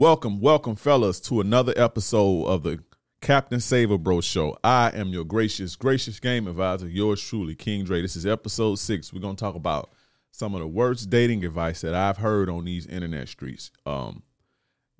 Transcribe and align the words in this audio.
Welcome, 0.00 0.40
welcome, 0.40 0.76
fellas, 0.76 1.18
to 1.22 1.40
another 1.40 1.72
episode 1.74 2.44
of 2.44 2.62
the 2.62 2.78
Captain 3.20 3.58
Save 3.58 3.90
A 3.90 3.98
Bro 3.98 4.20
Show. 4.20 4.56
I 4.62 4.92
am 4.94 5.08
your 5.08 5.24
gracious, 5.24 5.74
gracious 5.74 6.20
game 6.20 6.46
advisor, 6.46 6.86
yours 6.86 7.20
truly, 7.20 7.56
King 7.56 7.82
Dre. 7.82 8.00
This 8.00 8.14
is 8.14 8.24
episode 8.24 8.78
six. 8.78 9.12
We're 9.12 9.18
gonna 9.18 9.34
talk 9.34 9.56
about 9.56 9.90
some 10.30 10.54
of 10.54 10.60
the 10.60 10.68
worst 10.68 11.10
dating 11.10 11.44
advice 11.44 11.80
that 11.80 11.94
I've 11.94 12.18
heard 12.18 12.48
on 12.48 12.64
these 12.64 12.86
internet 12.86 13.26
streets. 13.26 13.72
Um, 13.86 14.22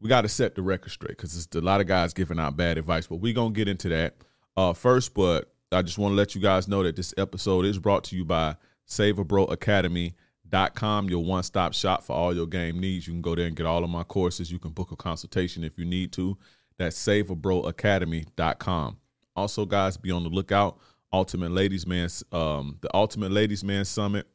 we 0.00 0.08
got 0.08 0.22
to 0.22 0.28
set 0.28 0.56
the 0.56 0.62
record 0.62 0.90
straight 0.90 1.16
because 1.16 1.36
it's 1.36 1.54
a 1.54 1.60
lot 1.60 1.80
of 1.80 1.86
guys 1.86 2.12
giving 2.12 2.40
out 2.40 2.56
bad 2.56 2.76
advice, 2.76 3.06
but 3.06 3.20
we're 3.20 3.34
gonna 3.34 3.54
get 3.54 3.68
into 3.68 3.88
that 3.90 4.16
uh, 4.56 4.72
first. 4.72 5.14
But 5.14 5.54
I 5.70 5.82
just 5.82 5.98
want 5.98 6.10
to 6.10 6.16
let 6.16 6.34
you 6.34 6.40
guys 6.40 6.66
know 6.66 6.82
that 6.82 6.96
this 6.96 7.14
episode 7.16 7.66
is 7.66 7.78
brought 7.78 8.02
to 8.02 8.16
you 8.16 8.24
by 8.24 8.56
Save 8.84 9.20
A 9.20 9.24
Bro 9.24 9.44
Academy 9.44 10.16
dot 10.50 10.74
com 10.74 11.08
your 11.08 11.24
one-stop 11.24 11.74
shop 11.74 12.02
for 12.02 12.14
all 12.14 12.34
your 12.34 12.46
game 12.46 12.80
needs. 12.80 13.06
You 13.06 13.14
can 13.14 13.22
go 13.22 13.34
there 13.34 13.46
and 13.46 13.56
get 13.56 13.66
all 13.66 13.84
of 13.84 13.90
my 13.90 14.04
courses. 14.04 14.50
You 14.50 14.58
can 14.58 14.70
book 14.70 14.92
a 14.92 14.96
consultation 14.96 15.64
if 15.64 15.78
you 15.78 15.84
need 15.84 16.12
to. 16.12 16.38
That's 16.78 16.96
saveabroacademy.com 17.04 18.98
also 19.38 19.64
guys 19.64 19.96
be 19.96 20.10
on 20.10 20.24
the 20.24 20.28
lookout. 20.28 20.78
Ultimate 21.12 21.52
ladies 21.52 21.86
man 21.86 22.08
um, 22.32 22.76
the 22.82 22.94
ultimate 22.94 23.32
ladies 23.32 23.64
man 23.64 23.86
summit 23.86 24.26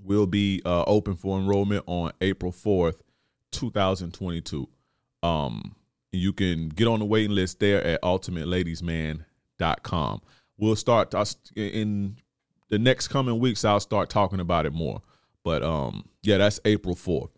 will 0.00 0.26
be 0.26 0.62
uh, 0.64 0.84
open 0.86 1.16
for 1.16 1.36
enrollment 1.36 1.82
on 1.88 2.12
april 2.20 2.52
4th 2.52 3.00
2022 3.50 4.68
um, 5.24 5.74
you 6.12 6.32
can 6.32 6.68
get 6.68 6.86
on 6.86 7.00
the 7.00 7.04
waiting 7.04 7.34
list 7.34 7.58
there 7.58 7.82
at 7.82 8.00
ultimateladiesman.com 8.02 10.22
we'll 10.58 10.76
start 10.76 11.12
in 11.56 12.16
the 12.68 12.78
next 12.78 13.08
coming 13.08 13.38
weeks 13.38 13.64
I'll 13.64 13.80
start 13.80 14.10
talking 14.10 14.40
about 14.40 14.66
it 14.66 14.72
more. 14.72 15.02
But 15.44 15.62
um 15.62 16.08
yeah, 16.22 16.38
that's 16.38 16.60
April 16.64 16.94
4th. 16.94 17.30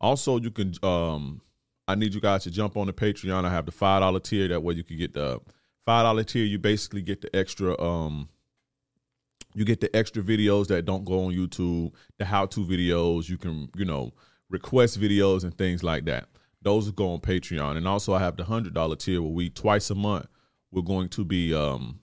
Also, 0.00 0.38
you 0.38 0.50
can 0.50 0.74
um 0.82 1.40
I 1.86 1.94
need 1.94 2.14
you 2.14 2.20
guys 2.20 2.44
to 2.44 2.50
jump 2.50 2.76
on 2.76 2.86
the 2.86 2.92
Patreon. 2.92 3.44
I 3.44 3.50
have 3.50 3.66
the 3.66 3.72
five 3.72 4.02
dollar 4.02 4.20
tier. 4.20 4.48
That 4.48 4.62
way 4.62 4.74
you 4.74 4.84
can 4.84 4.98
get 4.98 5.14
the 5.14 5.40
five 5.84 6.04
dollar 6.04 6.24
tier. 6.24 6.44
You 6.44 6.58
basically 6.58 7.02
get 7.02 7.20
the 7.20 7.34
extra 7.34 7.78
um 7.80 8.28
you 9.54 9.64
get 9.64 9.80
the 9.80 9.94
extra 9.96 10.22
videos 10.22 10.68
that 10.68 10.84
don't 10.84 11.04
go 11.04 11.24
on 11.24 11.32
YouTube, 11.32 11.92
the 12.18 12.24
how 12.24 12.46
to 12.46 12.60
videos. 12.60 13.28
You 13.28 13.38
can, 13.38 13.70
you 13.74 13.84
know, 13.84 14.12
request 14.50 15.00
videos 15.00 15.42
and 15.42 15.56
things 15.56 15.82
like 15.82 16.04
that. 16.04 16.28
Those 16.62 16.90
go 16.90 17.12
on 17.12 17.20
Patreon. 17.20 17.76
And 17.76 17.88
also 17.88 18.12
I 18.12 18.18
have 18.20 18.36
the 18.36 18.44
hundred 18.44 18.74
dollar 18.74 18.96
tier 18.96 19.22
where 19.22 19.32
we 19.32 19.50
twice 19.50 19.90
a 19.90 19.94
month 19.94 20.26
we're 20.70 20.82
going 20.82 21.08
to 21.08 21.24
be 21.24 21.54
um 21.54 22.00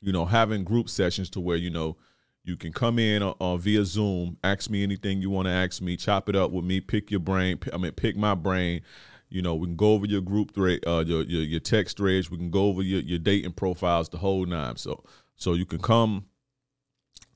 you 0.00 0.12
know, 0.12 0.24
having 0.24 0.64
group 0.64 0.88
sessions 0.88 1.30
to 1.30 1.40
where, 1.40 1.56
you 1.56 1.70
know, 1.70 1.96
you 2.42 2.56
can 2.56 2.72
come 2.72 2.98
in 2.98 3.22
uh, 3.22 3.34
uh, 3.40 3.56
via 3.56 3.84
Zoom, 3.84 4.38
ask 4.42 4.70
me 4.70 4.82
anything 4.82 5.20
you 5.20 5.30
want 5.30 5.46
to 5.46 5.52
ask 5.52 5.82
me, 5.82 5.96
chop 5.96 6.28
it 6.28 6.36
up 6.36 6.50
with 6.50 6.64
me, 6.64 6.80
pick 6.80 7.10
your 7.10 7.20
brain. 7.20 7.58
I 7.72 7.76
mean, 7.76 7.92
pick 7.92 8.16
my 8.16 8.34
brain. 8.34 8.80
You 9.28 9.42
know, 9.42 9.54
we 9.54 9.66
can 9.66 9.76
go 9.76 9.92
over 9.92 10.06
your 10.06 10.22
group 10.22 10.54
thread, 10.54 10.80
uh, 10.86 11.04
your, 11.06 11.22
your 11.22 11.42
your 11.42 11.60
text 11.60 11.98
threads. 11.98 12.30
We 12.30 12.38
can 12.38 12.50
go 12.50 12.64
over 12.64 12.82
your 12.82 13.00
your 13.00 13.18
dating 13.18 13.52
profiles, 13.52 14.08
the 14.08 14.18
whole 14.18 14.44
nine. 14.46 14.76
So 14.76 15.04
so 15.36 15.52
you 15.52 15.66
can 15.66 15.78
come 15.78 16.24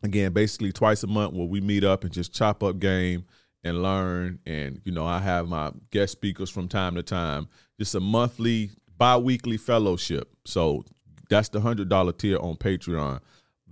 again, 0.02 0.32
basically 0.32 0.72
twice 0.72 1.02
a 1.02 1.06
month 1.06 1.34
where 1.34 1.46
we 1.46 1.60
meet 1.60 1.84
up 1.84 2.02
and 2.02 2.12
just 2.12 2.34
chop 2.34 2.62
up 2.62 2.78
game 2.78 3.24
and 3.62 3.82
learn. 3.82 4.40
And 4.46 4.80
you 4.84 4.92
know, 4.92 5.06
I 5.06 5.20
have 5.20 5.48
my 5.48 5.72
guest 5.90 6.12
speakers 6.12 6.50
from 6.50 6.66
time 6.66 6.94
to 6.96 7.02
time. 7.02 7.48
Just 7.78 7.94
a 7.94 8.00
monthly, 8.00 8.70
bi-weekly 8.96 9.56
fellowship. 9.56 10.34
So 10.44 10.84
that's 11.28 11.48
the 11.48 11.60
hundred 11.60 11.88
dollar 11.88 12.12
tier 12.12 12.38
on 12.38 12.56
Patreon. 12.56 13.20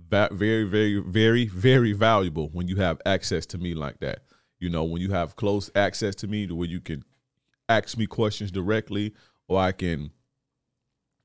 That 0.09 0.33
very, 0.33 0.63
very, 0.63 0.99
very, 0.99 1.47
very 1.47 1.93
valuable 1.93 2.49
when 2.49 2.67
you 2.67 2.75
have 2.77 3.01
access 3.05 3.45
to 3.47 3.57
me 3.57 3.73
like 3.73 3.99
that. 3.99 4.19
You 4.59 4.69
know, 4.69 4.83
when 4.83 5.01
you 5.01 5.11
have 5.11 5.35
close 5.35 5.71
access 5.75 6.15
to 6.15 6.27
me 6.27 6.47
to 6.47 6.55
where 6.55 6.67
you 6.67 6.79
can 6.79 7.03
ask 7.67 7.97
me 7.97 8.05
questions 8.05 8.51
directly, 8.51 9.13
or 9.47 9.59
I 9.59 9.71
can, 9.71 10.11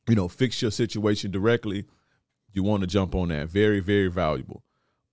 you 0.08 0.14
know, 0.14 0.28
fix 0.28 0.62
your 0.62 0.70
situation 0.70 1.30
directly. 1.30 1.84
You 2.52 2.62
want 2.62 2.80
to 2.80 2.86
jump 2.86 3.14
on 3.14 3.28
that. 3.28 3.48
Very, 3.48 3.80
very 3.80 4.08
valuable. 4.08 4.62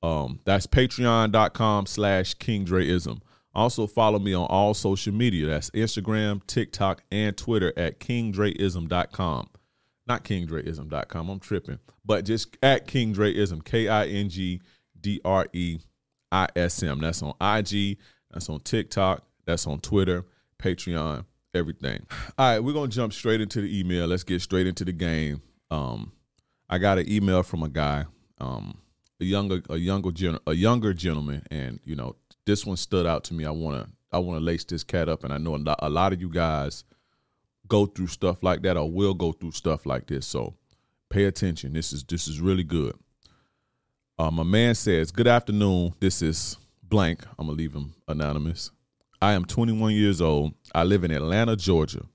Um, 0.02 0.40
that's 0.46 0.68
patreon.com 0.68 1.86
slash 1.86 2.36
kingdreism. 2.36 3.22
Also 3.54 3.88
follow 3.88 4.20
me 4.20 4.34
on 4.34 4.48
all 4.48 4.74
social 4.74 5.14
media. 5.14 5.48
That's 5.48 5.70
Instagram, 5.72 6.46
TikTok, 6.48 7.04
and 7.12 7.36
Twitter 7.36 7.74
at 7.78 8.00
kingdreism.com 8.00 9.50
not 10.08 10.24
kingdreism.com. 10.24 11.30
I'm 11.30 11.40
tripping, 11.40 11.80
but 12.06 12.26
just 12.26 12.58
at 12.62 12.88
King 12.88 13.14
Dreism, 13.14 13.64
K 13.64 13.88
I 13.88 14.06
N 14.08 14.30
G 14.30 14.62
D 15.00 15.20
R 15.26 15.48
E 15.54 15.80
I 16.32 16.48
S 16.56 16.82
M. 16.84 17.00
That's 17.00 17.24
on 17.24 17.34
IG, 17.42 17.98
that's 18.32 18.50
on 18.50 18.60
TikTok, 18.62 19.24
that's 19.46 19.66
on 19.68 19.80
Twitter, 19.80 20.26
Patreon, 20.60 21.26
everything. 21.54 22.06
All 22.38 22.52
right, 22.52 22.60
we're 22.60 22.74
gonna 22.74 22.88
jump 22.88 23.14
straight 23.14 23.42
into 23.42 23.62
the 23.62 23.80
email. 23.80 24.08
Let's 24.08 24.24
get 24.24 24.42
straight 24.42 24.68
into 24.68 24.86
the 24.86 24.94
game. 24.94 25.42
Um, 25.72 26.12
I 26.70 26.78
got 26.78 27.00
an 27.00 27.12
email 27.12 27.44
from 27.44 27.64
a 27.64 27.70
guy, 27.70 28.06
um, 28.40 28.78
a 29.20 29.26
younger, 29.26 29.62
a 29.70 29.78
younger, 29.78 30.12
gen- 30.12 30.40
a 30.46 30.54
younger 30.54 30.94
gentleman, 30.94 31.44
and 31.50 31.80
you 31.84 31.96
know 31.96 32.16
this 32.46 32.66
one 32.66 32.78
stood 32.78 33.06
out 33.06 33.24
to 33.26 33.34
me. 33.34 33.46
I 33.46 33.52
wanna, 33.52 33.88
I 34.12 34.20
wanna 34.20 34.40
lace 34.40 34.64
this 34.66 34.84
cat 34.84 35.10
up, 35.10 35.24
and 35.24 35.34
I 35.34 35.38
know 35.38 35.56
a 35.80 35.90
lot 35.90 36.14
of 36.14 36.22
you 36.22 36.30
guys 36.30 36.84
go 37.68 37.86
through 37.86 38.08
stuff 38.08 38.44
like 38.44 38.62
that 38.64 38.78
or 38.78 38.90
will 38.90 39.14
go 39.14 39.32
through 39.32 39.52
stuff 39.52 39.86
like 39.86 40.08
this. 40.08 40.26
So 40.26 40.56
pay 41.10 41.26
attention. 41.26 41.74
This 41.74 41.94
is 41.94 42.04
this 42.04 42.28
is 42.28 42.40
really 42.40 42.64
good. 42.64 42.96
Uh, 44.18 44.32
my 44.32 44.44
man 44.44 44.76
says, 44.76 45.12
"Good 45.12 45.28
afternoon. 45.28 45.94
This 46.00 46.22
is 46.22 46.58
blank. 46.84 47.26
I'm 47.38 47.48
gonna 47.48 47.58
leave 47.58 47.74
him 47.74 47.94
anonymous. 48.08 48.72
I 49.22 49.34
am 49.34 49.46
21 49.46 49.94
years 49.94 50.22
old. 50.22 50.54
I 50.74 50.84
live 50.84 51.04
in 51.04 51.12
Atlanta, 51.12 51.56
Georgia. 51.56 52.06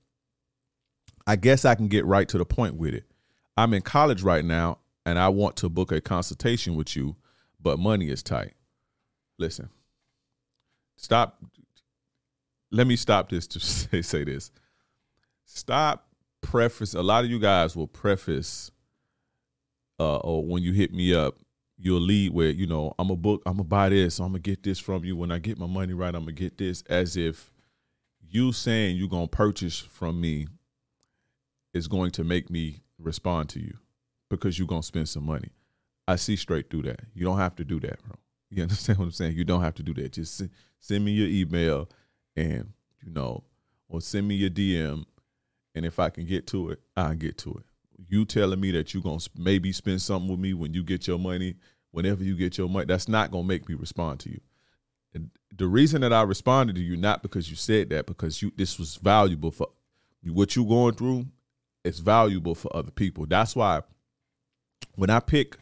I 1.27 1.35
guess 1.35 1.65
I 1.65 1.75
can 1.75 1.87
get 1.87 2.05
right 2.05 2.27
to 2.29 2.37
the 2.37 2.45
point 2.45 2.75
with 2.75 2.93
it. 2.93 3.05
I'm 3.57 3.73
in 3.73 3.81
college 3.81 4.23
right 4.23 4.45
now, 4.45 4.79
and 5.05 5.19
I 5.19 5.29
want 5.29 5.57
to 5.57 5.69
book 5.69 5.91
a 5.91 6.01
consultation 6.01 6.75
with 6.75 6.95
you, 6.95 7.15
but 7.59 7.79
money 7.79 8.09
is 8.09 8.23
tight. 8.23 8.53
Listen, 9.37 9.69
stop. 10.95 11.43
Let 12.71 12.87
me 12.87 12.95
stop 12.95 13.29
this 13.29 13.47
to 13.47 13.59
say, 13.59 14.01
say 14.01 14.23
this 14.23 14.51
stop 15.53 16.07
preface. 16.41 16.93
A 16.93 17.01
lot 17.01 17.23
of 17.23 17.29
you 17.29 17.39
guys 17.39 17.75
will 17.75 17.87
preface, 17.87 18.71
uh, 19.99 20.17
or 20.17 20.43
when 20.43 20.63
you 20.63 20.73
hit 20.73 20.93
me 20.93 21.13
up, 21.13 21.37
you'll 21.77 22.01
lead 22.01 22.33
with, 22.33 22.55
you 22.55 22.67
know, 22.67 22.93
I'm 22.99 23.09
a 23.09 23.15
book, 23.15 23.41
I'm 23.45 23.57
gonna 23.57 23.63
buy 23.63 23.89
this, 23.89 24.19
I'm 24.19 24.27
gonna 24.27 24.39
get 24.39 24.63
this 24.63 24.79
from 24.79 25.03
you. 25.03 25.15
When 25.15 25.31
I 25.31 25.39
get 25.39 25.57
my 25.57 25.67
money 25.67 25.93
right, 25.93 26.13
I'm 26.13 26.23
gonna 26.23 26.33
get 26.33 26.57
this. 26.57 26.83
As 26.89 27.17
if 27.17 27.51
you 28.27 28.51
saying 28.51 28.97
you're 28.97 29.09
gonna 29.09 29.27
purchase 29.27 29.79
from 29.79 30.21
me 30.21 30.47
is 31.73 31.87
going 31.87 32.11
to 32.11 32.23
make 32.23 32.49
me 32.49 32.81
respond 32.97 33.49
to 33.49 33.59
you 33.59 33.77
because 34.29 34.57
you're 34.57 34.67
gonna 34.67 34.83
spend 34.83 35.09
some 35.09 35.25
money. 35.25 35.49
I 36.07 36.15
see 36.15 36.35
straight 36.35 36.69
through 36.69 36.83
that. 36.83 37.01
You 37.13 37.25
don't 37.25 37.37
have 37.37 37.55
to 37.57 37.63
do 37.63 37.79
that, 37.81 38.01
bro. 38.03 38.15
You 38.49 38.63
understand 38.63 38.99
what 38.99 39.05
I'm 39.05 39.11
saying? 39.11 39.35
You 39.35 39.43
don't 39.43 39.61
have 39.61 39.75
to 39.75 39.83
do 39.83 39.93
that. 39.95 40.13
Just 40.13 40.41
send 40.79 41.05
me 41.05 41.11
your 41.11 41.27
email 41.27 41.89
and 42.35 42.73
you 43.03 43.11
know, 43.11 43.43
or 43.89 44.01
send 44.01 44.27
me 44.27 44.35
your 44.35 44.49
DM 44.49 45.05
and 45.75 45.85
if 45.85 45.99
I 45.99 46.09
can 46.09 46.25
get 46.25 46.47
to 46.47 46.69
it, 46.71 46.79
I'll 46.95 47.15
get 47.15 47.37
to 47.39 47.51
it. 47.51 47.63
You 48.09 48.25
telling 48.25 48.59
me 48.59 48.71
that 48.71 48.93
you're 48.93 49.03
gonna 49.03 49.19
maybe 49.37 49.71
spend 49.71 50.01
something 50.01 50.29
with 50.29 50.39
me 50.39 50.53
when 50.53 50.73
you 50.73 50.83
get 50.83 51.07
your 51.07 51.19
money, 51.19 51.55
whenever 51.91 52.23
you 52.23 52.35
get 52.35 52.57
your 52.57 52.69
money, 52.69 52.85
that's 52.85 53.07
not 53.07 53.31
gonna 53.31 53.47
make 53.47 53.67
me 53.69 53.75
respond 53.75 54.19
to 54.21 54.29
you. 54.31 54.39
The 55.57 55.67
reason 55.67 56.01
that 56.01 56.13
I 56.13 56.21
responded 56.21 56.77
to 56.77 56.81
you, 56.81 56.95
not 56.95 57.21
because 57.21 57.49
you 57.49 57.57
said 57.57 57.89
that, 57.89 58.05
because 58.05 58.41
you 58.41 58.53
this 58.55 58.79
was 58.79 58.95
valuable 58.95 59.51
for 59.51 59.67
what 60.23 60.55
you're 60.55 60.65
going 60.65 60.95
through, 60.95 61.25
it's 61.83 61.99
valuable 61.99 62.55
for 62.55 62.75
other 62.75 62.91
people. 62.91 63.25
That's 63.25 63.55
why 63.55 63.81
when 64.95 65.09
I 65.09 65.19
pick, 65.19 65.57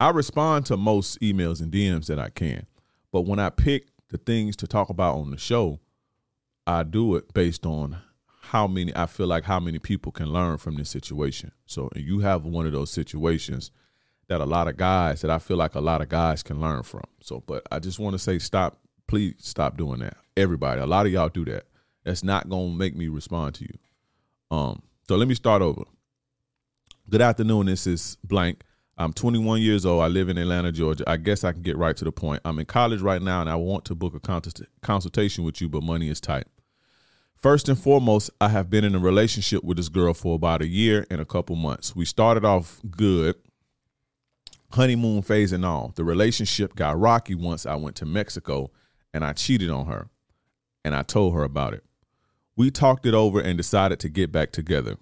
I 0.00 0.10
respond 0.10 0.66
to 0.66 0.76
most 0.76 1.20
emails 1.20 1.60
and 1.60 1.72
DMs 1.72 2.06
that 2.06 2.18
I 2.18 2.30
can. 2.30 2.66
But 3.12 3.22
when 3.22 3.38
I 3.38 3.50
pick 3.50 3.88
the 4.08 4.18
things 4.18 4.56
to 4.56 4.66
talk 4.66 4.90
about 4.90 5.16
on 5.16 5.30
the 5.30 5.38
show, 5.38 5.78
I 6.66 6.82
do 6.82 7.14
it 7.14 7.32
based 7.32 7.64
on 7.64 7.98
how 8.48 8.66
many 8.66 8.94
I 8.96 9.04
feel 9.04 9.26
like 9.26 9.44
how 9.44 9.60
many 9.60 9.78
people 9.78 10.10
can 10.10 10.32
learn 10.32 10.56
from 10.56 10.76
this 10.76 10.88
situation. 10.88 11.52
So 11.66 11.90
you 11.94 12.20
have 12.20 12.46
one 12.46 12.64
of 12.64 12.72
those 12.72 12.90
situations 12.90 13.70
that 14.28 14.40
a 14.40 14.46
lot 14.46 14.68
of 14.68 14.76
guys 14.78 15.20
that 15.20 15.30
I 15.30 15.38
feel 15.38 15.58
like 15.58 15.74
a 15.74 15.80
lot 15.80 16.00
of 16.00 16.08
guys 16.08 16.42
can 16.42 16.58
learn 16.60 16.82
from. 16.82 17.04
So, 17.20 17.42
but 17.46 17.62
I 17.70 17.78
just 17.78 17.98
want 17.98 18.14
to 18.14 18.18
say 18.18 18.38
stop, 18.38 18.78
please 19.06 19.34
stop 19.38 19.76
doing 19.76 20.00
that. 20.00 20.16
Everybody, 20.34 20.80
a 20.80 20.86
lot 20.86 21.04
of 21.04 21.12
y'all 21.12 21.28
do 21.28 21.44
that. 21.46 21.64
That's 22.04 22.24
not 22.24 22.48
gonna 22.48 22.70
make 22.70 22.96
me 22.96 23.08
respond 23.08 23.54
to 23.56 23.64
you. 23.64 24.56
Um, 24.56 24.82
so 25.06 25.16
let 25.16 25.28
me 25.28 25.34
start 25.34 25.60
over. 25.60 25.82
Good 27.10 27.20
afternoon. 27.20 27.66
This 27.66 27.86
is 27.86 28.16
blank. 28.24 28.62
I'm 28.96 29.12
21 29.12 29.60
years 29.60 29.84
old. 29.84 30.02
I 30.02 30.08
live 30.08 30.30
in 30.30 30.38
Atlanta, 30.38 30.72
Georgia. 30.72 31.04
I 31.06 31.18
guess 31.18 31.44
I 31.44 31.52
can 31.52 31.62
get 31.62 31.76
right 31.76 31.96
to 31.98 32.04
the 32.04 32.12
point. 32.12 32.40
I'm 32.46 32.58
in 32.58 32.66
college 32.66 33.02
right 33.02 33.20
now, 33.20 33.42
and 33.42 33.50
I 33.50 33.56
want 33.56 33.84
to 33.86 33.94
book 33.94 34.14
a 34.14 34.40
consultation 34.80 35.44
with 35.44 35.60
you, 35.60 35.68
but 35.68 35.82
money 35.82 36.08
is 36.08 36.20
tight. 36.20 36.46
First 37.38 37.68
and 37.68 37.78
foremost, 37.78 38.30
I 38.40 38.48
have 38.48 38.68
been 38.68 38.82
in 38.82 38.96
a 38.96 38.98
relationship 38.98 39.62
with 39.62 39.76
this 39.76 39.88
girl 39.88 40.12
for 40.12 40.34
about 40.34 40.60
a 40.60 40.66
year 40.66 41.06
and 41.08 41.20
a 41.20 41.24
couple 41.24 41.54
months. 41.54 41.94
We 41.94 42.04
started 42.04 42.44
off 42.44 42.80
good, 42.90 43.36
honeymoon 44.72 45.22
phase 45.22 45.52
and 45.52 45.64
all. 45.64 45.92
The 45.94 46.02
relationship 46.02 46.74
got 46.74 46.98
rocky 46.98 47.36
once 47.36 47.64
I 47.64 47.76
went 47.76 47.94
to 47.96 48.06
Mexico 48.06 48.72
and 49.14 49.24
I 49.24 49.34
cheated 49.34 49.70
on 49.70 49.86
her 49.86 50.08
and 50.84 50.96
I 50.96 51.04
told 51.04 51.32
her 51.34 51.44
about 51.44 51.74
it. 51.74 51.84
We 52.56 52.72
talked 52.72 53.06
it 53.06 53.14
over 53.14 53.40
and 53.40 53.56
decided 53.56 54.00
to 54.00 54.08
get 54.08 54.32
back 54.32 54.50
together. 54.50 54.96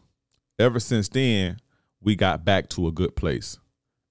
Ever 0.59 0.79
since 0.79 1.09
then, 1.09 1.57
we 2.03 2.17
got 2.17 2.45
back 2.45 2.69
to 2.71 2.87
a 2.87 2.93
good 2.93 3.17
place. 3.17 3.59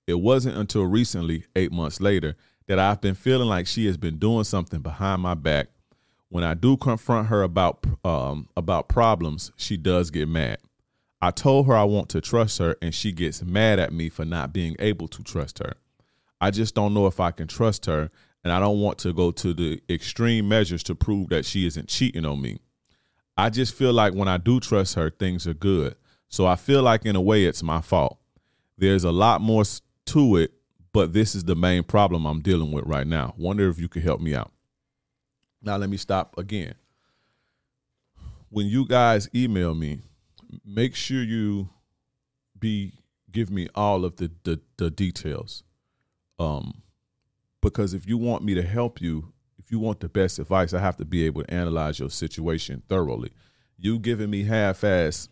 It 0.08 0.20
wasn't 0.20 0.58
until 0.58 0.86
recently, 0.86 1.46
eight 1.56 1.72
months 1.72 2.02
later, 2.02 2.36
that 2.66 2.80
I've 2.80 3.02
been 3.02 3.14
feeling 3.14 3.48
like 3.48 3.68
she 3.68 3.86
has 3.86 3.98
been 3.98 4.18
doing 4.18 4.46
something 4.46 4.82
behind 4.82 5.22
my 5.22 5.36
back. 5.36 5.68
When 6.36 6.44
I 6.44 6.54
do 6.54 6.76
confront 6.76 7.30
her 7.30 7.44
about 7.44 7.86
um, 8.04 8.50
about 8.58 8.90
problems, 8.90 9.54
she 9.56 9.78
does 9.78 10.12
get 10.12 10.28
mad. 10.28 10.58
I 11.22 11.32
told 11.32 11.66
her 11.68 11.78
I 11.78 11.86
want 11.86 12.10
to 12.10 12.20
trust 12.20 12.58
her, 12.58 12.76
and 12.82 12.94
she 12.94 13.14
gets 13.14 13.42
mad 13.42 13.80
at 13.80 13.94
me 13.94 14.10
for 14.10 14.26
not 14.26 14.52
being 14.52 14.76
able 14.80 15.08
to 15.08 15.24
trust 15.24 15.60
her. 15.60 15.76
I 16.42 16.52
just 16.52 16.76
don't 16.76 16.94
know 16.94 17.08
if 17.08 17.22
I 17.22 17.32
can 17.32 17.48
trust 17.48 17.86
her, 17.86 18.12
and 18.44 18.52
I 18.52 18.60
don't 18.60 18.82
want 18.82 18.98
to 18.98 19.14
go 19.14 19.32
to 19.32 19.54
the 19.54 19.82
extreme 19.90 20.50
measures 20.50 20.84
to 20.84 20.94
prove 20.94 21.30
that 21.30 21.46
she 21.46 21.66
isn't 21.68 21.88
cheating 21.88 22.26
on 22.26 22.42
me. 22.42 22.60
I 23.38 23.50
just 23.50 23.74
feel 23.74 23.94
like 23.94 24.14
when 24.14 24.28
I 24.28 24.36
do 24.36 24.60
trust 24.60 24.96
her, 24.96 25.10
things 25.10 25.48
are 25.48 25.54
good. 25.54 25.96
So 26.28 26.46
I 26.46 26.58
feel 26.58 26.84
like, 26.84 27.06
in 27.06 27.16
a 27.16 27.22
way, 27.22 27.46
it's 27.46 27.64
my 27.64 27.80
fault. 27.80 28.20
There's 28.78 29.06
a 29.06 29.12
lot 29.14 29.40
more 29.40 29.64
to 30.08 30.36
it, 30.36 30.52
but 30.92 31.14
this 31.14 31.34
is 31.34 31.46
the 31.46 31.56
main 31.56 31.84
problem 31.84 32.26
I'm 32.26 32.42
dealing 32.42 32.74
with 32.74 32.86
right 32.86 33.08
now. 33.08 33.36
Wonder 33.38 33.70
if 33.70 33.80
you 33.80 33.88
could 33.88 34.04
help 34.04 34.20
me 34.20 34.36
out. 34.36 34.52
Now, 35.66 35.78
let 35.78 35.90
me 35.90 35.98
stop 35.98 36.38
again. 36.38 36.76
When 38.50 38.68
you 38.68 38.88
guys 38.88 39.28
email 39.34 39.74
me, 39.74 40.02
make 40.64 40.96
sure 40.96 41.24
you 41.24 41.70
be 42.58 42.94
give 43.32 43.50
me 43.50 43.68
all 43.76 44.06
of 44.06 44.16
the 44.18 44.32
the, 44.44 44.62
the 44.78 44.92
details. 44.92 45.64
Um 46.40 46.84
because 47.62 47.96
if 47.96 48.08
you 48.08 48.16
want 48.18 48.44
me 48.44 48.54
to 48.54 48.62
help 48.62 49.02
you 49.02 49.34
if 49.58 49.72
you 49.72 49.80
want 49.80 50.00
the 50.00 50.08
best 50.08 50.38
advice 50.38 50.72
i 50.72 50.80
have 50.80 50.96
to 50.96 51.04
be 51.04 51.26
able 51.26 51.44
to 51.44 51.52
analyze 51.52 52.00
your 52.00 52.12
situation 52.12 52.84
thoroughly. 52.88 53.32
You 53.78 53.98
giving 54.00 54.30
me 54.30 54.44
half-ass 54.44 55.28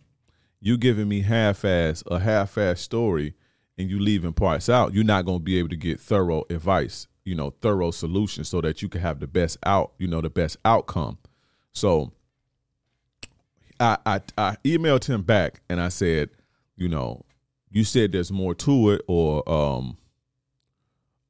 you 0.60 0.76
giving 0.76 1.08
me 1.08 1.20
half-ass 1.22 2.02
a 2.10 2.18
half-ass 2.18 2.80
story 2.80 3.34
and 3.78 3.88
you 3.88 4.00
leaving 4.00 4.32
parts 4.32 4.68
out 4.68 4.92
you're 4.92 5.04
not 5.04 5.24
going 5.24 5.38
to 5.38 5.44
be 5.44 5.58
able 5.58 5.68
to 5.68 5.76
get 5.76 6.00
thorough 6.00 6.44
advice 6.50 7.06
you 7.24 7.34
know 7.34 7.50
thorough 7.60 7.90
solution 7.90 8.44
so 8.44 8.60
that 8.60 8.82
you 8.82 8.88
can 8.88 9.00
have 9.00 9.20
the 9.20 9.26
best 9.26 9.56
out 9.64 9.92
you 9.98 10.06
know 10.06 10.20
the 10.20 10.30
best 10.30 10.56
outcome 10.64 11.18
so 11.72 12.12
I, 13.80 13.98
I 14.06 14.20
I 14.38 14.56
emailed 14.64 15.04
him 15.04 15.22
back 15.22 15.60
and 15.68 15.80
I 15.80 15.88
said, 15.88 16.30
you 16.76 16.88
know, 16.88 17.24
you 17.70 17.84
said 17.84 18.12
there's 18.12 18.32
more 18.32 18.54
to 18.54 18.90
it, 18.90 19.02
or 19.08 19.48
um, 19.50 19.96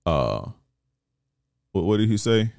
uh, 0.05 0.50
what, 1.73 1.85
what 1.85 1.96
did 1.99 2.08
he 2.08 2.17
say? 2.17 2.52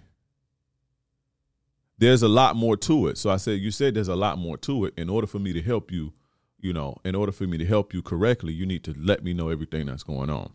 There's 1.98 2.24
a 2.24 2.28
lot 2.28 2.56
more 2.56 2.76
to 2.78 3.08
it. 3.08 3.18
So 3.18 3.30
I 3.30 3.38
said, 3.38 3.60
you 3.62 3.72
said 3.72 3.94
there's 3.94 4.10
a 4.10 4.16
lot 4.16 4.38
more 4.38 4.58
to 4.58 4.86
it. 4.86 4.94
In 4.98 5.10
order 5.10 5.28
for 5.28 5.40
me 5.40 5.54
to 5.54 5.62
help 5.62 5.92
you, 5.92 6.14
you 6.60 6.74
know, 6.74 6.98
in 7.06 7.16
order 7.16 7.32
for 7.32 7.46
me 7.46 7.58
to 7.58 7.66
help 7.66 7.94
you 7.94 8.02
correctly, 8.02 8.54
you 8.54 8.66
need 8.66 8.84
to 8.84 8.96
let 8.98 9.24
me 9.24 9.34
know 9.34 9.50
everything 9.50 9.86
that's 9.86 10.04
going 10.04 10.30
on. 10.30 10.52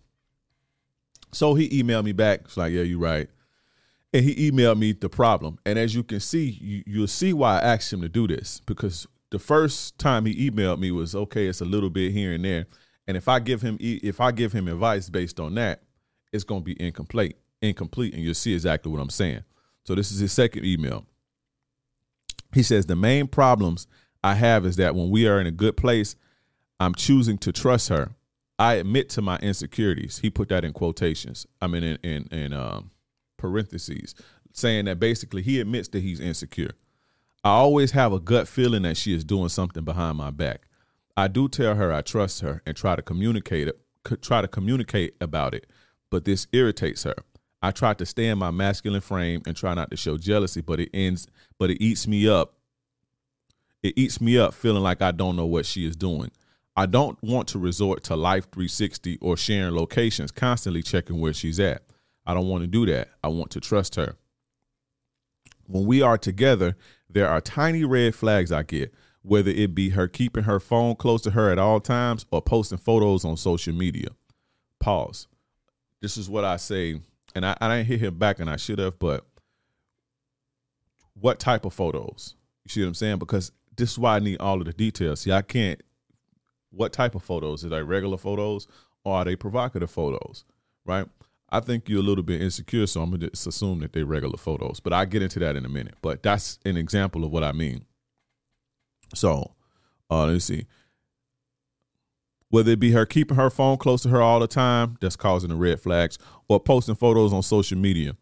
So 1.32 1.54
he 1.54 1.68
emailed 1.82 2.04
me 2.04 2.12
back. 2.12 2.40
It's 2.44 2.56
like, 2.56 2.72
yeah, 2.72 2.82
you're 2.82 2.98
right. 2.98 3.28
And 4.12 4.24
he 4.24 4.50
emailed 4.50 4.78
me 4.78 4.92
the 4.92 5.08
problem. 5.08 5.58
And 5.64 5.78
as 5.78 5.94
you 5.94 6.02
can 6.02 6.20
see, 6.20 6.58
you, 6.60 6.82
you'll 6.86 7.06
see 7.06 7.32
why 7.32 7.58
I 7.58 7.74
asked 7.74 7.92
him 7.92 8.00
to 8.00 8.08
do 8.08 8.26
this 8.26 8.60
because 8.66 9.06
the 9.30 9.38
first 9.38 9.98
time 9.98 10.26
he 10.26 10.50
emailed 10.50 10.80
me 10.80 10.90
was 10.90 11.14
okay. 11.14 11.46
It's 11.46 11.60
a 11.60 11.64
little 11.64 11.90
bit 11.90 12.12
here 12.12 12.32
and 12.32 12.44
there, 12.44 12.66
and 13.06 13.16
if 13.16 13.28
I 13.28 13.38
give 13.38 13.62
him 13.62 13.76
if 13.80 14.20
I 14.20 14.32
give 14.32 14.52
him 14.52 14.68
advice 14.68 15.08
based 15.08 15.40
on 15.40 15.54
that, 15.54 15.82
it's 16.32 16.44
going 16.44 16.62
to 16.62 16.64
be 16.64 16.80
incomplete, 16.80 17.36
incomplete, 17.62 18.14
and 18.14 18.22
you'll 18.22 18.34
see 18.34 18.54
exactly 18.54 18.90
what 18.90 19.00
I'm 19.00 19.10
saying. 19.10 19.44
So 19.84 19.94
this 19.94 20.10
is 20.12 20.18
his 20.18 20.32
second 20.32 20.64
email. 20.64 21.06
He 22.52 22.62
says 22.62 22.86
the 22.86 22.96
main 22.96 23.28
problems 23.28 23.86
I 24.22 24.34
have 24.34 24.66
is 24.66 24.76
that 24.76 24.94
when 24.94 25.10
we 25.10 25.26
are 25.26 25.40
in 25.40 25.46
a 25.46 25.52
good 25.52 25.76
place, 25.76 26.16
I'm 26.78 26.94
choosing 26.94 27.38
to 27.38 27.52
trust 27.52 27.88
her. 27.88 28.10
I 28.60 28.74
admit 28.74 29.08
to 29.10 29.22
my 29.22 29.38
insecurities. 29.38 30.18
He 30.18 30.28
put 30.28 30.50
that 30.50 30.66
in 30.66 30.74
quotations. 30.74 31.46
I 31.62 31.66
mean, 31.66 31.82
in 31.82 31.96
in, 32.02 32.28
in 32.30 32.52
um, 32.52 32.90
parentheses, 33.38 34.14
saying 34.52 34.84
that 34.84 35.00
basically 35.00 35.40
he 35.40 35.60
admits 35.60 35.88
that 35.88 36.00
he's 36.02 36.20
insecure. 36.20 36.72
I 37.42 37.52
always 37.52 37.92
have 37.92 38.12
a 38.12 38.20
gut 38.20 38.46
feeling 38.46 38.82
that 38.82 38.98
she 38.98 39.14
is 39.14 39.24
doing 39.24 39.48
something 39.48 39.82
behind 39.82 40.18
my 40.18 40.30
back. 40.30 40.68
I 41.16 41.26
do 41.26 41.48
tell 41.48 41.74
her 41.74 41.90
I 41.90 42.02
trust 42.02 42.42
her 42.42 42.60
and 42.66 42.76
try 42.76 42.96
to 42.96 43.02
communicate 43.02 43.66
it, 43.66 43.80
try 44.20 44.42
to 44.42 44.48
communicate 44.48 45.14
about 45.22 45.54
it, 45.54 45.66
but 46.10 46.26
this 46.26 46.46
irritates 46.52 47.04
her. 47.04 47.14
I 47.62 47.70
try 47.70 47.94
to 47.94 48.04
stay 48.04 48.28
in 48.28 48.36
my 48.36 48.50
masculine 48.50 49.00
frame 49.00 49.40
and 49.46 49.56
try 49.56 49.72
not 49.72 49.90
to 49.90 49.96
show 49.96 50.18
jealousy, 50.18 50.60
but 50.60 50.80
it 50.80 50.90
ends 50.92 51.26
but 51.58 51.70
it 51.70 51.82
eats 51.82 52.06
me 52.06 52.28
up. 52.28 52.56
It 53.82 53.94
eats 53.96 54.20
me 54.20 54.36
up 54.36 54.52
feeling 54.52 54.82
like 54.82 55.00
I 55.00 55.12
don't 55.12 55.36
know 55.36 55.46
what 55.46 55.64
she 55.64 55.86
is 55.86 55.96
doing. 55.96 56.30
I 56.76 56.86
don't 56.86 57.20
want 57.22 57.48
to 57.48 57.58
resort 57.58 58.04
to 58.04 58.16
Life 58.16 58.44
360 58.52 59.18
or 59.20 59.36
sharing 59.36 59.74
locations, 59.74 60.30
constantly 60.30 60.82
checking 60.82 61.20
where 61.20 61.32
she's 61.32 61.60
at. 61.60 61.82
I 62.24 62.34
don't 62.34 62.48
want 62.48 62.62
to 62.62 62.68
do 62.68 62.86
that. 62.86 63.08
I 63.22 63.28
want 63.28 63.50
to 63.52 63.60
trust 63.60 63.96
her. 63.96 64.16
When 65.66 65.86
we 65.86 66.02
are 66.02 66.18
together, 66.18 66.76
there 67.08 67.28
are 67.28 67.40
tiny 67.40 67.84
red 67.84 68.14
flags 68.14 68.52
I 68.52 68.62
get, 68.62 68.94
whether 69.22 69.50
it 69.50 69.74
be 69.74 69.90
her 69.90 70.08
keeping 70.08 70.44
her 70.44 70.60
phone 70.60 70.96
close 70.96 71.22
to 71.22 71.32
her 71.32 71.50
at 71.50 71.58
all 71.58 71.80
times 71.80 72.24
or 72.30 72.40
posting 72.40 72.78
photos 72.78 73.24
on 73.24 73.36
social 73.36 73.74
media. 73.74 74.08
Pause. 74.78 75.26
This 76.00 76.16
is 76.16 76.30
what 76.30 76.44
I 76.44 76.56
say, 76.56 77.00
and 77.34 77.44
I, 77.44 77.56
I 77.60 77.68
didn't 77.68 77.88
hit 77.88 78.00
him 78.00 78.18
back, 78.18 78.38
and 78.38 78.48
I 78.48 78.56
should 78.56 78.78
have, 78.78 78.98
but 78.98 79.26
what 81.14 81.38
type 81.38 81.64
of 81.64 81.74
photos? 81.74 82.34
You 82.64 82.70
see 82.70 82.80
what 82.80 82.88
I'm 82.88 82.94
saying? 82.94 83.18
Because 83.18 83.52
this 83.76 83.92
is 83.92 83.98
why 83.98 84.16
I 84.16 84.18
need 84.20 84.40
all 84.40 84.60
of 84.60 84.66
the 84.66 84.72
details. 84.72 85.20
See, 85.20 85.32
I 85.32 85.42
can't. 85.42 85.80
What 86.70 86.92
type 86.92 87.14
of 87.14 87.22
photos? 87.22 87.64
Are 87.64 87.68
they 87.68 87.82
regular 87.82 88.16
photos 88.16 88.66
or 89.04 89.16
are 89.16 89.24
they 89.24 89.36
provocative 89.36 89.90
photos? 89.90 90.44
Right? 90.84 91.06
I 91.50 91.60
think 91.60 91.88
you're 91.88 92.00
a 92.00 92.02
little 92.02 92.22
bit 92.22 92.40
insecure, 92.40 92.86
so 92.86 93.02
I'm 93.02 93.10
gonna 93.10 93.28
just 93.28 93.46
assume 93.46 93.80
that 93.80 93.92
they're 93.92 94.06
regular 94.06 94.36
photos. 94.36 94.78
But 94.80 94.92
I 94.92 95.04
get 95.04 95.22
into 95.22 95.40
that 95.40 95.56
in 95.56 95.64
a 95.64 95.68
minute. 95.68 95.94
But 96.00 96.22
that's 96.22 96.58
an 96.64 96.76
example 96.76 97.24
of 97.24 97.32
what 97.32 97.42
I 97.42 97.52
mean. 97.52 97.84
So, 99.14 99.54
uh, 100.08 100.26
let's 100.26 100.44
see. 100.44 100.66
Whether 102.50 102.72
it 102.72 102.80
be 102.80 102.92
her 102.92 103.06
keeping 103.06 103.36
her 103.36 103.50
phone 103.50 103.78
close 103.78 104.02
to 104.02 104.08
her 104.10 104.22
all 104.22 104.40
the 104.40 104.46
time, 104.46 104.96
that's 105.00 105.16
causing 105.16 105.50
the 105.50 105.56
red 105.56 105.80
flags, 105.80 106.18
or 106.48 106.60
posting 106.60 106.94
photos 106.94 107.32
on 107.32 107.42
social 107.42 107.78
media. 107.78 108.16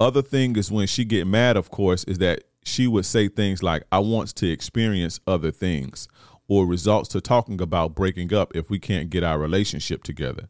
Other 0.00 0.22
thing 0.22 0.56
is 0.56 0.70
when 0.70 0.86
she 0.88 1.04
get 1.04 1.26
mad, 1.26 1.56
of 1.56 1.70
course, 1.70 2.02
is 2.04 2.18
that 2.18 2.44
she 2.64 2.86
would 2.86 3.04
say 3.04 3.28
things 3.28 3.62
like, 3.62 3.84
"I 3.90 3.98
want 4.00 4.34
to 4.36 4.48
experience 4.48 5.20
other 5.26 5.50
things," 5.52 6.08
or 6.52 6.66
results 6.66 7.08
to 7.08 7.20
talking 7.20 7.62
about 7.62 7.94
breaking 7.94 8.34
up 8.34 8.54
if 8.54 8.68
we 8.68 8.78
can't 8.78 9.08
get 9.08 9.24
our 9.24 9.38
relationship 9.38 10.02
together. 10.02 10.48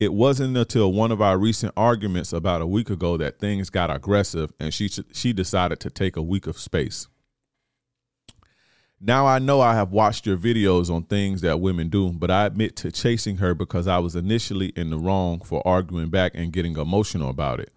It 0.00 0.12
wasn't 0.12 0.56
until 0.56 0.92
one 0.92 1.12
of 1.12 1.22
our 1.22 1.38
recent 1.38 1.72
arguments 1.76 2.32
about 2.32 2.62
a 2.62 2.66
week 2.66 2.90
ago 2.90 3.16
that 3.18 3.38
things 3.38 3.70
got 3.70 3.94
aggressive 3.94 4.52
and 4.58 4.74
she 4.74 4.88
she 4.88 5.32
decided 5.32 5.78
to 5.80 5.90
take 5.90 6.16
a 6.16 6.22
week 6.22 6.48
of 6.48 6.58
space. 6.58 7.06
Now 9.00 9.24
I 9.24 9.38
know 9.38 9.60
I 9.60 9.74
have 9.74 9.92
watched 9.92 10.26
your 10.26 10.36
videos 10.36 10.90
on 10.92 11.04
things 11.04 11.42
that 11.42 11.60
women 11.60 11.90
do, 11.90 12.10
but 12.10 12.30
I 12.30 12.46
admit 12.46 12.74
to 12.76 12.90
chasing 12.90 13.36
her 13.36 13.54
because 13.54 13.86
I 13.86 13.98
was 13.98 14.16
initially 14.16 14.72
in 14.74 14.90
the 14.90 14.98
wrong 14.98 15.40
for 15.42 15.66
arguing 15.66 16.10
back 16.10 16.32
and 16.34 16.52
getting 16.52 16.76
emotional 16.76 17.30
about 17.30 17.60
it. 17.60 17.72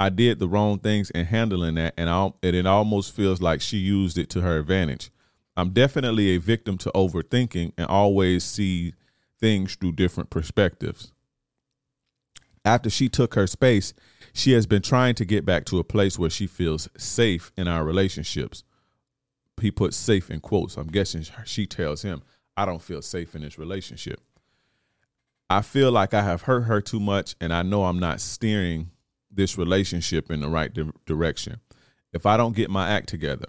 I 0.00 0.08
did 0.08 0.38
the 0.38 0.48
wrong 0.48 0.78
things 0.78 1.10
in 1.10 1.26
handling 1.26 1.74
that, 1.74 1.94
and, 1.96 2.08
I, 2.08 2.32
and 2.42 2.56
it 2.56 2.66
almost 2.66 3.14
feels 3.14 3.40
like 3.40 3.60
she 3.60 3.76
used 3.76 4.16
it 4.16 4.30
to 4.30 4.40
her 4.40 4.58
advantage. 4.58 5.10
I'm 5.56 5.70
definitely 5.70 6.30
a 6.30 6.38
victim 6.38 6.78
to 6.78 6.90
overthinking 6.94 7.72
and 7.78 7.86
always 7.86 8.44
see 8.44 8.94
things 9.40 9.76
through 9.76 9.92
different 9.92 10.30
perspectives 10.30 11.12
after 12.64 12.88
she 12.88 13.08
took 13.08 13.34
her 13.34 13.46
space, 13.46 13.92
she 14.32 14.52
has 14.52 14.66
been 14.66 14.82
trying 14.82 15.14
to 15.16 15.24
get 15.24 15.44
back 15.44 15.64
to 15.66 15.78
a 15.78 15.84
place 15.84 16.18
where 16.18 16.30
she 16.30 16.46
feels 16.46 16.88
safe 16.96 17.52
in 17.56 17.68
our 17.68 17.84
relationships. 17.84 18.64
He 19.60 19.70
puts 19.70 19.96
safe 19.96 20.30
in 20.30 20.40
quotes. 20.40 20.76
I'm 20.76 20.88
guessing 20.88 21.24
she 21.44 21.66
tells 21.66 22.02
him, 22.02 22.22
I 22.56 22.64
don't 22.64 22.82
feel 22.82 23.02
safe 23.02 23.34
in 23.34 23.42
this 23.42 23.58
relationship. 23.58 24.20
I 25.50 25.62
feel 25.62 25.92
like 25.92 26.14
I 26.14 26.22
have 26.22 26.42
hurt 26.42 26.62
her 26.62 26.80
too 26.80 27.00
much, 27.00 27.36
and 27.40 27.52
I 27.52 27.62
know 27.62 27.84
I'm 27.84 28.00
not 28.00 28.20
steering 28.20 28.90
this 29.30 29.58
relationship 29.58 30.30
in 30.30 30.40
the 30.40 30.48
right 30.48 30.72
di- 30.72 30.90
direction. 31.06 31.60
If 32.12 32.26
I 32.26 32.36
don't 32.36 32.56
get 32.56 32.70
my 32.70 32.88
act 32.88 33.08
together, 33.08 33.46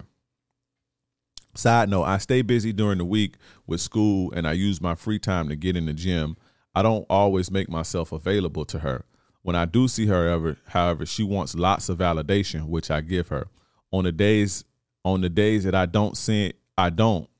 Side 1.56 1.88
note, 1.88 2.04
I 2.04 2.18
stay 2.18 2.42
busy 2.42 2.72
during 2.72 2.98
the 2.98 3.04
week 3.04 3.36
with 3.66 3.80
school 3.80 4.32
and 4.32 4.46
I 4.46 4.52
use 4.52 4.80
my 4.80 4.94
free 4.94 5.18
time 5.18 5.48
to 5.48 5.56
get 5.56 5.76
in 5.76 5.86
the 5.86 5.94
gym 5.94 6.36
I 6.76 6.82
don't 6.82 7.06
always 7.08 7.50
make 7.50 7.70
myself 7.70 8.12
available 8.12 8.66
to 8.66 8.80
her. 8.80 9.06
When 9.40 9.56
I 9.56 9.64
do 9.64 9.88
see 9.88 10.06
her, 10.08 10.28
however, 10.28 10.58
however, 10.66 11.06
she 11.06 11.22
wants 11.22 11.54
lots 11.54 11.88
of 11.88 11.96
validation, 11.96 12.66
which 12.66 12.90
I 12.90 13.00
give 13.00 13.28
her. 13.28 13.48
On 13.92 14.04
the 14.04 14.12
days 14.12 14.62
on 15.02 15.22
the 15.22 15.30
days 15.30 15.64
that 15.64 15.74
I 15.74 15.86
don't 15.86 16.18
send 16.18 16.52
I 16.76 16.90
don't. 16.90 17.30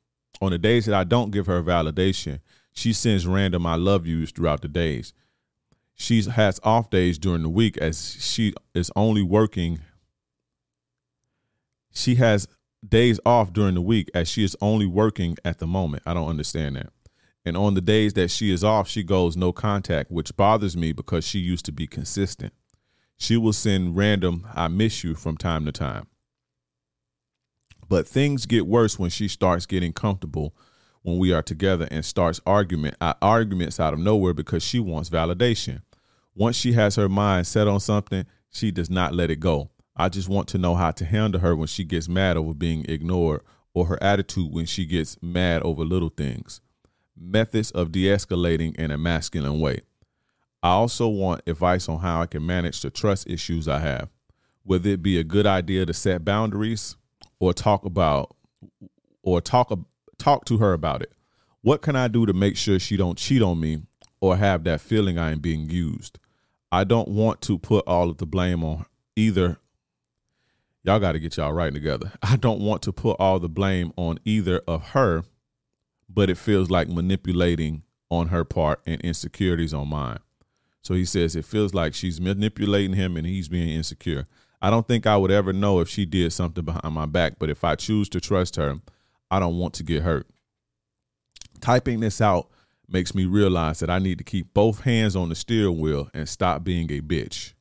On 0.40 0.52
the 0.52 0.58
days 0.58 0.86
that 0.86 0.94
I 0.94 1.04
don't 1.04 1.32
give 1.32 1.46
her 1.48 1.62
validation, 1.62 2.40
she 2.72 2.94
sends 2.94 3.26
random 3.26 3.66
I 3.66 3.74
love 3.74 4.06
yous 4.06 4.30
throughout 4.30 4.62
the 4.62 4.68
days. 4.68 5.12
She 5.94 6.22
has 6.22 6.58
off 6.62 6.88
days 6.88 7.18
during 7.18 7.42
the 7.42 7.50
week 7.50 7.76
as 7.76 8.16
she 8.18 8.54
is 8.74 8.90
only 8.96 9.22
working. 9.22 9.80
She 11.92 12.14
has 12.14 12.48
days 12.88 13.20
off 13.26 13.52
during 13.52 13.74
the 13.74 13.80
week 13.80 14.10
as 14.14 14.28
she 14.28 14.44
is 14.44 14.56
only 14.60 14.86
working 14.86 15.36
at 15.44 15.58
the 15.58 15.66
moment. 15.66 16.02
I 16.06 16.14
don't 16.14 16.28
understand 16.28 16.76
that. 16.76 16.90
And 17.44 17.56
on 17.56 17.74
the 17.74 17.80
days 17.80 18.14
that 18.14 18.30
she 18.30 18.52
is 18.52 18.64
off, 18.64 18.88
she 18.88 19.02
goes 19.02 19.36
no 19.36 19.52
contact, 19.52 20.10
which 20.10 20.36
bothers 20.36 20.76
me 20.76 20.92
because 20.92 21.24
she 21.24 21.38
used 21.38 21.64
to 21.66 21.72
be 21.72 21.86
consistent. 21.86 22.52
She 23.16 23.36
will 23.36 23.52
send 23.52 23.96
random 23.96 24.46
I 24.54 24.68
miss 24.68 25.04
you 25.04 25.14
from 25.14 25.36
time 25.36 25.64
to 25.64 25.72
time. 25.72 26.08
But 27.88 28.08
things 28.08 28.46
get 28.46 28.66
worse 28.66 28.98
when 28.98 29.10
she 29.10 29.28
starts 29.28 29.64
getting 29.64 29.92
comfortable 29.92 30.54
when 31.02 31.18
we 31.18 31.32
are 31.32 31.42
together 31.42 31.86
and 31.90 32.04
starts 32.04 32.40
argument 32.44 32.96
uh, 33.00 33.14
arguments 33.22 33.78
out 33.78 33.94
of 33.94 34.00
nowhere 34.00 34.34
because 34.34 34.64
she 34.64 34.80
wants 34.80 35.08
validation. 35.08 35.82
Once 36.34 36.56
she 36.56 36.72
has 36.72 36.96
her 36.96 37.08
mind 37.08 37.46
set 37.46 37.68
on 37.68 37.78
something, 37.78 38.26
she 38.50 38.72
does 38.72 38.90
not 38.90 39.14
let 39.14 39.30
it 39.30 39.38
go. 39.38 39.70
I 39.96 40.08
just 40.10 40.28
want 40.28 40.48
to 40.48 40.58
know 40.58 40.74
how 40.74 40.90
to 40.90 41.04
handle 41.04 41.40
her 41.40 41.56
when 41.56 41.68
she 41.68 41.82
gets 41.82 42.08
mad 42.08 42.36
over 42.36 42.52
being 42.52 42.84
ignored 42.86 43.40
or 43.72 43.86
her 43.86 44.02
attitude 44.02 44.52
when 44.52 44.66
she 44.66 44.84
gets 44.84 45.16
mad 45.22 45.62
over 45.62 45.84
little 45.84 46.10
things. 46.10 46.60
Methods 47.18 47.70
of 47.70 47.92
de 47.92 48.04
escalating 48.04 48.76
in 48.76 48.90
a 48.90 48.98
masculine 48.98 49.58
way. 49.58 49.80
I 50.62 50.70
also 50.70 51.08
want 51.08 51.42
advice 51.46 51.88
on 51.88 52.00
how 52.00 52.20
I 52.20 52.26
can 52.26 52.44
manage 52.44 52.82
the 52.82 52.90
trust 52.90 53.28
issues 53.28 53.68
I 53.68 53.78
have. 53.78 54.10
Whether 54.64 54.90
it 54.90 55.02
be 55.02 55.18
a 55.18 55.24
good 55.24 55.46
idea 55.46 55.86
to 55.86 55.94
set 55.94 56.24
boundaries 56.24 56.96
or 57.38 57.54
talk 57.54 57.84
about 57.84 58.34
or 59.22 59.40
talk 59.40 59.72
talk 60.18 60.44
to 60.46 60.58
her 60.58 60.72
about 60.72 61.02
it. 61.02 61.12
What 61.62 61.82
can 61.82 61.96
I 61.96 62.08
do 62.08 62.26
to 62.26 62.32
make 62.32 62.56
sure 62.56 62.78
she 62.78 62.96
don't 62.96 63.18
cheat 63.18 63.42
on 63.42 63.60
me 63.60 63.82
or 64.20 64.36
have 64.36 64.64
that 64.64 64.80
feeling 64.80 65.18
I 65.18 65.32
am 65.32 65.40
being 65.40 65.70
used? 65.70 66.18
I 66.70 66.84
don't 66.84 67.08
want 67.08 67.40
to 67.42 67.58
put 67.58 67.86
all 67.86 68.10
of 68.10 68.18
the 68.18 68.26
blame 68.26 68.62
on 68.64 68.86
either 69.14 69.58
y'all 70.86 71.00
got 71.00 71.12
to 71.12 71.18
get 71.18 71.36
y'all 71.36 71.52
right 71.52 71.72
together. 71.72 72.12
I 72.22 72.36
don't 72.36 72.60
want 72.60 72.82
to 72.82 72.92
put 72.92 73.16
all 73.18 73.38
the 73.40 73.48
blame 73.48 73.92
on 73.96 74.18
either 74.24 74.62
of 74.68 74.90
her, 74.90 75.24
but 76.08 76.30
it 76.30 76.38
feels 76.38 76.70
like 76.70 76.88
manipulating 76.88 77.82
on 78.08 78.28
her 78.28 78.44
part 78.44 78.80
and 78.86 79.00
insecurities 79.00 79.74
on 79.74 79.88
mine. 79.88 80.18
So 80.82 80.94
he 80.94 81.04
says 81.04 81.34
it 81.34 81.44
feels 81.44 81.74
like 81.74 81.94
she's 81.94 82.20
manipulating 82.20 82.94
him 82.94 83.16
and 83.16 83.26
he's 83.26 83.48
being 83.48 83.68
insecure. 83.68 84.28
I 84.62 84.70
don't 84.70 84.86
think 84.86 85.06
I 85.06 85.16
would 85.16 85.32
ever 85.32 85.52
know 85.52 85.80
if 85.80 85.88
she 85.88 86.06
did 86.06 86.32
something 86.32 86.64
behind 86.64 86.94
my 86.94 87.06
back, 87.06 87.40
but 87.40 87.50
if 87.50 87.64
I 87.64 87.74
choose 87.74 88.08
to 88.10 88.20
trust 88.20 88.54
her, 88.56 88.76
I 89.28 89.40
don't 89.40 89.58
want 89.58 89.74
to 89.74 89.82
get 89.82 90.02
hurt. 90.02 90.28
Typing 91.60 92.00
this 92.00 92.20
out 92.20 92.48
makes 92.88 93.14
me 93.14 93.24
realize 93.24 93.80
that 93.80 93.90
I 93.90 93.98
need 93.98 94.18
to 94.18 94.24
keep 94.24 94.54
both 94.54 94.82
hands 94.82 95.16
on 95.16 95.28
the 95.28 95.34
steering 95.34 95.80
wheel 95.80 96.08
and 96.14 96.28
stop 96.28 96.62
being 96.62 96.90
a 96.92 97.00
bitch. 97.00 97.54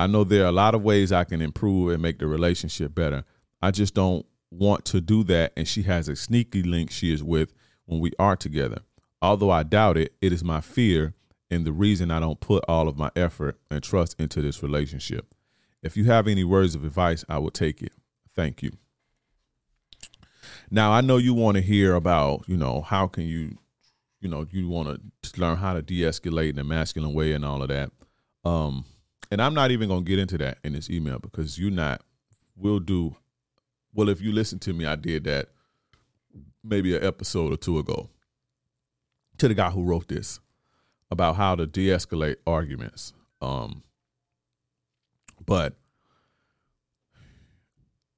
I 0.00 0.06
know 0.06 0.24
there 0.24 0.44
are 0.44 0.48
a 0.48 0.52
lot 0.52 0.74
of 0.74 0.82
ways 0.82 1.12
I 1.12 1.24
can 1.24 1.42
improve 1.42 1.92
and 1.92 2.00
make 2.00 2.20
the 2.20 2.26
relationship 2.26 2.94
better. 2.94 3.22
I 3.60 3.70
just 3.70 3.92
don't 3.92 4.24
want 4.50 4.86
to 4.86 5.00
do 5.02 5.22
that. 5.24 5.52
And 5.58 5.68
she 5.68 5.82
has 5.82 6.08
a 6.08 6.16
sneaky 6.16 6.62
link 6.62 6.90
she 6.90 7.12
is 7.12 7.22
with 7.22 7.52
when 7.84 8.00
we 8.00 8.12
are 8.18 8.34
together. 8.34 8.78
Although 9.20 9.50
I 9.50 9.62
doubt 9.62 9.98
it, 9.98 10.14
it 10.22 10.32
is 10.32 10.42
my 10.42 10.62
fear 10.62 11.12
and 11.50 11.66
the 11.66 11.72
reason 11.72 12.10
I 12.10 12.18
don't 12.18 12.40
put 12.40 12.64
all 12.66 12.88
of 12.88 12.96
my 12.96 13.10
effort 13.14 13.60
and 13.70 13.82
trust 13.82 14.18
into 14.18 14.40
this 14.40 14.62
relationship. 14.62 15.34
If 15.82 15.98
you 15.98 16.04
have 16.04 16.26
any 16.26 16.44
words 16.44 16.74
of 16.74 16.82
advice, 16.82 17.22
I 17.28 17.36
will 17.36 17.50
take 17.50 17.82
it. 17.82 17.92
Thank 18.34 18.62
you. 18.62 18.72
Now, 20.70 20.92
I 20.92 21.02
know 21.02 21.18
you 21.18 21.34
want 21.34 21.56
to 21.56 21.62
hear 21.62 21.94
about, 21.94 22.44
you 22.48 22.56
know, 22.56 22.80
how 22.80 23.06
can 23.06 23.24
you, 23.24 23.58
you 24.18 24.30
know, 24.30 24.46
you 24.50 24.66
want 24.66 24.98
to 25.22 25.38
learn 25.38 25.58
how 25.58 25.74
to 25.74 25.82
de 25.82 26.00
escalate 26.00 26.54
in 26.54 26.58
a 26.58 26.64
masculine 26.64 27.12
way 27.12 27.32
and 27.34 27.44
all 27.44 27.60
of 27.60 27.68
that. 27.68 27.90
Um, 28.46 28.86
and 29.30 29.40
I'm 29.40 29.54
not 29.54 29.70
even 29.70 29.88
gonna 29.88 30.02
get 30.02 30.18
into 30.18 30.38
that 30.38 30.58
in 30.64 30.72
this 30.72 30.90
email 30.90 31.18
because 31.18 31.58
you're 31.58 31.70
not. 31.70 32.02
We'll 32.56 32.80
do. 32.80 33.16
Well, 33.94 34.08
if 34.08 34.20
you 34.20 34.32
listen 34.32 34.58
to 34.60 34.72
me, 34.72 34.86
I 34.86 34.96
did 34.96 35.24
that 35.24 35.48
maybe 36.62 36.96
an 36.96 37.04
episode 37.04 37.52
or 37.52 37.56
two 37.56 37.78
ago 37.78 38.10
to 39.38 39.48
the 39.48 39.54
guy 39.54 39.70
who 39.70 39.82
wrote 39.82 40.08
this 40.08 40.40
about 41.10 41.36
how 41.36 41.54
to 41.54 41.66
de-escalate 41.66 42.36
arguments. 42.46 43.12
Um, 43.40 43.82
but 45.44 45.76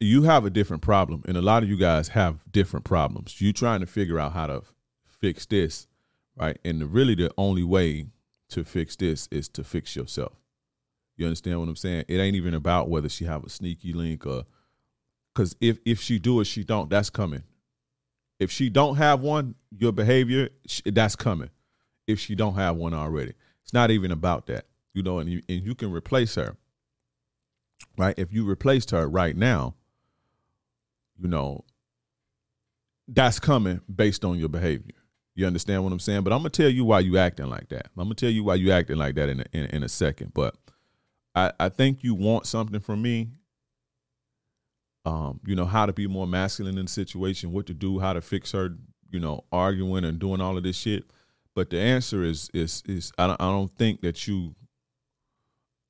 you 0.00 0.25
have 0.25 0.45
a 0.45 0.50
different 0.50 0.83
problem, 0.83 1.23
and 1.26 1.37
a 1.37 1.42
lot 1.42 1.62
of 1.62 1.69
you 1.69 1.76
guys 1.76 2.09
have 2.09 2.40
different 2.50 2.85
problems. 2.85 3.40
You 3.40 3.52
trying 3.52 3.81
to 3.81 3.87
figure 3.87 4.19
out 4.19 4.33
how 4.33 4.49
to 4.49 4.62
fix 5.07 5.47
this, 5.47 5.87
right? 6.37 6.59
And 6.64 6.81
the, 6.81 6.87
really, 6.87 7.14
the 7.14 7.33
only 7.38 7.62
way 7.62 8.07
to 8.50 8.64
fix 8.64 8.97
this 8.97 9.28
is 9.31 9.49
to 9.50 9.64
fix 9.64 9.95
yourself. 9.95 10.41
You 11.16 11.26
understand 11.26 11.61
what 11.61 11.69
I'm 11.69 11.76
saying? 11.76 12.04
It 12.09 12.19
ain't 12.19 12.37
even 12.37 12.54
about 12.54 12.88
whether 12.88 13.09
she 13.09 13.25
have 13.25 13.45
a 13.45 13.49
sneaky 13.49 13.92
link 13.92 14.26
or 14.26 14.45
because 15.35 15.57
if 15.61 15.78
if 15.85 16.00
she 16.00 16.19
do 16.19 16.40
it, 16.40 16.45
she 16.45 16.64
don't. 16.64 16.90
That's 16.90 17.11
coming. 17.11 17.42
If 18.38 18.50
she 18.50 18.69
don't 18.69 18.97
have 18.97 19.21
one, 19.21 19.54
your 19.78 19.92
behavior 19.92 20.49
that's 20.85 21.16
coming. 21.16 21.50
If 22.07 22.19
she 22.19 22.35
don't 22.35 22.54
have 22.54 22.76
one 22.76 22.92
already, 22.92 23.35
it's 23.62 23.73
not 23.73 23.90
even 23.90 24.11
about 24.11 24.47
that. 24.47 24.66
You 24.95 25.02
know, 25.02 25.21
and 25.21 25.31
you, 25.31 25.42
and 25.49 25.62
you 25.62 25.75
can 25.75 25.92
replace 25.92 26.35
her. 26.35 26.57
Right? 27.97 28.19
If 28.19 28.33
you 28.33 28.45
replaced 28.45 28.90
her 28.90 29.09
right 29.09 29.37
now, 29.37 29.75
you 31.19 31.28
know, 31.28 31.64
that's 33.09 33.38
coming 33.38 33.81
based 33.95 34.25
on 34.25 34.38
your 34.38 34.49
behavior. 34.49 34.95
You 35.35 35.47
understand 35.47 35.83
what 35.83 35.92
I'm 35.92 36.00
saying? 36.00 36.23
But 36.23 36.33
I'm 36.33 36.40
gonna 36.40 36.50
tell 36.50 36.69
you 36.69 36.85
why 36.85 37.00
you 37.00 37.16
acting 37.16 37.47
like 37.47 37.69
that. 37.69 37.87
I'm 37.97 38.04
gonna 38.04 38.14
tell 38.14 38.31
you 38.31 38.45
why 38.45 38.57
you 38.57 38.73
acting 38.73 38.97
like 38.97 39.14
that 39.14 39.28
in 39.28 39.40
a, 39.40 39.45
in, 39.52 39.64
in 39.66 39.83
a 39.83 39.88
second. 39.88 40.33
But 40.35 40.57
I, 41.35 41.53
I 41.59 41.69
think 41.69 42.03
you 42.03 42.15
want 42.15 42.47
something 42.47 42.81
from 42.81 43.03
me. 43.03 43.31
Um, 45.05 45.41
you 45.45 45.57
know, 45.57 45.65
how 45.65 45.87
to 45.87 45.93
be 45.93 46.07
more 46.07 46.29
masculine 46.29 46.79
in 46.79 46.85
the 46.85 46.91
situation, 46.91 47.53
what 47.53 47.67
to 47.67 47.75
do, 47.75 47.99
how 47.99 48.12
to 48.12 48.21
fix 48.21 48.53
her, 48.53 48.77
you 49.11 49.19
know, 49.19 49.45
arguing 49.51 50.05
and 50.05 50.19
doing 50.19 50.41
all 50.41 50.57
of 50.57 50.62
this 50.62 50.77
shit. 50.77 51.05
But 51.55 51.71
the 51.71 51.79
answer 51.79 52.23
is 52.23 52.51
is 52.55 52.83
is 52.87 53.12
I 53.19 53.27
don't 53.27 53.41
I 53.41 53.47
don't 53.47 53.75
think 53.77 54.01
that 54.03 54.29
you 54.29 54.55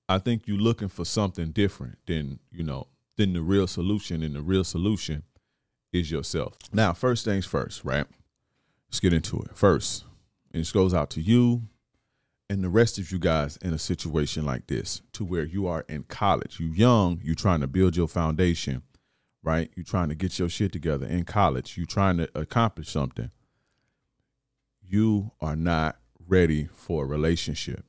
I 0.09 0.19
think 0.19 0.47
you're 0.47 0.59
looking 0.59 0.89
for 0.89 1.05
something 1.05 1.51
different 1.51 1.99
than, 2.07 2.39
you 2.51 2.65
know, 2.65 2.89
than 3.17 3.33
the 3.33 3.43
real 3.43 3.67
solution. 3.67 4.23
And 4.23 4.35
the 4.35 4.43
real 4.43 4.65
solution 4.65 5.23
is 5.93 6.11
yourself. 6.11 6.55
Now, 6.73 6.93
first 6.93 7.25
things 7.25 7.47
first, 7.47 7.85
right? 7.85 8.07
Let's 8.89 9.01
get 9.01 9.13
into 9.13 9.41
it. 9.41 9.57
First, 9.57 10.05
and 10.53 10.61
this 10.61 10.73
goes 10.73 10.93
out 10.93 11.11
to 11.11 11.21
you, 11.21 11.63
and 12.53 12.63
the 12.63 12.69
rest 12.69 12.99
of 12.99 13.11
you 13.11 13.19
guys 13.19 13.57
in 13.63 13.73
a 13.73 13.79
situation 13.79 14.45
like 14.45 14.67
this 14.67 15.01
to 15.15 15.25
where 15.25 15.45
you 15.45 15.67
are 15.67 15.87
in 15.89 16.03
college. 16.05 16.61
You 16.61 16.67
young 16.69 17.19
you 17.23 17.35
trying 17.35 17.61
to 17.61 17.67
build 17.67 17.97
your 17.97 18.09
foundation 18.09 18.83
right? 19.43 19.71
You 19.75 19.83
trying 19.83 20.09
to 20.09 20.15
get 20.15 20.39
your 20.39 20.49
shit 20.49 20.73
together 20.73 21.07
in 21.07 21.25
college. 21.25 21.77
You 21.77 21.85
trying 21.85 22.19
to 22.19 22.29
accomplish 22.35 22.89
something. 22.89 23.31
You 24.87 25.33
are 25.41 25.57
not 25.57 25.97
ready 26.29 26.69
for 26.73 27.05
a 27.05 27.07
relationship. 27.07 27.85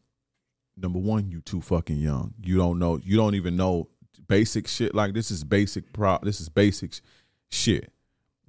Number 0.75 0.99
one 0.99 1.29
you 1.29 1.41
too 1.41 1.61
fucking 1.61 1.97
young. 1.97 2.33
You 2.41 2.57
don't 2.57 2.79
know 2.79 2.99
you 3.03 3.17
don't 3.17 3.35
even 3.35 3.55
know 3.55 3.89
basic 4.27 4.67
shit. 4.67 4.95
Like 4.95 5.13
this 5.13 5.29
is 5.29 5.43
basic 5.43 5.93
pro 5.93 6.19
this 6.23 6.41
is 6.41 6.49
basic 6.49 7.01
shit. 7.49 7.91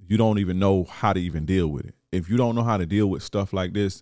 You 0.07 0.17
don't 0.17 0.39
even 0.39 0.59
know 0.59 0.85
how 0.85 1.13
to 1.13 1.19
even 1.19 1.45
deal 1.45 1.67
with 1.67 1.87
it. 1.87 1.95
If 2.11 2.29
you 2.29 2.37
don't 2.37 2.55
know 2.55 2.63
how 2.63 2.77
to 2.77 2.85
deal 2.85 3.07
with 3.07 3.21
stuff 3.21 3.53
like 3.53 3.73
this 3.73 4.01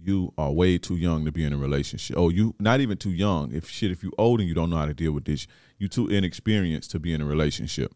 you 0.00 0.32
are 0.38 0.52
way 0.52 0.78
too 0.78 0.96
young 0.96 1.24
to 1.24 1.32
be 1.32 1.44
in 1.44 1.52
a 1.52 1.56
relationship. 1.56 2.16
Oh, 2.16 2.28
you 2.28 2.54
not 2.58 2.80
even 2.80 2.96
too 2.96 3.10
young. 3.10 3.52
If 3.52 3.68
shit, 3.68 3.90
if 3.90 4.02
you 4.02 4.12
old 4.16 4.40
and 4.40 4.48
you 4.48 4.54
don't 4.54 4.70
know 4.70 4.76
how 4.76 4.86
to 4.86 4.94
deal 4.94 5.12
with 5.12 5.24
this, 5.24 5.46
you 5.78 5.88
too 5.88 6.08
inexperienced 6.08 6.90
to 6.92 6.98
be 6.98 7.12
in 7.12 7.20
a 7.20 7.24
relationship. 7.24 7.92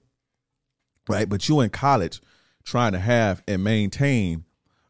Right? 1.09 1.29
But 1.29 1.49
you 1.49 1.61
in 1.61 1.71
college 1.71 2.21
trying 2.65 2.93
to 2.93 2.99
have 2.99 3.43
and 3.47 3.63
maintain 3.63 4.45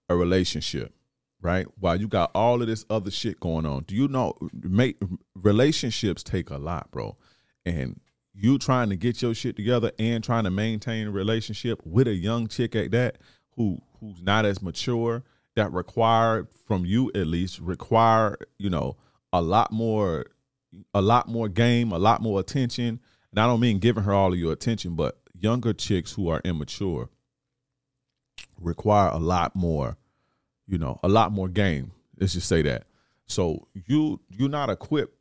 a 0.08 0.16
relationship, 0.16 0.94
right? 1.40 1.66
While 1.78 2.00
you 2.00 2.08
got 2.08 2.30
all 2.34 2.60
of 2.60 2.68
this 2.68 2.84
other 2.90 3.10
shit 3.10 3.40
going 3.40 3.66
on. 3.66 3.84
Do 3.84 3.94
you 3.94 4.08
know 4.08 4.34
make 4.62 5.00
relationships 5.34 6.22
take 6.22 6.50
a 6.50 6.58
lot, 6.58 6.90
bro? 6.90 7.16
And 7.64 8.00
you 8.34 8.58
trying 8.58 8.88
to 8.90 8.96
get 8.96 9.20
your 9.22 9.34
shit 9.34 9.56
together 9.56 9.92
and 9.98 10.24
trying 10.24 10.44
to 10.44 10.50
maintain 10.50 11.06
a 11.06 11.10
relationship 11.10 11.80
with 11.84 12.08
a 12.08 12.14
young 12.14 12.48
chick 12.48 12.74
at 12.74 12.90
that 12.92 13.18
who 13.56 13.78
who's 14.00 14.22
not 14.22 14.44
as 14.44 14.62
mature 14.62 15.22
that 15.56 15.72
require 15.72 16.48
from 16.66 16.84
you 16.84 17.10
at 17.14 17.26
least 17.26 17.58
require 17.60 18.38
you 18.58 18.70
know 18.70 18.96
a 19.32 19.42
lot 19.42 19.72
more 19.72 20.26
a 20.94 21.02
lot 21.02 21.28
more 21.28 21.48
game 21.48 21.92
a 21.92 21.98
lot 21.98 22.22
more 22.22 22.40
attention. 22.40 23.00
And 23.30 23.40
i 23.40 23.46
don't 23.46 23.60
mean 23.60 23.78
giving 23.78 24.04
her 24.04 24.12
all 24.12 24.32
of 24.32 24.38
your 24.38 24.52
attention 24.52 24.94
but 24.94 25.18
younger 25.38 25.72
chicks 25.72 26.12
who 26.12 26.28
are 26.28 26.40
immature 26.44 27.08
require 28.60 29.10
a 29.10 29.18
lot 29.18 29.56
more 29.56 29.96
you 30.66 30.78
know 30.78 30.98
a 31.02 31.08
lot 31.08 31.32
more 31.32 31.48
game. 31.48 31.92
Let's 32.18 32.32
just 32.32 32.48
say 32.48 32.62
that. 32.62 32.84
So 33.26 33.68
you 33.86 34.20
you're 34.30 34.48
not 34.48 34.70
equipped 34.70 35.16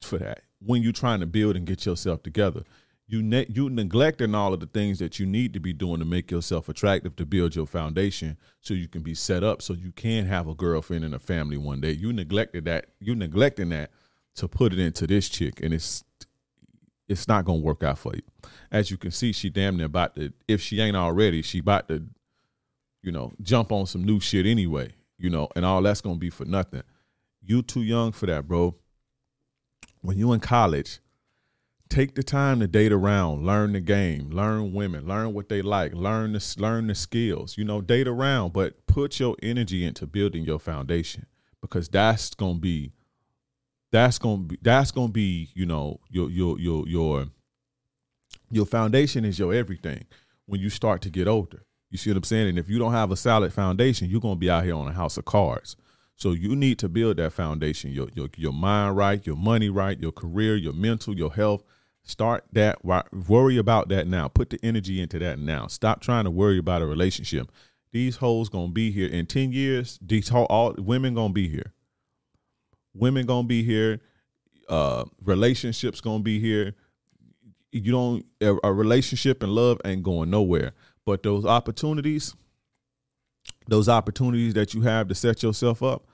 for 0.00 0.18
that 0.18 0.42
when 0.60 0.82
you're 0.82 0.92
trying 0.92 1.20
to 1.20 1.26
build 1.26 1.56
and 1.56 1.66
get 1.66 1.86
yourself 1.86 2.22
together 2.22 2.62
you 3.12 3.22
ne- 3.22 3.46
you 3.48 3.68
neglecting 3.68 4.34
all 4.34 4.54
of 4.54 4.60
the 4.60 4.66
things 4.66 4.98
that 4.98 5.18
you 5.18 5.26
need 5.26 5.52
to 5.52 5.60
be 5.60 5.72
doing 5.72 5.98
to 5.98 6.04
make 6.04 6.30
yourself 6.30 6.68
attractive 6.68 7.14
to 7.16 7.26
build 7.26 7.54
your 7.54 7.66
foundation 7.66 8.38
so 8.60 8.74
you 8.74 8.88
can 8.88 9.02
be 9.02 9.14
set 9.14 9.44
up 9.44 9.60
so 9.62 9.74
you 9.74 9.92
can 9.92 10.26
have 10.26 10.48
a 10.48 10.54
girlfriend 10.54 11.04
and 11.04 11.14
a 11.14 11.18
family 11.18 11.56
one 11.56 11.80
day 11.80 11.92
you 11.92 12.12
neglected 12.12 12.64
that 12.64 12.86
you 13.00 13.14
neglecting 13.14 13.68
that 13.68 13.90
to 14.34 14.48
put 14.48 14.72
it 14.72 14.78
into 14.78 15.06
this 15.06 15.28
chick 15.28 15.60
and 15.62 15.74
it's 15.74 16.02
it's 17.12 17.28
not 17.28 17.44
gonna 17.44 17.58
work 17.58 17.82
out 17.82 17.98
for 17.98 18.14
you. 18.14 18.22
As 18.70 18.90
you 18.90 18.96
can 18.96 19.10
see, 19.10 19.32
she 19.32 19.50
damn 19.50 19.76
near 19.76 19.86
about 19.86 20.16
to 20.16 20.32
if 20.48 20.60
she 20.60 20.80
ain't 20.80 20.96
already, 20.96 21.42
she 21.42 21.58
about 21.58 21.88
to, 21.88 22.04
you 23.02 23.12
know, 23.12 23.32
jump 23.42 23.70
on 23.70 23.86
some 23.86 24.02
new 24.02 24.18
shit 24.18 24.46
anyway, 24.46 24.92
you 25.18 25.30
know, 25.30 25.48
and 25.54 25.64
all 25.64 25.82
that's 25.82 26.00
gonna 26.00 26.16
be 26.16 26.30
for 26.30 26.44
nothing. 26.44 26.82
You 27.44 27.62
too 27.62 27.82
young 27.82 28.12
for 28.12 28.26
that, 28.26 28.48
bro. 28.48 28.74
When 30.00 30.18
you 30.18 30.32
in 30.32 30.40
college, 30.40 31.00
take 31.92 32.14
the 32.14 32.22
time 32.22 32.58
to 32.60 32.66
date 32.66 32.90
around, 32.90 33.44
learn 33.44 33.74
the 33.74 33.80
game, 33.80 34.30
learn 34.30 34.72
women, 34.72 35.06
learn 35.06 35.34
what 35.34 35.50
they 35.50 35.60
like, 35.60 35.92
learn 35.92 36.32
the 36.32 36.54
learn 36.58 36.86
the 36.86 36.94
skills. 36.94 37.58
You 37.58 37.64
know, 37.64 37.82
date 37.82 38.08
around, 38.08 38.54
but 38.54 38.86
put 38.86 39.20
your 39.20 39.36
energy 39.42 39.84
into 39.84 40.06
building 40.06 40.44
your 40.44 40.58
foundation 40.58 41.26
because 41.60 41.88
that's 41.88 42.34
gonna 42.34 42.58
be 42.58 42.92
that's 43.90 44.18
gonna 44.18 44.42
be 44.42 44.58
that's 44.62 44.90
gonna 44.90 45.12
be 45.12 45.50
you 45.54 45.66
know 45.66 46.00
your 46.08 46.30
your 46.30 46.58
your 46.58 46.88
your 46.88 47.26
your 48.50 48.66
foundation 48.66 49.24
is 49.24 49.38
your 49.38 49.52
everything 49.52 50.06
when 50.46 50.60
you 50.60 50.70
start 50.70 51.02
to 51.02 51.10
get 51.10 51.28
older. 51.28 51.62
You 51.90 51.98
see 51.98 52.08
what 52.08 52.16
I'm 52.16 52.24
saying? 52.24 52.48
And 52.48 52.58
if 52.58 52.70
you 52.70 52.78
don't 52.78 52.92
have 52.92 53.10
a 53.10 53.16
solid 53.16 53.52
foundation, 53.52 54.08
you're 54.08 54.20
gonna 54.20 54.36
be 54.36 54.50
out 54.50 54.64
here 54.64 54.74
on 54.74 54.88
a 54.88 54.92
house 54.92 55.18
of 55.18 55.26
cards. 55.26 55.76
So 56.16 56.32
you 56.32 56.56
need 56.56 56.78
to 56.78 56.88
build 56.88 57.18
that 57.18 57.34
foundation, 57.34 57.92
your 57.92 58.08
your 58.14 58.30
your 58.38 58.52
mind 58.54 58.96
right, 58.96 59.26
your 59.26 59.36
money 59.36 59.68
right, 59.68 60.00
your 60.00 60.12
career, 60.12 60.56
your 60.56 60.72
mental, 60.72 61.14
your 61.14 61.34
health. 61.34 61.62
Start 62.04 62.44
that. 62.52 62.84
Worry 62.84 63.56
about 63.56 63.88
that 63.88 64.06
now. 64.06 64.28
Put 64.28 64.50
the 64.50 64.58
energy 64.62 65.00
into 65.00 65.18
that 65.20 65.38
now. 65.38 65.66
Stop 65.68 66.00
trying 66.00 66.24
to 66.24 66.30
worry 66.30 66.58
about 66.58 66.82
a 66.82 66.86
relationship. 66.86 67.50
These 67.92 68.16
hoes 68.16 68.48
gonna 68.48 68.72
be 68.72 68.90
here 68.90 69.08
in 69.08 69.26
ten 69.26 69.52
years. 69.52 69.98
These 70.02 70.28
whole, 70.28 70.46
all 70.46 70.74
women 70.78 71.14
gonna 71.14 71.32
be 71.32 71.48
here. 71.48 71.72
Women 72.94 73.26
gonna 73.26 73.46
be 73.46 73.62
here. 73.62 74.00
Uh, 74.68 75.04
relationships 75.24 76.00
gonna 76.00 76.22
be 76.22 76.40
here. 76.40 76.74
You 77.70 77.92
don't 77.92 78.26
a, 78.40 78.56
a 78.64 78.72
relationship 78.72 79.42
and 79.42 79.52
love 79.52 79.80
ain't 79.84 80.02
going 80.02 80.30
nowhere. 80.30 80.72
But 81.04 81.22
those 81.22 81.44
opportunities, 81.44 82.34
those 83.68 83.88
opportunities 83.88 84.54
that 84.54 84.74
you 84.74 84.82
have 84.82 85.08
to 85.08 85.14
set 85.14 85.42
yourself 85.42 85.82
up, 85.82 86.06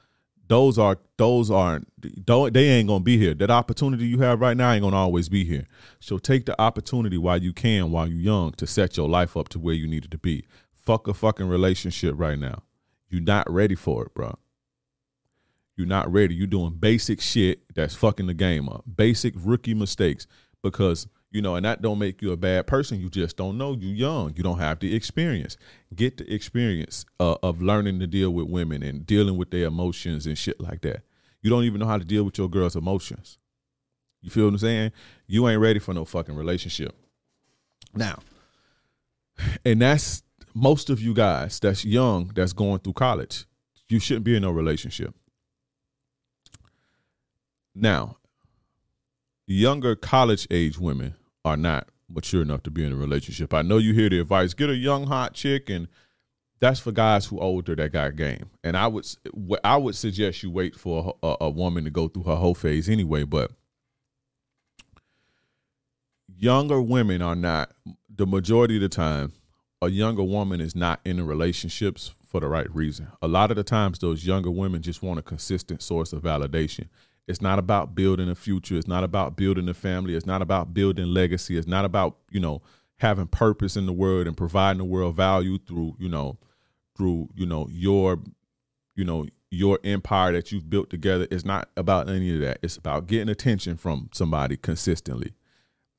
those 0.48 0.78
are 0.78 0.98
those 1.16 1.50
aren't 1.50 1.86
they 2.00 2.68
ain't 2.68 2.88
gonna 2.88 3.00
be 3.04 3.18
here. 3.18 3.34
That 3.34 3.50
opportunity 3.50 4.06
you 4.06 4.18
have 4.20 4.40
right 4.40 4.56
now 4.56 4.72
ain't 4.72 4.82
gonna 4.82 4.96
always 4.96 5.28
be 5.28 5.44
here. 5.44 5.66
So 6.00 6.18
take 6.18 6.46
the 6.46 6.60
opportunity 6.60 7.18
while 7.18 7.42
you 7.42 7.52
can, 7.52 7.90
while 7.90 8.08
you're 8.08 8.18
young, 8.18 8.52
to 8.52 8.66
set 8.66 8.96
your 8.96 9.08
life 9.08 9.36
up 9.36 9.48
to 9.50 9.58
where 9.58 9.74
you 9.74 9.86
needed 9.86 10.10
to 10.12 10.18
be. 10.18 10.46
Fuck 10.72 11.06
a 11.06 11.14
fucking 11.14 11.48
relationship 11.48 12.14
right 12.16 12.38
now. 12.38 12.62
You're 13.10 13.22
not 13.22 13.50
ready 13.50 13.74
for 13.74 14.06
it, 14.06 14.14
bro. 14.14 14.38
You're 15.76 15.86
not 15.86 16.10
ready. 16.12 16.34
You're 16.34 16.46
doing 16.46 16.74
basic 16.74 17.20
shit 17.20 17.74
that's 17.74 17.94
fucking 17.94 18.26
the 18.26 18.34
game 18.34 18.68
up. 18.68 18.84
Basic 18.96 19.34
rookie 19.36 19.74
mistakes 19.74 20.26
because 20.62 21.06
you 21.30 21.42
know, 21.42 21.56
and 21.56 21.64
that 21.64 21.82
don't 21.82 21.98
make 21.98 22.22
you 22.22 22.32
a 22.32 22.36
bad 22.36 22.66
person. 22.66 23.00
You 23.00 23.10
just 23.10 23.36
don't 23.36 23.58
know. 23.58 23.74
You 23.74 23.88
young. 23.88 24.32
You 24.34 24.42
don't 24.42 24.58
have 24.58 24.78
the 24.78 24.94
experience. 24.94 25.56
Get 25.94 26.16
the 26.16 26.32
experience 26.32 27.04
uh, 27.20 27.36
of 27.42 27.60
learning 27.60 28.00
to 28.00 28.06
deal 28.06 28.30
with 28.30 28.48
women 28.48 28.82
and 28.82 29.06
dealing 29.06 29.36
with 29.36 29.50
their 29.50 29.66
emotions 29.66 30.26
and 30.26 30.38
shit 30.38 30.60
like 30.60 30.80
that. 30.82 31.02
You 31.42 31.50
don't 31.50 31.64
even 31.64 31.80
know 31.80 31.86
how 31.86 31.98
to 31.98 32.04
deal 32.04 32.24
with 32.24 32.38
your 32.38 32.48
girl's 32.48 32.76
emotions. 32.76 33.38
You 34.22 34.30
feel 34.30 34.44
what 34.46 34.54
I'm 34.54 34.58
saying? 34.58 34.92
You 35.26 35.48
ain't 35.48 35.60
ready 35.60 35.78
for 35.78 35.94
no 35.94 36.04
fucking 36.04 36.34
relationship. 36.34 36.94
Now, 37.94 38.18
and 39.64 39.80
that's 39.80 40.22
most 40.54 40.90
of 40.90 41.00
you 41.00 41.14
guys 41.14 41.60
that's 41.60 41.84
young 41.84 42.32
that's 42.34 42.52
going 42.52 42.80
through 42.80 42.94
college. 42.94 43.44
You 43.88 44.00
shouldn't 44.00 44.24
be 44.24 44.34
in 44.34 44.42
no 44.42 44.50
relationship. 44.50 45.14
Now, 47.74 48.16
younger 49.46 49.94
college 49.94 50.46
age 50.50 50.78
women 50.78 51.14
are 51.44 51.56
not 51.56 51.88
mature 52.08 52.42
enough 52.42 52.62
to 52.64 52.70
be 52.70 52.84
in 52.84 52.92
a 52.92 52.96
relationship. 52.96 53.52
I 53.52 53.62
know 53.62 53.78
you 53.78 53.94
hear 53.94 54.08
the 54.08 54.20
advice: 54.20 54.54
get 54.54 54.70
a 54.70 54.76
young 54.76 55.06
hot 55.06 55.34
chick, 55.34 55.70
and 55.70 55.88
that's 56.60 56.80
for 56.80 56.92
guys 56.92 57.26
who 57.26 57.38
older 57.38 57.76
that 57.76 57.92
got 57.92 58.16
game. 58.16 58.50
And 58.64 58.76
I 58.76 58.86
would 58.86 59.06
I 59.64 59.76
would 59.76 59.94
suggest 59.94 60.42
you 60.42 60.50
wait 60.50 60.74
for 60.74 61.14
a, 61.22 61.36
a 61.42 61.50
woman 61.50 61.84
to 61.84 61.90
go 61.90 62.08
through 62.08 62.24
her 62.24 62.36
whole 62.36 62.54
phase 62.54 62.88
anyway. 62.88 63.24
But 63.24 63.52
younger 66.36 66.80
women 66.80 67.22
are 67.22 67.36
not 67.36 67.72
the 68.14 68.26
majority 68.26 68.76
of 68.76 68.82
the 68.82 68.88
time. 68.88 69.32
A 69.80 69.88
younger 69.88 70.24
woman 70.24 70.60
is 70.60 70.74
not 70.74 71.00
in 71.04 71.24
relationships 71.24 72.12
for 72.26 72.40
the 72.40 72.48
right 72.48 72.72
reason. 72.74 73.08
A 73.22 73.28
lot 73.28 73.50
of 73.50 73.56
the 73.56 73.62
times, 73.62 74.00
those 74.00 74.26
younger 74.26 74.50
women 74.50 74.82
just 74.82 75.02
want 75.02 75.20
a 75.20 75.22
consistent 75.22 75.82
source 75.82 76.12
of 76.12 76.22
validation. 76.22 76.88
It's 77.28 77.42
not 77.42 77.58
about 77.58 77.94
building 77.94 78.30
a 78.30 78.34
future. 78.34 78.76
It's 78.76 78.88
not 78.88 79.04
about 79.04 79.36
building 79.36 79.68
a 79.68 79.74
family. 79.74 80.14
It's 80.14 80.26
not 80.26 80.40
about 80.40 80.72
building 80.72 81.06
legacy. 81.06 81.58
It's 81.58 81.68
not 81.68 81.84
about, 81.84 82.16
you 82.30 82.40
know, 82.40 82.62
having 82.96 83.26
purpose 83.26 83.76
in 83.76 83.84
the 83.84 83.92
world 83.92 84.26
and 84.26 84.36
providing 84.36 84.78
the 84.78 84.84
world 84.84 85.14
value 85.14 85.58
through, 85.58 85.94
you 85.98 86.08
know, 86.08 86.38
through, 86.96 87.28
you 87.36 87.44
know, 87.44 87.68
your, 87.70 88.18
you 88.96 89.04
know, 89.04 89.26
your 89.50 89.78
empire 89.84 90.32
that 90.32 90.50
you've 90.50 90.70
built 90.70 90.88
together. 90.88 91.26
It's 91.30 91.44
not 91.44 91.68
about 91.76 92.08
any 92.08 92.34
of 92.34 92.40
that. 92.40 92.60
It's 92.62 92.78
about 92.78 93.06
getting 93.06 93.28
attention 93.28 93.76
from 93.76 94.08
somebody 94.12 94.56
consistently. 94.56 95.34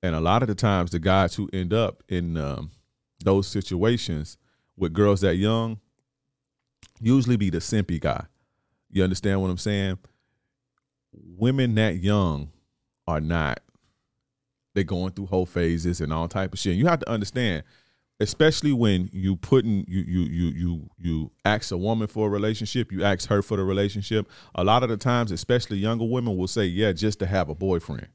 And 0.02 0.16
a 0.16 0.20
lot 0.20 0.42
of 0.42 0.48
the 0.48 0.56
times, 0.56 0.92
the 0.92 1.00
guys 1.00 1.36
who 1.36 1.48
end 1.54 1.74
up 1.74 2.04
in 2.10 2.38
um, 2.38 2.72
those 3.24 3.48
situations 3.48 4.38
with 4.76 4.94
girls 4.94 5.22
that 5.22 5.36
young 5.36 5.80
usually 7.00 7.38
be 7.38 7.50
the 7.50 7.60
simpy 7.60 8.00
guy. 8.00 8.26
You 8.90 9.04
understand 9.04 9.42
what 9.42 9.52
I'm 9.52 9.58
saying? 9.58 10.00
Women 11.14 11.76
that 11.76 11.98
young 11.98 12.52
are 13.08 13.22
not. 13.22 13.60
They're 14.76 14.84
going 14.84 15.12
through 15.14 15.28
whole 15.28 15.46
phases 15.46 16.00
and 16.00 16.14
all 16.14 16.28
type 16.28 16.54
of 16.54 16.60
shit. 16.60 16.76
You 16.76 16.88
have 16.88 17.00
to 17.00 17.10
understand, 17.10 17.64
especially 18.20 18.72
when 18.72 19.10
you 19.12 19.36
putting 19.36 19.84
you 19.88 20.02
you 20.02 20.22
you 20.22 20.48
you 20.50 20.90
you 20.98 21.32
ask 21.44 21.72
a 21.72 21.78
woman 21.78 22.08
for 22.08 22.28
a 22.28 22.30
relationship, 22.30 22.92
you 22.92 23.04
ask 23.04 23.28
her 23.30 23.42
for 23.42 23.58
the 23.58 23.64
relationship. 23.64 24.30
A 24.56 24.64
lot 24.64 24.84
of 24.84 24.90
the 24.90 24.98
times, 24.98 25.32
especially 25.32 25.78
younger 25.78 26.06
women, 26.06 26.38
will 26.38 26.48
say, 26.48 26.66
"Yeah, 26.66 26.92
just 26.92 27.20
to 27.20 27.26
have 27.26 27.50
a 27.50 27.56
boyfriend." 27.56 28.08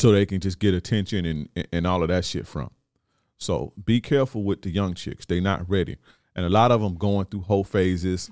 So 0.00 0.12
they 0.12 0.26
can 0.26 0.40
just 0.40 0.60
get 0.60 0.74
attention 0.74 1.26
and 1.26 1.48
and 1.72 1.86
all 1.86 2.02
of 2.02 2.08
that 2.08 2.24
shit 2.24 2.46
from. 2.46 2.70
So 3.38 3.72
be 3.84 4.00
careful 4.00 4.44
with 4.44 4.62
the 4.62 4.70
young 4.70 4.94
chicks. 4.94 5.26
They're 5.26 5.40
not 5.40 5.68
ready. 5.68 5.96
And 6.36 6.46
a 6.46 6.48
lot 6.48 6.70
of 6.70 6.80
them 6.80 6.94
going 6.96 7.26
through 7.26 7.42
whole 7.42 7.64
phases 7.64 8.30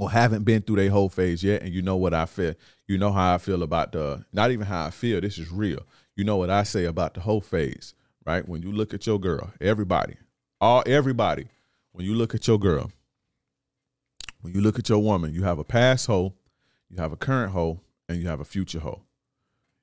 or 0.00 0.10
haven't 0.10 0.44
been 0.44 0.62
through 0.62 0.76
their 0.76 0.88
whole 0.88 1.10
phase 1.10 1.44
yet, 1.44 1.60
and 1.60 1.74
you 1.74 1.82
know 1.82 1.96
what 1.96 2.14
I 2.14 2.24
feel. 2.24 2.54
You 2.88 2.96
know 2.96 3.12
how 3.12 3.34
I 3.34 3.38
feel 3.38 3.62
about 3.62 3.92
the 3.92 4.24
not 4.32 4.50
even 4.50 4.66
how 4.66 4.86
I 4.86 4.90
feel. 4.90 5.20
This 5.20 5.36
is 5.36 5.50
real. 5.50 5.80
You 6.16 6.24
know 6.24 6.38
what 6.38 6.48
I 6.48 6.62
say 6.62 6.86
about 6.86 7.12
the 7.12 7.20
whole 7.20 7.42
phase, 7.42 7.92
right? 8.24 8.48
When 8.48 8.62
you 8.62 8.72
look 8.72 8.94
at 8.94 9.06
your 9.06 9.20
girl, 9.20 9.52
everybody, 9.60 10.16
all 10.58 10.82
everybody, 10.86 11.48
when 11.92 12.06
you 12.06 12.14
look 12.14 12.34
at 12.34 12.48
your 12.48 12.58
girl, 12.58 12.90
when 14.40 14.54
you 14.54 14.62
look 14.62 14.78
at 14.78 14.88
your 14.88 15.00
woman, 15.00 15.34
you 15.34 15.42
have 15.42 15.58
a 15.58 15.64
past 15.64 16.06
hoe, 16.06 16.32
you 16.88 16.96
have 16.96 17.12
a 17.12 17.16
current 17.16 17.52
hoe, 17.52 17.82
and 18.08 18.22
you 18.22 18.26
have 18.26 18.40
a 18.40 18.44
future 18.46 18.80
hoe. 18.80 19.02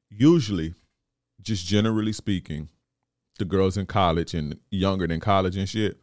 Usually, 0.09 0.73
just 1.43 1.67
generally 1.67 2.11
speaking, 2.11 2.69
the 3.37 3.45
girls 3.45 3.77
in 3.77 3.85
college 3.85 4.33
and 4.33 4.57
younger 4.71 5.05
than 5.05 5.19
college 5.19 5.55
and 5.57 5.69
shit 5.69 5.99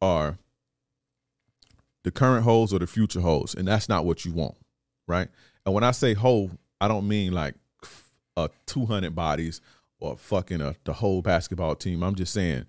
are 0.00 0.38
the 2.04 2.10
current 2.10 2.44
hoes 2.44 2.72
or 2.72 2.78
the 2.78 2.86
future 2.86 3.20
hoes, 3.20 3.54
and 3.54 3.66
that's 3.66 3.88
not 3.88 4.04
what 4.04 4.24
you 4.24 4.32
want, 4.32 4.56
right? 5.06 5.28
And 5.64 5.74
when 5.74 5.84
I 5.84 5.90
say 5.90 6.14
hoe, 6.14 6.50
I 6.80 6.88
don't 6.88 7.08
mean 7.08 7.32
like 7.32 7.54
a 8.36 8.50
200 8.66 9.14
bodies 9.14 9.60
or 10.00 10.16
fucking 10.16 10.60
a, 10.60 10.76
the 10.84 10.92
whole 10.92 11.22
basketball 11.22 11.74
team. 11.74 12.02
I'm 12.02 12.14
just 12.14 12.32
saying 12.32 12.66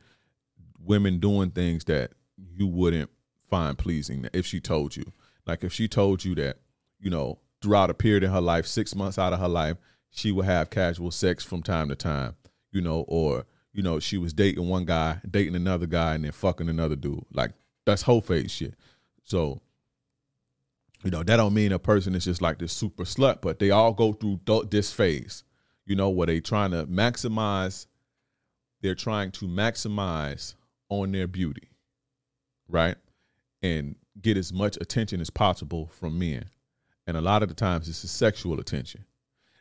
women 0.83 1.19
doing 1.19 1.51
things 1.51 1.85
that 1.85 2.11
you 2.37 2.67
wouldn't 2.67 3.09
find 3.49 3.77
pleasing 3.77 4.27
if 4.33 4.45
she 4.45 4.59
told 4.59 4.95
you. 4.95 5.05
Like 5.45 5.63
if 5.63 5.73
she 5.73 5.87
told 5.87 6.23
you 6.23 6.35
that, 6.35 6.57
you 6.99 7.09
know, 7.09 7.39
throughout 7.61 7.89
a 7.89 7.93
period 7.93 8.23
in 8.23 8.31
her 8.31 8.41
life, 8.41 8.65
six 8.65 8.95
months 8.95 9.17
out 9.17 9.33
of 9.33 9.39
her 9.39 9.47
life, 9.47 9.77
she 10.11 10.31
would 10.31 10.45
have 10.45 10.69
casual 10.69 11.11
sex 11.11 11.43
from 11.43 11.61
time 11.61 11.89
to 11.89 11.95
time, 11.95 12.35
you 12.71 12.81
know, 12.81 13.05
or, 13.07 13.45
you 13.73 13.83
know, 13.83 13.99
she 13.99 14.17
was 14.17 14.33
dating 14.33 14.67
one 14.67 14.85
guy, 14.85 15.19
dating 15.29 15.55
another 15.55 15.85
guy, 15.85 16.15
and 16.15 16.23
then 16.23 16.31
fucking 16.31 16.69
another 16.69 16.95
dude. 16.95 17.25
Like 17.31 17.51
that's 17.85 18.01
whole 18.01 18.21
face 18.21 18.51
shit. 18.51 18.73
So, 19.29 19.61
you 21.03 21.11
know, 21.11 21.21
that 21.21 21.37
don't 21.37 21.53
mean 21.53 21.71
a 21.71 21.77
person 21.77 22.15
is 22.15 22.25
just 22.25 22.41
like 22.41 22.57
this 22.57 22.73
super 22.73 23.03
slut, 23.03 23.41
but 23.41 23.59
they 23.59 23.69
all 23.69 23.93
go 23.93 24.11
through 24.11 24.39
this 24.71 24.91
phase, 24.91 25.43
you 25.85 25.95
know, 25.95 26.09
where 26.09 26.25
they 26.25 26.39
trying 26.39 26.71
to 26.71 26.87
maximize, 26.87 27.85
they're 28.81 28.95
trying 28.95 29.29
to 29.33 29.45
maximize 29.45 30.55
on 30.89 31.11
their 31.11 31.27
beauty, 31.27 31.69
right? 32.67 32.95
And 33.61 33.95
get 34.19 34.35
as 34.35 34.51
much 34.51 34.77
attention 34.81 35.21
as 35.21 35.29
possible 35.29 35.91
from 35.93 36.17
men. 36.17 36.45
And 37.05 37.15
a 37.15 37.21
lot 37.21 37.43
of 37.43 37.49
the 37.49 37.55
times 37.55 37.87
it's 37.87 37.99
sexual 38.09 38.59
attention. 38.59 39.05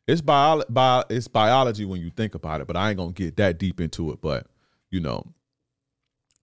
It's 0.06 0.22
bio, 0.22 0.62
bio 0.70 1.04
it's 1.10 1.28
biology 1.28 1.84
when 1.84 2.00
you 2.00 2.08
think 2.08 2.34
about 2.34 2.62
it, 2.62 2.66
but 2.66 2.76
I 2.76 2.88
ain't 2.88 2.96
gonna 2.98 3.12
get 3.12 3.36
that 3.36 3.58
deep 3.58 3.82
into 3.82 4.12
it. 4.12 4.22
But 4.22 4.46
you 4.90 5.00
know, 5.00 5.26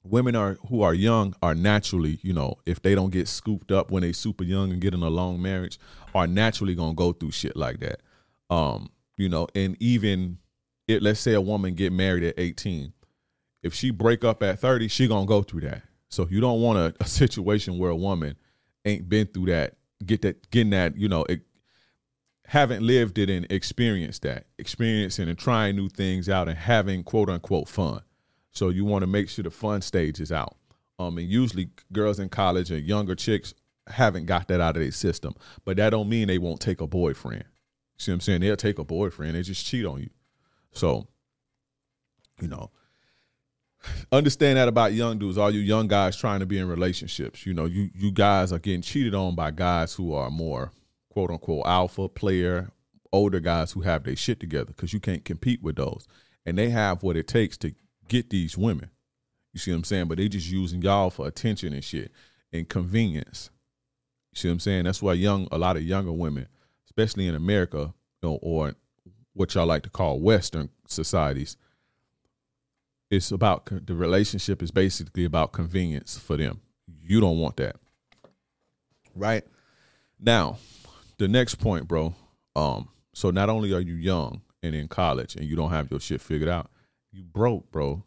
women 0.06 0.36
are 0.36 0.58
who 0.70 0.82
are 0.82 0.94
young 0.94 1.34
are 1.42 1.56
naturally, 1.56 2.20
you 2.22 2.34
know, 2.34 2.56
if 2.66 2.82
they 2.82 2.96
don't 2.96 3.12
get 3.12 3.28
scooped 3.28 3.72
up 3.72 3.92
when 3.92 4.02
they 4.02 4.12
super 4.12 4.44
young 4.44 4.72
and 4.72 4.82
get 4.82 4.94
in 4.94 5.02
a 5.02 5.10
long 5.10 5.42
marriage, 5.42 5.80
are 6.14 6.28
naturally 6.28 6.76
gonna 6.76 6.94
go 6.94 7.12
through 7.12 7.32
shit 7.32 7.56
like 7.56 7.80
that. 7.80 8.02
Um, 8.50 8.90
you 9.18 9.30
know, 9.30 9.48
and 9.56 9.76
even 9.80 10.38
it, 10.88 11.02
let's 11.02 11.20
say 11.20 11.34
a 11.34 11.42
woman 11.42 11.76
get 11.76 11.92
married 11.92 12.24
at 12.24 12.36
18. 12.38 12.94
If 13.64 13.74
she 13.74 13.90
break 13.90 14.24
up 14.24 14.44
at 14.44 14.60
30, 14.60 14.88
she 14.88 15.08
gonna 15.08 15.26
go 15.26 15.42
through 15.42 15.62
that. 15.62 15.82
So 16.10 16.28
you 16.30 16.40
don't 16.40 16.62
want 16.62 16.78
a, 16.78 16.94
a 17.04 17.08
situation 17.08 17.78
where 17.78 17.92
a 17.92 17.96
woman 17.96 18.36
ain't 18.86 19.10
been 19.10 19.28
through 19.28 19.48
that, 19.48 19.76
get 20.06 20.22
that, 20.22 20.50
getting 20.52 20.72
that, 20.72 20.96
you 20.96 21.10
know, 21.10 21.24
it, 21.28 21.42
haven't 22.48 22.84
lived 22.84 23.18
it 23.18 23.30
and 23.30 23.48
experienced 23.50 24.22
that, 24.22 24.46
experiencing 24.60 25.28
and 25.30 25.38
trying 25.38 25.76
new 25.76 25.90
things 25.90 26.30
out 26.30 26.48
and 26.48 26.58
having 26.58 27.04
quote 27.04 27.30
unquote 27.30 27.68
fun. 27.68 28.02
So 28.56 28.70
you 28.70 28.86
want 28.86 29.04
to 29.04 29.08
make 29.08 29.30
sure 29.30 29.44
the 29.44 29.52
fun 29.52 29.82
stage 29.82 30.20
is 30.20 30.32
out. 30.32 30.56
Um, 30.98 31.18
and 31.18 31.30
usually 31.30 31.70
girls 31.92 32.20
in 32.20 32.30
college 32.30 32.72
and 32.72 32.86
younger 32.86 33.16
chicks 33.16 33.54
haven't 33.88 34.26
got 34.26 34.48
that 34.48 34.62
out 34.62 34.78
of 34.78 34.82
their 34.82 34.92
system. 34.92 35.36
But 35.66 35.78
that 35.78 35.90
don't 35.90 36.10
mean 36.10 36.28
they 36.28 36.38
won't 36.38 36.62
take 36.62 36.80
a 36.82 36.88
boyfriend. 36.88 37.44
See 37.98 38.12
what 38.12 38.16
I'm 38.16 38.22
saying? 38.22 38.42
They'll 38.42 38.56
take 38.56 38.80
a 38.80 38.84
boyfriend. 38.84 39.36
They 39.36 39.42
just 39.42 39.66
cheat 39.66 39.86
on 39.86 40.02
you. 40.02 40.10
So, 40.72 41.08
you 42.42 42.48
know, 42.48 42.72
understand 44.12 44.58
that 44.58 44.68
about 44.68 44.94
young 44.94 45.20
dudes. 45.20 45.38
All 45.38 45.52
you 45.52 45.60
young 45.60 45.88
guys 45.88 46.18
trying 46.18 46.40
to 46.40 46.46
be 46.46 46.58
in 46.58 46.68
relationships. 46.68 47.46
You 47.46 47.54
know, 47.54 47.66
you 47.66 47.90
you 47.94 48.12
guys 48.12 48.52
are 48.52 48.60
getting 48.60 48.82
cheated 48.82 49.16
on 49.16 49.36
by 49.36 49.52
guys 49.52 49.94
who 49.94 50.14
are 50.14 50.30
more 50.30 50.72
quote 51.10 51.30
unquote 51.30 51.66
alpha 51.66 52.10
player, 52.10 52.72
older 53.12 53.40
guys 53.40 53.72
who 53.74 53.82
have 53.82 54.04
their 54.04 54.16
shit 54.16 54.40
together 54.40 54.66
because 54.68 54.94
you 54.94 55.00
can't 55.00 55.24
compete 55.24 55.62
with 55.62 55.76
those. 55.76 56.08
And 56.46 56.58
they 56.58 56.70
have 56.70 57.04
what 57.04 57.16
it 57.16 57.28
takes 57.28 57.58
to 57.60 57.74
get 58.08 58.30
these 58.30 58.58
women. 58.58 58.90
You 59.54 59.60
see 59.60 59.72
what 59.72 59.78
I'm 59.78 59.84
saying? 59.86 60.08
But 60.08 60.18
they 60.18 60.28
just 60.28 60.50
using 60.50 60.82
y'all 60.82 61.10
for 61.10 61.28
attention 61.28 61.74
and 61.74 61.84
shit 61.84 62.12
and 62.52 62.68
convenience. 62.68 63.50
You 64.34 64.40
see 64.40 64.48
what 64.50 64.54
I'm 64.54 64.60
saying? 64.60 64.84
That's 64.84 65.02
why 65.02 65.14
young 65.14 65.48
a 65.52 65.58
lot 65.58 65.78
of 65.78 65.84
younger 65.84 66.12
women, 66.12 66.48
especially 66.88 67.28
in 67.28 67.36
America, 67.36 67.94
you 68.22 68.30
know, 68.30 68.40
or 68.42 68.76
what 69.34 69.54
y'all 69.56 69.66
like 69.66 69.84
to 69.84 69.90
call 69.90 70.20
Western 70.20 70.70
societies, 70.88 71.58
it's 73.10 73.32
about 73.32 73.66
the 73.86 73.96
relationship 73.96 74.62
is 74.62 74.72
basically 74.72 75.26
about 75.26 75.52
convenience 75.52 76.18
for 76.18 76.38
them. 76.38 76.62
You 77.02 77.22
don't 77.22 77.40
want 77.40 77.58
that. 77.58 77.78
Right? 79.14 79.44
Now, 80.20 80.58
the 81.18 81.28
next 81.28 81.56
point, 81.56 81.88
bro. 81.88 82.14
Um, 82.56 82.90
so 83.14 83.32
not 83.32 83.50
only 83.50 83.74
are 83.74 83.82
you 83.82 83.94
young 83.94 84.42
and 84.62 84.76
in 84.76 84.88
college 84.88 85.36
and 85.36 85.46
you 85.46 85.56
don't 85.56 85.70
have 85.70 85.90
your 85.92 86.00
shit 86.00 86.20
figured 86.20 86.50
out, 86.50 86.70
you 87.16 87.24
broke, 87.24 87.72
bro. 87.72 88.04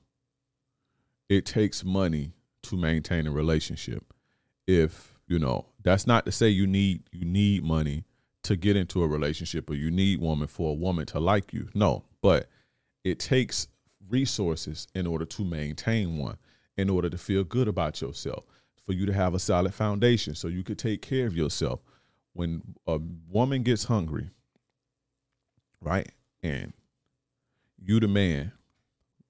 It 1.28 1.46
takes 1.46 1.84
money 1.84 2.32
to 2.64 2.76
maintain 2.76 3.26
a 3.26 3.30
relationship. 3.30 4.12
If, 4.66 5.14
you 5.26 5.38
know, 5.38 5.66
that's 5.82 6.06
not 6.06 6.26
to 6.26 6.32
say 6.32 6.48
you 6.48 6.66
need 6.66 7.04
you 7.10 7.24
need 7.24 7.64
money 7.64 8.04
to 8.42 8.56
get 8.56 8.76
into 8.76 9.02
a 9.02 9.08
relationship 9.08 9.68
or 9.70 9.74
you 9.74 9.90
need 9.90 10.20
woman 10.20 10.46
for 10.46 10.70
a 10.70 10.74
woman 10.74 11.06
to 11.06 11.20
like 11.20 11.52
you. 11.52 11.68
No, 11.74 12.04
but 12.22 12.48
it 13.04 13.18
takes 13.18 13.68
resources 14.08 14.86
in 14.94 15.06
order 15.06 15.24
to 15.24 15.44
maintain 15.44 16.18
one, 16.18 16.36
in 16.76 16.90
order 16.90 17.08
to 17.08 17.18
feel 17.18 17.44
good 17.44 17.68
about 17.68 18.00
yourself, 18.00 18.44
for 18.84 18.92
you 18.92 19.06
to 19.06 19.12
have 19.12 19.34
a 19.34 19.38
solid 19.38 19.74
foundation 19.74 20.34
so 20.34 20.48
you 20.48 20.62
could 20.62 20.78
take 20.78 21.02
care 21.02 21.26
of 21.26 21.36
yourself. 21.36 21.80
When 22.34 22.62
a 22.86 23.00
woman 23.28 23.62
gets 23.62 23.84
hungry, 23.84 24.30
right? 25.80 26.10
And 26.42 26.72
you 27.78 28.00
the 28.00 28.08
man, 28.08 28.52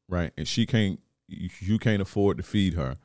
right? 0.08 0.32
And 0.36 0.46
she 0.46 0.66
can't 0.66 1.00
you 1.28 1.78
can't 1.78 2.00
afford 2.00 2.38
to 2.38 2.42
feed 2.42 2.74
her 2.74 2.96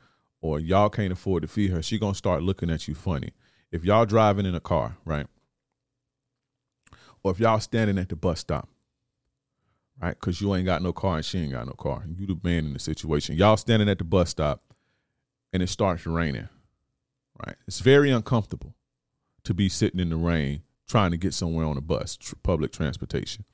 or 0.42 0.60
y'all 0.60 0.90
can't 0.90 1.14
afford 1.14 1.42
to 1.42 1.48
feed 1.48 1.72
her, 1.72 1.82
she 1.82 1.98
gonna 1.98 2.16
start 2.16 2.44
looking 2.44 2.70
at 2.70 2.88
you 2.88 2.96
funny. 2.96 3.32
If 3.72 3.84
y'all 3.84 4.06
driving 4.06 4.46
in 4.46 4.56
a 4.56 4.60
car, 4.60 4.98
right? 5.06 5.28
Or 7.24 7.32
if 7.32 7.40
y'all 7.40 7.60
standing 7.60 7.98
at 7.98 8.10
the 8.10 8.16
bus 8.16 8.42
stop, 8.42 8.70
right? 10.02 10.20
Because 10.20 10.42
you 10.42 10.54
ain't 10.54 10.66
got 10.66 10.82
no 10.82 10.92
car 10.92 11.18
and 11.18 11.26
she 11.26 11.40
ain't 11.40 11.54
got 11.54 11.66
no 11.66 11.74
car. 11.74 12.04
You 12.08 12.28
the 12.28 12.38
man 12.44 12.66
in 12.66 12.74
the 12.74 12.80
situation. 12.80 13.36
Y'all 13.36 13.58
standing 13.58 13.90
at 13.90 13.98
the 13.98 14.04
bus 14.04 14.30
stop 14.30 14.62
and 15.54 15.64
it 15.64 15.68
starts 15.68 16.06
raining, 16.06 16.50
right? 17.46 17.56
It's 17.68 17.80
very 17.80 18.12
uncomfortable 18.12 18.76
to 19.44 19.54
be 19.54 19.70
sitting 19.70 20.00
in 20.00 20.10
the 20.10 20.16
rain 20.18 20.64
trying 20.88 21.12
to 21.12 21.18
get 21.18 21.34
somewhere 21.34 21.66
on 21.66 21.78
a 21.78 21.82
bus, 21.82 22.18
tr- 22.18 22.36
public 22.44 22.72
transportation, 22.72 23.46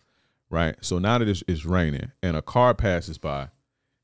right? 0.49 0.75
So 0.81 0.99
now 0.99 1.17
that 1.17 1.27
it's, 1.27 1.43
it's 1.47 1.65
raining 1.65 2.11
and 2.21 2.35
a 2.35 2.41
car 2.41 2.73
passes 2.73 3.17
by 3.17 3.49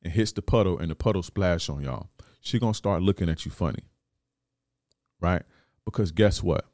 and 0.04 0.14
hits 0.14 0.32
the 0.32 0.42
puddle 0.42 0.78
and 0.78 0.92
the 0.92 0.96
puddle 0.96 1.24
splash 1.24 1.70
on 1.70 1.84
y'all, 1.84 2.10
she 2.42 2.60
gonna 2.60 2.74
start 2.74 3.02
looking 3.02 3.30
at 3.30 3.46
you 3.46 3.52
funny, 3.52 3.84
right? 5.20 5.44
Because 5.84 6.12
guess 6.12 6.44
what? 6.44 6.66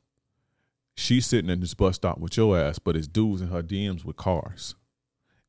She's 0.95 1.25
sitting 1.25 1.49
in 1.49 1.61
this 1.61 1.73
bus 1.73 1.95
stop 1.95 2.19
with 2.19 2.35
your 2.37 2.57
ass, 2.57 2.79
but 2.79 2.95
it's 2.95 3.07
dudes 3.07 3.41
in 3.41 3.47
her 3.47 3.63
DMs 3.63 4.03
with 4.03 4.17
cars. 4.17 4.75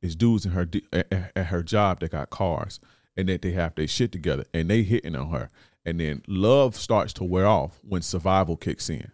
It's 0.00 0.14
dudes 0.14 0.46
in 0.46 0.52
her 0.52 0.68
at, 0.92 1.32
at 1.36 1.46
her 1.46 1.62
job 1.62 2.00
that 2.00 2.12
got 2.12 2.30
cars 2.30 2.80
and 3.16 3.28
that 3.28 3.42
they 3.42 3.52
have 3.52 3.74
their 3.74 3.88
shit 3.88 4.12
together 4.12 4.44
and 4.54 4.70
they 4.70 4.82
hitting 4.82 5.16
on 5.16 5.30
her. 5.30 5.50
And 5.84 5.98
then 5.98 6.22
love 6.28 6.76
starts 6.76 7.12
to 7.14 7.24
wear 7.24 7.46
off 7.46 7.80
when 7.82 8.02
survival 8.02 8.56
kicks 8.56 8.88
in. 8.88 9.10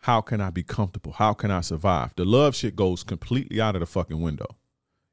How 0.00 0.22
can 0.22 0.40
I 0.40 0.50
be 0.50 0.62
comfortable? 0.62 1.12
How 1.12 1.34
can 1.34 1.50
I 1.50 1.60
survive? 1.60 2.14
The 2.16 2.24
love 2.24 2.54
shit 2.56 2.74
goes 2.74 3.02
completely 3.04 3.60
out 3.60 3.76
of 3.76 3.80
the 3.80 3.86
fucking 3.86 4.20
window. 4.20 4.56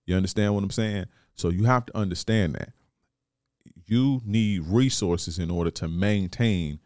You 0.06 0.16
understand 0.16 0.56
what 0.56 0.64
I'm 0.64 0.72
saying? 0.72 1.06
So 1.36 1.50
you 1.50 1.66
have 1.66 1.86
to 1.88 1.98
understand 1.98 2.56
that. 2.56 2.72
You 3.86 4.22
need 4.26 4.64
resources 4.66 5.40
in 5.40 5.52
order 5.52 5.72
to 5.72 5.88
maintain 5.88 6.80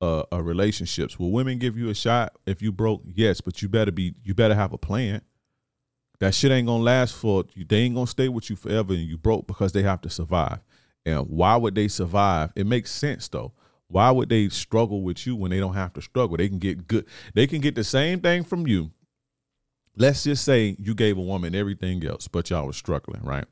uh, 0.00 0.24
a 0.32 0.42
relationships. 0.42 1.18
Will 1.18 1.30
women 1.30 1.58
give 1.58 1.78
you 1.78 1.88
a 1.88 1.94
shot 1.94 2.36
if 2.46 2.60
you 2.60 2.72
broke? 2.72 3.02
Yes, 3.06 3.40
but 3.40 3.62
you 3.62 3.68
better 3.68 3.92
be 3.92 4.14
you 4.22 4.34
better 4.34 4.54
have 4.54 4.72
a 4.72 4.78
plan. 4.78 5.22
That 6.20 6.34
shit 6.34 6.52
ain't 6.52 6.66
gonna 6.66 6.82
last 6.82 7.14
for 7.14 7.44
they 7.56 7.78
ain't 7.78 7.94
gonna 7.94 8.06
stay 8.06 8.28
with 8.28 8.50
you 8.50 8.56
forever 8.56 8.92
and 8.92 9.02
you 9.02 9.16
broke 9.16 9.46
because 9.46 9.72
they 9.72 9.82
have 9.82 10.00
to 10.02 10.10
survive. 10.10 10.58
And 11.06 11.28
why 11.28 11.56
would 11.56 11.74
they 11.74 11.88
survive? 11.88 12.50
It 12.56 12.66
makes 12.66 12.90
sense 12.90 13.28
though. 13.28 13.52
Why 13.94 14.10
would 14.10 14.28
they 14.28 14.48
struggle 14.48 15.02
with 15.02 15.24
you 15.24 15.36
when 15.36 15.52
they 15.52 15.60
don't 15.60 15.74
have 15.74 15.92
to 15.92 16.02
struggle? 16.02 16.36
They 16.36 16.48
can 16.48 16.58
get 16.58 16.88
good. 16.88 17.06
They 17.34 17.46
can 17.46 17.60
get 17.60 17.76
the 17.76 17.84
same 17.84 18.20
thing 18.20 18.42
from 18.42 18.66
you. 18.66 18.90
Let's 19.96 20.24
just 20.24 20.44
say 20.44 20.74
you 20.80 20.94
gave 20.94 21.16
a 21.16 21.22
woman 21.22 21.54
everything 21.54 22.04
else, 22.04 22.26
but 22.26 22.50
y'all 22.50 22.66
was 22.66 22.76
struggling, 22.76 23.22
right? 23.22 23.44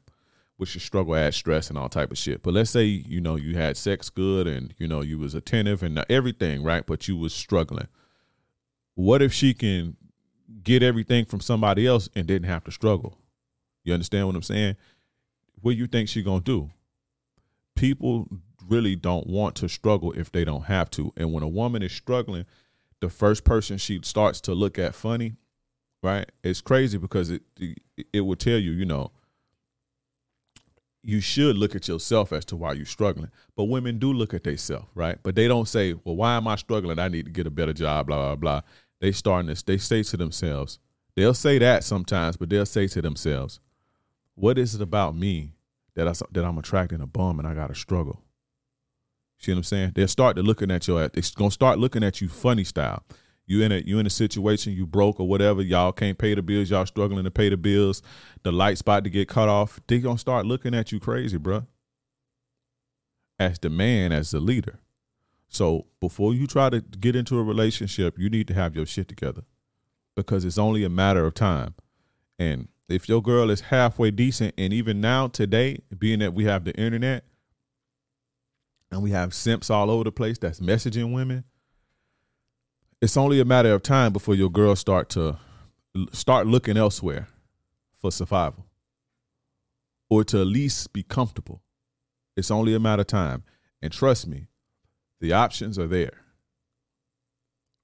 which 0.63 0.77
is 0.77 0.83
struggle 0.85 1.17
adds 1.17 1.37
stress 1.37 1.71
and 1.71 1.77
all 1.77 1.89
type 1.89 2.13
of 2.13 2.17
shit. 2.19 2.41
But 2.41 2.55
let's 2.55 2.71
say 2.71 2.85
you 2.85 3.21
know 3.21 3.35
you 3.35 3.57
had 3.57 3.77
sex 3.77 4.11
good 4.11 4.47
and 4.47 4.73
you 4.79 4.87
know 4.87 5.01
you 5.01 5.19
was 5.19 5.35
attentive 5.35 5.83
and 5.83 6.05
everything 6.09 6.63
right, 6.63 6.87
but 6.87 7.09
you 7.09 7.17
was 7.17 7.35
struggling. 7.35 7.89
What 8.95 9.23
if 9.23 9.33
she 9.33 9.55
can 9.55 9.97
get 10.63 10.85
everything 10.85 11.25
from 11.25 11.41
somebody 11.41 11.85
else 11.85 12.09
and 12.15 12.29
didn't 12.29 12.49
have 12.49 12.63
to 12.65 12.71
struggle? 12.71 13.19
You 13.83 13.93
understand 13.93 14.29
what 14.29 14.37
I'm 14.37 14.43
saying? 14.43 14.77
What 15.61 15.73
do 15.73 15.79
you 15.79 15.89
think 15.89 16.09
she 16.09 16.23
gonna 16.23 16.41
do? 16.41 16.71
People 17.75 18.29
really 18.69 18.97
don't 18.97 19.27
want 19.27 19.55
to 19.57 19.69
struggle 19.69 20.13
if 20.13 20.31
they 20.33 20.45
don't 20.45 20.65
have 20.65 20.91
to. 20.91 21.13
And 21.17 21.33
when 21.33 21.43
a 21.43 21.49
woman 21.49 21.83
is 21.83 21.93
struggling, 21.93 22.47
the 23.01 23.11
first 23.11 23.45
person 23.45 23.79
she 23.79 24.01
starts 24.03 24.41
to 24.43 24.55
look 24.55 24.79
at 24.79 24.95
funny, 24.95 25.35
right? 26.03 26.31
It's 26.43 26.61
crazy 26.61 26.99
because 26.99 27.31
it 27.31 27.43
it, 28.13 28.21
will 28.21 28.37
tell 28.37 28.59
you, 28.59 28.71
you 28.73 28.85
know 28.85 29.13
you 31.03 31.21
should 31.21 31.57
look 31.57 31.75
at 31.75 31.89
yourself 31.89 32.33
as 32.33 32.45
to 32.47 32.57
why 32.57 32.73
you're 32.73 32.87
struggling. 32.87 33.31
But 33.57 33.65
women 33.65 33.99
do 33.99 34.13
look 34.13 34.35
at 34.35 34.45
themselves, 34.45 34.87
right? 34.95 35.19
But 35.23 35.35
they 35.35 35.49
don't 35.49 35.69
say, 35.69 35.95
"Well, 35.95 36.17
why 36.17 36.37
am 36.37 36.47
I 36.47 36.57
struggling? 36.57 36.99
I 36.99 37.09
need 37.09 37.27
to 37.27 37.33
get 37.33 37.47
a 37.47 37.51
better 37.51 37.73
job." 37.73 38.07
Blah 38.07 38.17
blah 38.17 38.37
blah. 38.37 38.61
They 39.01 39.13
starting 39.13 39.49
this. 39.49 39.63
They 39.63 39.79
say 39.79 40.03
to 40.05 40.17
themselves, 40.17 40.79
they'll 41.17 41.35
say 41.35 41.59
that 41.59 41.83
sometimes, 41.83 42.37
but 42.37 42.51
they'll 42.51 42.67
say 42.67 42.87
to 42.89 43.03
themselves, 43.03 43.59
"What 44.35 44.59
is 44.59 44.75
it 44.77 44.81
about 44.81 45.17
me 45.17 45.55
that 45.95 46.07
I 46.07 46.13
that 46.31 46.45
I'm 46.45 46.59
attracting 46.59 47.01
a 47.01 47.07
bum 47.07 47.39
and 47.41 47.49
I 47.49 47.55
got 47.55 47.69
to 47.69 47.75
struggle?" 47.75 48.23
See 49.43 49.51
what 49.51 49.59
I'm 49.59 49.65
saying? 49.65 49.93
They'll 49.97 50.07
start 50.07 50.37
to 50.37 50.43
looking 50.43 50.71
at 50.71 50.87
your. 50.87 51.09
They're 51.09 51.23
gonna 51.35 51.51
start 51.51 51.79
looking 51.79 52.05
at 52.05 52.21
you 52.21 52.29
funny 52.29 52.63
style. 52.63 53.03
You 53.45 53.63
in 53.63 53.73
a 53.73 53.79
you 53.79 53.99
in 53.99 54.07
a 54.07 54.11
situation 54.11 54.73
you 54.73 54.87
broke 54.87 55.19
or 55.19 55.27
whatever 55.27 55.63
y'all 55.63 55.91
can't 55.91 56.17
pay 56.17 56.35
the 56.35 56.43
bills 56.43 56.71
y'all 56.71 56.87
struggling 56.87 57.25
to 57.25 57.31
pay 57.31 57.49
the 57.49 57.57
bills 57.57 58.01
the 58.45 58.53
light's 58.53 58.81
about 58.81 59.03
to 59.03 59.11
get 59.11 59.29
cut 59.29 59.49
off 59.49 59.81
they 59.89 59.99
gonna 59.99 60.17
start 60.17 60.47
looking 60.47 60.75
at 60.75 60.93
you 60.93 61.01
crazy 61.01 61.39
bruh. 61.39 61.67
As 63.41 63.59
the 63.59 63.69
man 63.69 64.13
as 64.13 64.31
the 64.31 64.39
leader. 64.39 64.79
So 65.49 65.87
before 66.01 66.33
you 66.33 66.47
try 66.47 66.71
to 66.71 66.81
get 66.81 67.17
into 67.17 67.37
a 67.37 67.43
relationship 67.43 68.17
you 68.17 68.31
need 68.31 68.47
to 68.47 68.55
have 68.55 68.77
your 68.77 68.87
shit 68.87 69.09
together. 69.09 69.43
Because 70.15 70.45
it's 70.45 70.59
only 70.59 70.85
a 70.85 70.89
matter 70.89 71.27
of 71.27 71.35
time. 71.35 71.75
And 72.39 72.69
if 72.89 73.09
your 73.09 73.21
girl 73.21 73.51
is 73.51 73.63
halfway 73.63 74.13
decent 74.13 74.55
and 74.57 74.73
even 74.73 75.01
now 75.01 75.27
today 75.27 75.81
being 75.99 76.21
that 76.21 76.33
we 76.33 76.45
have 76.45 76.65
the 76.65 76.75
internet 76.77 77.25
and 78.93 79.03
we 79.03 79.11
have 79.11 79.35
simps 79.35 79.71
all 79.71 79.91
over 79.91 80.05
the 80.05 80.13
place 80.13 80.39
that's 80.39 80.61
messaging 80.61 81.13
women 81.13 81.45
it's 83.03 83.17
only 83.17 83.41
a 83.41 83.45
matter 83.45 83.73
of 83.73 83.83
time 83.83 84.13
before 84.13 84.37
your 84.37 84.49
girls 84.49 84.79
start 84.79 85.09
to 85.09 85.37
start 86.13 86.47
looking 86.47 86.77
elsewhere 86.77 87.27
for 87.99 88.13
survival 88.13 88.67
or 90.09 90.23
to 90.23 90.41
at 90.41 90.47
least 90.47 90.93
be 90.93 91.03
comfortable. 91.03 91.63
It's 92.37 92.51
only 92.51 92.75
a 92.75 92.81
matter 92.81 93.01
of 93.01 93.09
time. 93.09 93.43
And 93.83 93.93
trust 93.93 94.29
me, 94.29 94.47
the 95.21 95.33
options 95.33 95.79
are 95.79 95.89
there. 95.89 96.13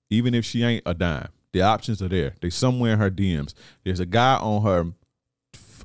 Even 0.08 0.34
if 0.34 0.44
she 0.44 0.62
ain't 0.62 0.84
a 0.86 0.94
dime, 0.94 1.30
The 1.52 1.62
options 1.62 2.00
are 2.00 2.08
there. 2.08 2.34
They 2.40 2.50
somewhere 2.50 2.92
in 2.92 2.98
her 2.98 3.10
DMs. 3.10 3.54
There's 3.84 4.00
a 4.00 4.06
guy 4.06 4.36
on 4.36 4.62
her 4.62 4.92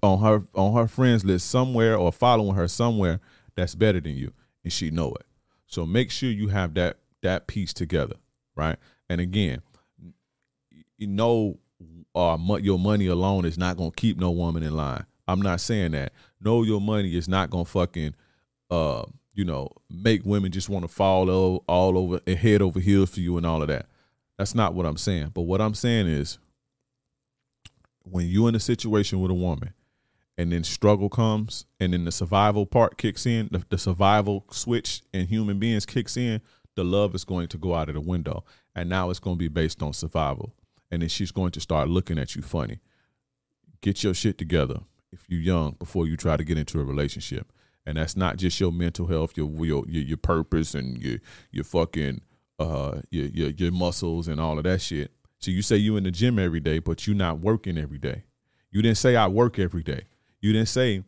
on 0.03 0.19
her 0.19 0.43
on 0.53 0.73
her 0.73 0.88
friends 0.88 1.23
list 1.25 1.49
somewhere 1.49 1.97
or 1.97 2.12
following 2.12 2.55
her 2.55 2.67
somewhere 2.67 3.19
that's 3.55 3.73
better 3.73 4.01
than 4.01 4.15
you, 4.15 4.33
and 4.63 4.71
she 4.71 4.89
know 4.91 5.10
it. 5.13 5.26
So 5.67 5.86
make 5.86 6.12
sure 6.12 6.30
you 6.30 6.49
have 6.49 6.73
that 6.76 6.97
that 7.21 7.47
piece 7.47 7.73
together, 7.73 8.15
right? 8.56 8.78
And 9.10 9.19
again, 9.21 9.62
you 10.97 11.08
know, 11.08 11.58
uh, 12.15 12.38
your 12.62 12.80
money 12.80 13.08
alone 13.08 13.45
is 13.45 13.58
not 13.58 13.78
gonna 13.78 13.91
keep 13.91 14.17
no 14.17 14.32
woman 14.32 14.63
in 14.63 14.76
line. 14.76 15.06
I'm 15.28 15.41
not 15.41 15.62
saying 15.62 15.91
that. 15.91 16.13
Know 16.41 16.63
your 16.63 16.82
money 16.82 17.15
is 17.15 17.28
not 17.28 17.49
gonna 17.49 17.65
fucking, 17.65 18.13
uh, 18.69 19.04
you 19.34 19.45
know, 19.45 19.69
make 19.89 20.26
women 20.26 20.52
just 20.52 20.69
want 20.69 20.84
to 20.84 20.89
fall 20.89 21.30
all, 21.30 21.63
all 21.67 21.97
over 21.97 22.19
and 22.28 22.38
head 22.38 22.62
over 22.62 22.80
heels 22.80 23.12
for 23.12 23.21
you 23.21 23.38
and 23.38 23.45
all 23.45 23.62
of 23.62 23.69
that. 23.69 23.88
That's 24.38 24.54
not 24.54 24.73
what 24.73 24.86
I'm 24.86 24.97
saying. 24.97 25.32
But 25.34 25.43
what 25.43 25.62
I'm 25.62 25.73
saying 25.73 26.08
is, 26.08 26.38
when 28.04 28.28
you're 28.28 28.49
in 28.49 28.56
a 28.56 28.60
situation 28.60 29.21
with 29.21 29.32
a 29.32 29.36
woman, 29.36 29.73
and 30.38 30.52
then 30.52 30.63
struggle 30.63 31.10
comes, 31.10 31.65
and 31.80 31.93
then 31.93 32.06
the 32.06 32.12
survival 32.12 32.65
part 32.65 32.98
kicks 32.98 33.26
in, 33.26 33.50
the, 33.52 33.63
the 33.69 33.78
survival 33.78 34.46
switch 34.52 35.02
in 35.13 35.28
human 35.28 35.60
beings 35.60 35.86
kicks 35.86 36.17
in, 36.17 36.41
the 36.76 36.84
love 36.84 37.13
is 37.13 37.24
going 37.24 37.48
to 37.48 37.58
go 37.58 37.76
out 37.76 37.89
of 37.89 37.96
the 37.96 38.02
window, 38.02 38.43
and 38.76 38.89
now 38.89 39.10
it's 39.10 39.19
going 39.19 39.36
to 39.36 39.39
be 39.39 39.48
based 39.48 39.84
on 39.84 39.93
survival, 39.93 40.54
and 40.91 41.02
then 41.02 41.10
she's 41.10 41.32
going 41.32 41.52
to 41.52 41.60
start 41.60 41.89
looking 41.89 42.17
at 42.17 42.36
you 42.36 42.41
funny. 42.41 42.80
Get 43.82 44.04
your 44.04 44.13
shit 44.13 44.38
together 44.38 44.80
if 45.12 45.26
you're 45.28 45.41
young 45.41 45.76
before 45.78 46.08
you 46.08 46.17
try 46.17 46.38
to 46.38 46.43
get 46.43 46.58
into 46.58 46.80
a 46.80 46.84
relationship 46.84 47.52
and 47.86 47.98
that's 47.98 48.15
not 48.15 48.38
just 48.38 48.60
your 48.60 48.72
mental 48.72 49.08
health, 49.08 49.36
your 49.36 49.50
your 49.65 49.86
your, 49.88 50.17
purpose 50.17 50.74
and 50.74 50.98
your 51.02 51.19
your 51.52 51.63
fucking 51.63 52.22
uh 52.60 53.02
your, 53.10 53.28
your 53.28 53.50
your 53.50 53.72
muscles 53.72 54.28
and 54.28 54.39
all 54.39 54.58
of 54.58 54.63
that 54.63 54.82
shit. 54.82 55.12
So 55.39 55.52
you 55.52 55.62
say 55.62 55.76
you 55.76 55.98
in 55.98 56.04
the 56.04 56.12
gym 56.12 56.39
every 56.39 56.62
day, 56.62 56.80
but 56.80 57.06
you're 57.06 57.15
not 57.15 57.39
working 57.39 57.78
every 57.78 57.98
day. 57.98 58.24
You 58.72 58.82
didn't 58.82 58.98
say 58.98 59.15
I 59.15 59.28
work 59.28 59.60
every 59.60 59.84
day. 59.84 60.04
You 60.43 60.53
didn't 60.53 60.67
say 60.67 61.03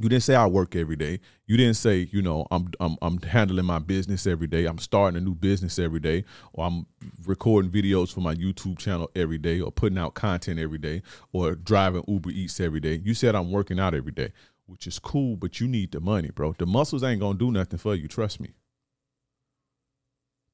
you 0.00 0.08
didn't 0.08 0.22
say 0.22 0.34
I 0.34 0.46
work 0.46 0.74
every 0.74 0.96
day. 0.96 1.20
You 1.46 1.56
didn't 1.56 1.76
say, 1.76 2.08
you 2.10 2.22
know, 2.22 2.46
I'm 2.50 2.70
I'm 2.80 2.96
I'm 3.02 3.20
handling 3.20 3.66
my 3.66 3.78
business 3.80 4.26
every 4.26 4.46
day. 4.46 4.64
I'm 4.64 4.78
starting 4.78 5.18
a 5.18 5.20
new 5.20 5.34
business 5.34 5.78
every 5.78 6.00
day, 6.00 6.24
or 6.54 6.64
I'm 6.64 6.86
recording 7.26 7.70
videos 7.70 8.14
for 8.14 8.20
my 8.20 8.34
YouTube 8.34 8.78
channel 8.78 9.10
every 9.14 9.38
day, 9.38 9.60
or 9.60 9.70
putting 9.70 9.98
out 9.98 10.14
content 10.14 10.58
every 10.58 10.78
day, 10.78 11.02
or 11.32 11.54
driving 11.54 12.04
Uber 12.08 12.30
Eats 12.30 12.58
every 12.60 12.80
day. 12.80 13.02
You 13.04 13.12
said 13.12 13.34
I'm 13.34 13.52
working 13.52 13.78
out 13.78 13.94
every 13.94 14.12
day 14.12 14.30
which 14.66 14.86
is 14.86 14.98
cool, 14.98 15.36
but 15.36 15.60
you 15.60 15.68
need 15.68 15.92
the 15.92 16.00
money, 16.00 16.30
bro. 16.30 16.54
The 16.56 16.66
muscles 16.66 17.04
ain't 17.04 17.20
gonna 17.20 17.38
do 17.38 17.50
nothing 17.50 17.78
for 17.78 17.94
you. 17.94 18.08
Trust 18.08 18.40
me. 18.40 18.54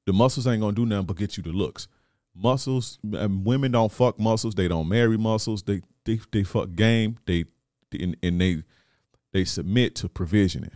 The 0.05 0.13
muscles 0.13 0.47
ain't 0.47 0.61
gonna 0.61 0.75
do 0.75 0.85
nothing 0.85 1.05
but 1.05 1.17
get 1.17 1.37
you 1.37 1.43
the 1.43 1.51
looks. 1.51 1.87
Muscles, 2.35 2.97
women 3.03 3.71
don't 3.71 3.91
fuck 3.91 4.19
muscles. 4.19 4.55
They 4.55 4.67
don't 4.67 4.87
marry 4.87 5.17
muscles. 5.17 5.63
They 5.63 5.81
they 6.05 6.19
they 6.31 6.43
fuck 6.43 6.73
game. 6.75 7.17
They 7.25 7.45
and, 7.99 8.15
and 8.23 8.39
they 8.39 8.63
they 9.33 9.45
submit 9.45 9.95
to 9.95 10.09
provisioning. 10.09 10.71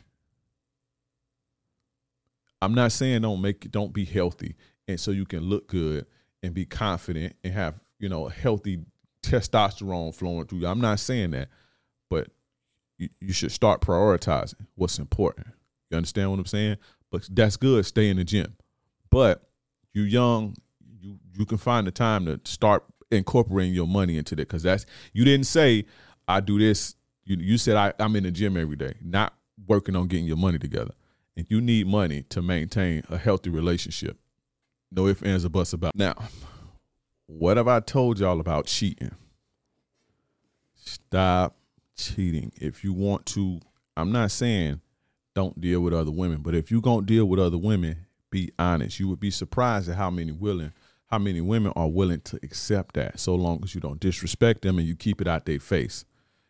I'm 2.61 2.73
not 2.73 2.91
saying 2.91 3.21
don't 3.21 3.41
make 3.41 3.71
don't 3.71 3.93
be 3.93 4.05
healthy 4.05 4.55
and 4.87 4.99
so 4.99 5.11
you 5.11 5.25
can 5.25 5.41
look 5.41 5.67
good 5.67 6.05
and 6.43 6.53
be 6.53 6.65
confident 6.65 7.35
and 7.43 7.53
have 7.53 7.75
you 7.99 8.09
know 8.09 8.27
healthy 8.27 8.79
testosterone 9.23 10.13
flowing 10.13 10.45
through 10.45 10.59
you. 10.59 10.67
I'm 10.67 10.81
not 10.81 10.99
saying 10.99 11.31
that, 11.31 11.49
but 12.09 12.29
you, 12.97 13.09
you 13.19 13.33
should 13.33 13.51
start 13.51 13.81
prioritizing 13.81 14.65
what's 14.75 14.99
important. 14.99 15.47
You 15.89 15.97
understand 15.97 16.31
what 16.31 16.39
I'm 16.39 16.45
saying? 16.45 16.77
But 17.11 17.27
that's 17.31 17.57
good. 17.57 17.85
Stay 17.85 18.09
in 18.09 18.17
the 18.17 18.23
gym. 18.23 18.55
But 19.09 19.47
you 19.93 20.03
young, 20.03 20.55
you 20.99 21.19
you 21.37 21.45
can 21.45 21.57
find 21.57 21.87
the 21.87 21.91
time 21.91 22.25
to 22.25 22.39
start 22.45 22.83
incorporating 23.11 23.73
your 23.73 23.87
money 23.87 24.17
into 24.17 24.35
that 24.35 24.47
because 24.47 24.63
that's 24.63 24.85
you 25.13 25.25
didn't 25.25 25.45
say 25.45 25.85
I 26.27 26.39
do 26.39 26.59
this. 26.59 26.95
You 27.25 27.37
you 27.39 27.57
said 27.57 27.75
I, 27.75 27.93
I'm 27.99 28.15
in 28.15 28.23
the 28.23 28.31
gym 28.31 28.57
every 28.57 28.75
day, 28.75 28.93
not 29.01 29.33
working 29.67 29.95
on 29.95 30.07
getting 30.07 30.25
your 30.25 30.37
money 30.37 30.59
together. 30.59 30.93
And 31.37 31.45
you 31.49 31.59
need 31.59 31.87
money 31.87 32.23
to 32.29 32.41
maintain 32.41 33.03
a 33.09 33.17
healthy 33.17 33.49
relationship. 33.49 34.17
No 34.91 35.07
ifs, 35.07 35.21
ands, 35.21 35.43
or 35.43 35.49
buts 35.49 35.73
about. 35.73 35.95
Now, 35.95 36.15
what 37.27 37.57
have 37.57 37.67
I 37.67 37.81
told 37.81 38.19
y'all 38.19 38.39
about 38.39 38.67
cheating? 38.67 39.11
Stop 40.75 41.57
cheating. 41.97 42.51
If 42.55 42.83
you 42.83 42.93
want 42.93 43.25
to, 43.27 43.59
I'm 43.97 44.11
not 44.11 44.31
saying 44.31 44.79
don't 45.33 45.59
deal 45.59 45.81
with 45.81 45.93
other 45.93 46.11
women, 46.11 46.41
but 46.41 46.55
if 46.55 46.71
you 46.71 46.79
don't 46.79 47.05
deal 47.05 47.25
with 47.25 47.39
other 47.39 47.57
women, 47.57 48.05
be 48.29 48.51
honest. 48.57 48.99
You 48.99 49.07
would 49.09 49.19
be 49.19 49.31
surprised 49.31 49.89
at 49.89 49.97
how 49.97 50.09
many 50.09 50.31
willing, 50.31 50.71
how 51.07 51.19
many 51.19 51.41
women 51.41 51.71
are 51.75 51.87
willing 51.87 52.21
to 52.21 52.39
accept 52.43 52.95
that, 52.95 53.19
so 53.19 53.35
long 53.35 53.61
as 53.63 53.75
you 53.75 53.81
don't 53.81 53.99
disrespect 53.99 54.61
them 54.61 54.79
and 54.79 54.87
you 54.87 54.95
keep 54.95 55.21
it 55.21 55.27
out 55.27 55.45
their 55.45 55.59
face. 55.59 56.05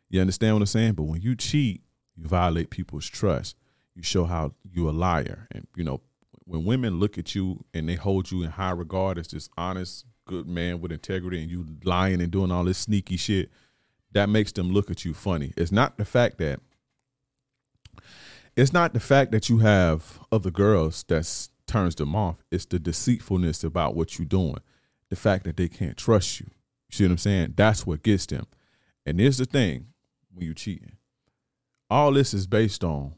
You 0.09 0.21
understand 0.21 0.55
what 0.55 0.61
I'm 0.61 0.67
saying? 0.67 0.93
But 0.93 1.03
when 1.03 1.21
you 1.21 1.35
cheat, 1.35 1.81
you 2.15 2.27
violate 2.27 2.69
people's 2.69 3.07
trust. 3.07 3.57
You 3.95 4.03
show 4.03 4.25
how 4.25 4.53
you're 4.71 4.89
a 4.89 4.93
liar, 4.93 5.47
and 5.51 5.67
you 5.75 5.83
know 5.83 6.01
when 6.45 6.63
women 6.63 6.99
look 6.99 7.17
at 7.17 7.33
you 7.33 7.65
and 7.73 7.89
they 7.89 7.95
hold 7.95 8.31
you 8.31 8.43
in 8.43 8.51
high 8.51 8.71
regard 8.71 9.17
as 9.17 9.29
this 9.29 9.49
honest, 9.57 10.05
good 10.25 10.47
man 10.47 10.79
with 10.79 10.91
integrity, 10.91 11.41
and 11.41 11.49
you 11.49 11.65
lying 11.83 12.21
and 12.21 12.31
doing 12.31 12.51
all 12.51 12.65
this 12.65 12.77
sneaky 12.77 13.17
shit 13.17 13.49
that 14.11 14.29
makes 14.29 14.51
them 14.53 14.71
look 14.71 14.89
at 14.89 15.03
you 15.03 15.13
funny. 15.13 15.53
It's 15.57 15.71
not 15.71 15.97
the 15.97 16.05
fact 16.05 16.37
that 16.37 16.59
it's 18.55 18.71
not 18.71 18.93
the 18.93 18.99
fact 18.99 19.31
that 19.33 19.49
you 19.49 19.59
have 19.59 20.19
other 20.31 20.51
girls 20.51 21.03
that 21.09 21.49
turns 21.75 21.95
them 21.95 22.15
off. 22.15 22.37
It's 22.51 22.63
the 22.63 22.79
deceitfulness 22.79 23.65
about 23.65 23.95
what 23.95 24.17
you're 24.17 24.25
doing. 24.25 24.59
The 25.09 25.17
fact 25.17 25.43
that 25.43 25.57
they 25.57 25.67
can't 25.67 25.97
trust 25.97 26.39
you. 26.39 26.47
You 26.89 26.95
see 26.95 27.03
what 27.03 27.11
I'm 27.11 27.17
saying? 27.17 27.53
That's 27.57 27.85
what 27.85 28.01
gets 28.01 28.25
them. 28.27 28.45
And 29.05 29.19
here's 29.19 29.39
the 29.39 29.45
thing 29.45 29.87
when 30.31 30.45
you're 30.45 30.53
cheating. 30.53 30.93
All 31.89 32.13
this 32.13 32.33
is 32.33 32.47
based 32.47 32.85
on 32.85 33.15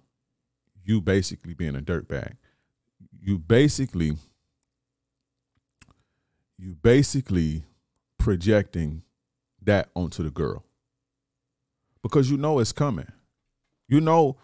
you 0.83 1.01
basically 1.01 1.53
being 1.53 1.75
a 1.75 1.81
dirtbag. 1.81 2.33
You 3.21 3.37
basically 3.37 4.13
you 6.57 6.73
basically 6.73 7.63
projecting 8.17 9.03
that 9.61 9.89
onto 9.95 10.23
the 10.23 10.31
girl 10.31 10.63
because 12.01 12.31
you 12.31 12.37
know 12.37 12.57
it's 12.57 12.71
coming. 12.71 13.11
You 13.87 14.01
know, 14.01 14.37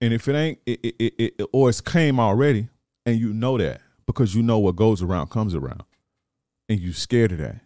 and 0.00 0.12
if 0.12 0.26
it 0.26 0.34
ain't, 0.34 0.58
it, 0.66 0.80
it, 0.82 0.94
it, 0.98 1.34
it, 1.38 1.48
or 1.52 1.68
it's 1.68 1.80
came 1.80 2.18
already, 2.18 2.68
and 3.06 3.18
you 3.18 3.32
know 3.32 3.58
that 3.58 3.80
because 4.06 4.34
you 4.34 4.42
know 4.42 4.58
what 4.58 4.76
goes 4.76 5.02
around 5.02 5.30
comes 5.30 5.54
around, 5.54 5.82
and 6.68 6.80
you 6.80 6.92
scared 6.92 7.32
of 7.32 7.38
that. 7.38 7.60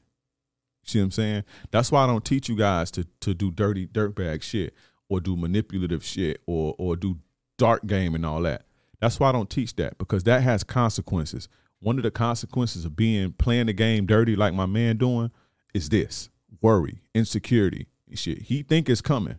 See 0.84 0.98
what 0.98 1.06
I'm 1.06 1.10
saying? 1.10 1.44
That's 1.70 1.90
why 1.90 2.04
I 2.04 2.06
don't 2.06 2.24
teach 2.24 2.48
you 2.48 2.56
guys 2.56 2.90
to 2.92 3.06
to 3.20 3.34
do 3.34 3.50
dirty 3.50 3.86
dirtbag 3.86 4.42
shit 4.42 4.74
or 5.08 5.20
do 5.20 5.36
manipulative 5.36 6.04
shit 6.04 6.40
or 6.46 6.74
or 6.78 6.96
do 6.96 7.18
dark 7.58 7.86
game 7.86 8.14
and 8.14 8.24
all 8.24 8.42
that. 8.42 8.66
That's 9.00 9.20
why 9.20 9.28
I 9.28 9.32
don't 9.32 9.50
teach 9.50 9.76
that 9.76 9.98
because 9.98 10.24
that 10.24 10.42
has 10.42 10.64
consequences. 10.64 11.48
One 11.80 11.98
of 11.98 12.04
the 12.04 12.10
consequences 12.10 12.84
of 12.84 12.96
being 12.96 13.32
playing 13.32 13.66
the 13.66 13.72
game 13.72 14.06
dirty 14.06 14.36
like 14.36 14.54
my 14.54 14.66
man 14.66 14.96
doing 14.96 15.30
is 15.74 15.88
this 15.88 16.30
worry, 16.62 17.02
insecurity, 17.14 17.88
shit. 18.14 18.42
He 18.42 18.62
think 18.62 18.88
it's 18.88 19.02
coming. 19.02 19.38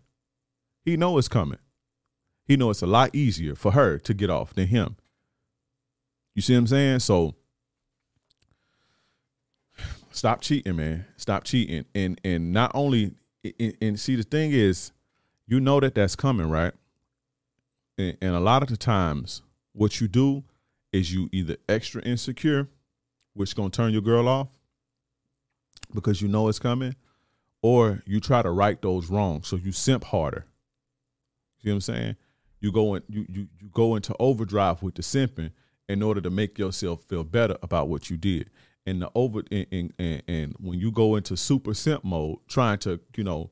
He 0.83 0.97
know 0.97 1.17
it's 1.17 1.27
coming. 1.27 1.59
He 2.45 2.55
know 2.55 2.69
it's 2.69 2.81
a 2.81 2.87
lot 2.87 3.13
easier 3.13 3.55
for 3.55 3.71
her 3.71 3.97
to 3.99 4.13
get 4.13 4.29
off 4.29 4.53
than 4.53 4.67
him. 4.67 4.97
You 6.37 6.43
see 6.43 6.53
what 6.53 6.59
I'm 6.59 6.67
saying? 6.67 6.99
So 6.99 7.33
stop 10.11 10.39
cheating, 10.39 10.75
man. 10.75 11.07
Stop 11.17 11.45
cheating. 11.45 11.85
And 11.95 12.21
and 12.23 12.53
not 12.53 12.69
only 12.75 13.15
and, 13.59 13.75
and 13.81 13.99
see 13.99 14.15
the 14.15 14.21
thing 14.21 14.51
is, 14.51 14.91
you 15.47 15.59
know 15.59 15.79
that 15.79 15.95
that's 15.95 16.15
coming, 16.15 16.47
right? 16.47 16.73
And, 17.97 18.15
and 18.21 18.35
a 18.35 18.39
lot 18.39 18.61
of 18.61 18.69
the 18.69 18.77
times, 18.77 19.41
what 19.73 19.99
you 19.99 20.07
do 20.07 20.43
is 20.93 21.11
you 21.11 21.27
either 21.31 21.57
extra 21.67 22.03
insecure, 22.03 22.67
which 23.33 23.55
gonna 23.55 23.71
turn 23.71 23.91
your 23.91 24.03
girl 24.03 24.27
off 24.27 24.49
because 25.95 26.21
you 26.21 26.27
know 26.27 26.49
it's 26.49 26.59
coming, 26.59 26.95
or 27.63 28.03
you 28.05 28.19
try 28.19 28.43
to 28.43 28.51
right 28.51 28.79
those 28.79 29.09
wrongs. 29.09 29.47
So 29.47 29.55
you 29.55 29.71
simp 29.71 30.03
harder. 30.03 30.45
See 31.63 31.69
what 31.69 31.77
I'm 31.77 31.81
saying? 31.81 32.15
You 32.59 32.71
go 32.71 32.93
in, 32.93 33.01
you 33.09 33.25
you 33.27 33.47
you 33.59 33.69
go 33.73 33.95
into 33.95 34.15
overdrive 34.19 34.83
with 34.83 34.93
the 34.93 35.01
simping 35.01 35.49
in 35.89 36.01
order 36.01 36.21
to 36.21 36.29
make 36.29 36.57
yourself 36.57 37.03
feel 37.03 37.23
better 37.23 37.57
about 37.61 37.87
what 37.87 38.09
you 38.09 38.17
did. 38.17 38.49
And 38.85 39.01
the 39.01 39.11
over 39.15 39.43
and, 39.51 39.93
and, 39.99 40.23
and 40.27 40.55
when 40.59 40.79
you 40.79 40.91
go 40.91 41.15
into 41.15 41.35
super 41.35 41.73
simp 41.73 42.03
mode, 42.03 42.37
trying 42.47 42.77
to 42.79 42.99
you 43.15 43.23
know 43.23 43.51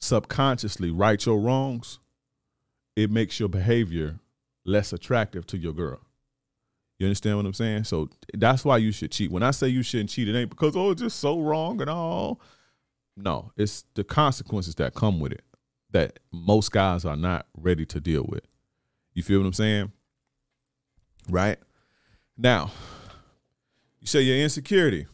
subconsciously 0.00 0.90
right 0.90 1.24
your 1.24 1.38
wrongs, 1.38 1.98
it 2.96 3.10
makes 3.10 3.38
your 3.38 3.48
behavior 3.48 4.20
less 4.64 4.92
attractive 4.92 5.46
to 5.48 5.58
your 5.58 5.72
girl. 5.72 6.00
You 6.98 7.06
understand 7.06 7.36
what 7.36 7.46
I'm 7.46 7.54
saying? 7.54 7.84
So 7.84 8.08
that's 8.32 8.64
why 8.64 8.78
you 8.78 8.92
should 8.92 9.10
cheat. 9.10 9.30
When 9.30 9.42
I 9.42 9.50
say 9.50 9.68
you 9.68 9.82
shouldn't 9.82 10.10
cheat, 10.10 10.28
it 10.28 10.38
ain't 10.38 10.50
because 10.50 10.76
oh 10.76 10.92
it's 10.92 11.02
just 11.02 11.18
so 11.18 11.40
wrong 11.40 11.80
and 11.80 11.90
all. 11.90 12.40
No, 13.16 13.52
it's 13.56 13.84
the 13.94 14.04
consequences 14.04 14.74
that 14.76 14.94
come 14.94 15.20
with 15.20 15.32
it 15.32 15.44
that 15.90 16.18
most 16.32 16.72
guys 16.72 17.04
are 17.04 17.16
not 17.16 17.46
ready 17.56 17.86
to 17.86 18.00
deal 18.00 18.26
with. 18.28 18.44
You 19.14 19.22
feel 19.22 19.38
what 19.38 19.46
I'm 19.46 19.52
saying? 19.52 19.92
Right? 21.30 21.58
Now, 22.36 22.70
you 24.00 24.06
say 24.06 24.22
your 24.22 24.36
insecurity. 24.36 25.06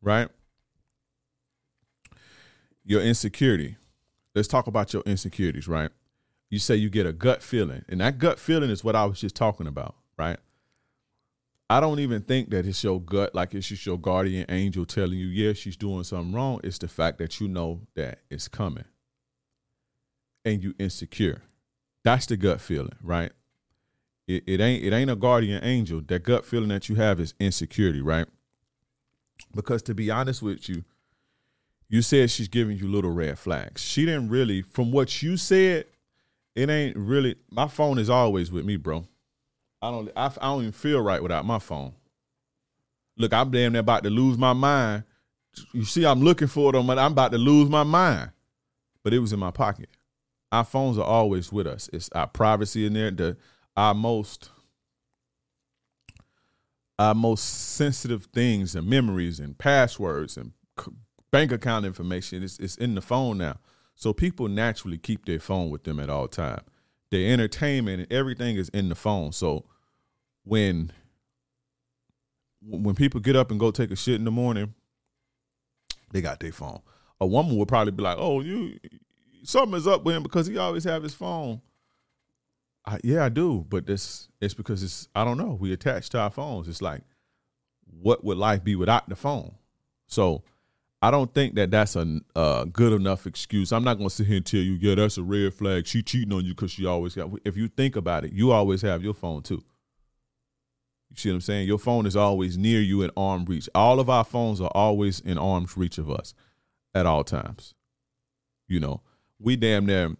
right? 0.00 0.28
Your 2.84 3.02
insecurity. 3.02 3.76
Let's 4.34 4.48
talk 4.48 4.66
about 4.66 4.92
your 4.92 5.02
insecurities, 5.04 5.68
right? 5.68 5.90
You 6.50 6.58
say 6.58 6.76
you 6.76 6.90
get 6.90 7.06
a 7.06 7.12
gut 7.12 7.42
feeling, 7.42 7.84
and 7.88 8.00
that 8.00 8.18
gut 8.18 8.38
feeling 8.38 8.70
is 8.70 8.82
what 8.82 8.96
I 8.96 9.04
was 9.04 9.20
just 9.20 9.36
talking 9.36 9.66
about, 9.66 9.94
right? 10.18 10.38
I 11.70 11.80
don't 11.80 12.00
even 12.00 12.22
think 12.22 12.50
that 12.50 12.66
it's 12.66 12.82
your 12.84 13.00
gut, 13.00 13.34
like 13.34 13.54
it's 13.54 13.68
just 13.68 13.86
your 13.86 13.98
guardian 13.98 14.44
angel 14.50 14.84
telling 14.84 15.18
you, 15.18 15.26
yeah, 15.26 15.54
she's 15.54 15.76
doing 15.76 16.04
something 16.04 16.34
wrong. 16.34 16.60
It's 16.62 16.78
the 16.78 16.88
fact 16.88 17.18
that 17.18 17.40
you 17.40 17.48
know 17.48 17.80
that 17.94 18.20
it's 18.30 18.48
coming 18.48 18.84
and 20.44 20.62
you 20.62 20.74
insecure. 20.78 21.42
That's 22.04 22.26
the 22.26 22.36
gut 22.36 22.60
feeling, 22.60 22.96
right? 23.02 23.32
It, 24.36 24.44
it 24.46 24.60
ain't 24.60 24.84
it 24.84 24.92
ain't 24.92 25.10
a 25.10 25.16
guardian 25.16 25.62
angel. 25.64 26.00
That 26.06 26.22
gut 26.22 26.44
feeling 26.44 26.68
that 26.68 26.88
you 26.88 26.94
have 26.96 27.20
is 27.20 27.34
insecurity, 27.38 28.00
right? 28.00 28.26
Because 29.54 29.82
to 29.82 29.94
be 29.94 30.10
honest 30.10 30.42
with 30.42 30.68
you, 30.68 30.84
you 31.88 32.00
said 32.00 32.30
she's 32.30 32.48
giving 32.48 32.78
you 32.78 32.88
little 32.88 33.10
red 33.10 33.38
flags. 33.38 33.82
She 33.82 34.06
didn't 34.06 34.30
really, 34.30 34.62
from 34.62 34.92
what 34.92 35.22
you 35.22 35.36
said, 35.36 35.84
it 36.54 36.70
ain't 36.70 36.96
really. 36.96 37.36
My 37.50 37.68
phone 37.68 37.98
is 37.98 38.08
always 38.08 38.50
with 38.50 38.64
me, 38.64 38.76
bro. 38.76 39.06
I 39.82 39.90
don't. 39.90 40.10
I, 40.16 40.26
I 40.26 40.46
don't 40.46 40.62
even 40.62 40.72
feel 40.72 41.00
right 41.00 41.22
without 41.22 41.44
my 41.44 41.58
phone. 41.58 41.92
Look, 43.18 43.34
I'm 43.34 43.50
damn 43.50 43.72
near 43.72 43.80
about 43.80 44.04
to 44.04 44.10
lose 44.10 44.38
my 44.38 44.54
mind. 44.54 45.04
You 45.72 45.84
see, 45.84 46.06
I'm 46.06 46.22
looking 46.22 46.48
for 46.48 46.70
it, 46.70 46.76
on, 46.76 46.86
but 46.86 46.98
I'm 46.98 47.12
about 47.12 47.32
to 47.32 47.38
lose 47.38 47.68
my 47.68 47.82
mind. 47.82 48.30
But 49.02 49.12
it 49.12 49.18
was 49.18 49.34
in 49.34 49.38
my 49.38 49.50
pocket. 49.50 49.90
Our 50.50 50.64
phones 50.64 50.96
are 50.96 51.04
always 51.04 51.52
with 51.52 51.66
us. 51.66 51.90
It's 51.92 52.08
our 52.12 52.26
privacy 52.26 52.86
in 52.86 52.94
there. 52.94 53.10
The 53.10 53.36
our 53.76 53.94
most 53.94 54.50
our 56.98 57.14
most 57.14 57.42
sensitive 57.42 58.26
things 58.26 58.74
and 58.74 58.86
memories 58.86 59.40
and 59.40 59.58
passwords 59.58 60.36
and 60.36 60.52
bank 61.30 61.50
account 61.50 61.86
information 61.86 62.42
is 62.42 62.58
it's 62.58 62.76
in 62.76 62.94
the 62.94 63.00
phone 63.00 63.38
now. 63.38 63.56
So 63.96 64.12
people 64.12 64.48
naturally 64.48 64.98
keep 64.98 65.24
their 65.24 65.40
phone 65.40 65.70
with 65.70 65.84
them 65.84 65.98
at 65.98 66.10
all 66.10 66.28
time. 66.28 66.62
Their 67.10 67.32
entertainment 67.32 68.00
and 68.00 68.12
everything 68.12 68.56
is 68.56 68.68
in 68.70 68.88
the 68.88 68.94
phone. 68.94 69.32
So 69.32 69.64
when 70.44 70.92
when 72.64 72.94
people 72.94 73.20
get 73.20 73.36
up 73.36 73.50
and 73.50 73.58
go 73.58 73.70
take 73.70 73.90
a 73.90 73.96
shit 73.96 74.14
in 74.14 74.24
the 74.24 74.30
morning, 74.30 74.74
they 76.12 76.20
got 76.20 76.40
their 76.40 76.52
phone. 76.52 76.80
A 77.20 77.26
woman 77.26 77.56
would 77.56 77.68
probably 77.68 77.92
be 77.92 78.02
like, 78.02 78.18
"Oh, 78.18 78.40
you 78.40 78.78
something 79.42 79.76
is 79.76 79.86
up 79.86 80.04
with 80.04 80.14
him 80.14 80.22
because 80.22 80.46
he 80.46 80.58
always 80.58 80.84
have 80.84 81.02
his 81.02 81.14
phone." 81.14 81.60
I, 82.84 82.98
yeah, 83.04 83.24
I 83.24 83.28
do, 83.28 83.64
but 83.68 83.86
this 83.86 84.28
it's 84.40 84.54
because 84.54 84.82
it's 84.82 85.08
I 85.14 85.24
don't 85.24 85.38
know. 85.38 85.56
We 85.58 85.72
attach 85.72 86.10
to 86.10 86.20
our 86.20 86.30
phones. 86.30 86.68
It's 86.68 86.82
like, 86.82 87.02
what 87.86 88.24
would 88.24 88.38
life 88.38 88.64
be 88.64 88.74
without 88.74 89.08
the 89.08 89.16
phone? 89.16 89.54
So 90.06 90.42
I 91.00 91.10
don't 91.10 91.32
think 91.34 91.54
that 91.56 91.70
that's 91.70 91.96
a 91.96 92.20
uh, 92.36 92.64
good 92.64 92.92
enough 92.92 93.26
excuse. 93.26 93.72
I'm 93.72 93.84
not 93.84 93.98
going 93.98 94.08
to 94.08 94.14
sit 94.14 94.26
here 94.26 94.36
and 94.36 94.46
tell 94.46 94.60
you, 94.60 94.74
yeah, 94.74 94.94
that's 94.94 95.18
a 95.18 95.22
red 95.22 95.52
flag. 95.52 95.86
She 95.86 96.02
cheating 96.02 96.32
on 96.32 96.44
you 96.44 96.54
because 96.54 96.70
she 96.70 96.86
always 96.86 97.14
got. 97.14 97.30
If 97.44 97.56
you 97.56 97.68
think 97.68 97.96
about 97.96 98.24
it, 98.24 98.32
you 98.32 98.52
always 98.52 98.82
have 98.82 99.02
your 99.02 99.14
phone 99.14 99.42
too. 99.42 99.64
You 101.10 101.16
see 101.16 101.28
what 101.30 101.34
I'm 101.34 101.40
saying? 101.40 101.66
Your 101.68 101.78
phone 101.78 102.06
is 102.06 102.16
always 102.16 102.56
near 102.56 102.80
you 102.80 103.02
in 103.02 103.10
arm 103.16 103.44
reach. 103.44 103.68
All 103.74 104.00
of 104.00 104.08
our 104.08 104.24
phones 104.24 104.60
are 104.60 104.70
always 104.74 105.20
in 105.20 105.38
arm's 105.38 105.76
reach 105.76 105.98
of 105.98 106.10
us 106.10 106.34
at 106.94 107.04
all 107.04 107.24
times. 107.24 107.74
You 108.66 108.80
know, 108.80 109.02
we 109.38 109.56
damn 109.56 109.84
near 109.84 110.16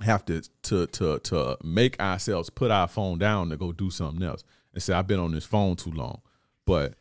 have 0.00 0.24
to 0.26 0.42
to 0.62 0.86
to 0.88 1.18
to 1.20 1.56
make 1.62 2.00
ourselves 2.00 2.50
put 2.50 2.70
our 2.70 2.88
phone 2.88 3.18
down 3.18 3.50
to 3.50 3.56
go 3.56 3.72
do 3.72 3.90
something 3.90 4.22
else 4.22 4.44
and 4.72 4.82
say 4.82 4.92
I've 4.92 5.06
been 5.06 5.20
on 5.20 5.32
this 5.32 5.44
phone 5.44 5.76
too 5.76 5.92
long. 5.92 6.20
But 6.66 6.94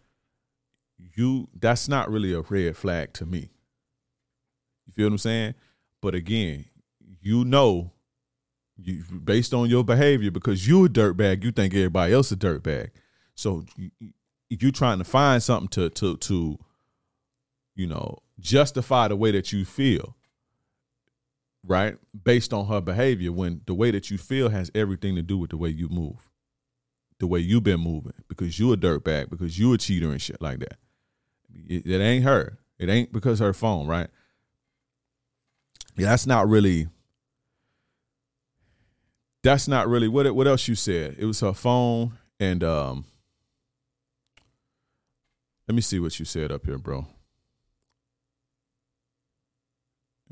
you 1.15 1.49
that's 1.59 1.87
not 1.87 2.11
really 2.11 2.33
a 2.33 2.41
red 2.41 2.77
flag 2.77 3.13
to 3.13 3.25
me. 3.25 3.49
You 4.85 4.93
feel 4.93 5.07
what 5.07 5.13
I'm 5.13 5.17
saying? 5.17 5.55
But 6.01 6.15
again, 6.15 6.65
you 7.21 7.45
know, 7.45 7.91
you 8.77 9.03
based 9.23 9.53
on 9.53 9.69
your 9.69 9.83
behavior 9.83 10.31
because 10.31 10.67
you 10.67 10.85
a 10.85 10.89
dirtbag, 10.89 11.43
you 11.43 11.51
think 11.51 11.73
everybody 11.73 12.13
else 12.13 12.31
a 12.31 12.35
dirtbag. 12.35 12.89
So 13.35 13.65
you, 13.75 13.91
you 14.49 14.71
trying 14.71 14.99
to 14.99 15.03
find 15.03 15.41
something 15.41 15.69
to 15.69 15.89
to 15.89 16.17
to 16.17 16.59
you 17.75 17.87
know 17.87 18.19
justify 18.39 19.07
the 19.07 19.15
way 19.15 19.31
that 19.31 19.51
you 19.51 19.65
feel 19.65 20.15
right 21.65 21.97
based 22.23 22.53
on 22.53 22.67
her 22.67 22.81
behavior 22.81 23.31
when 23.31 23.61
the 23.65 23.73
way 23.73 23.91
that 23.91 24.11
you 24.11 24.17
feel 24.17 24.49
has 24.49 24.69
everything 24.75 25.15
to 25.15 25.21
do 25.21 25.37
with 25.37 25.49
the 25.49 25.57
way 25.57 25.69
you 25.69 25.87
move 25.89 26.29
the 27.19 27.27
way 27.27 27.39
you've 27.39 27.63
been 27.63 27.79
moving 27.79 28.13
because 28.27 28.59
you 28.59 28.73
a 28.73 28.77
dirtbag 28.77 29.29
because 29.29 29.57
you 29.57 29.71
a 29.73 29.77
cheater 29.77 30.11
and 30.11 30.21
shit 30.21 30.41
like 30.41 30.59
that 30.59 30.77
it, 31.53 31.85
it 31.85 32.01
ain't 32.01 32.23
her. 32.23 32.59
It 32.79 32.89
ain't 32.89 33.11
because 33.11 33.39
her 33.39 33.53
phone, 33.53 33.87
right? 33.87 34.09
Yeah, 35.95 36.07
that's 36.07 36.25
not 36.25 36.47
really. 36.47 36.87
That's 39.43 39.67
not 39.67 39.87
really 39.87 40.07
what. 40.07 40.33
What 40.33 40.47
else 40.47 40.67
you 40.67 40.75
said? 40.75 41.15
It 41.19 41.25
was 41.25 41.39
her 41.41 41.53
phone, 41.53 42.17
and 42.39 42.63
um. 42.63 43.05
Let 45.67 45.75
me 45.75 45.81
see 45.81 45.99
what 45.99 46.19
you 46.19 46.25
said 46.25 46.51
up 46.51 46.65
here, 46.65 46.77
bro. 46.77 47.07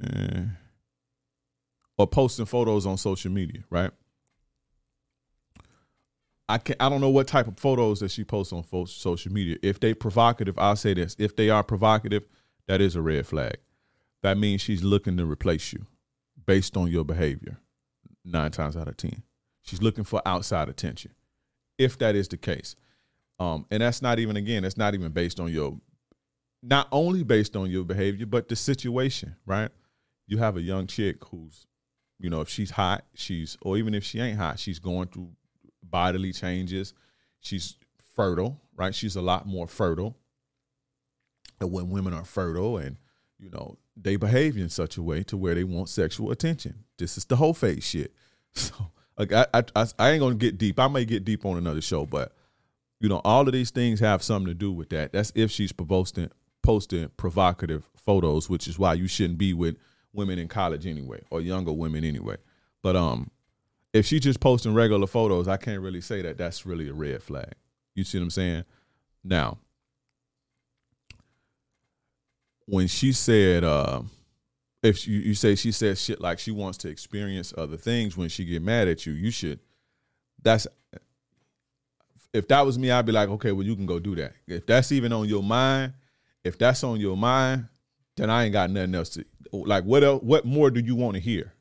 Eh. 0.03 0.43
Or 1.97 2.07
posting 2.07 2.45
photos 2.45 2.85
on 2.85 2.97
social 2.97 3.31
media, 3.31 3.63
right? 3.69 3.91
I 6.49 6.57
can 6.57 6.75
I 6.79 6.89
don't 6.89 6.99
know 6.99 7.09
what 7.09 7.27
type 7.27 7.47
of 7.47 7.59
photos 7.59 7.99
that 7.99 8.11
she 8.11 8.23
posts 8.23 8.51
on 8.51 8.63
social 8.87 9.31
media. 9.31 9.57
If 9.61 9.79
they 9.79 9.93
provocative, 9.93 10.57
I'll 10.57 10.75
say 10.75 10.93
this: 10.93 11.15
if 11.19 11.35
they 11.35 11.49
are 11.49 11.63
provocative, 11.63 12.23
that 12.67 12.81
is 12.81 12.95
a 12.95 13.01
red 13.01 13.27
flag. 13.27 13.57
That 14.23 14.37
means 14.37 14.61
she's 14.61 14.83
looking 14.83 15.17
to 15.17 15.25
replace 15.25 15.73
you 15.73 15.85
based 16.45 16.75
on 16.75 16.87
your 16.87 17.05
behavior. 17.05 17.57
Nine 18.25 18.51
times 18.51 18.75
out 18.75 18.87
of 18.87 18.97
ten, 18.97 19.23
she's 19.61 19.81
looking 19.81 20.03
for 20.03 20.21
outside 20.25 20.69
attention. 20.69 21.11
If 21.77 21.97
that 21.99 22.15
is 22.15 22.27
the 22.27 22.37
case, 22.37 22.75
um, 23.39 23.65
and 23.71 23.81
that's 23.81 24.01
not 24.01 24.19
even 24.19 24.37
again, 24.37 24.63
that's 24.63 24.77
not 24.77 24.93
even 24.93 25.11
based 25.11 25.39
on 25.39 25.51
your, 25.51 25.79
not 26.61 26.87
only 26.91 27.23
based 27.23 27.55
on 27.55 27.69
your 27.69 27.83
behavior, 27.83 28.25
but 28.25 28.49
the 28.49 28.55
situation. 28.55 29.35
Right? 29.45 29.69
You 30.27 30.37
have 30.37 30.57
a 30.57 30.61
young 30.61 30.87
chick 30.87 31.23
who's, 31.25 31.65
you 32.21 32.29
know, 32.29 32.41
if 32.41 32.49
she's 32.49 32.71
hot, 32.71 33.03
she's, 33.15 33.57
or 33.61 33.77
even 33.77 33.93
if 33.93 34.03
she 34.03 34.19
ain't 34.19 34.37
hot, 34.37 34.59
she's 34.59 34.79
going 34.79 35.07
through 35.07 35.31
bodily 35.83 36.31
changes. 36.31 36.93
She's 37.39 37.77
fertile, 38.15 38.61
right? 38.75 38.93
She's 38.93 39.15
a 39.15 39.21
lot 39.21 39.47
more 39.47 39.67
fertile. 39.67 40.15
And 41.59 41.71
when 41.71 41.89
women 41.89 42.13
are 42.13 42.25
fertile 42.25 42.77
and, 42.77 42.97
you 43.39 43.49
know, 43.49 43.77
they 43.95 44.15
behave 44.15 44.55
in 44.57 44.69
such 44.69 44.97
a 44.97 45.01
way 45.01 45.23
to 45.23 45.37
where 45.37 45.55
they 45.55 45.63
want 45.63 45.89
sexual 45.89 46.31
attention. 46.31 46.85
This 46.97 47.17
is 47.17 47.25
the 47.25 47.35
whole 47.35 47.53
face 47.53 47.85
shit. 47.85 48.13
So 48.53 48.91
like 49.17 49.31
I, 49.31 49.45
I, 49.53 49.85
I 49.99 50.11
ain't 50.11 50.19
gonna 50.19 50.35
get 50.35 50.57
deep. 50.57 50.79
I 50.79 50.87
may 50.87 51.05
get 51.05 51.23
deep 51.23 51.45
on 51.45 51.57
another 51.57 51.81
show, 51.81 52.05
but 52.05 52.33
you 52.99 53.07
know, 53.07 53.21
all 53.23 53.47
of 53.47 53.53
these 53.53 53.71
things 53.71 53.99
have 53.99 54.23
something 54.23 54.47
to 54.47 54.53
do 54.53 54.71
with 54.71 54.89
that. 54.89 55.13
That's 55.13 55.31
if 55.35 55.51
she's 55.51 55.71
posting 55.71 56.29
posting 56.61 57.09
provocative 57.17 57.83
photos, 57.95 58.49
which 58.49 58.67
is 58.67 58.77
why 58.77 58.93
you 58.95 59.07
shouldn't 59.07 59.37
be 59.37 59.53
with 59.53 59.77
women 60.13 60.39
in 60.39 60.47
college 60.47 60.85
anyway, 60.85 61.21
or 61.29 61.41
younger 61.41 61.71
women 61.71 62.03
anyway. 62.03 62.37
But 62.81 62.95
um, 62.95 63.31
if 63.93 64.05
she 64.05 64.19
just 64.19 64.39
posting 64.39 64.73
regular 64.73 65.07
photos, 65.07 65.47
I 65.47 65.57
can't 65.57 65.81
really 65.81 66.01
say 66.01 66.21
that 66.21 66.37
that's 66.37 66.65
really 66.65 66.89
a 66.89 66.93
red 66.93 67.21
flag. 67.21 67.53
You 67.95 68.03
see 68.03 68.17
what 68.17 68.23
I'm 68.23 68.29
saying? 68.29 68.63
Now, 69.23 69.57
when 72.65 72.87
she 72.87 73.11
said, 73.11 73.63
uh, 73.63 74.01
if 74.81 75.07
you, 75.07 75.19
you 75.19 75.35
say 75.35 75.55
she 75.55 75.71
says 75.71 76.01
shit 76.01 76.21
like 76.21 76.39
she 76.39 76.51
wants 76.51 76.77
to 76.79 76.89
experience 76.89 77.53
other 77.57 77.77
things 77.77 78.17
when 78.17 78.29
she 78.29 78.45
get 78.45 78.61
mad 78.61 78.87
at 78.87 79.05
you, 79.05 79.13
you 79.13 79.29
should. 79.29 79.59
That's 80.41 80.67
if 82.33 82.47
that 82.47 82.65
was 82.65 82.79
me, 82.79 82.89
I'd 82.89 83.05
be 83.05 83.11
like, 83.11 83.29
okay, 83.29 83.51
well, 83.51 83.65
you 83.65 83.75
can 83.75 83.85
go 83.85 83.99
do 83.99 84.15
that. 84.15 84.33
If 84.47 84.65
that's 84.65 84.91
even 84.91 85.11
on 85.11 85.27
your 85.27 85.43
mind, 85.43 85.93
if 86.43 86.57
that's 86.57 86.83
on 86.83 86.99
your 86.99 87.17
mind, 87.17 87.67
then 88.15 88.29
I 88.29 88.45
ain't 88.45 88.53
got 88.53 88.69
nothing 88.69 88.95
else 88.95 89.09
to 89.09 89.25
like. 89.51 89.83
What 89.83 90.03
else? 90.03 90.21
What 90.23 90.45
more 90.45 90.71
do 90.71 90.79
you 90.79 90.95
want 90.95 91.15
to 91.15 91.19
hear? 91.19 91.53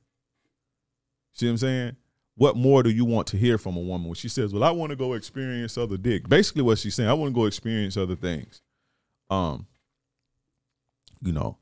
See 1.32 1.46
what 1.46 1.52
I'm 1.52 1.58
saying? 1.58 1.96
what 2.40 2.56
more 2.56 2.82
do 2.82 2.88
you 2.88 3.04
want 3.04 3.26
to 3.26 3.36
hear 3.36 3.58
from 3.58 3.76
a 3.76 3.80
woman 3.80 4.08
when 4.08 4.14
she 4.14 4.26
says, 4.26 4.54
"Well, 4.54 4.64
I 4.64 4.70
want 4.70 4.88
to 4.88 4.96
go 4.96 5.12
experience 5.12 5.76
other 5.76 5.98
dick"? 5.98 6.26
Basically, 6.26 6.62
what 6.62 6.78
she's 6.78 6.94
saying, 6.94 7.10
I 7.10 7.12
want 7.12 7.34
to 7.34 7.38
go 7.38 7.44
experience 7.44 7.98
other 7.98 8.16
things. 8.16 8.62
Um, 9.28 9.66
you 11.20 11.32
know, 11.32 11.58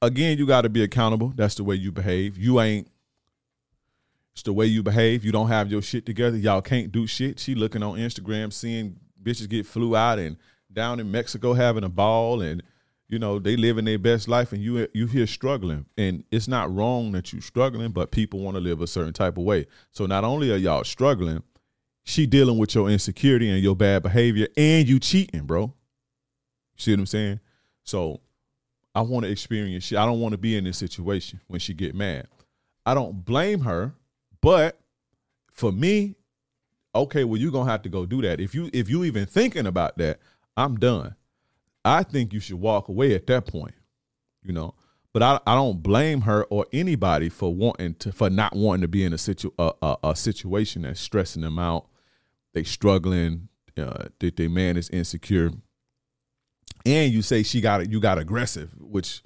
again, 0.00 0.38
you 0.38 0.46
got 0.46 0.60
to 0.60 0.68
be 0.68 0.84
accountable. 0.84 1.32
That's 1.34 1.56
the 1.56 1.64
way 1.64 1.74
you 1.74 1.90
behave. 1.90 2.38
You 2.38 2.60
ain't. 2.60 2.86
It's 4.34 4.44
the 4.44 4.52
way 4.52 4.66
you 4.66 4.84
behave. 4.84 5.24
You 5.24 5.32
don't 5.32 5.48
have 5.48 5.72
your 5.72 5.82
shit 5.82 6.06
together. 6.06 6.36
Y'all 6.36 6.62
can't 6.62 6.92
do 6.92 7.08
shit. 7.08 7.40
She 7.40 7.56
looking 7.56 7.82
on 7.82 7.98
Instagram, 7.98 8.52
seeing 8.52 9.00
bitches 9.20 9.48
get 9.48 9.66
flew 9.66 9.96
out 9.96 10.20
and 10.20 10.36
down 10.72 11.00
in 11.00 11.10
Mexico 11.10 11.52
having 11.52 11.82
a 11.82 11.88
ball 11.88 12.42
and 12.42 12.62
you 13.08 13.18
know 13.18 13.38
they 13.38 13.56
living 13.56 13.84
their 13.84 13.98
best 13.98 14.28
life 14.28 14.52
and 14.52 14.62
you 14.62 14.88
you 14.94 15.06
here 15.06 15.26
struggling 15.26 15.86
and 15.96 16.24
it's 16.30 16.48
not 16.48 16.74
wrong 16.74 17.12
that 17.12 17.32
you 17.32 17.40
struggling 17.40 17.90
but 17.90 18.10
people 18.10 18.40
want 18.40 18.56
to 18.56 18.60
live 18.60 18.80
a 18.80 18.86
certain 18.86 19.12
type 19.12 19.36
of 19.36 19.44
way 19.44 19.66
so 19.92 20.06
not 20.06 20.24
only 20.24 20.50
are 20.50 20.56
y'all 20.56 20.84
struggling 20.84 21.42
she 22.02 22.26
dealing 22.26 22.58
with 22.58 22.74
your 22.74 22.88
insecurity 22.88 23.50
and 23.50 23.62
your 23.62 23.76
bad 23.76 24.02
behavior 24.02 24.48
and 24.56 24.88
you 24.88 24.98
cheating 24.98 25.44
bro 25.44 25.72
see 26.76 26.92
what 26.92 27.00
I'm 27.00 27.06
saying? 27.06 27.40
So 27.84 28.20
I 28.94 29.02
want 29.02 29.24
to 29.24 29.30
experience 29.30 29.84
shit. 29.84 29.98
I 29.98 30.06
don't 30.06 30.20
want 30.20 30.32
to 30.32 30.38
be 30.38 30.56
in 30.56 30.64
this 30.64 30.78
situation 30.78 31.40
when 31.46 31.60
she 31.60 31.74
get 31.74 31.94
mad. 31.94 32.28
I 32.86 32.94
don't 32.94 33.24
blame 33.24 33.60
her, 33.60 33.94
but 34.40 34.78
for 35.52 35.72
me, 35.72 36.16
okay, 36.94 37.24
well, 37.24 37.40
you're 37.40 37.52
gonna 37.52 37.70
have 37.70 37.82
to 37.82 37.88
go 37.88 38.06
do 38.06 38.22
that. 38.22 38.40
If 38.40 38.54
you 38.54 38.70
if 38.72 38.88
you 38.88 39.04
even 39.04 39.26
thinking 39.26 39.66
about 39.66 39.98
that, 39.98 40.20
I'm 40.56 40.76
done. 40.76 41.14
I 41.84 42.02
think 42.02 42.32
you 42.32 42.40
should 42.40 42.60
walk 42.60 42.88
away 42.88 43.14
at 43.14 43.26
that 43.26 43.46
point, 43.46 43.74
you 44.42 44.52
know. 44.52 44.74
But 45.12 45.22
I, 45.22 45.40
I 45.46 45.54
don't 45.54 45.82
blame 45.82 46.22
her 46.22 46.44
or 46.44 46.66
anybody 46.72 47.28
for 47.28 47.54
wanting 47.54 47.94
to 47.96 48.12
for 48.12 48.30
not 48.30 48.56
wanting 48.56 48.82
to 48.82 48.88
be 48.88 49.04
in 49.04 49.12
a 49.12 49.18
situ 49.18 49.50
a, 49.58 49.72
a, 49.80 49.96
a 50.04 50.16
situation 50.16 50.82
that's 50.82 51.00
stressing 51.00 51.42
them 51.42 51.58
out. 51.58 51.86
They 52.52 52.64
struggling. 52.64 53.48
Uh, 53.76 54.04
that 54.20 54.36
their 54.36 54.48
man 54.48 54.76
is 54.76 54.88
insecure, 54.90 55.50
and 56.86 57.12
you 57.12 57.22
say 57.22 57.42
she 57.42 57.60
got 57.60 57.80
it. 57.80 57.90
You 57.90 57.98
got 57.98 58.20
aggressive, 58.20 58.70
which 58.78 59.20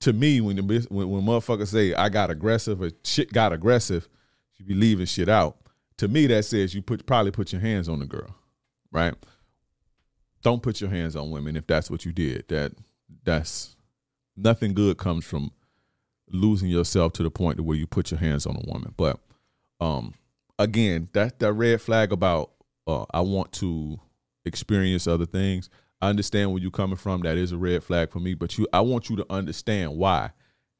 to 0.00 0.12
me, 0.12 0.40
when 0.40 0.56
the 0.56 0.86
when, 0.90 1.08
when 1.08 1.22
motherfuckers 1.22 1.68
say 1.68 1.94
I 1.94 2.08
got 2.08 2.30
aggressive 2.30 2.82
or 2.82 2.90
shit 3.04 3.32
got 3.32 3.52
aggressive, 3.52 4.08
you 4.56 4.64
be 4.64 4.74
leaving 4.74 5.06
shit 5.06 5.28
out. 5.28 5.56
To 5.98 6.08
me, 6.08 6.26
that 6.28 6.44
says 6.44 6.74
you 6.74 6.82
put 6.82 7.06
probably 7.06 7.30
put 7.30 7.52
your 7.52 7.60
hands 7.60 7.88
on 7.88 8.00
the 8.00 8.06
girl, 8.06 8.34
right? 8.90 9.14
Don't 10.42 10.62
put 10.62 10.80
your 10.80 10.90
hands 10.90 11.16
on 11.16 11.30
women 11.30 11.56
if 11.56 11.66
that's 11.66 11.90
what 11.90 12.04
you 12.04 12.12
did. 12.12 12.48
That 12.48 12.72
that's 13.24 13.76
nothing 14.36 14.74
good 14.74 14.96
comes 14.96 15.24
from 15.24 15.52
losing 16.30 16.68
yourself 16.68 17.12
to 17.14 17.22
the 17.22 17.30
point 17.30 17.56
to 17.56 17.62
where 17.62 17.76
you 17.76 17.86
put 17.86 18.10
your 18.10 18.20
hands 18.20 18.46
on 18.46 18.56
a 18.56 18.70
woman. 18.70 18.94
But 18.96 19.18
um, 19.80 20.14
again, 20.58 21.08
that 21.12 21.38
that 21.40 21.52
red 21.52 21.80
flag 21.80 22.12
about 22.12 22.52
uh, 22.86 23.04
I 23.12 23.20
want 23.20 23.52
to 23.54 24.00
experience 24.44 25.06
other 25.06 25.26
things. 25.26 25.68
I 26.02 26.08
understand 26.08 26.50
where 26.50 26.62
you're 26.62 26.70
coming 26.70 26.96
from. 26.96 27.22
That 27.22 27.36
is 27.36 27.52
a 27.52 27.58
red 27.58 27.84
flag 27.84 28.10
for 28.10 28.20
me. 28.20 28.34
But 28.34 28.56
you, 28.56 28.66
I 28.72 28.80
want 28.80 29.10
you 29.10 29.16
to 29.16 29.26
understand 29.28 29.96
why 29.96 30.30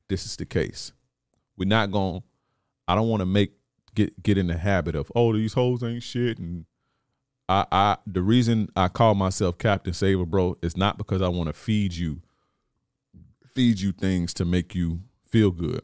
this 0.09 0.25
is 0.25 0.37
the 0.37 0.47
case. 0.47 0.93
We're 1.59 1.69
not 1.69 1.91
going. 1.91 2.23
I 2.89 2.95
don't 2.95 3.09
want 3.09 3.21
to 3.21 3.27
make 3.27 3.53
get 3.95 4.23
get 4.23 4.39
in 4.39 4.47
the 4.47 4.57
habit 4.57 4.95
of 4.95 5.11
oh 5.15 5.33
these 5.33 5.53
hoes 5.53 5.83
ain't 5.83 6.03
shit 6.03 6.39
and 6.39 6.65
I 7.51 7.67
I 7.73 7.97
the 8.07 8.23
reason 8.23 8.69
I 8.77 8.89
call 8.89 9.15
myself 9.15 9.59
Captain 9.59 9.93
Save 9.93 10.21
A 10.21 10.25
Bro, 10.25 10.57
is 10.63 10.77
not 10.77 10.97
because 10.97 11.21
I 11.21 11.29
want 11.29 11.49
to 11.49 11.53
feed 11.53 11.93
you 11.93 12.23
feed 13.55 13.81
you 13.81 13.91
things 13.91 14.33
to 14.35 14.45
make 14.45 14.75
you 14.75 15.01
feel 15.29 15.51
good. 15.51 15.83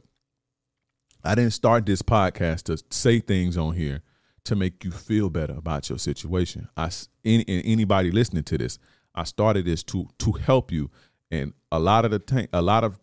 I 1.24 1.34
didn't 1.34 1.52
start 1.52 1.84
this 1.84 2.02
podcast 2.02 2.62
to 2.64 2.82
say 2.90 3.18
things 3.18 3.56
on 3.56 3.74
here 3.74 4.02
to 4.44 4.54
make 4.54 4.84
you 4.84 4.92
feel 4.92 5.28
better 5.28 5.54
about 5.54 5.88
your 5.88 5.98
situation. 5.98 6.68
I 6.76 6.90
any, 7.24 7.44
anybody 7.48 8.12
listening 8.12 8.44
to 8.44 8.58
this, 8.58 8.78
I 9.12 9.24
started 9.24 9.66
this 9.66 9.82
to 9.84 10.08
to 10.20 10.32
help 10.32 10.70
you. 10.70 10.88
And 11.32 11.52
a 11.72 11.80
lot 11.80 12.04
of 12.04 12.12
the 12.12 12.20
t- 12.20 12.48
a 12.52 12.62
lot 12.62 12.84
of 12.84 13.00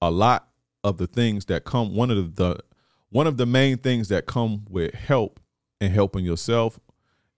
a 0.00 0.12
lot 0.12 0.48
of 0.84 0.98
the 0.98 1.08
things 1.08 1.46
that 1.46 1.64
come 1.64 1.96
one 1.96 2.12
of 2.12 2.36
the 2.36 2.60
one 3.10 3.26
of 3.26 3.36
the 3.36 3.46
main 3.46 3.78
things 3.78 4.08
that 4.08 4.26
come 4.26 4.64
with 4.70 4.94
help 4.94 5.40
and 5.80 5.92
helping 5.92 6.24
yourself 6.24 6.78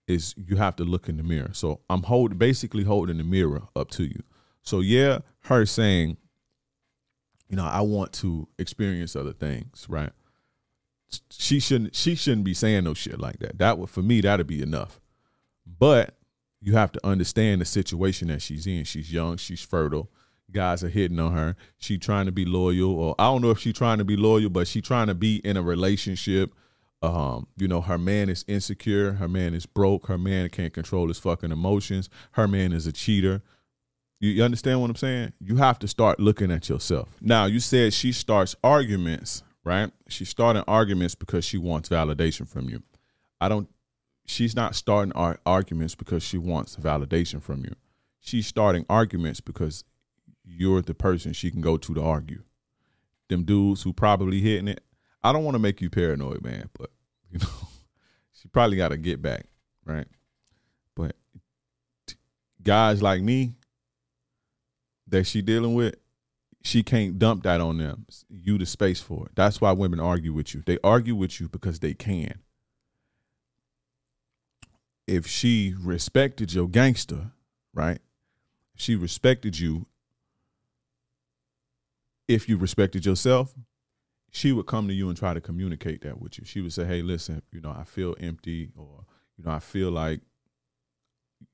is 0.07 0.33
you 0.37 0.55
have 0.55 0.75
to 0.77 0.83
look 0.83 1.09
in 1.09 1.17
the 1.17 1.23
mirror. 1.23 1.49
So 1.53 1.81
I'm 1.89 2.03
hold 2.03 2.37
basically 2.39 2.83
holding 2.83 3.17
the 3.17 3.23
mirror 3.23 3.63
up 3.75 3.89
to 3.91 4.03
you. 4.03 4.23
So 4.61 4.79
yeah, 4.79 5.19
her 5.41 5.65
saying 5.65 6.17
you 7.49 7.55
know, 7.55 7.65
I 7.65 7.81
want 7.81 8.13
to 8.13 8.47
experience 8.57 9.15
other 9.15 9.33
things, 9.33 9.85
right? 9.89 10.11
She 11.29 11.59
shouldn't 11.59 11.95
she 11.95 12.15
shouldn't 12.15 12.43
be 12.43 12.53
saying 12.53 12.83
no 12.83 12.93
shit 12.93 13.19
like 13.19 13.39
that. 13.39 13.57
That 13.57 13.77
would 13.77 13.89
for 13.89 14.01
me 14.01 14.21
that'd 14.21 14.47
be 14.47 14.61
enough. 14.61 14.99
But 15.65 16.15
you 16.59 16.73
have 16.73 16.91
to 16.93 17.07
understand 17.07 17.61
the 17.61 17.65
situation 17.65 18.27
that 18.27 18.41
she's 18.41 18.67
in. 18.67 18.83
She's 18.83 19.11
young, 19.11 19.37
she's 19.37 19.61
fertile. 19.61 20.09
Guys 20.51 20.83
are 20.83 20.89
hitting 20.89 21.19
on 21.19 21.33
her. 21.33 21.55
She 21.77 21.97
trying 21.97 22.25
to 22.25 22.31
be 22.31 22.45
loyal, 22.45 22.93
or 22.93 23.15
I 23.19 23.25
don't 23.25 23.41
know 23.41 23.51
if 23.51 23.59
she's 23.59 23.73
trying 23.73 23.97
to 23.97 24.05
be 24.05 24.15
loyal, 24.15 24.49
but 24.49 24.67
she 24.67 24.81
trying 24.81 25.07
to 25.07 25.15
be 25.15 25.37
in 25.37 25.57
a 25.57 25.61
relationship. 25.61 26.53
Um, 27.01 27.47
you 27.57 27.67
know, 27.67 27.81
her 27.81 27.97
man 27.97 28.29
is 28.29 28.43
insecure. 28.47 29.13
Her 29.13 29.27
man 29.27 29.53
is 29.53 29.65
broke. 29.65 30.07
Her 30.07 30.17
man 30.17 30.49
can't 30.49 30.73
control 30.73 31.07
his 31.07 31.19
fucking 31.19 31.51
emotions. 31.51 32.09
Her 32.31 32.47
man 32.47 32.73
is 32.73 32.87
a 32.87 32.91
cheater. 32.91 33.43
You, 34.19 34.43
understand 34.43 34.81
what 34.81 34.89
I'm 34.89 34.95
saying? 34.95 35.33
You 35.39 35.57
have 35.57 35.77
to 35.79 35.87
start 35.87 36.19
looking 36.19 36.51
at 36.51 36.69
yourself. 36.69 37.09
Now, 37.21 37.45
you 37.45 37.59
said 37.59 37.93
she 37.93 38.11
starts 38.11 38.55
arguments, 38.63 39.43
right? 39.63 39.91
She's 40.07 40.29
starting 40.29 40.63
arguments 40.67 41.13
because 41.13 41.45
she 41.45 41.59
wants 41.59 41.89
validation 41.89 42.47
from 42.47 42.67
you. 42.67 42.81
I 43.39 43.47
don't, 43.47 43.69
she's 44.25 44.55
not 44.55 44.73
starting 44.73 45.11
ar- 45.13 45.39
arguments 45.45 45.93
because 45.93 46.23
she 46.23 46.39
wants 46.39 46.75
validation 46.77 47.43
from 47.43 47.63
you. 47.63 47.75
She's 48.19 48.47
starting 48.47 48.87
arguments 48.89 49.39
because 49.39 49.83
you're 50.43 50.81
the 50.81 50.95
person 50.95 51.33
she 51.33 51.51
can 51.51 51.61
go 51.61 51.77
to 51.77 51.93
to 51.93 52.01
argue. 52.01 52.41
Them 53.29 53.43
dudes 53.43 53.83
who 53.83 53.93
probably 53.93 54.41
hitting 54.41 54.67
it. 54.67 54.81
I 55.23 55.33
don't 55.33 55.43
want 55.43 55.55
to 55.55 55.59
make 55.59 55.81
you 55.81 55.89
paranoid, 55.89 56.43
man, 56.43 56.69
but 56.77 56.91
you 57.31 57.39
know, 57.39 57.47
she 58.33 58.47
probably 58.47 58.77
got 58.77 58.89
to 58.89 58.97
get 58.97 59.21
back, 59.21 59.45
right? 59.85 60.07
But 60.95 61.15
guys 62.63 63.01
like 63.01 63.21
me, 63.21 63.53
that 65.07 65.25
she 65.25 65.41
dealing 65.41 65.73
with, 65.73 65.95
she 66.63 66.83
can't 66.83 67.17
dump 67.17 67.43
that 67.43 67.61
on 67.61 67.77
them. 67.77 68.05
You 68.29 68.57
the 68.57 68.65
space 68.65 68.99
for 68.99 69.25
it. 69.25 69.31
That's 69.35 69.61
why 69.61 69.71
women 69.71 69.99
argue 69.99 70.33
with 70.33 70.53
you. 70.53 70.63
They 70.65 70.77
argue 70.83 71.15
with 71.15 71.39
you 71.39 71.47
because 71.47 71.79
they 71.79 71.93
can. 71.93 72.39
If 75.07 75.25
she 75.25 75.73
respected 75.79 76.53
your 76.53 76.67
gangster, 76.67 77.31
right? 77.73 77.99
She 78.75 78.95
respected 78.95 79.57
you. 79.57 79.85
If 82.27 82.49
you 82.49 82.57
respected 82.57 83.05
yourself, 83.05 83.55
she 84.37 84.51
would 84.51 84.67
come 84.67 84.87
to 84.87 84.93
you 84.93 85.09
and 85.09 85.17
try 85.17 85.33
to 85.33 85.41
communicate 85.41 86.01
that 86.01 86.21
with 86.21 86.37
you. 86.37 86.45
She 86.45 86.61
would 86.61 86.71
say, 86.71 86.85
"Hey, 86.85 87.01
listen, 87.01 87.41
you 87.51 87.59
know, 87.59 87.75
I 87.75 87.83
feel 87.83 88.15
empty, 88.19 88.69
or 88.75 89.03
you 89.35 89.43
know, 89.43 89.51
I 89.51 89.59
feel 89.59 89.89
like, 89.89 90.21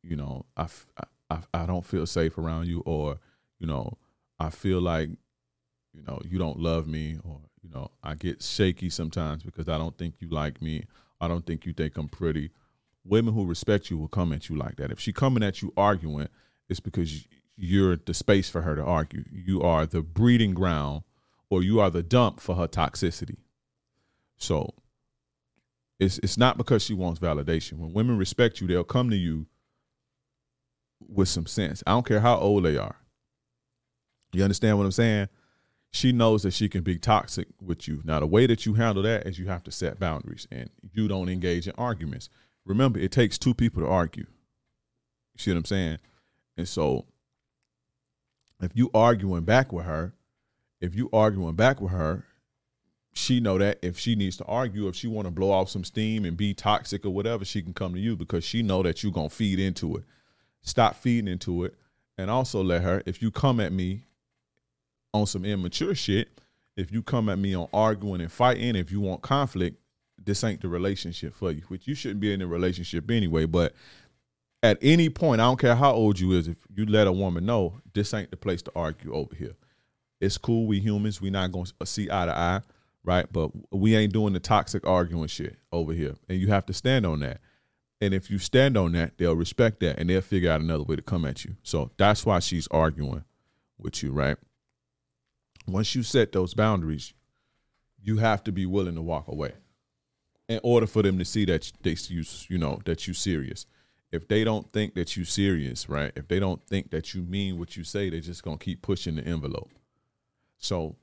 you 0.01 0.17
know, 0.17 0.45
I, 0.57 0.67
I, 1.29 1.37
I 1.53 1.65
don't 1.65 1.85
feel 1.85 2.05
safe 2.05 2.37
around 2.37 2.67
you, 2.67 2.81
or 2.85 3.19
you 3.59 3.67
know, 3.67 3.97
I 4.37 4.49
feel 4.49 4.81
like, 4.81 5.09
you 5.93 6.03
know, 6.05 6.19
you 6.25 6.37
don't 6.37 6.59
love 6.59 6.85
me 6.85 7.17
or, 7.23 7.39
you 7.61 7.69
know, 7.69 7.91
I 8.03 8.15
get 8.15 8.43
shaky 8.43 8.89
sometimes 8.89 9.43
because 9.43 9.69
I 9.69 9.77
don't 9.77 9.97
think 9.97 10.15
you 10.19 10.27
like 10.27 10.61
me. 10.61 10.83
I 11.21 11.29
don't 11.29 11.45
think 11.45 11.65
you 11.65 11.71
think 11.71 11.97
I'm 11.97 12.09
pretty. 12.09 12.51
Women 13.05 13.33
who 13.33 13.45
respect 13.45 13.89
you 13.89 13.97
will 13.97 14.09
come 14.09 14.33
at 14.33 14.49
you 14.49 14.57
like 14.57 14.75
that. 14.75 14.91
If 14.91 14.99
she 14.99 15.13
coming 15.13 15.43
at 15.43 15.61
you 15.61 15.71
arguing, 15.77 16.27
it's 16.67 16.81
because 16.81 17.25
you're 17.55 17.95
the 17.95 18.13
space 18.13 18.49
for 18.49 18.63
her 18.63 18.75
to 18.75 18.83
argue. 18.83 19.23
You 19.31 19.61
are 19.61 19.85
the 19.85 20.01
breeding 20.01 20.53
ground 20.53 21.03
or 21.53 21.63
you 21.63 21.79
are 21.79 21.89
the 21.89 22.03
dump 22.03 22.39
for 22.39 22.55
her 22.55 22.67
toxicity. 22.67 23.37
So 24.37 24.73
it's 25.99 26.19
it's 26.19 26.37
not 26.37 26.57
because 26.57 26.83
she 26.83 26.93
wants 26.93 27.19
validation. 27.19 27.73
When 27.73 27.93
women 27.93 28.17
respect 28.17 28.59
you, 28.59 28.67
they'll 28.67 28.83
come 28.83 29.09
to 29.09 29.15
you 29.15 29.47
with 30.99 31.29
some 31.29 31.45
sense. 31.45 31.83
I 31.85 31.91
don't 31.91 32.05
care 32.05 32.21
how 32.21 32.37
old 32.37 32.65
they 32.65 32.77
are. 32.77 32.97
You 34.33 34.43
understand 34.43 34.77
what 34.77 34.85
I'm 34.85 34.91
saying? 34.91 35.29
She 35.91 36.11
knows 36.11 36.41
that 36.41 36.53
she 36.53 36.69
can 36.69 36.81
be 36.81 36.97
toxic 36.97 37.47
with 37.61 37.87
you. 37.87 38.01
Now, 38.03 38.19
the 38.19 38.25
way 38.25 38.47
that 38.47 38.65
you 38.65 38.73
handle 38.73 39.03
that 39.03 39.27
is 39.27 39.37
you 39.37 39.47
have 39.47 39.63
to 39.63 39.71
set 39.71 39.99
boundaries 39.99 40.47
and 40.51 40.71
you 40.91 41.07
don't 41.07 41.29
engage 41.29 41.67
in 41.67 41.73
arguments. 41.77 42.29
Remember, 42.65 42.99
it 42.99 43.11
takes 43.11 43.37
two 43.37 43.53
people 43.53 43.83
to 43.83 43.87
argue. 43.87 44.25
You 44.25 45.37
see 45.37 45.51
what 45.51 45.57
I'm 45.57 45.65
saying? 45.65 45.97
And 46.57 46.67
so, 46.67 47.05
if 48.59 48.71
you 48.73 48.89
arguing 48.93 49.43
back 49.43 49.71
with 49.71 49.85
her, 49.85 50.15
if 50.83 50.93
you 50.93 51.09
arguing 51.13 51.55
back 51.55 51.79
with 51.79 51.93
her, 51.93 52.25
she 53.13 53.39
know 53.39 53.57
that 53.57 53.79
if 53.81 53.97
she 53.97 54.15
needs 54.15 54.35
to 54.37 54.45
argue, 54.45 54.89
if 54.89 54.95
she 54.95 55.07
want 55.07 55.25
to 55.25 55.31
blow 55.31 55.49
off 55.49 55.69
some 55.69 55.85
steam 55.85 56.25
and 56.25 56.35
be 56.35 56.53
toxic 56.53 57.05
or 57.05 57.11
whatever, 57.11 57.45
she 57.45 57.61
can 57.61 57.73
come 57.73 57.93
to 57.93 57.99
you 57.99 58.17
because 58.17 58.43
she 58.43 58.61
know 58.61 58.83
that 58.83 59.01
you 59.01 59.09
gonna 59.09 59.29
feed 59.29 59.59
into 59.59 59.95
it. 59.95 60.03
Stop 60.61 60.97
feeding 60.97 61.31
into 61.31 61.63
it, 61.63 61.75
and 62.17 62.29
also 62.29 62.61
let 62.61 62.81
her. 62.81 63.01
If 63.05 63.21
you 63.21 63.31
come 63.31 63.61
at 63.61 63.71
me 63.71 64.01
on 65.13 65.25
some 65.25 65.45
immature 65.45 65.95
shit, 65.95 66.41
if 66.75 66.91
you 66.91 67.01
come 67.01 67.29
at 67.29 67.39
me 67.39 67.55
on 67.55 67.69
arguing 67.73 68.19
and 68.19 68.31
fighting, 68.31 68.75
if 68.75 68.91
you 68.91 68.99
want 68.99 69.21
conflict, 69.21 69.77
this 70.21 70.43
ain't 70.43 70.61
the 70.61 70.67
relationship 70.67 71.33
for 71.33 71.51
you, 71.51 71.61
which 71.69 71.87
you 71.87 71.95
shouldn't 71.95 72.19
be 72.19 72.33
in 72.33 72.41
a 72.41 72.47
relationship 72.47 73.09
anyway. 73.09 73.45
But 73.45 73.73
at 74.61 74.79
any 74.81 75.09
point, 75.09 75.39
I 75.39 75.45
don't 75.45 75.59
care 75.59 75.75
how 75.75 75.93
old 75.93 76.19
you 76.19 76.33
is, 76.33 76.49
if 76.49 76.57
you 76.75 76.85
let 76.85 77.07
a 77.07 77.11
woman 77.13 77.45
know 77.45 77.75
this 77.93 78.13
ain't 78.13 78.31
the 78.31 78.37
place 78.37 78.61
to 78.63 78.71
argue 78.75 79.13
over 79.13 79.33
here. 79.33 79.55
It's 80.23 80.37
cool, 80.37 80.65
we 80.67 80.79
humans, 80.79 81.21
we 81.21 81.29
not 81.29 81.51
gonna 81.51 81.67
see 81.85 82.09
eye 82.11 82.25
to 82.25 82.37
eye, 82.37 82.61
right? 83.03 83.25
But 83.31 83.51
we 83.71 83.95
ain't 83.95 84.13
doing 84.13 84.33
the 84.33 84.39
toxic 84.39 84.87
arguing 84.87 85.27
shit 85.27 85.57
over 85.71 85.93
here. 85.93 86.15
And 86.29 86.39
you 86.39 86.47
have 86.47 86.65
to 86.67 86.73
stand 86.73 87.05
on 87.05 87.19
that. 87.21 87.41
And 88.01 88.13
if 88.13 88.31
you 88.31 88.39
stand 88.39 88.77
on 88.77 88.93
that, 88.93 89.17
they'll 89.17 89.35
respect 89.35 89.79
that 89.81 89.99
and 89.99 90.09
they'll 90.09 90.21
figure 90.21 90.51
out 90.51 90.61
another 90.61 90.83
way 90.83 90.95
to 90.95 91.01
come 91.01 91.25
at 91.25 91.45
you. 91.45 91.57
So 91.63 91.91
that's 91.97 92.25
why 92.25 92.39
she's 92.39 92.67
arguing 92.69 93.23
with 93.77 94.03
you, 94.03 94.11
right? 94.11 94.37
once 95.67 95.95
you 95.95 96.03
set 96.03 96.31
those 96.31 96.53
boundaries, 96.53 97.13
you 98.01 98.17
have 98.17 98.43
to 98.43 98.51
be 98.51 98.65
willing 98.65 98.95
to 98.95 99.01
walk 99.01 99.27
away 99.27 99.53
in 100.49 100.59
order 100.63 100.85
for 100.85 101.01
them 101.01 101.17
to 101.17 101.25
see 101.25 101.45
that 101.45 101.71
they 101.83 101.95
you 102.09 102.23
you 102.49 102.57
know 102.57 102.81
that 102.85 103.07
you 103.07 103.13
serious. 103.13 103.65
if 104.11 104.27
they 104.27 104.43
don't 104.43 104.71
think 104.71 104.93
that 104.93 105.17
you 105.17 105.25
serious, 105.25 105.89
right? 105.89 106.11
If 106.15 106.27
they 106.27 106.39
don't 106.39 106.63
think 106.67 106.91
that 106.91 107.13
you 107.13 107.23
mean 107.23 107.57
what 107.57 107.75
you 107.77 107.83
say, 107.83 108.09
they're 108.09 108.19
just 108.19 108.43
gonna 108.43 108.57
keep 108.57 108.81
pushing 108.81 109.15
the 109.15 109.23
envelope. 109.25 109.71
So 110.57 110.97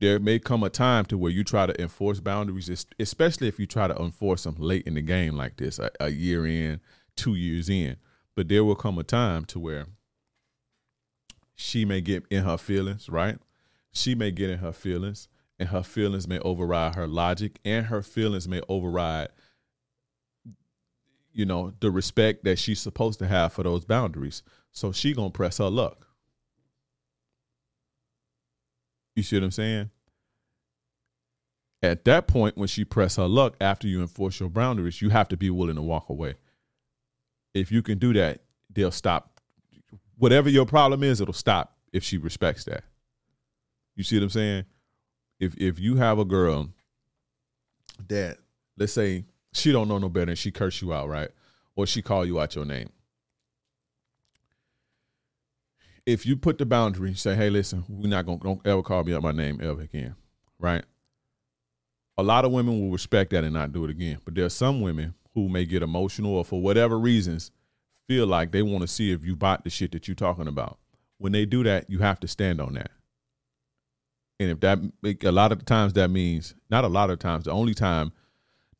there 0.00 0.18
may 0.18 0.38
come 0.38 0.64
a 0.64 0.70
time 0.70 1.04
to 1.06 1.16
where 1.16 1.30
you 1.30 1.44
try 1.44 1.66
to 1.66 1.80
enforce 1.80 2.18
boundaries, 2.20 2.86
especially 2.98 3.48
if 3.48 3.60
you 3.60 3.66
try 3.66 3.86
to 3.86 3.96
enforce 3.96 4.42
them 4.42 4.56
late 4.58 4.86
in 4.86 4.94
the 4.94 5.02
game 5.02 5.36
like 5.36 5.56
this, 5.56 5.78
a, 5.78 5.90
a 6.00 6.10
year 6.10 6.46
in, 6.46 6.80
two 7.16 7.34
years 7.34 7.68
in. 7.68 7.96
But 8.34 8.48
there 8.48 8.64
will 8.64 8.74
come 8.74 8.98
a 8.98 9.04
time 9.04 9.44
to 9.46 9.60
where 9.60 9.86
she 11.54 11.84
may 11.84 12.00
get 12.00 12.24
in 12.30 12.42
her 12.42 12.58
feelings, 12.58 13.08
right? 13.08 13.38
She 13.92 14.14
may 14.14 14.32
get 14.32 14.50
in 14.50 14.58
her 14.58 14.72
feelings, 14.72 15.28
and 15.58 15.68
her 15.68 15.82
feelings 15.82 16.26
may 16.26 16.40
override 16.40 16.96
her 16.96 17.06
logic, 17.06 17.60
and 17.64 17.86
her 17.86 18.02
feelings 18.02 18.48
may 18.48 18.60
override, 18.68 19.28
you 21.32 21.46
know, 21.46 21.74
the 21.80 21.90
respect 21.90 22.42
that 22.44 22.58
she's 22.58 22.80
supposed 22.80 23.20
to 23.20 23.28
have 23.28 23.52
for 23.52 23.62
those 23.62 23.84
boundaries. 23.84 24.42
So 24.72 24.90
she 24.90 25.14
gonna 25.14 25.30
press 25.30 25.58
her 25.58 25.70
luck. 25.70 26.08
You 29.14 29.22
see 29.22 29.36
what 29.36 29.44
I'm 29.44 29.50
saying? 29.50 29.90
At 31.82 32.04
that 32.04 32.28
point, 32.28 32.56
when 32.56 32.68
she 32.68 32.84
press 32.84 33.16
her 33.16 33.26
luck 33.26 33.56
after 33.60 33.88
you 33.88 34.00
enforce 34.00 34.38
your 34.38 34.48
boundaries, 34.48 35.02
you 35.02 35.10
have 35.10 35.28
to 35.28 35.36
be 35.36 35.50
willing 35.50 35.76
to 35.76 35.82
walk 35.82 36.08
away. 36.08 36.34
If 37.54 37.72
you 37.72 37.82
can 37.82 37.98
do 37.98 38.12
that, 38.14 38.42
they'll 38.70 38.92
stop. 38.92 39.40
Whatever 40.16 40.48
your 40.48 40.64
problem 40.64 41.02
is, 41.02 41.20
it'll 41.20 41.34
stop 41.34 41.76
if 41.92 42.04
she 42.04 42.18
respects 42.18 42.64
that. 42.64 42.84
You 43.96 44.04
see 44.04 44.16
what 44.16 44.24
I'm 44.24 44.30
saying? 44.30 44.64
If 45.40 45.56
if 45.58 45.78
you 45.80 45.96
have 45.96 46.18
a 46.18 46.24
girl 46.24 46.68
that 48.08 48.38
let's 48.78 48.92
say 48.92 49.24
she 49.52 49.72
don't 49.72 49.88
know 49.88 49.98
no 49.98 50.08
better 50.08 50.30
and 50.30 50.38
she 50.38 50.50
curse 50.50 50.80
you 50.80 50.92
out, 50.92 51.08
right? 51.08 51.30
Or 51.74 51.86
she 51.86 52.00
call 52.00 52.24
you 52.24 52.40
out 52.40 52.54
your 52.54 52.64
name 52.64 52.90
if 56.06 56.26
you 56.26 56.36
put 56.36 56.58
the 56.58 56.66
boundary, 56.66 57.14
say, 57.14 57.34
hey, 57.34 57.50
listen, 57.50 57.84
we're 57.88 58.08
not 58.08 58.26
gonna 58.26 58.38
don't 58.38 58.66
ever 58.66 58.82
call 58.82 59.04
me 59.04 59.14
out 59.14 59.22
my 59.22 59.32
name 59.32 59.60
ever 59.62 59.82
again, 59.82 60.14
right? 60.58 60.84
A 62.18 62.22
lot 62.22 62.44
of 62.44 62.52
women 62.52 62.80
will 62.80 62.90
respect 62.90 63.30
that 63.30 63.44
and 63.44 63.54
not 63.54 63.72
do 63.72 63.84
it 63.84 63.90
again. 63.90 64.18
But 64.24 64.34
there 64.34 64.44
are 64.44 64.50
some 64.50 64.80
women 64.80 65.14
who 65.34 65.48
may 65.48 65.64
get 65.64 65.82
emotional 65.82 66.36
or 66.36 66.44
for 66.44 66.60
whatever 66.60 66.98
reasons 66.98 67.50
feel 68.06 68.26
like 68.26 68.52
they 68.52 68.62
want 68.62 68.82
to 68.82 68.88
see 68.88 69.12
if 69.12 69.24
you 69.24 69.34
bought 69.34 69.64
the 69.64 69.70
shit 69.70 69.92
that 69.92 70.08
you're 70.08 70.14
talking 70.14 70.48
about. 70.48 70.78
When 71.18 71.32
they 71.32 71.46
do 71.46 71.62
that, 71.62 71.88
you 71.88 72.00
have 72.00 72.20
to 72.20 72.28
stand 72.28 72.60
on 72.60 72.74
that. 72.74 72.90
And 74.40 74.50
if 74.50 74.60
that 74.60 74.78
a 75.22 75.32
lot 75.32 75.52
of 75.52 75.60
the 75.60 75.64
times 75.64 75.92
that 75.94 76.10
means 76.10 76.54
not 76.68 76.84
a 76.84 76.88
lot 76.88 77.10
of 77.10 77.20
times, 77.20 77.44
the 77.44 77.52
only 77.52 77.74
time, 77.74 78.12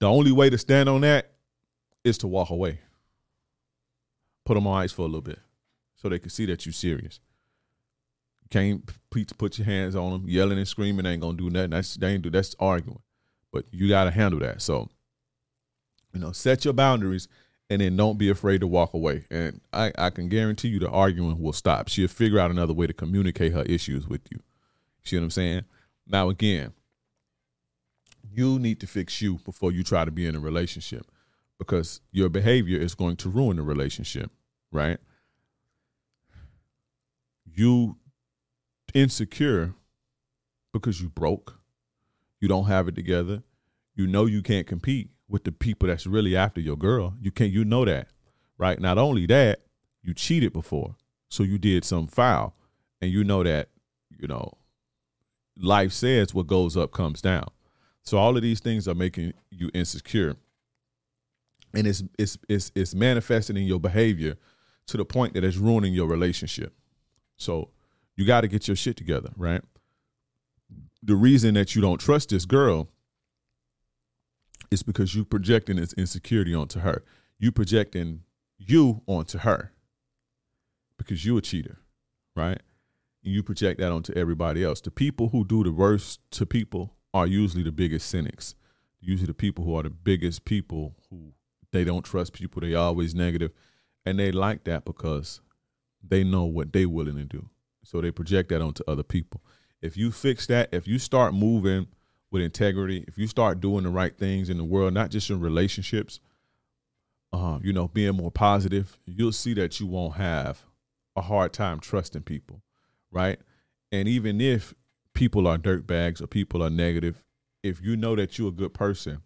the 0.00 0.06
only 0.06 0.32
way 0.32 0.50
to 0.50 0.58
stand 0.58 0.88
on 0.88 1.02
that 1.02 1.30
is 2.04 2.18
to 2.18 2.26
walk 2.26 2.50
away. 2.50 2.80
Put 4.44 4.54
them 4.54 4.66
on 4.66 4.82
ice 4.82 4.90
for 4.90 5.02
a 5.02 5.06
little 5.06 5.20
bit 5.20 5.38
so 6.02 6.08
they 6.08 6.18
can 6.18 6.30
see 6.30 6.46
that 6.46 6.66
you're 6.66 6.72
serious. 6.72 7.20
can't 8.50 8.82
put 9.08 9.56
your 9.56 9.64
hands 9.64 9.94
on 9.94 10.10
them, 10.10 10.24
yelling 10.26 10.58
and 10.58 10.66
screaming 10.66 11.06
ain't 11.06 11.22
gonna 11.22 11.36
do 11.36 11.48
nothing. 11.48 11.70
That's 11.70 11.94
they 11.94 12.08
ain't 12.08 12.22
do 12.22 12.30
that's 12.30 12.56
arguing, 12.58 13.00
but 13.52 13.66
you 13.70 13.88
got 13.88 14.04
to 14.04 14.10
handle 14.10 14.40
that. 14.40 14.60
So, 14.60 14.88
you 16.12 16.20
know, 16.20 16.32
set 16.32 16.64
your 16.64 16.74
boundaries 16.74 17.28
and 17.70 17.80
then 17.80 17.96
don't 17.96 18.18
be 18.18 18.28
afraid 18.28 18.60
to 18.60 18.66
walk 18.66 18.94
away. 18.94 19.26
And 19.30 19.60
I, 19.72 19.92
I 19.96 20.10
can 20.10 20.28
guarantee 20.28 20.68
you 20.68 20.80
the 20.80 20.90
arguing 20.90 21.40
will 21.40 21.52
stop. 21.52 21.88
She'll 21.88 22.08
figure 22.08 22.40
out 22.40 22.50
another 22.50 22.74
way 22.74 22.88
to 22.88 22.92
communicate 22.92 23.52
her 23.52 23.62
issues 23.62 24.08
with 24.08 24.22
you. 24.30 24.40
See 25.04 25.16
what 25.16 25.22
I'm 25.22 25.30
saying? 25.30 25.62
Now 26.06 26.28
again, 26.28 26.72
you 28.30 28.58
need 28.58 28.80
to 28.80 28.88
fix 28.88 29.22
you 29.22 29.38
before 29.44 29.70
you 29.70 29.84
try 29.84 30.04
to 30.04 30.10
be 30.10 30.26
in 30.26 30.34
a 30.34 30.40
relationship 30.40 31.06
because 31.58 32.00
your 32.10 32.28
behavior 32.28 32.78
is 32.78 32.96
going 32.96 33.16
to 33.16 33.28
ruin 33.30 33.56
the 33.56 33.62
relationship, 33.62 34.30
right? 34.72 34.98
You 37.54 37.96
insecure 38.94 39.74
because 40.72 41.00
you 41.00 41.08
broke, 41.08 41.58
you 42.40 42.48
don't 42.48 42.66
have 42.66 42.88
it 42.88 42.94
together, 42.94 43.42
you 43.94 44.06
know 44.06 44.26
you 44.26 44.42
can't 44.42 44.66
compete 44.66 45.10
with 45.28 45.44
the 45.44 45.52
people 45.52 45.88
that's 45.88 46.06
really 46.06 46.36
after 46.36 46.60
your 46.60 46.76
girl. 46.76 47.14
You 47.20 47.30
can't 47.30 47.52
you 47.52 47.64
know 47.64 47.84
that. 47.84 48.08
Right? 48.58 48.78
Not 48.78 48.98
only 48.98 49.26
that, 49.26 49.62
you 50.02 50.14
cheated 50.14 50.52
before. 50.52 50.94
So 51.28 51.42
you 51.42 51.58
did 51.58 51.84
some 51.84 52.06
foul. 52.06 52.54
And 53.00 53.10
you 53.10 53.24
know 53.24 53.42
that, 53.42 53.68
you 54.16 54.28
know, 54.28 54.52
life 55.58 55.92
says 55.92 56.32
what 56.32 56.46
goes 56.46 56.76
up 56.76 56.92
comes 56.92 57.20
down. 57.20 57.48
So 58.02 58.18
all 58.18 58.36
of 58.36 58.42
these 58.42 58.60
things 58.60 58.86
are 58.86 58.94
making 58.94 59.32
you 59.50 59.70
insecure. 59.74 60.36
And 61.74 61.86
it's 61.86 62.04
it's 62.18 62.38
it's 62.48 62.70
it's 62.74 62.94
manifesting 62.94 63.56
in 63.56 63.64
your 63.64 63.80
behavior 63.80 64.36
to 64.86 64.96
the 64.96 65.04
point 65.04 65.34
that 65.34 65.44
it's 65.44 65.56
ruining 65.56 65.94
your 65.94 66.06
relationship. 66.06 66.74
So 67.42 67.70
you 68.16 68.24
got 68.24 68.42
to 68.42 68.48
get 68.48 68.68
your 68.68 68.76
shit 68.76 68.96
together, 68.96 69.30
right? 69.36 69.62
The 71.02 71.16
reason 71.16 71.54
that 71.54 71.74
you 71.74 71.82
don't 71.82 71.98
trust 71.98 72.30
this 72.30 72.44
girl 72.44 72.88
is 74.70 74.82
because 74.82 75.14
you 75.14 75.24
projecting 75.24 75.76
this 75.76 75.92
insecurity 75.94 76.54
onto 76.54 76.80
her. 76.80 77.04
You 77.38 77.52
projecting 77.52 78.22
you 78.56 79.02
onto 79.06 79.38
her 79.38 79.72
because 80.96 81.24
you 81.24 81.36
a 81.36 81.42
cheater, 81.42 81.78
right? 82.36 82.60
And 83.24 83.34
you 83.34 83.42
project 83.42 83.80
that 83.80 83.92
onto 83.92 84.12
everybody 84.14 84.62
else. 84.64 84.80
The 84.80 84.90
people 84.90 85.28
who 85.28 85.44
do 85.44 85.64
the 85.64 85.72
worst 85.72 86.20
to 86.32 86.46
people 86.46 86.94
are 87.12 87.26
usually 87.26 87.62
the 87.64 87.72
biggest 87.72 88.08
cynics. 88.08 88.54
Usually 89.00 89.26
the 89.26 89.34
people 89.34 89.64
who 89.64 89.76
are 89.76 89.82
the 89.82 89.90
biggest 89.90 90.44
people 90.44 90.94
who 91.10 91.32
they 91.72 91.84
don't 91.84 92.04
trust 92.04 92.32
people. 92.32 92.60
They 92.60 92.74
always 92.74 93.14
negative, 93.14 93.50
and 94.06 94.18
they 94.18 94.30
like 94.30 94.64
that 94.64 94.84
because 94.84 95.40
they 96.02 96.24
know 96.24 96.44
what 96.44 96.72
they 96.72 96.86
willing 96.86 97.16
to 97.16 97.24
do. 97.24 97.48
So 97.84 98.00
they 98.00 98.10
project 98.10 98.50
that 98.50 98.62
onto 98.62 98.84
other 98.86 99.02
people. 99.02 99.42
If 99.80 99.96
you 99.96 100.12
fix 100.12 100.46
that, 100.46 100.68
if 100.72 100.86
you 100.86 100.98
start 100.98 101.34
moving 101.34 101.88
with 102.30 102.42
integrity, 102.42 103.04
if 103.08 103.18
you 103.18 103.26
start 103.26 103.60
doing 103.60 103.84
the 103.84 103.90
right 103.90 104.16
things 104.16 104.48
in 104.48 104.56
the 104.56 104.64
world, 104.64 104.94
not 104.94 105.10
just 105.10 105.28
in 105.30 105.40
relationships, 105.40 106.20
uh, 107.32 107.58
you 107.62 107.72
know, 107.72 107.88
being 107.88 108.14
more 108.16 108.30
positive, 108.30 108.98
you'll 109.06 109.32
see 109.32 109.54
that 109.54 109.80
you 109.80 109.86
won't 109.86 110.14
have 110.14 110.62
a 111.16 111.22
hard 111.22 111.52
time 111.52 111.80
trusting 111.80 112.22
people, 112.22 112.62
right? 113.10 113.38
And 113.90 114.08
even 114.08 114.40
if 114.40 114.74
people 115.14 115.46
are 115.46 115.58
dirt 115.58 115.86
bags 115.86 116.20
or 116.20 116.26
people 116.26 116.62
are 116.62 116.70
negative, 116.70 117.22
if 117.62 117.82
you 117.82 117.96
know 117.96 118.16
that 118.16 118.38
you're 118.38 118.48
a 118.48 118.52
good 118.52 118.74
person, 118.74 119.22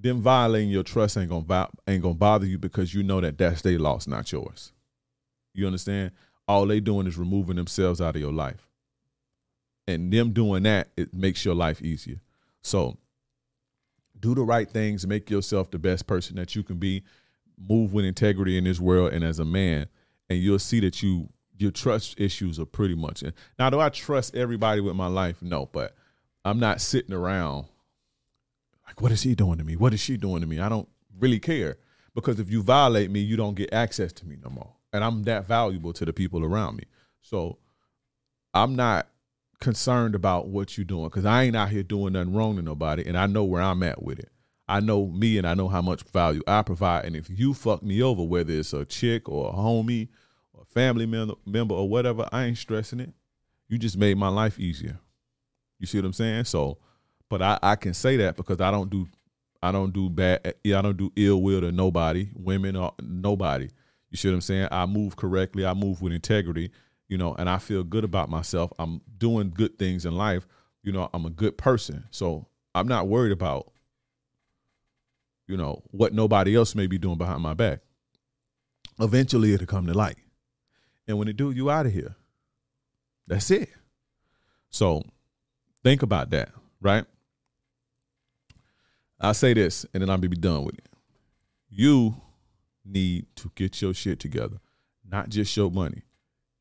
them 0.00 0.20
violating 0.20 0.70
your 0.70 0.84
trust 0.84 1.16
ain't 1.16 1.28
gonna 1.28 1.68
ain't 1.88 2.02
gonna 2.02 2.14
bother 2.14 2.46
you 2.46 2.56
because 2.56 2.94
you 2.94 3.02
know 3.02 3.20
that 3.20 3.36
that's 3.36 3.62
their 3.62 3.78
loss, 3.78 4.06
not 4.06 4.30
yours. 4.30 4.72
You 5.54 5.66
understand? 5.66 6.12
All 6.46 6.66
they 6.66 6.80
doing 6.80 7.06
is 7.06 7.18
removing 7.18 7.56
themselves 7.56 8.00
out 8.00 8.14
of 8.14 8.22
your 8.22 8.32
life, 8.32 8.68
and 9.86 10.12
them 10.12 10.32
doing 10.32 10.62
that 10.62 10.88
it 10.96 11.12
makes 11.12 11.44
your 11.44 11.54
life 11.54 11.82
easier. 11.82 12.20
So, 12.62 12.96
do 14.18 14.34
the 14.34 14.42
right 14.42 14.70
things, 14.70 15.06
make 15.06 15.30
yourself 15.30 15.70
the 15.70 15.78
best 15.78 16.06
person 16.06 16.36
that 16.36 16.54
you 16.54 16.62
can 16.62 16.76
be. 16.76 17.02
Move 17.60 17.92
with 17.92 18.04
integrity 18.04 18.56
in 18.56 18.64
this 18.64 18.78
world, 18.78 19.12
and 19.12 19.24
as 19.24 19.40
a 19.40 19.44
man, 19.44 19.88
and 20.30 20.38
you'll 20.38 20.60
see 20.60 20.78
that 20.80 21.02
you 21.02 21.28
your 21.56 21.72
trust 21.72 22.20
issues 22.20 22.60
are 22.60 22.66
pretty 22.66 22.94
much. 22.94 23.24
Now, 23.58 23.68
do 23.68 23.80
I 23.80 23.88
trust 23.88 24.36
everybody 24.36 24.80
with 24.80 24.94
my 24.94 25.08
life? 25.08 25.42
No, 25.42 25.66
but 25.66 25.96
I'm 26.44 26.60
not 26.60 26.80
sitting 26.80 27.12
around 27.12 27.66
like, 28.88 29.02
what 29.02 29.12
is 29.12 29.22
he 29.22 29.34
doing 29.34 29.58
to 29.58 29.64
me? 29.64 29.76
What 29.76 29.92
is 29.92 30.00
she 30.00 30.16
doing 30.16 30.40
to 30.40 30.46
me? 30.46 30.58
I 30.58 30.68
don't 30.70 30.88
really 31.18 31.38
care 31.38 31.76
because 32.14 32.40
if 32.40 32.50
you 32.50 32.62
violate 32.62 33.10
me, 33.10 33.20
you 33.20 33.36
don't 33.36 33.54
get 33.54 33.72
access 33.72 34.12
to 34.14 34.26
me 34.26 34.36
no 34.42 34.48
more. 34.48 34.72
And 34.92 35.04
I'm 35.04 35.24
that 35.24 35.46
valuable 35.46 35.92
to 35.92 36.06
the 36.06 36.12
people 36.12 36.42
around 36.42 36.76
me. 36.76 36.84
So 37.20 37.58
I'm 38.54 38.74
not 38.74 39.08
concerned 39.60 40.14
about 40.14 40.48
what 40.48 40.78
you're 40.78 40.86
doing 40.86 41.04
because 41.04 41.26
I 41.26 41.42
ain't 41.42 41.54
out 41.54 41.68
here 41.68 41.82
doing 41.82 42.14
nothing 42.14 42.32
wrong 42.32 42.56
to 42.56 42.62
nobody. 42.62 43.04
And 43.06 43.18
I 43.18 43.26
know 43.26 43.44
where 43.44 43.60
I'm 43.60 43.82
at 43.82 44.02
with 44.02 44.18
it. 44.18 44.30
I 44.66 44.80
know 44.80 45.06
me 45.06 45.36
and 45.36 45.46
I 45.46 45.52
know 45.54 45.68
how 45.68 45.82
much 45.82 46.02
value 46.04 46.42
I 46.46 46.62
provide. 46.62 47.04
And 47.04 47.14
if 47.14 47.28
you 47.28 47.52
fuck 47.52 47.82
me 47.82 48.02
over, 48.02 48.22
whether 48.22 48.52
it's 48.52 48.72
a 48.72 48.86
chick 48.86 49.28
or 49.28 49.50
a 49.50 49.52
homie 49.52 50.08
or 50.54 50.62
a 50.62 50.66
family 50.66 51.06
member 51.06 51.74
or 51.74 51.88
whatever, 51.88 52.26
I 52.32 52.44
ain't 52.44 52.58
stressing 52.58 53.00
it. 53.00 53.12
You 53.68 53.76
just 53.76 53.98
made 53.98 54.16
my 54.16 54.28
life 54.28 54.58
easier. 54.58 54.98
You 55.78 55.86
see 55.86 55.98
what 55.98 56.06
I'm 56.06 56.12
saying? 56.14 56.44
So 56.44 56.78
but 57.28 57.42
I, 57.42 57.58
I 57.62 57.76
can 57.76 57.94
say 57.94 58.16
that 58.18 58.36
because 58.36 58.60
I 58.60 58.70
don't 58.70 58.90
do 58.90 59.08
I 59.62 59.72
don't 59.72 59.92
do 59.92 60.08
bad 60.08 60.54
I 60.64 60.82
don't 60.82 60.96
do 60.96 61.12
ill 61.16 61.42
will 61.42 61.60
to 61.60 61.72
nobody, 61.72 62.28
women 62.34 62.76
or 62.76 62.92
nobody. 63.00 63.68
You 64.10 64.16
see 64.16 64.28
what 64.28 64.34
I'm 64.34 64.40
saying? 64.40 64.68
I 64.70 64.86
move 64.86 65.16
correctly, 65.16 65.66
I 65.66 65.74
move 65.74 66.00
with 66.00 66.12
integrity, 66.12 66.70
you 67.08 67.18
know, 67.18 67.34
and 67.34 67.48
I 67.48 67.58
feel 67.58 67.82
good 67.82 68.04
about 68.04 68.30
myself. 68.30 68.72
I'm 68.78 69.00
doing 69.18 69.50
good 69.50 69.78
things 69.78 70.06
in 70.06 70.16
life. 70.16 70.46
You 70.82 70.92
know, 70.92 71.10
I'm 71.12 71.26
a 71.26 71.30
good 71.30 71.58
person. 71.58 72.04
So 72.10 72.46
I'm 72.74 72.88
not 72.88 73.08
worried 73.08 73.32
about, 73.32 73.72
you 75.46 75.56
know, 75.56 75.82
what 75.90 76.14
nobody 76.14 76.56
else 76.56 76.74
may 76.74 76.86
be 76.86 76.98
doing 76.98 77.18
behind 77.18 77.42
my 77.42 77.54
back. 77.54 77.80
Eventually 79.00 79.52
it'll 79.52 79.66
come 79.66 79.86
to 79.86 79.94
light. 79.94 80.18
And 81.06 81.18
when 81.18 81.28
it 81.28 81.36
do, 81.36 81.50
you 81.50 81.70
out 81.70 81.86
of 81.86 81.92
here. 81.92 82.16
That's 83.26 83.50
it. 83.50 83.68
So 84.70 85.02
think 85.82 86.02
about 86.02 86.30
that, 86.30 86.50
right? 86.80 87.04
I'll 89.20 89.34
say 89.34 89.52
this, 89.52 89.84
and 89.92 90.02
then 90.02 90.10
I'll 90.10 90.18
be 90.18 90.28
done 90.28 90.64
with 90.64 90.78
it. 90.78 90.88
You 91.68 92.22
need 92.84 93.26
to 93.36 93.50
get 93.54 93.82
your 93.82 93.92
shit 93.92 94.20
together, 94.20 94.58
not 95.08 95.28
just 95.28 95.56
your 95.56 95.70
money, 95.70 96.02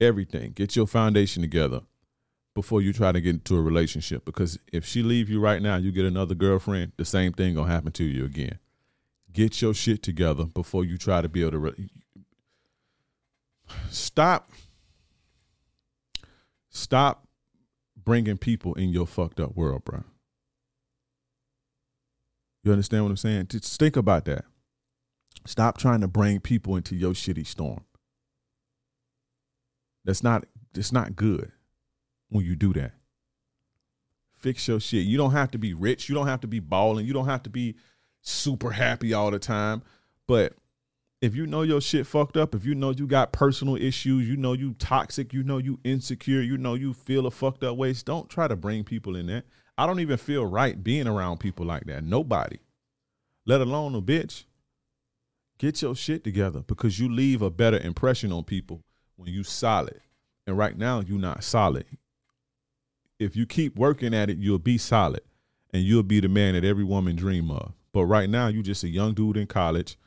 everything. 0.02 0.52
Get 0.52 0.76
your 0.76 0.88
foundation 0.88 1.42
together 1.42 1.82
before 2.56 2.82
you 2.82 2.92
try 2.92 3.12
to 3.12 3.22
get 3.22 3.36
into 3.36 3.56
a 3.56 3.62
relationship. 3.62 4.26
Because 4.26 4.58
if 4.74 4.86
she 4.86 5.04
leave 5.04 5.30
you 5.30 5.40
right 5.40 5.62
now, 5.62 5.78
you 5.78 5.92
get 5.92 6.06
another 6.06 6.34
girlfriend, 6.36 6.94
the 6.98 7.06
same 7.06 7.32
thing 7.32 7.56
gonna 7.56 7.72
happen 7.72 7.92
to 7.94 8.04
you 8.04 8.26
again. 8.26 8.58
Get 9.32 9.62
your 9.62 9.76
shit 9.76 10.02
together 10.02 10.46
before 10.46 10.84
you 10.84 10.98
try 10.98 11.22
to 11.22 11.30
be 11.30 11.42
able 11.42 11.52
to. 11.52 11.60
Re- 11.60 11.90
stop. 13.92 14.50
Stop 16.70 17.28
bringing 17.96 18.38
people 18.38 18.74
in 18.74 18.90
your 18.90 19.06
fucked 19.06 19.40
up 19.40 19.56
world, 19.56 19.86
bro. 19.86 20.04
You 22.68 22.74
understand 22.74 23.06
what 23.06 23.12
I'm 23.12 23.16
saying? 23.16 23.48
Just 23.48 23.80
think 23.80 23.96
about 23.96 24.26
that. 24.26 24.44
Stop 25.46 25.78
trying 25.78 26.02
to 26.02 26.08
bring 26.10 26.42
people 26.42 26.76
into 26.76 26.98
your 26.98 27.14
shitty 27.14 27.48
storm. 27.48 27.86
That's 30.04 30.22
not 30.22 30.44
it's 30.76 30.92
not 30.92 31.16
good 31.16 31.54
when 32.28 32.44
you 32.44 32.58
do 32.58 32.74
that. 32.74 32.92
Fix 34.36 34.68
your 34.68 34.82
shit. 34.82 35.06
You 35.06 35.18
don't 35.18 35.32
have 35.32 35.50
to 35.52 35.58
be 35.58 35.74
rich. 35.74 36.10
You 36.10 36.16
don't 36.16 36.28
have 36.28 36.42
to 36.42 36.48
be 36.48 36.60
balling. 36.60 37.06
You 37.06 37.14
don't 37.14 37.28
have 37.28 37.44
to 37.44 37.50
be 37.50 37.76
super 38.20 38.72
happy 38.72 39.14
all 39.14 39.32
the 39.32 39.40
time. 39.40 39.82
But 40.28 40.52
if 41.22 41.38
you 41.38 41.48
know 41.48 41.62
your 41.62 41.80
shit 41.80 42.06
fucked 42.06 42.36
up, 42.36 42.54
if 42.54 42.66
you 42.66 42.76
know 42.76 42.90
you 42.90 43.08
got 43.08 43.32
personal 43.32 43.78
issues, 43.78 44.28
you 44.28 44.36
know 44.36 44.52
you 44.52 44.74
toxic, 44.74 45.32
you 45.32 45.42
know 45.42 45.58
you 45.58 45.80
insecure, 45.86 46.42
you 46.42 46.58
know 46.58 46.74
you 46.74 46.94
feel 46.94 47.28
a 47.28 47.32
fucked 47.32 47.64
up 47.64 47.78
ways, 47.78 48.04
don't 48.04 48.30
try 48.30 48.46
to 48.46 48.58
bring 48.58 48.84
people 48.84 49.16
in 49.16 49.28
there. 49.28 49.44
I 49.78 49.86
don't 49.86 50.00
even 50.00 50.18
feel 50.18 50.46
right 50.46 50.82
being 50.84 51.08
around 51.08 51.40
people 51.40 51.66
like 51.66 51.86
that. 51.86 52.04
Nobody. 52.04 52.58
Let 53.46 53.62
alone 53.62 53.94
a 53.94 54.02
bitch. 54.02 54.46
Get 55.60 55.82
your 55.82 55.96
shit 55.96 56.24
together 56.24 56.62
because 56.62 57.00
you 57.00 57.12
leave 57.12 57.42
a 57.42 57.50
better 57.50 57.78
impression 57.78 58.32
on 58.32 58.44
people 58.44 58.84
when 59.16 59.32
you 59.32 59.44
solid. 59.44 60.02
And 60.46 60.58
right 60.58 60.78
now 60.78 61.02
you're 61.02 61.20
not 61.20 61.44
solid. 61.44 61.86
If 63.20 63.36
you 63.36 63.46
keep 63.46 63.78
working 63.78 64.14
at 64.14 64.30
it, 64.30 64.38
you'll 64.38 64.60
be 64.60 64.78
solid 64.78 65.22
and 65.74 65.84
you'll 65.84 66.04
be 66.04 66.20
the 66.20 66.28
man 66.28 66.54
that 66.54 66.64
every 66.64 66.84
woman 66.84 67.16
dream 67.16 67.52
of. 67.52 67.74
But 67.94 68.06
right 68.06 68.30
now 68.30 68.48
you're 68.48 68.64
just 68.64 68.84
a 68.84 68.90
young 68.90 69.14
dude 69.14 69.38
in 69.38 69.48
college 69.48 69.98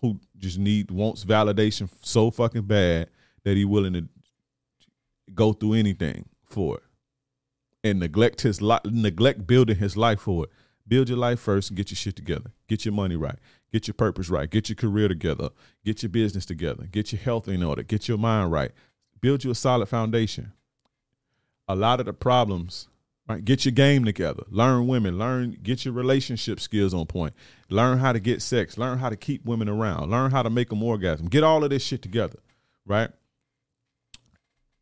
who 0.00 0.20
just 0.38 0.58
need 0.58 0.90
wants 0.90 1.24
validation 1.24 1.88
so 2.02 2.30
fucking 2.30 2.62
bad 2.62 3.08
that 3.44 3.56
he 3.56 3.64
willing 3.64 3.94
to 3.94 4.08
go 5.34 5.52
through 5.52 5.74
anything 5.74 6.28
for 6.44 6.76
it 6.76 6.82
and 7.90 8.00
neglect 8.00 8.42
his 8.42 8.60
life 8.60 8.84
neglect 8.84 9.46
building 9.46 9.76
his 9.76 9.96
life 9.96 10.20
for 10.20 10.44
it 10.44 10.50
build 10.88 11.08
your 11.08 11.18
life 11.18 11.40
first 11.40 11.70
and 11.70 11.76
get 11.76 11.90
your 11.90 11.96
shit 11.96 12.16
together 12.16 12.50
get 12.68 12.84
your 12.84 12.94
money 12.94 13.16
right 13.16 13.38
get 13.72 13.86
your 13.86 13.94
purpose 13.94 14.28
right 14.28 14.50
get 14.50 14.68
your 14.68 14.76
career 14.76 15.08
together 15.08 15.50
get 15.84 16.02
your 16.02 16.10
business 16.10 16.46
together 16.46 16.84
get 16.90 17.12
your 17.12 17.20
health 17.20 17.48
in 17.48 17.62
order 17.62 17.82
get 17.82 18.08
your 18.08 18.18
mind 18.18 18.52
right 18.52 18.72
build 19.20 19.44
you 19.44 19.50
a 19.50 19.54
solid 19.54 19.86
foundation 19.86 20.52
a 21.68 21.74
lot 21.74 22.00
of 22.00 22.06
the 22.06 22.12
problems 22.12 22.88
Right, 23.28 23.44
get 23.44 23.64
your 23.64 23.72
game 23.72 24.04
together. 24.04 24.44
Learn 24.50 24.86
women. 24.86 25.18
Learn, 25.18 25.56
get 25.60 25.84
your 25.84 25.94
relationship 25.94 26.60
skills 26.60 26.94
on 26.94 27.06
point. 27.06 27.34
Learn 27.68 27.98
how 27.98 28.12
to 28.12 28.20
get 28.20 28.40
sex. 28.40 28.78
Learn 28.78 28.98
how 28.98 29.08
to 29.08 29.16
keep 29.16 29.44
women 29.44 29.68
around. 29.68 30.10
Learn 30.10 30.30
how 30.30 30.42
to 30.44 30.50
make 30.50 30.68
them 30.68 30.82
orgasm. 30.82 31.26
Get 31.26 31.42
all 31.42 31.64
of 31.64 31.70
this 31.70 31.82
shit 31.82 32.02
together, 32.02 32.38
right? 32.84 33.10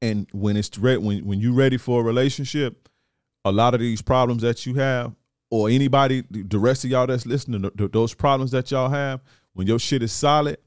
And 0.02 0.26
when 0.32 0.58
it's 0.58 0.76
ready, 0.76 0.98
when 0.98 1.24
when 1.24 1.40
you're 1.40 1.54
ready 1.54 1.78
for 1.78 2.02
a 2.02 2.04
relationship, 2.04 2.90
a 3.44 3.52
lot 3.52 3.74
of 3.74 3.80
these 3.80 4.02
problems 4.02 4.42
that 4.42 4.66
you 4.66 4.74
have, 4.74 5.14
or 5.50 5.68
anybody, 5.68 6.24
the 6.30 6.58
rest 6.58 6.84
of 6.84 6.90
y'all 6.90 7.06
that's 7.06 7.26
listening, 7.26 7.70
those 7.74 8.14
problems 8.14 8.50
that 8.52 8.70
y'all 8.70 8.88
have, 8.88 9.20
when 9.52 9.66
your 9.66 9.78
shit 9.78 10.02
is 10.02 10.12
solid, 10.12 10.58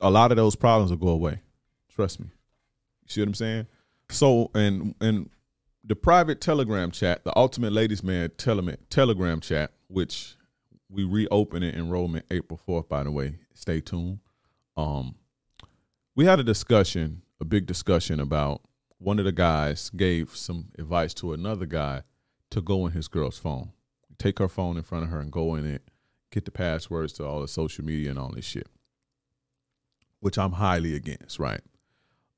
a 0.00 0.10
lot 0.10 0.30
of 0.32 0.36
those 0.36 0.56
problems 0.56 0.90
will 0.90 0.98
go 0.98 1.08
away. 1.08 1.40
Trust 1.94 2.20
me. 2.20 2.26
You 3.02 3.08
see 3.08 3.20
what 3.20 3.28
I'm 3.28 3.34
saying? 3.34 3.66
So 4.10 4.50
and 4.54 4.94
and 5.00 5.30
the 5.84 5.96
private 5.96 6.40
Telegram 6.40 6.90
chat, 6.90 7.24
the 7.24 7.36
Ultimate 7.36 7.72
Ladies 7.72 8.02
Man 8.02 8.30
tele- 8.36 8.76
Telegram 8.88 9.40
chat, 9.40 9.72
which 9.88 10.36
we 10.88 11.04
reopen 11.04 11.62
it 11.62 11.74
enrollment 11.74 12.26
April 12.30 12.60
4th, 12.66 12.88
by 12.88 13.02
the 13.02 13.10
way. 13.10 13.36
Stay 13.54 13.80
tuned. 13.80 14.20
Um, 14.76 15.16
we 16.14 16.24
had 16.24 16.38
a 16.38 16.44
discussion, 16.44 17.22
a 17.40 17.44
big 17.44 17.66
discussion 17.66 18.20
about 18.20 18.62
one 19.02 19.18
of 19.18 19.24
the 19.24 19.32
guys 19.32 19.90
gave 19.90 20.36
some 20.36 20.68
advice 20.78 21.12
to 21.14 21.32
another 21.32 21.66
guy 21.66 22.02
to 22.50 22.60
go 22.60 22.86
in 22.86 22.92
his 22.92 23.08
girl's 23.08 23.38
phone. 23.38 23.72
Take 24.18 24.38
her 24.38 24.48
phone 24.48 24.76
in 24.76 24.82
front 24.82 25.04
of 25.04 25.10
her 25.10 25.20
and 25.20 25.32
go 25.32 25.54
in 25.54 25.66
it, 25.66 25.82
get 26.30 26.44
the 26.44 26.50
passwords 26.50 27.12
to 27.14 27.26
all 27.26 27.40
the 27.40 27.48
social 27.48 27.84
media 27.84 28.10
and 28.10 28.18
all 28.18 28.30
this 28.30 28.44
shit. 28.44 28.68
Which 30.20 30.38
I'm 30.38 30.52
highly 30.52 30.94
against, 30.94 31.38
right? 31.38 31.62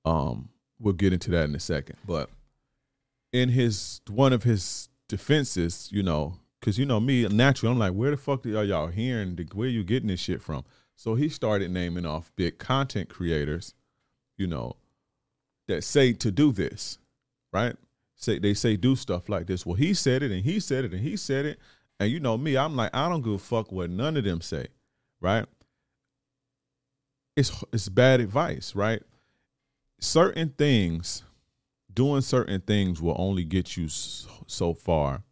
Um, 0.05 0.49
we'll 0.79 0.95
get 0.95 1.13
into 1.13 1.31
that 1.33 1.45
in 1.45 1.55
a 1.55 1.61
second. 1.61 1.97
But 2.07 2.31
in 3.33 3.51
his 3.51 4.01
one 4.09 4.33
of 4.33 4.45
his 4.45 4.89
defenses, 5.09 5.91
you 5.93 6.03
know, 6.03 6.39
because 6.61 6.79
you 6.79 6.87
know 6.87 7.01
me 7.01 7.29
naturally, 7.29 7.73
I'm 7.73 7.79
like, 7.79 7.93
where 7.93 8.11
the 8.11 8.17
fuck 8.17 8.47
are 8.47 8.65
y'all 8.65 8.87
hearing? 8.87 9.37
Where 9.53 9.69
you 9.69 9.85
getting 9.85 10.09
this 10.09 10.21
shit 10.21 10.41
from? 10.41 10.65
So 10.97 11.15
he 11.15 11.29
started 11.29 11.71
naming 11.71 12.07
off 12.07 12.33
big 12.37 12.59
content 12.59 13.09
creators, 13.11 13.75
you 14.39 14.47
know, 14.47 14.77
that 15.69 15.85
say 15.85 16.13
to 16.15 16.31
do 16.31 16.53
this, 16.53 16.99
right? 17.53 17.77
Say 18.17 18.39
they 18.39 18.55
say 18.55 18.77
do 18.77 18.97
stuff 18.97 19.29
like 19.29 19.47
this. 19.47 19.67
Well, 19.67 19.77
he 19.77 19.95
said 19.95 20.23
it 20.23 20.31
and 20.31 20.45
he 20.45 20.61
said 20.61 20.85
it 20.85 20.93
and 20.93 21.01
he 21.01 21.17
said 21.17 21.47
it, 21.47 21.59
and 21.99 22.11
you 22.11 22.21
know 22.21 22.37
me, 22.37 22.57
I'm 22.57 22.77
like, 22.77 22.95
I 22.95 23.09
don't 23.09 23.23
give 23.23 23.35
a 23.35 23.39
fuck 23.39 23.73
what 23.73 23.91
none 23.91 24.17
of 24.17 24.25
them 24.25 24.41
say, 24.41 24.69
right? 25.21 25.47
It's 27.37 27.65
it's 27.73 27.89
bad 27.89 28.21
advice, 28.21 28.75
right? 28.75 29.03
Certain 30.01 30.51
things 30.51 31.23
doing 31.93 32.21
certain 32.21 32.61
things 32.61 33.01
will 33.01 33.17
only 33.19 33.45
get 33.45 33.77
you 33.77 33.89
so, 33.89 34.29
so 34.47 34.75
far. 34.75 35.23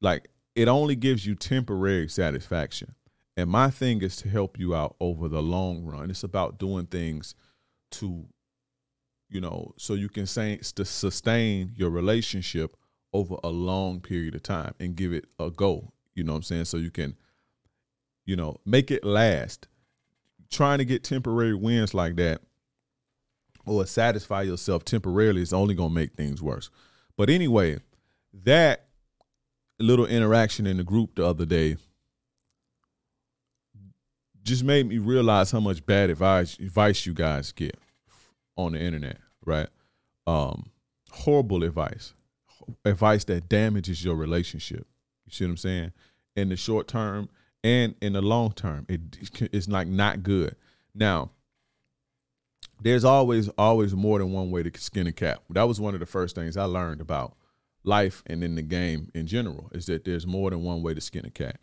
Like 0.00 0.28
it 0.54 0.68
only 0.68 0.96
gives 0.96 1.26
you 1.26 1.34
temporary 1.34 2.08
satisfaction. 2.08 2.94
And 3.36 3.50
my 3.50 3.68
thing 3.68 4.00
is 4.00 4.16
to 4.18 4.28
help 4.30 4.58
you 4.58 4.74
out 4.74 4.96
over 4.98 5.28
the 5.28 5.42
long 5.42 5.84
run. 5.84 6.10
It's 6.10 6.24
about 6.24 6.58
doing 6.58 6.86
things 6.86 7.34
to, 7.92 8.24
you 9.28 9.40
know, 9.40 9.74
so 9.76 9.94
you 9.94 10.08
can 10.08 10.26
say, 10.26 10.58
sustain 10.62 11.72
your 11.74 11.90
relationship 11.90 12.76
over 13.12 13.36
a 13.42 13.48
long 13.48 14.00
period 14.00 14.34
of 14.34 14.42
time 14.42 14.74
and 14.78 14.96
give 14.96 15.12
it 15.12 15.26
a 15.38 15.50
go. 15.50 15.92
You 16.14 16.24
know 16.24 16.32
what 16.32 16.38
I'm 16.38 16.42
saying? 16.42 16.64
So 16.66 16.76
you 16.76 16.90
can, 16.90 17.16
you 18.24 18.36
know, 18.36 18.58
make 18.64 18.90
it 18.90 19.04
last. 19.04 19.68
Trying 20.50 20.78
to 20.78 20.84
get 20.84 21.02
temporary 21.02 21.54
wins 21.54 21.92
like 21.92 22.16
that 22.16 22.40
or 23.66 23.84
satisfy 23.84 24.42
yourself 24.42 24.84
temporarily 24.84 25.42
is 25.42 25.52
only 25.52 25.74
going 25.74 25.90
to 25.90 25.94
make 25.94 26.14
things 26.14 26.40
worse. 26.40 26.70
But 27.16 27.28
anyway, 27.28 27.78
that 28.44 28.86
little 29.78 30.06
interaction 30.06 30.66
in 30.66 30.76
the 30.76 30.84
group 30.84 31.16
the 31.16 31.26
other 31.26 31.44
day 31.44 31.76
just 34.42 34.62
made 34.62 34.86
me 34.86 34.98
realize 34.98 35.50
how 35.50 35.60
much 35.60 35.84
bad 35.84 36.08
advice 36.08 36.56
advice 36.60 37.04
you 37.04 37.12
guys 37.12 37.50
get 37.50 37.76
on 38.56 38.72
the 38.72 38.80
internet, 38.80 39.18
right? 39.44 39.68
Um, 40.26 40.70
horrible 41.10 41.62
advice, 41.62 42.14
advice 42.84 43.24
that 43.24 43.48
damages 43.48 44.04
your 44.04 44.16
relationship. 44.16 44.86
You 45.26 45.32
see 45.32 45.44
what 45.44 45.50
I'm 45.50 45.56
saying? 45.56 45.92
In 46.34 46.48
the 46.48 46.56
short 46.56 46.88
term 46.88 47.28
and 47.64 47.94
in 48.00 48.12
the 48.12 48.22
long 48.22 48.52
term, 48.52 48.86
it, 48.88 49.00
it's 49.52 49.68
like 49.68 49.88
not 49.88 50.22
good. 50.22 50.56
Now, 50.94 51.30
there's 52.80 53.04
always 53.04 53.48
always 53.50 53.94
more 53.94 54.18
than 54.18 54.32
one 54.32 54.50
way 54.50 54.62
to 54.62 54.80
skin 54.80 55.06
a 55.06 55.12
cat. 55.12 55.40
That 55.50 55.66
was 55.66 55.80
one 55.80 55.94
of 55.94 56.00
the 56.00 56.06
first 56.06 56.34
things 56.34 56.56
I 56.56 56.64
learned 56.64 57.00
about 57.00 57.36
life 57.84 58.22
and 58.26 58.42
in 58.42 58.56
the 58.56 58.62
game 58.62 59.10
in 59.14 59.26
general 59.26 59.70
is 59.72 59.86
that 59.86 60.04
there's 60.04 60.26
more 60.26 60.50
than 60.50 60.62
one 60.62 60.82
way 60.82 60.92
to 60.92 61.00
skin 61.00 61.24
a 61.24 61.30
cat. 61.30 61.58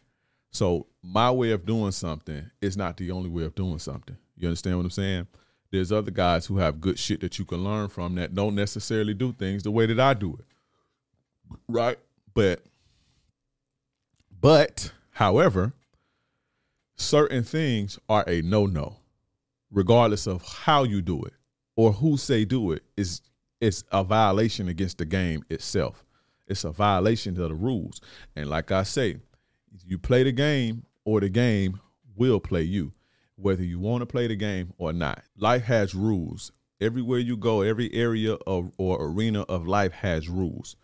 So 0.52 0.88
my 1.02 1.30
way 1.32 1.52
of 1.52 1.66
doing 1.66 1.92
something 1.92 2.50
is 2.62 2.78
not 2.78 2.98
the 2.98 3.12
only 3.12 3.30
way 3.30 3.44
of 3.44 3.56
doing 3.56 3.80
something. 3.80 4.18
You 4.38 4.48
understand 4.48 4.78
what 4.78 4.86
I'm 4.86 4.92
saying? 4.92 5.28
There's 5.74 5.92
other 5.92 6.12
guys 6.12 6.46
who 6.46 6.58
have 6.58 6.80
good 6.80 7.00
shit 7.00 7.22
that 7.22 7.40
you 7.40 7.46
can 7.46 7.64
learn 7.64 7.90
from 7.90 8.14
that 8.16 8.36
don't 8.36 8.54
necessarily 8.54 9.16
do 9.16 9.34
things 9.34 9.64
the 9.64 9.72
way 9.72 9.88
that 9.88 10.00
I 10.00 10.14
do 10.14 10.38
it. 10.40 10.46
Right? 11.68 11.98
But 12.36 12.64
but 14.40 14.92
however, 15.12 15.74
certain 16.96 17.44
things 17.44 17.98
are 18.08 18.24
a 18.28 18.44
no-no 18.44 18.98
regardless 19.72 20.28
of 20.28 20.44
how 20.46 20.84
you 20.84 21.02
do 21.02 21.24
it 21.24 21.34
or 21.76 21.92
who 21.92 22.18
say 22.18 22.46
do 22.46 22.72
it, 22.72 22.84
is 22.96 23.22
it's 23.60 23.84
a 23.92 24.04
violation 24.04 24.68
against 24.68 25.00
the 25.00 25.06
game 25.06 25.44
itself. 25.50 26.06
It's 26.48 26.66
a 26.66 26.72
violation 26.72 27.42
of 27.42 27.50
the 27.50 27.56
rules. 27.56 28.00
And 28.36 28.48
like 28.48 28.72
I 28.72 28.84
say, 28.84 29.18
you 29.88 29.98
play 29.98 30.22
the 30.22 30.32
game 30.32 30.86
or 31.04 31.20
the 31.20 31.30
game 31.30 31.80
will 32.16 32.40
play 32.40 32.62
you, 32.62 32.92
whether 33.36 33.64
you 33.64 33.80
want 33.80 34.02
to 34.02 34.06
play 34.06 34.28
the 34.28 34.36
game 34.36 34.74
or 34.78 34.94
not. 34.94 35.24
Life 35.38 35.64
has 35.64 35.96
rules. 35.96 36.52
Everywhere 36.82 37.20
you 37.20 37.38
go, 37.38 37.62
every 37.62 37.94
area 37.94 38.34
of 38.48 38.72
or 38.78 39.04
arena 39.06 39.42
of 39.44 39.68
life 39.68 39.94
has 39.94 40.30
rules. 40.30 40.76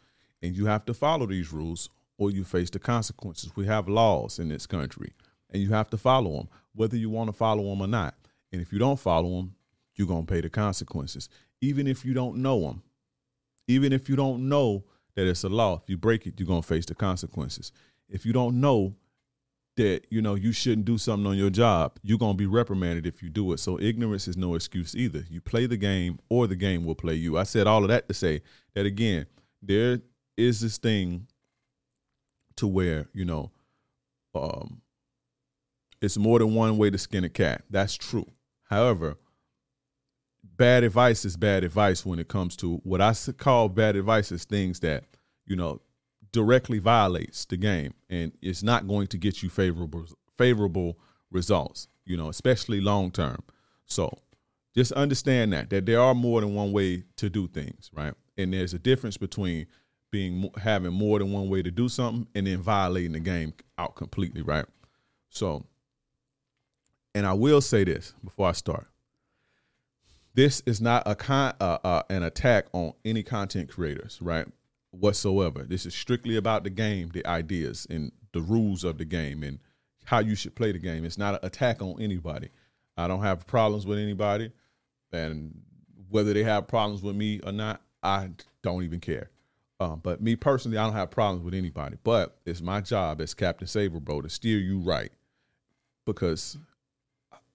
And 0.42 0.56
you 0.56 0.66
have 0.68 0.86
to 0.86 0.94
follow 0.94 1.26
these 1.26 1.52
rules 1.52 1.90
or 2.18 2.32
you 2.32 2.44
face 2.44 2.70
the 2.70 2.80
consequences. 2.80 3.56
We 3.56 3.66
have 3.66 3.88
laws 3.88 4.40
in 4.40 4.50
this 4.50 4.66
country. 4.66 5.14
and 5.52 5.62
you 5.62 5.70
have 5.70 5.90
to 5.90 5.98
follow 5.98 6.38
them, 6.38 6.50
whether 6.76 6.96
you 6.96 7.10
want 7.10 7.30
to 7.30 7.34
follow 7.34 7.64
them 7.70 7.82
or 7.82 7.88
not. 7.88 8.16
And 8.52 8.62
if 8.62 8.72
you 8.72 8.80
don't 8.80 9.00
follow 9.00 9.38
them, 9.38 9.56
you're 9.96 10.08
gonna 10.08 10.26
pay 10.26 10.42
the 10.42 10.50
consequences, 10.50 11.30
even 11.62 11.88
if 11.88 12.06
you 12.06 12.14
don't 12.14 12.38
know 12.38 12.62
them. 12.62 12.84
Even 13.68 13.94
if 13.94 14.10
you 14.10 14.16
don't 14.16 14.48
know 14.48 14.84
that 15.16 15.28
it's 15.28 15.44
a 15.44 15.50
law, 15.50 15.76
if 15.76 15.90
you 15.90 15.98
break 15.98 16.26
it, 16.26 16.40
you're 16.40 16.48
gonna 16.48 16.62
face 16.62 16.86
the 16.86 16.96
consequences. 16.96 17.72
If 18.08 18.26
you 18.26 18.34
don't 18.34 18.60
know 18.60 18.96
that 19.80 20.06
you 20.10 20.22
know 20.22 20.36
you 20.36 20.52
shouldn't 20.52 20.86
do 20.86 20.98
something 20.98 21.26
on 21.26 21.38
your 21.38 21.50
job, 21.50 21.98
you're 22.04 22.18
gonna 22.18 22.34
be 22.34 22.46
reprimanded 22.46 23.08
if 23.08 23.24
you 23.24 23.30
do 23.30 23.54
it. 23.54 23.60
So 23.60 23.80
ignorance 23.80 24.28
is 24.28 24.36
no 24.36 24.56
excuse 24.56 24.94
either. 24.94 25.26
You 25.30 25.40
play 25.40 25.68
the 25.68 25.78
game, 25.78 26.20
or 26.28 26.48
the 26.48 26.58
game 26.58 26.84
will 26.84 26.96
play 26.96 27.16
you. 27.16 27.38
I 27.38 27.44
said 27.44 27.66
all 27.66 27.84
of 27.84 27.88
that 27.88 28.08
to 28.10 28.14
say 28.14 28.42
that 28.76 28.86
again, 28.86 29.26
there 29.62 30.00
is 30.38 30.60
this 30.60 30.78
thing 30.78 31.28
to 32.58 32.68
where 32.68 33.08
you 33.14 33.24
know 33.24 33.52
um, 34.36 34.82
it's 36.02 36.18
more 36.18 36.40
than 36.40 36.54
one 36.54 36.78
way 36.78 36.90
to 36.90 36.98
skin 36.98 37.24
a 37.24 37.30
cat. 37.30 37.64
That's 37.70 37.96
true. 37.96 38.28
However, 38.64 39.16
bad 40.44 40.84
advice 40.84 41.24
is 41.24 41.38
bad 41.38 41.64
advice 41.64 42.06
when 42.06 42.20
it 42.20 42.28
comes 42.28 42.58
to 42.58 42.82
what 42.84 43.00
I 43.00 43.14
call 43.38 43.70
bad 43.70 43.96
advice 43.96 44.30
is 44.34 44.44
things 44.44 44.82
that 44.82 45.06
you 45.46 45.56
know 45.56 45.80
directly 46.32 46.80
violates 46.80 47.46
the 47.46 47.58
game 47.58 47.94
and 48.10 48.32
it's 48.42 48.64
not 48.64 48.88
going 48.88 49.08
to 49.08 49.18
get 49.18 49.42
you 49.44 49.50
favorable 49.50 50.06
favorable 50.38 50.98
results. 51.32 51.88
You 52.06 52.18
know, 52.18 52.30
especially 52.30 52.82
long 52.82 53.12
term. 53.12 53.44
So 53.86 54.18
just 54.76 54.92
understand 54.94 55.54
that 55.54 55.70
that 55.70 55.86
there 55.86 56.02
are 56.02 56.16
more 56.16 56.42
than 56.42 56.56
one 56.56 56.72
way 56.72 57.04
to 57.18 57.30
do 57.30 57.48
things, 57.48 57.92
right? 57.94 58.14
And 58.38 58.54
there's 58.54 58.74
a 58.74 58.80
difference 58.80 59.18
between 59.18 59.68
being 60.12 60.50
having 60.58 60.94
more 60.94 61.20
than 61.20 61.32
one 61.32 61.50
way 61.50 61.62
to 61.62 61.72
do 61.72 61.90
something 61.90 62.28
and 62.34 62.48
then 62.48 62.62
violating 62.62 63.12
the 63.12 63.20
game 63.20 63.54
out 63.78 63.96
completely, 63.96 64.42
right? 64.42 64.66
So, 65.30 65.66
and 67.14 67.26
I 67.26 67.34
will 67.34 67.62
say 67.62 67.84
this 67.84 68.14
before 68.24 68.50
I 68.50 68.54
start. 68.54 68.88
This 70.34 70.62
is 70.66 70.80
not 70.80 71.04
a 71.06 71.16
con 71.16 71.54
uh, 71.60 71.80
uh, 71.84 72.04
an 72.10 72.24
attack 72.24 72.68
on 72.74 72.94
any 73.04 73.24
content 73.24 73.70
creators, 73.70 74.20
right? 74.22 74.48
Whatsoever. 74.92 75.64
This 75.64 75.86
is 75.86 75.94
strictly 75.94 76.36
about 76.36 76.64
the 76.64 76.70
game, 76.70 77.10
the 77.14 77.26
ideas, 77.26 77.86
and 77.90 78.12
the 78.34 78.42
rules 78.42 78.84
of 78.84 78.98
the 78.98 79.06
game, 79.06 79.44
and 79.44 79.60
how 80.06 80.20
you 80.20 80.36
should 80.36 80.56
play 80.56 80.72
the 80.72 80.80
game. 80.80 81.06
It's 81.06 81.18
not 81.18 81.36
an 81.36 81.40
attack 81.44 81.82
on 81.82 82.02
anybody. 82.02 82.50
I 82.98 83.08
don't 83.08 83.22
have 83.22 83.46
problems 83.48 83.86
with 83.86 84.00
anybody, 84.00 84.52
and 85.12 85.62
whether 86.10 86.34
they 86.34 86.44
have 86.44 86.68
problems 86.68 87.02
with 87.02 87.16
me 87.16 87.40
or 87.46 87.52
not, 87.52 87.82
I 88.02 88.32
don't 88.62 88.84
even 88.84 89.00
care. 89.00 89.30
Um, 89.80 90.02
but 90.04 90.22
me 90.22 90.36
personally, 90.36 90.78
I 90.78 90.84
don't 90.84 90.94
have 90.94 91.12
problems 91.12 91.46
with 91.46 91.54
anybody. 91.54 91.98
But 92.04 92.38
it's 92.46 92.62
my 92.62 92.82
job 92.82 93.22
as 93.22 93.34
Captain 93.34 93.68
Save 93.68 93.96
A 93.96 94.00
Bro, 94.00 94.24
to 94.24 94.30
steer 94.30 94.58
you 94.58 94.80
right, 94.80 95.12
because 96.06 96.58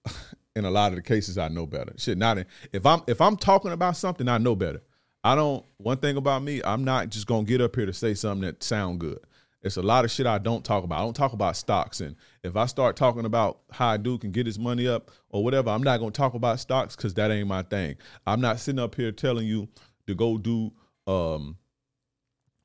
in 0.55 0.65
a 0.65 0.71
lot 0.71 0.91
of 0.91 0.95
the 0.95 1.01
cases, 1.01 1.37
I 1.37 1.49
know 1.49 1.65
better. 1.65 1.93
Shit, 1.97 2.17
not 2.17 2.37
in, 2.37 2.45
if 2.71 2.85
I'm 2.85 3.03
if 3.07 3.21
I'm 3.21 3.37
talking 3.37 3.71
about 3.71 3.97
something, 3.97 4.27
I 4.27 4.37
know 4.37 4.55
better. 4.55 4.81
I 5.25 5.33
don't. 5.33 5.65
One 5.77 5.97
thing 5.97 6.17
about 6.17 6.43
me, 6.43 6.61
I'm 6.63 6.83
not 6.83 7.09
just 7.09 7.25
gonna 7.25 7.45
get 7.45 7.59
up 7.59 7.75
here 7.75 7.87
to 7.87 7.93
say 7.93 8.13
something 8.13 8.45
that 8.45 8.61
sound 8.61 8.99
good. 8.99 9.17
It's 9.63 9.75
a 9.75 9.81
lot 9.81 10.05
of 10.05 10.11
shit 10.11 10.27
I 10.27 10.37
don't 10.37 10.63
talk 10.63 10.83
about. 10.83 10.99
I 10.99 11.01
don't 11.01 11.15
talk 11.15 11.33
about 11.33 11.57
stocks, 11.57 11.99
and 11.99 12.15
if 12.43 12.55
I 12.55 12.67
start 12.67 12.95
talking 12.95 13.25
about 13.25 13.61
how 13.71 13.97
do 13.97 14.19
can 14.19 14.31
get 14.31 14.45
his 14.45 14.59
money 14.59 14.87
up 14.87 15.09
or 15.29 15.43
whatever, 15.43 15.71
I'm 15.71 15.81
not 15.81 15.97
gonna 15.97 16.11
talk 16.11 16.35
about 16.35 16.59
stocks 16.59 16.95
because 16.95 17.15
that 17.15 17.31
ain't 17.31 17.47
my 17.47 17.63
thing. 17.63 17.95
I'm 18.27 18.39
not 18.39 18.59
sitting 18.59 18.77
up 18.77 18.93
here 18.93 19.11
telling 19.11 19.47
you 19.47 19.67
to 20.05 20.13
go 20.13 20.37
do 20.37 20.71
um 21.07 21.57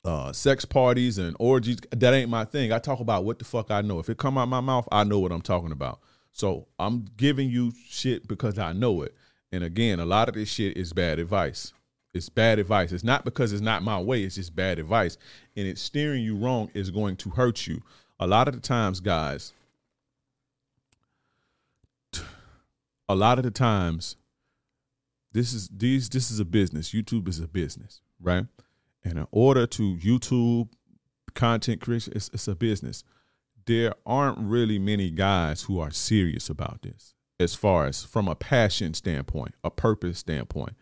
uh, 0.05 0.31
sex 0.35 0.67
parties 0.67 1.17
and 1.17 1.35
orgies. 1.41 1.79
That 1.93 2.13
ain't 2.13 2.29
my 2.29 2.45
thing. 2.45 2.73
I 2.73 2.79
talk 2.79 3.01
about 3.01 3.25
what 3.25 3.39
the 3.39 3.47
fuck 3.47 3.71
I 3.71 3.81
know. 3.81 4.01
If 4.01 4.11
it 4.11 4.19
come 4.19 4.37
out 4.37 4.49
my 4.49 4.61
mouth, 4.61 4.87
I 4.93 5.05
know 5.05 5.19
what 5.19 5.33
I'm 5.33 5.41
talking 5.41 5.73
about. 5.73 6.01
So 6.33 6.69
I'm 6.79 7.07
giving 7.17 7.49
you 7.49 7.73
shit 7.89 8.29
because 8.29 8.59
I 8.59 8.75
know 8.75 9.01
it. 9.01 9.15
And 9.51 9.65
again, 9.65 9.99
a 9.99 10.05
lot 10.05 10.29
of 10.29 10.35
this 10.35 10.51
shit 10.51 10.77
is 10.77 10.93
bad 10.93 11.19
advice. 11.19 11.73
It's 12.13 12.29
bad 12.29 12.59
advice. 12.59 12.93
It's 12.93 13.05
not 13.05 13.25
because 13.25 13.53
it's 13.53 13.63
not 13.63 13.83
my 13.83 14.01
way. 14.01 14.25
It's 14.25 14.35
just 14.35 14.57
bad 14.57 14.79
advice. 14.79 15.17
And 15.57 15.67
it's 15.67 15.81
steering 15.81 16.23
you 16.23 16.37
wrong 16.37 16.71
is 16.75 16.91
going 16.91 17.17
to 17.17 17.31
hurt 17.31 17.67
you. 17.67 17.83
A 18.19 18.27
lot 18.27 18.49
of 18.49 18.55
the 18.55 18.61
times, 18.61 19.01
guys, 19.01 19.53
a 23.09 23.15
lot 23.15 23.39
of 23.39 23.45
the 23.45 23.51
times, 23.51 24.17
this 25.33 25.53
is 25.53 25.69
these 25.69 26.09
this 26.09 26.31
is 26.31 26.41
a 26.41 26.45
business. 26.45 26.93
YouTube 26.93 27.29
is 27.29 27.39
a 27.39 27.49
business, 27.49 28.01
right? 28.21 28.47
And 29.05 29.19
in 29.19 29.27
order 29.31 29.67
to 29.67 29.97
YouTube 29.97 30.69
content 31.35 31.81
creation, 31.81 32.13
it's, 32.17 32.29
it's 32.33 32.49
a 32.49 32.55
business. 32.55 33.05
There 33.67 33.95
aren't 34.05 34.39
really 34.39 34.79
many 34.79 35.11
guys 35.11 35.63
who 35.63 35.79
are 35.79 35.91
serious 35.91 36.51
about 36.51 36.83
this 36.83 37.15
as 37.39 37.55
far 37.55 37.87
as 37.87 38.05
from 38.05 38.29
a 38.29 38.35
passion 38.35 38.95
standpoint, 38.95 39.55
a 39.65 39.71
purpose 39.71 40.19
standpoint. 40.19 40.75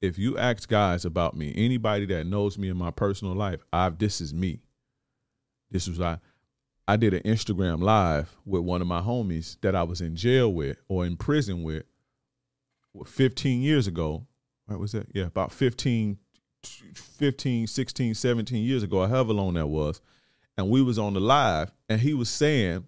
If 0.00 0.18
you 0.18 0.38
ask 0.38 0.68
guys 0.68 1.04
about 1.04 1.36
me, 1.36 1.52
anybody 1.56 2.06
that 2.06 2.26
knows 2.26 2.56
me 2.56 2.68
in 2.68 2.76
my 2.76 2.90
personal 2.90 3.34
life, 3.34 3.64
I've 3.72 3.98
this 3.98 4.20
is 4.20 4.32
me. 4.32 4.60
This 5.70 5.88
was 5.88 6.00
I 6.00 6.18
I 6.86 6.96
did 6.96 7.12
an 7.12 7.22
Instagram 7.22 7.82
live 7.82 8.34
with 8.46 8.62
one 8.62 8.80
of 8.80 8.86
my 8.88 9.00
homies 9.00 9.58
that 9.60 9.74
I 9.74 9.82
was 9.82 10.00
in 10.00 10.16
jail 10.16 10.52
with 10.52 10.80
or 10.88 11.04
in 11.04 11.16
prison 11.16 11.62
with 11.62 11.84
15 13.04 13.60
years 13.60 13.86
ago. 13.86 14.26
What 14.66 14.80
was 14.80 14.92
that? 14.92 15.08
Yeah, 15.12 15.26
about 15.26 15.52
15 15.52 16.18
15, 16.94 17.66
16, 17.66 18.14
17 18.14 18.64
years 18.64 18.82
ago, 18.82 19.06
however 19.06 19.32
long 19.32 19.54
that 19.54 19.66
was. 19.66 20.00
And 20.56 20.70
we 20.70 20.82
was 20.82 20.98
on 20.98 21.14
the 21.14 21.20
live 21.20 21.70
and 21.88 22.00
he 22.00 22.14
was 22.14 22.28
saying 22.28 22.84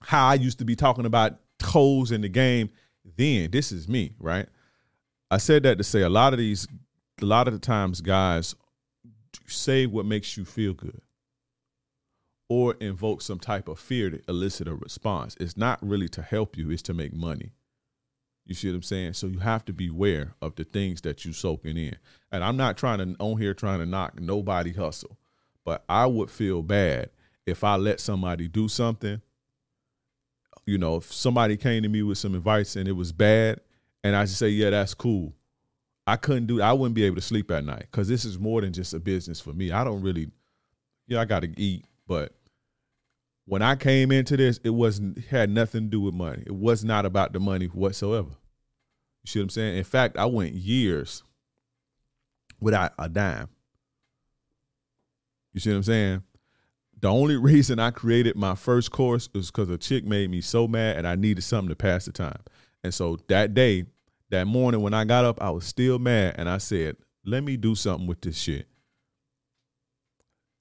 how 0.00 0.28
I 0.28 0.34
used 0.34 0.58
to 0.58 0.64
be 0.64 0.76
talking 0.76 1.06
about 1.06 1.38
toes 1.58 2.12
in 2.12 2.20
the 2.20 2.28
game 2.28 2.70
then. 3.16 3.50
This 3.50 3.72
is 3.72 3.88
me, 3.88 4.14
right? 4.18 4.48
I 5.34 5.38
said 5.38 5.64
that 5.64 5.78
to 5.78 5.84
say 5.84 6.02
a 6.02 6.08
lot 6.08 6.32
of 6.32 6.38
these, 6.38 6.68
a 7.20 7.24
lot 7.24 7.48
of 7.48 7.54
the 7.54 7.58
times 7.58 8.00
guys 8.00 8.54
say 9.48 9.84
what 9.84 10.06
makes 10.06 10.36
you 10.36 10.44
feel 10.44 10.74
good 10.74 11.00
or 12.48 12.76
invoke 12.78 13.20
some 13.20 13.40
type 13.40 13.66
of 13.66 13.80
fear 13.80 14.10
to 14.10 14.20
elicit 14.28 14.68
a 14.68 14.76
response. 14.76 15.36
It's 15.40 15.56
not 15.56 15.80
really 15.82 16.08
to 16.10 16.22
help 16.22 16.56
you, 16.56 16.70
it's 16.70 16.82
to 16.82 16.94
make 16.94 17.12
money. 17.12 17.50
You 18.46 18.54
see 18.54 18.68
what 18.68 18.76
I'm 18.76 18.82
saying? 18.82 19.14
So 19.14 19.26
you 19.26 19.40
have 19.40 19.64
to 19.64 19.72
beware 19.72 20.34
of 20.40 20.54
the 20.54 20.62
things 20.62 21.00
that 21.00 21.24
you 21.24 21.32
soaking 21.32 21.78
in. 21.78 21.96
And 22.30 22.44
I'm 22.44 22.56
not 22.56 22.76
trying 22.76 22.98
to 22.98 23.16
on 23.18 23.40
here 23.40 23.54
trying 23.54 23.80
to 23.80 23.86
knock 23.86 24.20
nobody 24.20 24.72
hustle, 24.72 25.18
but 25.64 25.82
I 25.88 26.06
would 26.06 26.30
feel 26.30 26.62
bad 26.62 27.10
if 27.44 27.64
I 27.64 27.74
let 27.74 27.98
somebody 27.98 28.46
do 28.46 28.68
something. 28.68 29.20
You 30.64 30.78
know, 30.78 30.94
if 30.94 31.12
somebody 31.12 31.56
came 31.56 31.82
to 31.82 31.88
me 31.88 32.04
with 32.04 32.18
some 32.18 32.36
advice 32.36 32.76
and 32.76 32.86
it 32.86 32.92
was 32.92 33.10
bad, 33.10 33.58
and 34.04 34.14
I 34.14 34.24
just 34.24 34.38
say, 34.38 34.50
"Yeah, 34.50 34.70
that's 34.70 34.94
cool," 34.94 35.34
I 36.06 36.16
couldn't 36.16 36.46
do. 36.46 36.62
I 36.62 36.72
wouldn't 36.72 36.94
be 36.94 37.04
able 37.04 37.16
to 37.16 37.22
sleep 37.22 37.50
at 37.50 37.64
night 37.64 37.86
because 37.90 38.06
this 38.06 38.24
is 38.24 38.38
more 38.38 38.60
than 38.60 38.72
just 38.72 38.94
a 38.94 39.00
business 39.00 39.40
for 39.40 39.52
me. 39.52 39.72
I 39.72 39.82
don't 39.82 40.02
really, 40.02 40.30
yeah, 41.08 41.20
I 41.20 41.24
got 41.24 41.40
to 41.40 41.60
eat, 41.60 41.86
but 42.06 42.32
when 43.46 43.62
I 43.62 43.76
came 43.76 44.12
into 44.12 44.36
this, 44.36 44.60
it 44.64 44.70
wasn't 44.70 45.24
had 45.26 45.50
nothing 45.50 45.84
to 45.84 45.88
do 45.88 46.00
with 46.00 46.14
money. 46.14 46.42
It 46.46 46.54
was 46.54 46.84
not 46.84 47.04
about 47.04 47.32
the 47.32 47.40
money 47.40 47.66
whatsoever. 47.66 48.30
You 49.22 49.28
see 49.28 49.38
what 49.38 49.44
I'm 49.44 49.50
saying? 49.50 49.78
In 49.78 49.84
fact, 49.84 50.16
I 50.16 50.26
went 50.26 50.54
years 50.54 51.22
without 52.60 52.92
a 52.98 53.08
dime. 53.08 53.48
You 55.52 55.60
see 55.60 55.70
what 55.70 55.76
I'm 55.76 55.82
saying? 55.82 56.22
The 57.00 57.08
only 57.08 57.36
reason 57.38 57.78
I 57.78 57.90
created 57.90 58.36
my 58.36 58.54
first 58.54 58.90
course 58.90 59.28
was 59.32 59.50
because 59.50 59.70
a 59.70 59.78
chick 59.78 60.04
made 60.04 60.30
me 60.30 60.40
so 60.40 60.66
mad 60.68 60.98
and 60.98 61.06
I 61.06 61.14
needed 61.14 61.42
something 61.42 61.68
to 61.70 61.76
pass 61.76 62.06
the 62.06 62.12
time. 62.12 62.40
And 62.82 62.92
so 62.92 63.18
that 63.28 63.54
day, 63.54 63.86
that 64.34 64.46
morning 64.46 64.82
when 64.82 64.94
I 64.94 65.04
got 65.04 65.24
up, 65.24 65.40
I 65.40 65.50
was 65.50 65.64
still 65.64 65.98
mad 65.98 66.34
and 66.36 66.48
I 66.48 66.58
said, 66.58 66.96
let 67.24 67.44
me 67.44 67.56
do 67.56 67.74
something 67.74 68.06
with 68.06 68.20
this 68.20 68.36
shit. 68.36 68.66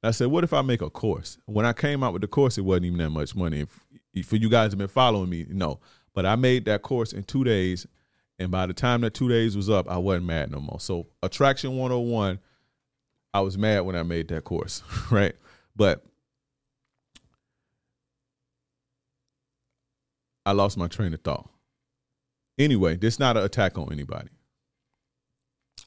I 0.03 0.11
said, 0.11 0.27
what 0.27 0.43
if 0.43 0.53
I 0.53 0.61
make 0.61 0.81
a 0.81 0.89
course? 0.89 1.37
When 1.45 1.65
I 1.65 1.73
came 1.73 2.03
out 2.03 2.13
with 2.13 2.21
the 2.21 2.27
course, 2.27 2.57
it 2.57 2.61
wasn't 2.61 2.85
even 2.87 2.99
that 2.99 3.09
much 3.09 3.35
money. 3.35 3.65
If, 4.13 4.27
for 4.27 4.35
you 4.35 4.49
guys 4.49 4.71
have 4.71 4.77
been 4.77 4.87
following 4.87 5.29
me, 5.29 5.45
no. 5.49 5.79
But 6.13 6.25
I 6.25 6.35
made 6.35 6.65
that 6.65 6.83
course 6.83 7.13
in 7.13 7.23
two 7.23 7.43
days, 7.43 7.87
and 8.37 8.51
by 8.51 8.67
the 8.67 8.73
time 8.73 9.01
that 9.01 9.13
two 9.13 9.29
days 9.29 9.55
was 9.55 9.69
up, 9.69 9.89
I 9.89 9.97
wasn't 9.97 10.25
mad 10.25 10.51
no 10.51 10.59
more. 10.59 10.79
So 10.79 11.07
Attraction 11.23 11.77
101, 11.77 12.39
I 13.33 13.39
was 13.39 13.57
mad 13.57 13.81
when 13.81 13.95
I 13.95 14.03
made 14.03 14.27
that 14.27 14.43
course, 14.43 14.83
right? 15.11 15.35
But 15.75 16.03
I 20.45 20.51
lost 20.51 20.77
my 20.77 20.87
train 20.87 21.13
of 21.13 21.21
thought. 21.21 21.49
Anyway, 22.57 22.95
this 22.95 23.15
is 23.15 23.19
not 23.19 23.37
an 23.37 23.43
attack 23.43 23.77
on 23.77 23.91
anybody. 23.91 24.29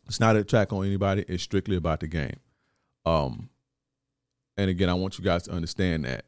It's 0.06 0.20
not 0.20 0.36
an 0.36 0.42
attack 0.42 0.72
on 0.72 0.86
anybody. 0.86 1.24
It's 1.28 1.42
strictly 1.42 1.76
about 1.76 2.00
the 2.00 2.06
game. 2.06 2.38
Um, 3.04 3.50
and 4.56 4.70
again, 4.70 4.88
I 4.88 4.94
want 4.94 5.18
you 5.18 5.24
guys 5.24 5.44
to 5.44 5.52
understand 5.52 6.04
that 6.04 6.24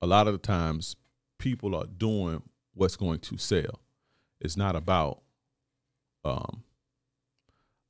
a 0.00 0.06
lot 0.06 0.26
of 0.26 0.34
the 0.34 0.38
times 0.38 0.96
people 1.38 1.74
are 1.74 1.86
doing 1.86 2.42
what's 2.74 2.96
going 2.96 3.18
to 3.20 3.38
sell. 3.38 3.80
It's 4.40 4.56
not 4.56 4.76
about 4.76 5.20
um 6.24 6.62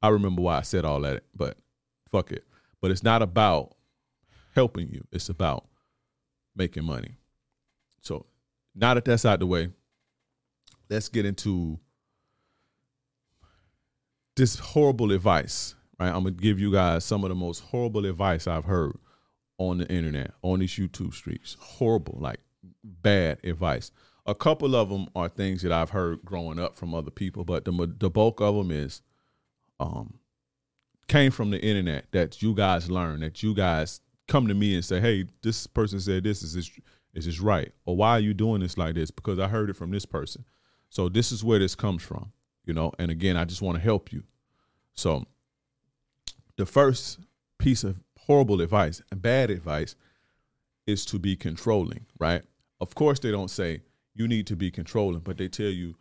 I 0.02 0.08
remember 0.08 0.42
why 0.42 0.58
I 0.58 0.62
said 0.62 0.84
all 0.84 1.00
that, 1.00 1.22
but 1.34 1.56
fuck 2.10 2.30
it. 2.30 2.44
But 2.80 2.90
it's 2.90 3.02
not 3.02 3.22
about 3.22 3.74
helping 4.54 4.90
you. 4.90 5.04
It's 5.10 5.28
about 5.28 5.66
making 6.54 6.84
money. 6.84 7.16
So 8.02 8.26
now 8.74 8.92
that 8.94 9.04
that's 9.06 9.24
out 9.24 9.38
the 9.38 9.46
way, 9.46 9.70
let's 10.90 11.08
get 11.08 11.24
into 11.24 11.78
this 14.36 14.58
horrible 14.58 15.12
advice. 15.12 15.74
Right, 15.98 16.08
I'm 16.08 16.24
gonna 16.24 16.32
give 16.32 16.58
you 16.58 16.72
guys 16.72 17.04
some 17.04 17.22
of 17.24 17.28
the 17.28 17.34
most 17.36 17.60
horrible 17.60 18.04
advice 18.06 18.46
I've 18.46 18.64
heard 18.64 18.98
on 19.58 19.78
the 19.78 19.88
internet, 19.88 20.32
on 20.42 20.58
these 20.58 20.72
YouTube 20.72 21.14
streets. 21.14 21.56
Horrible, 21.60 22.18
like 22.20 22.40
bad 22.82 23.38
advice. 23.44 23.92
A 24.26 24.34
couple 24.34 24.74
of 24.74 24.88
them 24.88 25.06
are 25.14 25.28
things 25.28 25.62
that 25.62 25.72
I've 25.72 25.90
heard 25.90 26.24
growing 26.24 26.58
up 26.58 26.76
from 26.76 26.94
other 26.94 27.10
people, 27.10 27.44
but 27.44 27.64
the 27.64 27.94
the 27.98 28.10
bulk 28.10 28.40
of 28.40 28.56
them 28.56 28.70
is 28.70 29.02
um 29.78 30.18
came 31.06 31.30
from 31.30 31.50
the 31.50 31.60
internet 31.62 32.06
that 32.12 32.42
you 32.42 32.54
guys 32.54 32.90
learn 32.90 33.20
that 33.20 33.42
you 33.42 33.54
guys 33.54 34.00
come 34.26 34.48
to 34.48 34.54
me 34.54 34.74
and 34.74 34.84
say, 34.84 35.00
"Hey, 35.00 35.26
this 35.42 35.66
person 35.66 36.00
said 36.00 36.24
this 36.24 36.42
is 36.42 36.54
this 36.54 36.70
is 37.14 37.26
this 37.26 37.40
right?" 37.40 37.72
Or 37.84 37.96
why 37.96 38.12
are 38.12 38.20
you 38.20 38.34
doing 38.34 38.60
this 38.60 38.78
like 38.78 38.94
this? 38.94 39.10
Because 39.10 39.38
I 39.38 39.48
heard 39.48 39.70
it 39.70 39.76
from 39.76 39.90
this 39.90 40.06
person. 40.06 40.44
So 40.94 41.08
this 41.08 41.32
is 41.32 41.42
where 41.42 41.58
this 41.58 41.74
comes 41.74 42.04
from, 42.04 42.30
you 42.64 42.72
know. 42.72 42.92
And 43.00 43.10
again, 43.10 43.36
I 43.36 43.44
just 43.44 43.60
want 43.60 43.76
to 43.76 43.82
help 43.82 44.12
you. 44.12 44.22
So 44.92 45.24
the 46.56 46.64
first 46.64 47.18
piece 47.58 47.82
of 47.82 47.96
horrible 48.16 48.60
advice 48.60 49.02
and 49.10 49.20
bad 49.20 49.50
advice 49.50 49.96
is 50.86 51.04
to 51.06 51.18
be 51.18 51.34
controlling, 51.34 52.06
right? 52.20 52.42
Of 52.80 52.94
course, 52.94 53.18
they 53.18 53.32
don't 53.32 53.50
say 53.50 53.80
you 54.14 54.28
need 54.28 54.46
to 54.46 54.54
be 54.54 54.70
controlling, 54.70 55.18
but 55.18 55.36
they 55.36 55.48
tell 55.48 55.66
you 55.66 55.96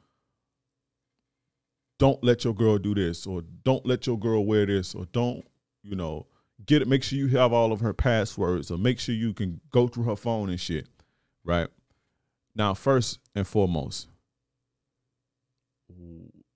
don't 1.98 2.24
let 2.24 2.44
your 2.44 2.54
girl 2.54 2.78
do 2.78 2.94
this 2.94 3.26
or 3.26 3.42
don't 3.64 3.88
let 3.88 4.06
your 4.06 4.20
girl 4.20 4.46
wear 4.46 4.68
this 4.68 4.94
or 4.94 5.06
don't, 5.12 5.44
you 5.82 5.96
know, 5.96 6.28
get 6.68 6.84
it 6.84 6.88
make 6.88 7.02
sure 7.02 7.18
you 7.18 7.30
have 7.30 7.52
all 7.52 7.72
of 7.72 7.80
her 7.80 7.94
passwords 7.94 8.70
or 8.70 8.78
make 8.78 9.00
sure 9.00 9.16
you 9.16 9.34
can 9.34 9.60
go 9.72 9.88
through 9.88 10.04
her 10.04 10.16
phone 10.16 10.52
and 10.52 10.60
shit, 10.60 10.86
right? 11.44 11.70
Now, 12.54 12.76
first 12.76 13.18
and 13.34 13.48
foremost, 13.48 14.10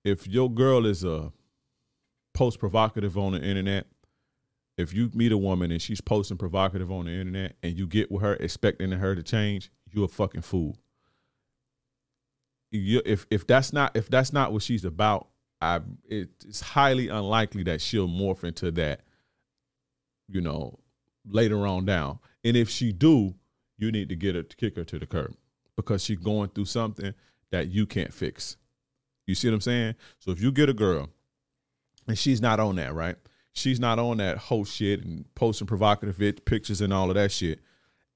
if 0.08 0.26
your 0.26 0.50
girl 0.50 0.86
is 0.86 1.04
a 1.04 1.32
post 2.34 2.58
provocative 2.58 3.18
on 3.18 3.32
the 3.32 3.42
internet, 3.42 3.86
if 4.76 4.94
you 4.94 5.10
meet 5.12 5.32
a 5.32 5.38
woman 5.38 5.70
and 5.70 5.82
she's 5.82 6.00
posting 6.00 6.36
provocative 6.36 6.90
on 6.90 7.06
the 7.06 7.12
internet 7.12 7.56
and 7.62 7.76
you 7.76 7.86
get 7.86 8.10
with 8.10 8.22
her 8.22 8.34
expecting 8.34 8.90
her 8.92 9.14
to 9.14 9.22
change, 9.22 9.70
you're 9.90 10.06
a 10.06 10.08
fucking 10.08 10.42
fool. 10.42 10.76
You, 12.70 13.02
if 13.04 13.26
if 13.30 13.46
that's 13.46 13.72
not 13.72 13.96
if 13.96 14.08
that's 14.08 14.32
not 14.32 14.52
what 14.52 14.62
she's 14.62 14.84
about, 14.84 15.28
I 15.60 15.80
it's 16.04 16.60
highly 16.60 17.08
unlikely 17.08 17.64
that 17.64 17.80
she'll 17.80 18.08
morph 18.08 18.44
into 18.44 18.70
that. 18.72 19.00
You 20.28 20.42
know, 20.42 20.78
later 21.26 21.66
on 21.66 21.86
down, 21.86 22.18
and 22.44 22.56
if 22.56 22.68
she 22.68 22.92
do, 22.92 23.34
you 23.78 23.90
need 23.90 24.10
to 24.10 24.16
get 24.16 24.34
her 24.34 24.42
to 24.42 24.56
kick 24.56 24.76
her 24.76 24.84
to 24.84 24.98
the 24.98 25.06
curb 25.06 25.34
because 25.74 26.04
she's 26.04 26.18
going 26.18 26.50
through 26.50 26.66
something 26.66 27.14
that 27.50 27.68
you 27.68 27.86
can't 27.86 28.12
fix. 28.12 28.58
You 29.28 29.36
see 29.36 29.48
what 29.48 29.54
I'm 29.54 29.60
saying? 29.60 29.94
So 30.18 30.32
if 30.32 30.40
you 30.40 30.50
get 30.50 30.68
a 30.68 30.74
girl 30.74 31.08
and 32.08 32.18
she's 32.18 32.40
not 32.40 32.58
on 32.58 32.76
that, 32.76 32.94
right? 32.94 33.16
she's 33.58 33.80
not 33.80 33.98
on 33.98 34.18
that 34.18 34.38
whole 34.38 34.64
shit 34.64 35.04
and 35.04 35.24
posting 35.34 35.66
provocative 35.66 36.44
pictures 36.44 36.80
and 36.80 36.92
all 36.92 37.10
of 37.10 37.16
that 37.16 37.32
shit. 37.32 37.60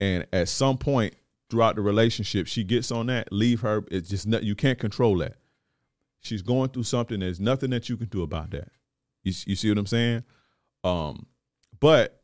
And 0.00 0.26
at 0.32 0.48
some 0.48 0.78
point 0.78 1.14
throughout 1.50 1.76
the 1.76 1.82
relationship, 1.82 2.46
she 2.46 2.64
gets 2.64 2.90
on 2.90 3.06
that. 3.06 3.32
Leave 3.32 3.60
her. 3.60 3.84
It's 3.90 4.08
just 4.08 4.26
not, 4.26 4.42
you 4.42 4.54
can't 4.54 4.78
control 4.78 5.18
that. 5.18 5.36
She's 6.20 6.42
going 6.42 6.70
through 6.70 6.84
something. 6.84 7.20
There's 7.20 7.40
nothing 7.40 7.70
that 7.70 7.88
you 7.88 7.96
can 7.96 8.06
do 8.06 8.22
about 8.22 8.50
that. 8.52 8.68
You, 9.24 9.32
you 9.46 9.56
see 9.56 9.68
what 9.68 9.78
I'm 9.78 9.86
saying? 9.86 10.24
Um, 10.84 11.26
but 11.80 12.22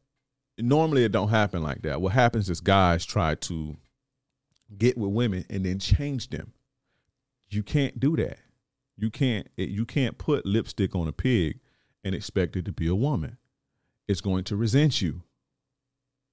normally 0.57 1.05
it 1.05 1.13
don't 1.13 1.29
happen 1.29 1.63
like 1.63 1.83
that. 1.83 2.01
What 2.01 2.13
happens 2.13 2.49
is 2.49 2.61
guys 2.61 3.05
try 3.05 3.35
to 3.35 3.77
get 4.77 4.97
with 4.97 5.11
women 5.11 5.45
and 5.51 5.65
then 5.65 5.79
change 5.79 6.31
them. 6.31 6.53
You 7.51 7.63
can't 7.63 7.99
do 7.99 8.17
that. 8.17 8.39
You 8.99 9.11
can't. 9.11 9.47
You 9.57 9.87
can't 9.87 10.19
put 10.19 10.45
lipstick 10.45 10.95
on 10.95 11.09
a 11.09 11.13
pig 11.13 11.61
and 12.05 12.15
expect 12.15 12.57
it 12.57 12.65
to 12.65 12.73
be 12.73 12.89
a 12.89 12.95
woman. 12.95 13.39
It's 14.09 14.21
going 14.21 14.45
to 14.45 14.57
resent 14.57 15.01
you. 15.01 15.23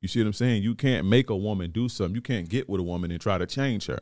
You 0.01 0.07
see 0.07 0.19
what 0.19 0.27
I'm 0.27 0.33
saying? 0.33 0.63
You 0.63 0.75
can't 0.75 1.07
make 1.07 1.29
a 1.29 1.35
woman 1.35 1.71
do 1.71 1.89
something. 1.89 2.15
You 2.15 2.21
can't 2.21 2.49
get 2.49 2.67
with 2.67 2.79
a 2.79 2.83
woman 2.83 3.11
and 3.11 3.21
try 3.21 3.37
to 3.37 3.45
change 3.45 3.85
her. 3.85 3.99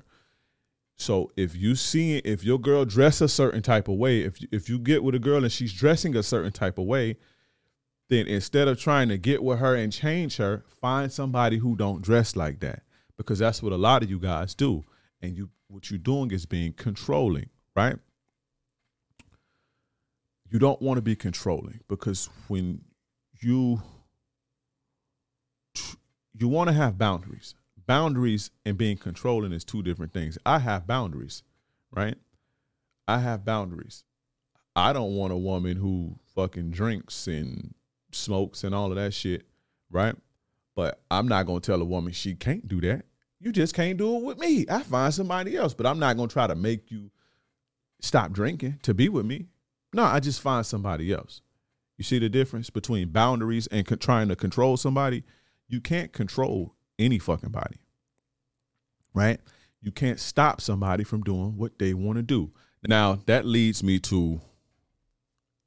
So 0.97 1.31
if 1.35 1.55
you 1.55 1.75
see 1.75 2.17
if 2.17 2.43
your 2.43 2.59
girl 2.59 2.85
dress 2.85 3.19
a 3.21 3.27
certain 3.27 3.61
type 3.61 3.87
of 3.87 3.95
way, 3.97 4.21
if 4.21 4.37
if 4.51 4.69
you 4.69 4.79
get 4.79 5.03
with 5.03 5.15
a 5.15 5.19
girl 5.19 5.43
and 5.43 5.51
she's 5.51 5.73
dressing 5.73 6.15
a 6.15 6.23
certain 6.23 6.51
type 6.51 6.77
of 6.77 6.85
way, 6.85 7.17
then 8.09 8.27
instead 8.27 8.67
of 8.67 8.79
trying 8.79 9.09
to 9.09 9.17
get 9.17 9.43
with 9.43 9.59
her 9.59 9.75
and 9.75 9.91
change 9.91 10.37
her, 10.37 10.63
find 10.79 11.11
somebody 11.11 11.57
who 11.57 11.75
don't 11.75 12.01
dress 12.01 12.35
like 12.35 12.59
that 12.59 12.83
because 13.17 13.39
that's 13.39 13.63
what 13.63 13.73
a 13.73 13.77
lot 13.77 14.03
of 14.03 14.09
you 14.09 14.19
guys 14.19 14.53
do. 14.53 14.83
And 15.21 15.35
you 15.35 15.49
what 15.67 15.89
you're 15.89 15.97
doing 15.97 16.31
is 16.31 16.45
being 16.45 16.73
controlling, 16.73 17.49
right? 17.75 17.97
You 20.53 20.59
don't 20.59 20.81
want 20.83 20.97
to 20.97 21.01
be 21.01 21.15
controlling 21.15 21.79
because 21.89 22.29
when 22.47 22.79
you 23.41 23.81
you 26.35 26.47
want 26.47 26.69
to 26.69 26.73
have 26.73 26.97
boundaries. 26.97 27.55
Boundaries 27.87 28.51
and 28.63 28.77
being 28.77 28.97
controlling 28.97 29.51
is 29.51 29.65
two 29.65 29.81
different 29.81 30.13
things. 30.13 30.37
I 30.45 30.59
have 30.59 30.85
boundaries, 30.85 31.41
right? 31.91 32.15
I 33.07 33.17
have 33.17 33.43
boundaries. 33.43 34.05
I 34.75 34.93
don't 34.93 35.15
want 35.15 35.33
a 35.33 35.37
woman 35.37 35.75
who 35.75 36.19
fucking 36.35 36.69
drinks 36.69 37.27
and 37.27 37.73
smokes 38.11 38.63
and 38.63 38.75
all 38.75 38.91
of 38.91 38.95
that 38.95 39.13
shit, 39.13 39.47
right? 39.91 40.15
But 40.75 41.01
I'm 41.09 41.27
not 41.27 41.47
going 41.47 41.61
to 41.61 41.65
tell 41.65 41.81
a 41.81 41.85
woman 41.85 42.13
she 42.13 42.35
can't 42.35 42.67
do 42.67 42.79
that. 42.81 43.05
You 43.39 43.51
just 43.51 43.73
can't 43.73 43.97
do 43.97 44.17
it 44.17 44.23
with 44.23 44.37
me. 44.37 44.65
I 44.69 44.83
find 44.83 45.13
somebody 45.13 45.57
else, 45.57 45.73
but 45.73 45.87
I'm 45.87 45.99
not 45.99 46.15
going 46.15 46.29
to 46.29 46.33
try 46.33 46.45
to 46.45 46.55
make 46.55 46.91
you 46.91 47.09
stop 48.01 48.31
drinking 48.31 48.79
to 48.83 48.93
be 48.93 49.09
with 49.09 49.25
me. 49.25 49.47
No, 49.93 50.03
I 50.03 50.19
just 50.19 50.41
find 50.41 50.65
somebody 50.65 51.11
else. 51.11 51.41
You 51.97 52.03
see 52.03 52.19
the 52.19 52.29
difference 52.29 52.69
between 52.69 53.09
boundaries 53.09 53.67
and 53.67 53.85
co- 53.85 53.95
trying 53.95 54.27
to 54.29 54.35
control 54.35 54.77
somebody? 54.77 55.23
You 55.67 55.79
can't 55.79 56.11
control 56.11 56.73
any 56.97 57.19
fucking 57.19 57.51
body, 57.51 57.77
right? 59.13 59.39
You 59.81 59.91
can't 59.91 60.19
stop 60.19 60.61
somebody 60.61 61.03
from 61.03 61.21
doing 61.21 61.57
what 61.57 61.77
they 61.77 61.93
want 61.93 62.17
to 62.17 62.23
do. 62.23 62.51
Now, 62.87 63.19
that 63.27 63.45
leads 63.45 63.83
me 63.83 63.99
to 63.99 64.41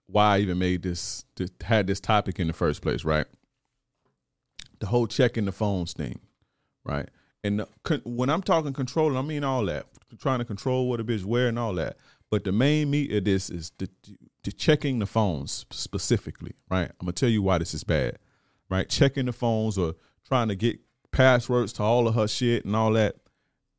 why 0.06 0.36
I 0.36 0.38
even 0.40 0.58
made 0.58 0.82
this, 0.82 1.24
to, 1.36 1.48
had 1.62 1.86
this 1.86 2.00
topic 2.00 2.38
in 2.38 2.46
the 2.46 2.52
first 2.52 2.82
place, 2.82 3.04
right? 3.04 3.26
The 4.78 4.86
whole 4.86 5.06
checking 5.06 5.44
the 5.44 5.52
phones 5.52 5.92
thing, 5.92 6.20
right? 6.84 7.08
And 7.42 7.60
the, 7.60 8.02
when 8.04 8.30
I'm 8.30 8.42
talking 8.42 8.72
controlling, 8.72 9.16
I 9.16 9.22
mean 9.22 9.44
all 9.44 9.64
that, 9.66 9.86
trying 10.20 10.38
to 10.40 10.44
control 10.44 10.88
what 10.88 11.00
a 11.00 11.04
bitch 11.04 11.24
wear 11.24 11.48
and 11.48 11.58
all 11.58 11.74
that. 11.74 11.96
But 12.30 12.44
the 12.44 12.52
main 12.52 12.90
meat 12.90 13.12
of 13.12 13.24
this 13.24 13.50
is 13.50 13.72
the, 13.78 13.88
the 14.42 14.52
checking 14.52 14.98
the 14.98 15.06
phones 15.06 15.64
specifically, 15.70 16.54
right? 16.70 16.90
I'm 16.90 17.06
gonna 17.06 17.12
tell 17.12 17.28
you 17.28 17.42
why 17.42 17.58
this 17.58 17.74
is 17.74 17.84
bad, 17.84 18.18
right? 18.68 18.88
Checking 18.88 19.26
the 19.26 19.32
phones 19.32 19.78
or 19.78 19.94
trying 20.26 20.48
to 20.48 20.56
get 20.56 20.80
passwords 21.12 21.72
to 21.74 21.82
all 21.82 22.08
of 22.08 22.14
her 22.14 22.28
shit 22.28 22.64
and 22.64 22.74
all 22.74 22.92
that. 22.92 23.16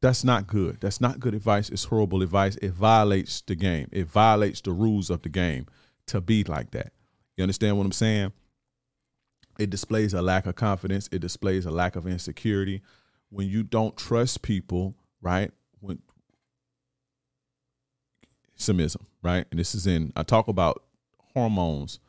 That's 0.02 0.24
not 0.24 0.48
good. 0.48 0.78
That's 0.80 1.02
not 1.02 1.20
good 1.20 1.34
advice. 1.34 1.70
It's 1.70 1.86
horrible 1.86 2.22
advice. 2.22 2.56
It 2.58 2.72
violates 2.72 3.42
the 3.42 3.56
game. 3.56 3.90
It 3.92 4.08
violates 4.08 4.62
the 4.62 4.72
rules 4.72 5.10
of 5.10 5.24
the 5.24 5.30
game 5.30 5.66
to 6.08 6.22
be 6.22 6.44
like 6.44 6.72
that. 6.72 6.94
You 7.36 7.44
understand 7.44 7.78
what 7.78 7.86
I'm 7.86 7.92
saying? 7.92 8.32
It 9.60 9.70
displays 9.70 10.14
a 10.14 10.22
lack 10.22 10.46
of 10.46 10.56
confidence. 10.56 11.10
It 11.12 11.20
displays 11.20 11.66
a 11.66 11.72
lack 11.72 11.96
of 11.96 12.08
insecurity. 12.08 12.82
When 13.30 13.48
you 13.48 13.64
don't 13.64 13.98
trust 13.98 14.44
people, 14.44 14.96
right? 15.22 15.52
When 15.80 16.00
Samism, 18.58 19.06
right? 19.22 19.46
And 19.52 19.60
this 19.60 19.76
is 19.76 19.88
in 19.88 20.12
I 20.16 20.24
talk 20.24 20.48
about 20.48 20.84
hormones 21.34 22.00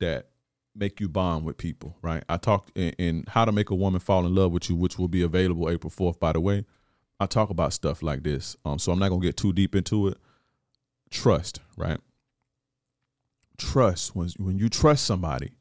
that 0.00 0.28
make 0.74 1.00
you 1.00 1.08
bond 1.08 1.44
with 1.44 1.56
people, 1.56 1.96
right? 2.02 2.22
I 2.28 2.36
talk 2.36 2.70
in, 2.74 2.90
in, 2.98 3.24
how 3.28 3.44
to 3.44 3.52
make 3.52 3.70
a 3.70 3.74
woman 3.74 4.00
fall 4.00 4.24
in 4.24 4.34
love 4.34 4.52
with 4.52 4.70
you, 4.70 4.76
which 4.76 4.98
will 4.98 5.08
be 5.08 5.22
available 5.22 5.68
April 5.68 5.90
fourth, 5.90 6.20
by 6.20 6.32
the 6.32 6.40
way. 6.40 6.64
I 7.20 7.26
talk 7.26 7.50
about 7.50 7.72
stuff 7.72 8.00
like 8.00 8.22
this, 8.22 8.56
um, 8.64 8.78
so 8.78 8.92
I'm 8.92 8.98
not 9.00 9.08
gonna 9.08 9.20
get 9.20 9.36
too 9.36 9.52
deep 9.52 9.74
into 9.74 10.06
it. 10.08 10.18
Trust, 11.10 11.60
right? 11.76 11.98
Trust 13.56 14.14
when 14.14 14.28
when 14.38 14.58
you 14.58 14.68
trust 14.68 15.04
somebody, 15.04 15.52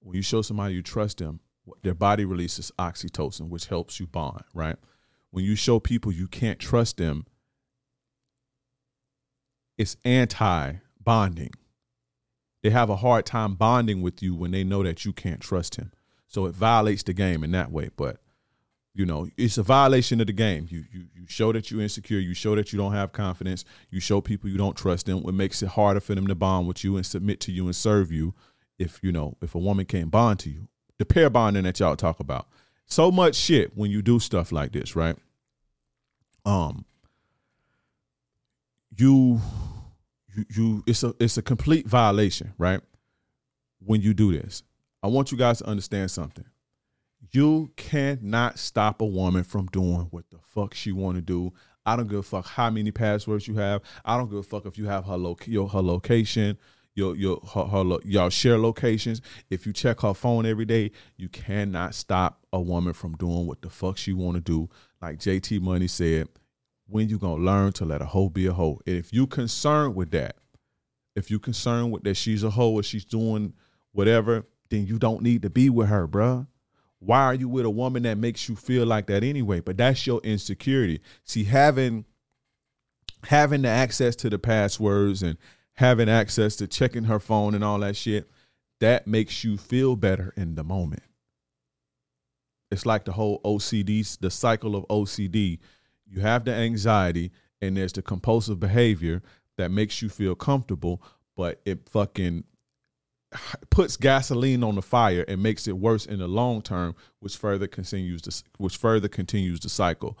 when 0.00 0.16
you 0.16 0.22
show 0.22 0.42
somebody 0.42 0.74
you 0.74 0.82
trust 0.82 1.18
them, 1.18 1.38
their 1.82 1.94
body 1.94 2.24
releases 2.24 2.72
oxytocin, 2.76 3.48
which 3.48 3.66
helps 3.66 4.00
you 4.00 4.08
bond, 4.08 4.42
right? 4.52 4.76
When 5.30 5.44
you 5.44 5.54
show 5.54 5.78
people 5.78 6.10
you 6.10 6.26
can't 6.26 6.58
trust 6.58 6.96
them, 6.96 7.26
it's 9.80 9.96
anti 10.04 10.74
bonding. 11.02 11.52
They 12.62 12.68
have 12.68 12.90
a 12.90 12.96
hard 12.96 13.24
time 13.24 13.54
bonding 13.54 14.02
with 14.02 14.22
you 14.22 14.34
when 14.34 14.50
they 14.50 14.62
know 14.62 14.82
that 14.82 15.06
you 15.06 15.14
can't 15.14 15.40
trust 15.40 15.76
him. 15.76 15.90
So 16.26 16.44
it 16.44 16.54
violates 16.54 17.02
the 17.02 17.14
game 17.14 17.42
in 17.42 17.52
that 17.52 17.72
way. 17.72 17.88
But 17.96 18.18
you 18.92 19.06
know, 19.06 19.28
it's 19.38 19.56
a 19.56 19.62
violation 19.62 20.20
of 20.20 20.26
the 20.26 20.34
game. 20.34 20.66
You 20.68 20.84
you 20.92 21.06
you 21.14 21.26
show 21.26 21.50
that 21.52 21.70
you're 21.70 21.80
insecure. 21.80 22.18
You 22.18 22.34
show 22.34 22.54
that 22.56 22.74
you 22.74 22.78
don't 22.78 22.92
have 22.92 23.12
confidence. 23.12 23.64
You 23.88 24.00
show 24.00 24.20
people 24.20 24.50
you 24.50 24.58
don't 24.58 24.76
trust 24.76 25.06
them. 25.06 25.24
It 25.26 25.32
makes 25.32 25.62
it 25.62 25.68
harder 25.70 26.00
for 26.00 26.14
them 26.14 26.26
to 26.26 26.34
bond 26.34 26.68
with 26.68 26.84
you 26.84 26.96
and 26.96 27.06
submit 27.06 27.40
to 27.40 27.52
you 27.52 27.64
and 27.64 27.74
serve 27.74 28.12
you. 28.12 28.34
If 28.78 29.00
you 29.02 29.12
know, 29.12 29.38
if 29.40 29.54
a 29.54 29.58
woman 29.58 29.86
can't 29.86 30.10
bond 30.10 30.40
to 30.40 30.50
you, 30.50 30.68
the 30.98 31.06
pair 31.06 31.30
bonding 31.30 31.64
that 31.64 31.80
y'all 31.80 31.96
talk 31.96 32.20
about. 32.20 32.48
So 32.84 33.10
much 33.10 33.34
shit 33.34 33.74
when 33.78 33.90
you 33.90 34.02
do 34.02 34.20
stuff 34.20 34.52
like 34.52 34.72
this, 34.72 34.94
right? 34.94 35.16
um 36.44 36.84
you 38.96 39.40
you 40.48 40.82
it's 40.86 41.02
a 41.02 41.14
it's 41.20 41.36
a 41.36 41.42
complete 41.42 41.86
violation, 41.86 42.52
right? 42.58 42.80
When 43.78 44.00
you 44.00 44.14
do 44.14 44.32
this. 44.32 44.62
I 45.02 45.06
want 45.06 45.32
you 45.32 45.38
guys 45.38 45.58
to 45.58 45.66
understand 45.66 46.10
something. 46.10 46.44
You 47.32 47.72
cannot 47.76 48.58
stop 48.58 49.00
a 49.00 49.06
woman 49.06 49.44
from 49.44 49.66
doing 49.66 50.08
what 50.10 50.28
the 50.30 50.38
fuck 50.42 50.74
she 50.74 50.92
want 50.92 51.16
to 51.16 51.22
do. 51.22 51.52
I 51.86 51.96
don't 51.96 52.08
give 52.08 52.18
a 52.18 52.22
fuck 52.22 52.46
how 52.46 52.70
many 52.70 52.90
passwords 52.90 53.48
you 53.48 53.54
have. 53.54 53.82
I 54.04 54.16
don't 54.16 54.28
give 54.28 54.38
a 54.38 54.42
fuck 54.42 54.66
if 54.66 54.76
you 54.76 54.86
have 54.86 55.06
her 55.06 55.16
lo- 55.16 55.36
your 55.46 55.68
her 55.68 55.80
location, 55.80 56.58
your 56.94 57.16
your 57.16 57.40
her, 57.54 57.64
her 57.64 57.98
y'all 58.04 58.30
share 58.30 58.58
locations. 58.58 59.22
If 59.48 59.66
you 59.66 59.72
check 59.72 60.00
her 60.00 60.12
phone 60.14 60.44
every 60.44 60.66
day, 60.66 60.90
you 61.16 61.28
cannot 61.28 61.94
stop 61.94 62.44
a 62.52 62.60
woman 62.60 62.92
from 62.92 63.14
doing 63.14 63.46
what 63.46 63.62
the 63.62 63.70
fuck 63.70 63.96
she 63.96 64.12
want 64.12 64.36
to 64.36 64.40
do. 64.40 64.68
Like 65.00 65.18
JT 65.18 65.60
Money 65.62 65.88
said, 65.88 66.28
when 66.90 67.08
you 67.08 67.18
gonna 67.18 67.42
learn 67.42 67.72
to 67.72 67.84
let 67.84 68.02
a 68.02 68.06
hoe 68.06 68.28
be 68.28 68.46
a 68.46 68.52
hoe? 68.52 68.80
And 68.86 68.96
if 68.96 69.12
you 69.12 69.26
concerned 69.26 69.94
with 69.94 70.10
that, 70.10 70.36
if 71.16 71.30
you 71.30 71.38
concerned 71.38 71.92
with 71.92 72.04
that 72.04 72.16
she's 72.16 72.42
a 72.42 72.50
hoe 72.50 72.72
or 72.72 72.82
she's 72.82 73.04
doing 73.04 73.54
whatever, 73.92 74.46
then 74.70 74.86
you 74.86 74.98
don't 74.98 75.22
need 75.22 75.42
to 75.42 75.50
be 75.50 75.70
with 75.70 75.88
her, 75.88 76.06
bruh. 76.06 76.46
Why 76.98 77.24
are 77.24 77.34
you 77.34 77.48
with 77.48 77.64
a 77.64 77.70
woman 77.70 78.02
that 78.02 78.18
makes 78.18 78.48
you 78.48 78.56
feel 78.56 78.86
like 78.86 79.06
that 79.06 79.24
anyway? 79.24 79.60
But 79.60 79.78
that's 79.78 80.06
your 80.06 80.20
insecurity. 80.20 81.00
See, 81.24 81.44
having 81.44 82.04
having 83.24 83.62
the 83.62 83.68
access 83.68 84.16
to 84.16 84.30
the 84.30 84.38
passwords 84.38 85.22
and 85.22 85.36
having 85.74 86.08
access 86.08 86.56
to 86.56 86.66
checking 86.66 87.04
her 87.04 87.18
phone 87.18 87.54
and 87.54 87.64
all 87.64 87.78
that 87.80 87.96
shit, 87.96 88.30
that 88.80 89.06
makes 89.06 89.44
you 89.44 89.56
feel 89.56 89.96
better 89.96 90.32
in 90.36 90.54
the 90.54 90.64
moment. 90.64 91.02
It's 92.70 92.86
like 92.86 93.04
the 93.04 93.12
whole 93.12 93.40
OCD, 93.42 94.18
the 94.20 94.30
cycle 94.30 94.76
of 94.76 94.86
OCD. 94.88 95.58
You 96.10 96.20
have 96.20 96.44
the 96.44 96.52
anxiety 96.52 97.30
and 97.60 97.76
there's 97.76 97.92
the 97.92 98.02
compulsive 98.02 98.58
behavior 98.58 99.22
that 99.56 99.70
makes 99.70 100.02
you 100.02 100.08
feel 100.08 100.34
comfortable, 100.34 101.02
but 101.36 101.60
it 101.64 101.88
fucking 101.88 102.44
puts 103.70 103.96
gasoline 103.96 104.64
on 104.64 104.74
the 104.74 104.82
fire 104.82 105.24
and 105.28 105.42
makes 105.42 105.68
it 105.68 105.76
worse 105.78 106.06
in 106.06 106.18
the 106.18 106.26
long 106.26 106.62
term, 106.62 106.96
which 107.20 107.36
further 107.36 107.68
continues 107.68 108.22
to 108.22 108.42
which 108.58 108.76
further 108.76 109.08
continues 109.08 109.60
the 109.60 109.68
cycle. 109.68 110.18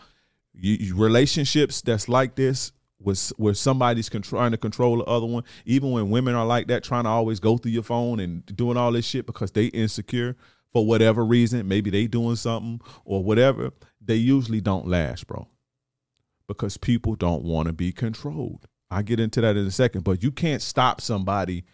You, 0.52 0.74
you, 0.74 0.96
relationships 0.96 1.80
that's 1.80 2.08
like 2.08 2.34
this, 2.36 2.72
with 3.00 3.32
where 3.36 3.54
somebody's 3.54 4.08
con- 4.08 4.22
trying 4.22 4.50
to 4.52 4.58
control 4.58 4.98
the 4.98 5.04
other 5.04 5.26
one, 5.26 5.44
even 5.64 5.90
when 5.90 6.10
women 6.10 6.34
are 6.34 6.46
like 6.46 6.68
that, 6.68 6.84
trying 6.84 7.04
to 7.04 7.10
always 7.10 7.40
go 7.40 7.56
through 7.56 7.72
your 7.72 7.82
phone 7.82 8.20
and 8.20 8.44
doing 8.56 8.76
all 8.76 8.92
this 8.92 9.06
shit 9.06 9.26
because 9.26 9.50
they 9.52 9.66
insecure 9.66 10.36
for 10.72 10.86
whatever 10.86 11.24
reason, 11.24 11.66
maybe 11.66 11.90
they 11.90 12.06
doing 12.06 12.36
something 12.36 12.80
or 13.04 13.24
whatever, 13.24 13.72
they 14.00 14.14
usually 14.14 14.60
don't 14.60 14.86
last, 14.86 15.26
bro. 15.26 15.48
Because 16.50 16.76
people 16.76 17.14
don't 17.14 17.44
want 17.44 17.68
to 17.68 17.72
be 17.72 17.92
controlled. 17.92 18.66
I 18.90 19.02
get 19.02 19.20
into 19.20 19.40
that 19.40 19.56
in 19.56 19.64
a 19.64 19.70
second, 19.70 20.02
but 20.02 20.20
you 20.20 20.32
can't 20.32 20.60
stop 20.60 21.00
somebody 21.00 21.64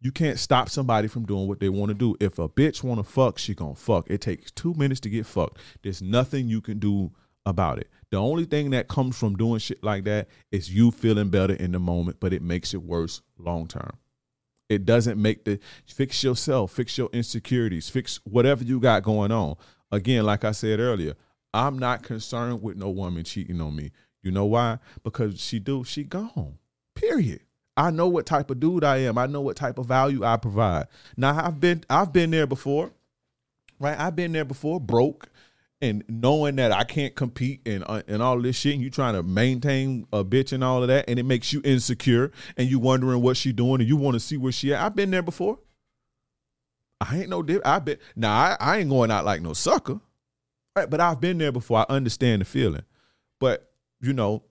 you 0.00 0.12
can't 0.12 0.38
stop 0.38 0.68
somebody 0.68 1.08
from 1.08 1.24
doing 1.24 1.48
what 1.48 1.58
they 1.58 1.68
want 1.68 1.88
to 1.88 1.94
do. 1.94 2.16
If 2.20 2.38
a 2.38 2.48
bitch 2.48 2.82
want 2.82 3.00
to 3.00 3.04
fuck, 3.04 3.38
she 3.38 3.54
gonna 3.54 3.74
fuck. 3.74 4.06
It 4.08 4.20
takes 4.20 4.50
two 4.50 4.74
minutes 4.74 5.00
to 5.00 5.10
get 5.10 5.26
fucked. 5.26 5.58
There's 5.82 6.02
nothing 6.02 6.48
you 6.48 6.60
can 6.60 6.78
do 6.78 7.12
about 7.46 7.78
it. 7.78 7.88
The 8.10 8.18
only 8.18 8.44
thing 8.44 8.70
that 8.70 8.88
comes 8.88 9.16
from 9.18 9.36
doing 9.36 9.58
shit 9.58 9.82
like 9.82 10.04
that 10.04 10.28
is 10.50 10.72
you 10.72 10.90
feeling 10.90 11.30
better 11.30 11.54
in 11.54 11.72
the 11.72 11.78
moment, 11.78 12.18
but 12.20 12.32
it 12.32 12.42
makes 12.42 12.74
it 12.74 12.82
worse 12.82 13.22
long 13.38 13.66
term. 13.68 13.96
It 14.68 14.84
doesn't 14.84 15.20
make 15.20 15.44
the 15.44 15.60
fix 15.86 16.22
yourself, 16.22 16.72
fix 16.72 16.98
your 16.98 17.08
insecurities, 17.12 17.88
fix 17.88 18.20
whatever 18.24 18.64
you 18.64 18.80
got 18.80 19.02
going 19.02 19.32
on. 19.32 19.56
Again, 19.92 20.26
like 20.26 20.44
I 20.44 20.52
said 20.52 20.80
earlier, 20.80 21.14
I'm 21.54 21.78
not 21.78 22.02
concerned 22.02 22.62
with 22.62 22.76
no 22.76 22.90
woman 22.90 23.24
cheating 23.24 23.60
on 23.60 23.74
me. 23.74 23.92
You 24.26 24.32
know 24.32 24.44
why? 24.44 24.78
Because 25.02 25.40
she 25.40 25.58
do, 25.58 25.84
she 25.84 26.04
gone. 26.04 26.58
Period. 26.94 27.40
I 27.76 27.90
know 27.90 28.08
what 28.08 28.26
type 28.26 28.50
of 28.50 28.60
dude 28.60 28.84
I 28.84 28.98
am. 28.98 29.16
I 29.18 29.26
know 29.26 29.40
what 29.40 29.56
type 29.56 29.78
of 29.78 29.86
value 29.86 30.24
I 30.24 30.36
provide. 30.36 30.88
Now 31.16 31.38
I've 31.44 31.60
been 31.60 31.84
I've 31.88 32.12
been 32.12 32.30
there 32.30 32.46
before. 32.46 32.92
Right? 33.78 33.98
I've 33.98 34.16
been 34.16 34.32
there 34.32 34.46
before, 34.46 34.80
broke 34.80 35.28
and 35.80 36.02
knowing 36.08 36.56
that 36.56 36.72
I 36.72 36.84
can't 36.84 37.14
compete 37.14 37.60
and 37.66 37.84
uh, 37.86 38.02
and 38.08 38.22
all 38.22 38.40
this 38.40 38.56
shit, 38.56 38.74
and 38.74 38.82
you 38.82 38.90
trying 38.90 39.14
to 39.14 39.22
maintain 39.22 40.06
a 40.12 40.24
bitch 40.24 40.52
and 40.52 40.64
all 40.64 40.82
of 40.82 40.88
that, 40.88 41.04
and 41.08 41.18
it 41.18 41.24
makes 41.24 41.52
you 41.52 41.60
insecure, 41.64 42.32
and 42.56 42.68
you 42.68 42.78
wondering 42.78 43.22
what 43.22 43.36
she 43.36 43.52
doing, 43.52 43.80
and 43.80 43.88
you 43.88 43.96
want 43.96 44.14
to 44.14 44.20
see 44.20 44.36
where 44.36 44.52
she 44.52 44.72
at. 44.72 44.82
I've 44.82 44.96
been 44.96 45.10
there 45.10 45.22
before. 45.22 45.58
I 47.00 47.18
ain't 47.18 47.28
no 47.28 47.42
dip. 47.42 47.66
I 47.66 47.78
been 47.78 47.98
now. 48.14 48.32
I, 48.32 48.56
I 48.58 48.78
ain't 48.78 48.88
going 48.88 49.10
out 49.10 49.26
like 49.26 49.42
no 49.42 49.52
sucker, 49.52 50.00
right? 50.74 50.88
But 50.88 51.00
I've 51.00 51.20
been 51.20 51.38
there 51.38 51.52
before. 51.52 51.78
I 51.80 51.94
understand 51.94 52.40
the 52.40 52.46
feeling, 52.46 52.84
but 53.38 53.65
you 54.00 54.12
know, 54.12 54.44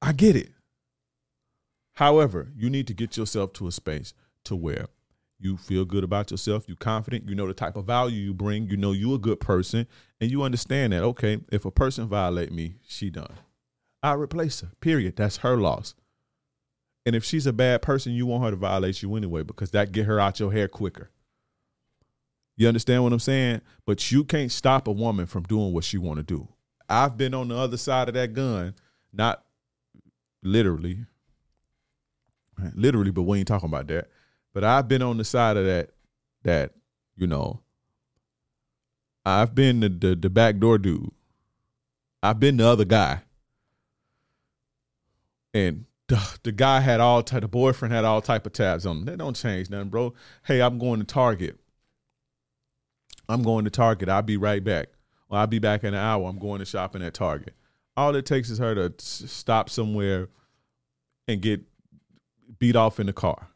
I 0.00 0.12
get 0.12 0.36
it. 0.36 0.50
However, 1.94 2.50
you 2.56 2.70
need 2.70 2.86
to 2.88 2.94
get 2.94 3.16
yourself 3.16 3.52
to 3.54 3.66
a 3.66 3.72
space 3.72 4.14
to 4.44 4.56
where 4.56 4.86
you 5.38 5.56
feel 5.56 5.84
good 5.84 6.04
about 6.04 6.30
yourself, 6.30 6.64
you're 6.68 6.76
confident, 6.76 7.28
you 7.28 7.34
know 7.34 7.46
the 7.46 7.54
type 7.54 7.76
of 7.76 7.84
value 7.84 8.20
you 8.20 8.32
bring, 8.32 8.68
you 8.68 8.76
know 8.76 8.92
you're 8.92 9.16
a 9.16 9.18
good 9.18 9.40
person, 9.40 9.86
and 10.20 10.30
you 10.30 10.42
understand 10.42 10.92
that 10.92 11.02
okay, 11.02 11.38
if 11.50 11.64
a 11.64 11.70
person 11.70 12.06
violate 12.06 12.52
me, 12.52 12.76
she 12.86 13.10
done. 13.10 13.34
I 14.02 14.14
replace 14.14 14.60
her. 14.60 14.70
Period. 14.80 15.16
That's 15.16 15.38
her 15.38 15.56
loss. 15.56 15.94
And 17.04 17.16
if 17.16 17.24
she's 17.24 17.46
a 17.46 17.52
bad 17.52 17.82
person, 17.82 18.12
you 18.12 18.26
want 18.26 18.44
her 18.44 18.50
to 18.50 18.56
violate 18.56 19.02
you 19.02 19.14
anyway 19.16 19.42
because 19.42 19.72
that 19.72 19.92
get 19.92 20.06
her 20.06 20.20
out 20.20 20.40
your 20.40 20.52
hair 20.52 20.68
quicker. 20.68 21.10
You 22.56 22.68
understand 22.68 23.02
what 23.02 23.12
I'm 23.12 23.18
saying? 23.18 23.60
But 23.86 24.12
you 24.12 24.24
can't 24.24 24.52
stop 24.52 24.86
a 24.86 24.92
woman 24.92 25.26
from 25.26 25.42
doing 25.44 25.72
what 25.72 25.84
she 25.84 25.98
want 25.98 26.18
to 26.18 26.22
do. 26.22 26.48
I've 26.92 27.16
been 27.16 27.32
on 27.32 27.48
the 27.48 27.56
other 27.56 27.78
side 27.78 28.08
of 28.08 28.14
that 28.14 28.34
gun, 28.34 28.74
not 29.12 29.42
literally, 30.42 31.06
literally, 32.74 33.10
but 33.10 33.22
we 33.22 33.38
ain't 33.38 33.48
talking 33.48 33.68
about 33.68 33.86
that. 33.88 34.10
But 34.52 34.64
I've 34.64 34.88
been 34.88 35.00
on 35.00 35.16
the 35.16 35.24
side 35.24 35.56
of 35.56 35.64
that 35.64 35.90
that, 36.42 36.72
you 37.16 37.26
know, 37.26 37.60
I've 39.24 39.54
been 39.54 39.80
the 39.80 39.88
the, 39.88 40.14
the 40.14 40.28
backdoor 40.28 40.78
dude. 40.78 41.10
I've 42.22 42.38
been 42.38 42.58
the 42.58 42.66
other 42.66 42.84
guy. 42.84 43.22
And 45.54 45.86
the, 46.08 46.52
guy 46.52 46.80
had 46.80 47.00
all 47.00 47.22
type 47.22 47.40
the 47.40 47.48
boyfriend 47.48 47.92
had 47.94 48.04
all 48.04 48.20
type 48.20 48.46
of 48.46 48.52
tabs 48.52 48.84
on 48.84 48.98
him. 48.98 49.04
They 49.06 49.16
don't 49.16 49.34
change 49.34 49.70
nothing, 49.70 49.88
bro. 49.88 50.14
Hey, 50.44 50.60
I'm 50.60 50.78
going 50.78 51.00
to 51.00 51.06
Target. 51.06 51.58
I'm 53.28 53.42
going 53.42 53.64
to 53.64 53.70
Target. 53.70 54.08
I'll 54.08 54.22
be 54.22 54.36
right 54.36 54.62
back. 54.62 54.88
Well, 55.32 55.40
I'll 55.40 55.46
be 55.46 55.58
back 55.58 55.82
in 55.82 55.94
an 55.94 56.00
hour. 56.00 56.28
I'm 56.28 56.38
going 56.38 56.58
to 56.58 56.66
shopping 56.66 57.02
at 57.02 57.14
Target. 57.14 57.54
All 57.96 58.14
it 58.14 58.26
takes 58.26 58.50
is 58.50 58.58
her 58.58 58.74
to 58.74 58.92
stop 58.98 59.70
somewhere 59.70 60.28
and 61.26 61.40
get 61.40 61.62
beat 62.58 62.76
off 62.76 63.00
in 63.00 63.06
the 63.06 63.14
car 63.14 63.48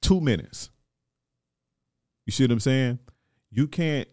two 0.00 0.20
minutes. 0.22 0.70
You 2.24 2.32
see 2.32 2.44
what 2.44 2.52
I'm 2.52 2.60
saying? 2.60 2.98
You 3.50 3.68
can't 3.68 4.08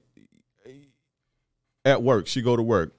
at 1.86 2.04
work, 2.04 2.28
she 2.28 2.42
go 2.42 2.58
to 2.58 2.64
work, 2.64 2.96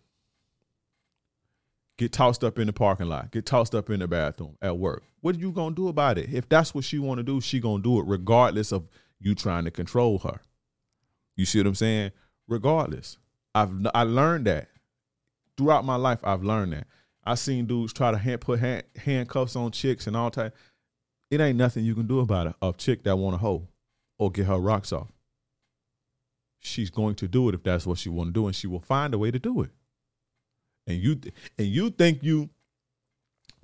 get 1.99 2.12
tossed 2.12 2.43
up 2.43 2.59
in 2.59 2.68
the 2.68 2.72
parking 2.72 3.09
lot, 3.09 3.32
get 3.32 3.45
tossed 3.45 3.74
up 3.74 3.91
in 3.91 4.01
the 4.01 4.09
bathroom 4.09 4.57
at 4.62 4.78
work. 4.78 5.03
What 5.20 5.37
are 5.37 5.39
you 5.39 5.53
gonna 5.53 5.74
do 5.74 5.89
about 5.89 6.16
it? 6.16 6.32
If 6.32 6.49
that's 6.49 6.74
what 6.74 6.84
she 6.84 6.99
wanna 6.99 7.22
do, 7.22 7.43
she 7.43 7.61
gonna 7.61 7.82
do 7.82 7.99
it 7.99 8.07
regardless 8.07 8.72
of 8.72 8.89
you 9.18 9.34
trying 9.34 9.64
to 9.64 9.70
control 9.70 10.20
her. 10.20 10.41
You 11.34 11.45
see 11.45 11.59
what 11.59 11.66
I'm 11.66 11.74
saying? 11.74 12.12
Regardless. 12.49 13.18
I've 13.57 13.70
I 13.94 14.02
learned 14.02 14.46
that. 14.46 14.68
Throughout 15.57 15.84
my 15.84 15.96
life, 15.96 16.20
I've 16.22 16.42
learned 16.42 16.74
that. 16.74 16.86
I 17.24 17.34
seen 17.34 17.66
dudes 17.66 17.92
try 17.92 18.11
to 18.11 18.18
hand, 18.18 18.40
put 18.42 18.61
hand, 18.61 18.84
handcuffs 18.96 19.57
on 19.57 19.72
chicks 19.72 20.07
and 20.07 20.16
all 20.16 20.30
type 20.30 20.54
it 21.30 21.40
ain't 21.40 21.59
nothing 21.59 21.84
you 21.84 21.94
can 21.94 22.07
do 22.07 22.20
about 22.20 22.46
it. 22.48 22.54
A 22.62 22.72
chick 22.76 23.02
that 23.04 23.16
want 23.16 23.34
to 23.34 23.38
hoe 23.38 23.68
or 24.18 24.30
get 24.30 24.46
her 24.46 24.59
rocks 24.59 24.92
off. 24.92 25.11
She's 26.59 26.90
going 26.90 27.14
to 27.16 27.28
do 27.28 27.48
it 27.48 27.54
if 27.54 27.62
that's 27.62 27.86
what 27.86 27.98
she 27.98 28.09
want 28.09 28.28
to 28.28 28.32
do, 28.32 28.46
and 28.46 28.54
she 28.54 28.66
will 28.66 28.80
find 28.80 29.14
a 29.14 29.18
way 29.18 29.30
to 29.30 29.38
do 29.38 29.62
it. 29.62 29.70
And 30.86 30.98
you 30.98 31.20
and 31.59 31.66
you 31.66 31.90
think 31.90 32.22
you 32.22 32.48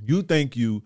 you 0.05 0.23
think 0.23 0.57
you 0.57 0.83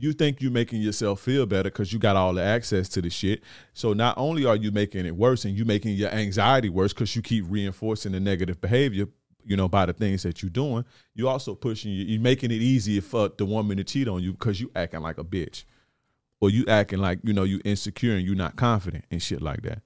you 0.00 0.12
think 0.12 0.40
you're 0.40 0.50
making 0.50 0.80
yourself 0.80 1.20
feel 1.20 1.46
better 1.46 1.70
because 1.70 1.92
you 1.92 1.98
got 1.98 2.16
all 2.16 2.32
the 2.32 2.42
access 2.42 2.88
to 2.90 3.02
the 3.02 3.10
shit. 3.10 3.42
So 3.74 3.92
not 3.92 4.16
only 4.16 4.46
are 4.46 4.56
you 4.56 4.70
making 4.70 5.06
it 5.06 5.14
worse 5.14 5.44
and 5.44 5.56
you 5.56 5.64
making 5.64 5.94
your 5.94 6.10
anxiety 6.10 6.68
worse 6.68 6.92
because 6.92 7.14
you 7.14 7.22
keep 7.22 7.44
reinforcing 7.48 8.12
the 8.12 8.20
negative 8.20 8.60
behavior, 8.60 9.06
you 9.44 9.56
know, 9.56 9.68
by 9.68 9.86
the 9.86 9.92
things 9.92 10.22
that 10.22 10.42
you're 10.42 10.50
doing, 10.50 10.84
You're 11.14 11.30
also 11.30 11.54
pushing 11.54 11.92
you, 11.92 12.04
you're 12.04 12.20
making 12.20 12.50
it 12.50 12.62
easier 12.62 13.00
for 13.00 13.28
the 13.28 13.44
woman 13.44 13.76
to 13.76 13.84
cheat 13.84 14.08
on 14.08 14.22
you 14.22 14.32
because 14.32 14.60
you 14.60 14.70
acting 14.74 15.00
like 15.00 15.18
a 15.18 15.24
bitch 15.24 15.64
or 16.40 16.50
you 16.50 16.64
acting 16.66 16.98
like 16.98 17.20
you 17.22 17.32
know 17.32 17.44
you 17.44 17.60
insecure 17.64 18.14
and 18.14 18.24
you're 18.24 18.34
not 18.34 18.56
confident 18.56 19.04
and 19.10 19.22
shit 19.22 19.42
like 19.42 19.62
that. 19.62 19.82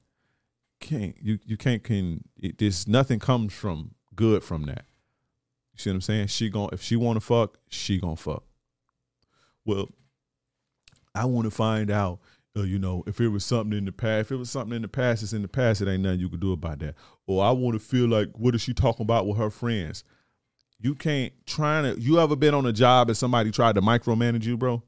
Can't 0.81 1.17
you 1.21 1.39
you 1.45 1.57
can't 1.57 1.83
can 1.83 2.25
it, 2.37 2.59
there's 2.59 2.87
nothing 2.87 3.19
comes 3.19 3.53
from 3.53 3.95
good 4.15 4.43
from 4.43 4.65
that. 4.67 4.85
You 5.73 5.79
see 5.79 5.91
what 5.91 5.95
I'm 5.95 6.01
saying? 6.03 6.27
She 6.29 6.51
going 6.51 6.71
if 6.73 6.83
she 6.83 6.97
want 6.97 7.17
to 7.17 7.21
fuck, 7.21 7.59
she 7.69 7.99
gonna 7.99 8.17
fuck. 8.17 8.45
Well, 9.65 9.89
I 11.15 11.25
want 11.27 11.45
to 11.47 11.51
find 11.51 11.91
out. 11.91 12.21
Uh, 12.57 12.63
you 12.63 12.79
know, 12.79 13.03
if 13.09 13.21
it 13.21 13.29
was 13.29 13.45
something 13.45 13.77
in 13.77 13.85
the 13.85 13.91
past, 13.91 14.27
if 14.27 14.33
it 14.33 14.37
was 14.37 14.49
something 14.49 14.77
in 14.77 14.83
the 14.83 14.89
past, 14.89 15.25
it's 15.25 15.33
in 15.33 15.43
the 15.43 15.49
past. 15.49 15.81
It 15.81 15.89
ain't 15.89 16.05
nothing 16.05 16.21
you 16.21 16.29
can 16.29 16.39
do 16.39 16.53
about 16.53 16.79
that. 16.79 16.95
Or 17.27 17.45
I 17.45 17.51
want 17.51 17.75
to 17.75 17.81
feel 17.81 18.07
like, 18.07 18.31
what 18.35 18.55
is 18.55 18.63
she 18.63 18.73
talking 18.73 19.03
about 19.03 19.27
with 19.27 19.39
her 19.39 19.51
friends? 19.51 20.05
You 20.79 20.95
can't 20.95 21.33
trying 21.47 21.83
to. 21.83 22.01
You 22.01 22.21
ever 22.21 22.37
been 22.37 22.55
on 22.55 22.65
a 22.67 22.73
job 22.73 23.09
and 23.09 23.17
somebody 23.17 23.51
tried 23.51 23.75
to 23.75 23.83
micromanage 23.83 24.45
you, 24.45 24.57
bro? 24.57 24.83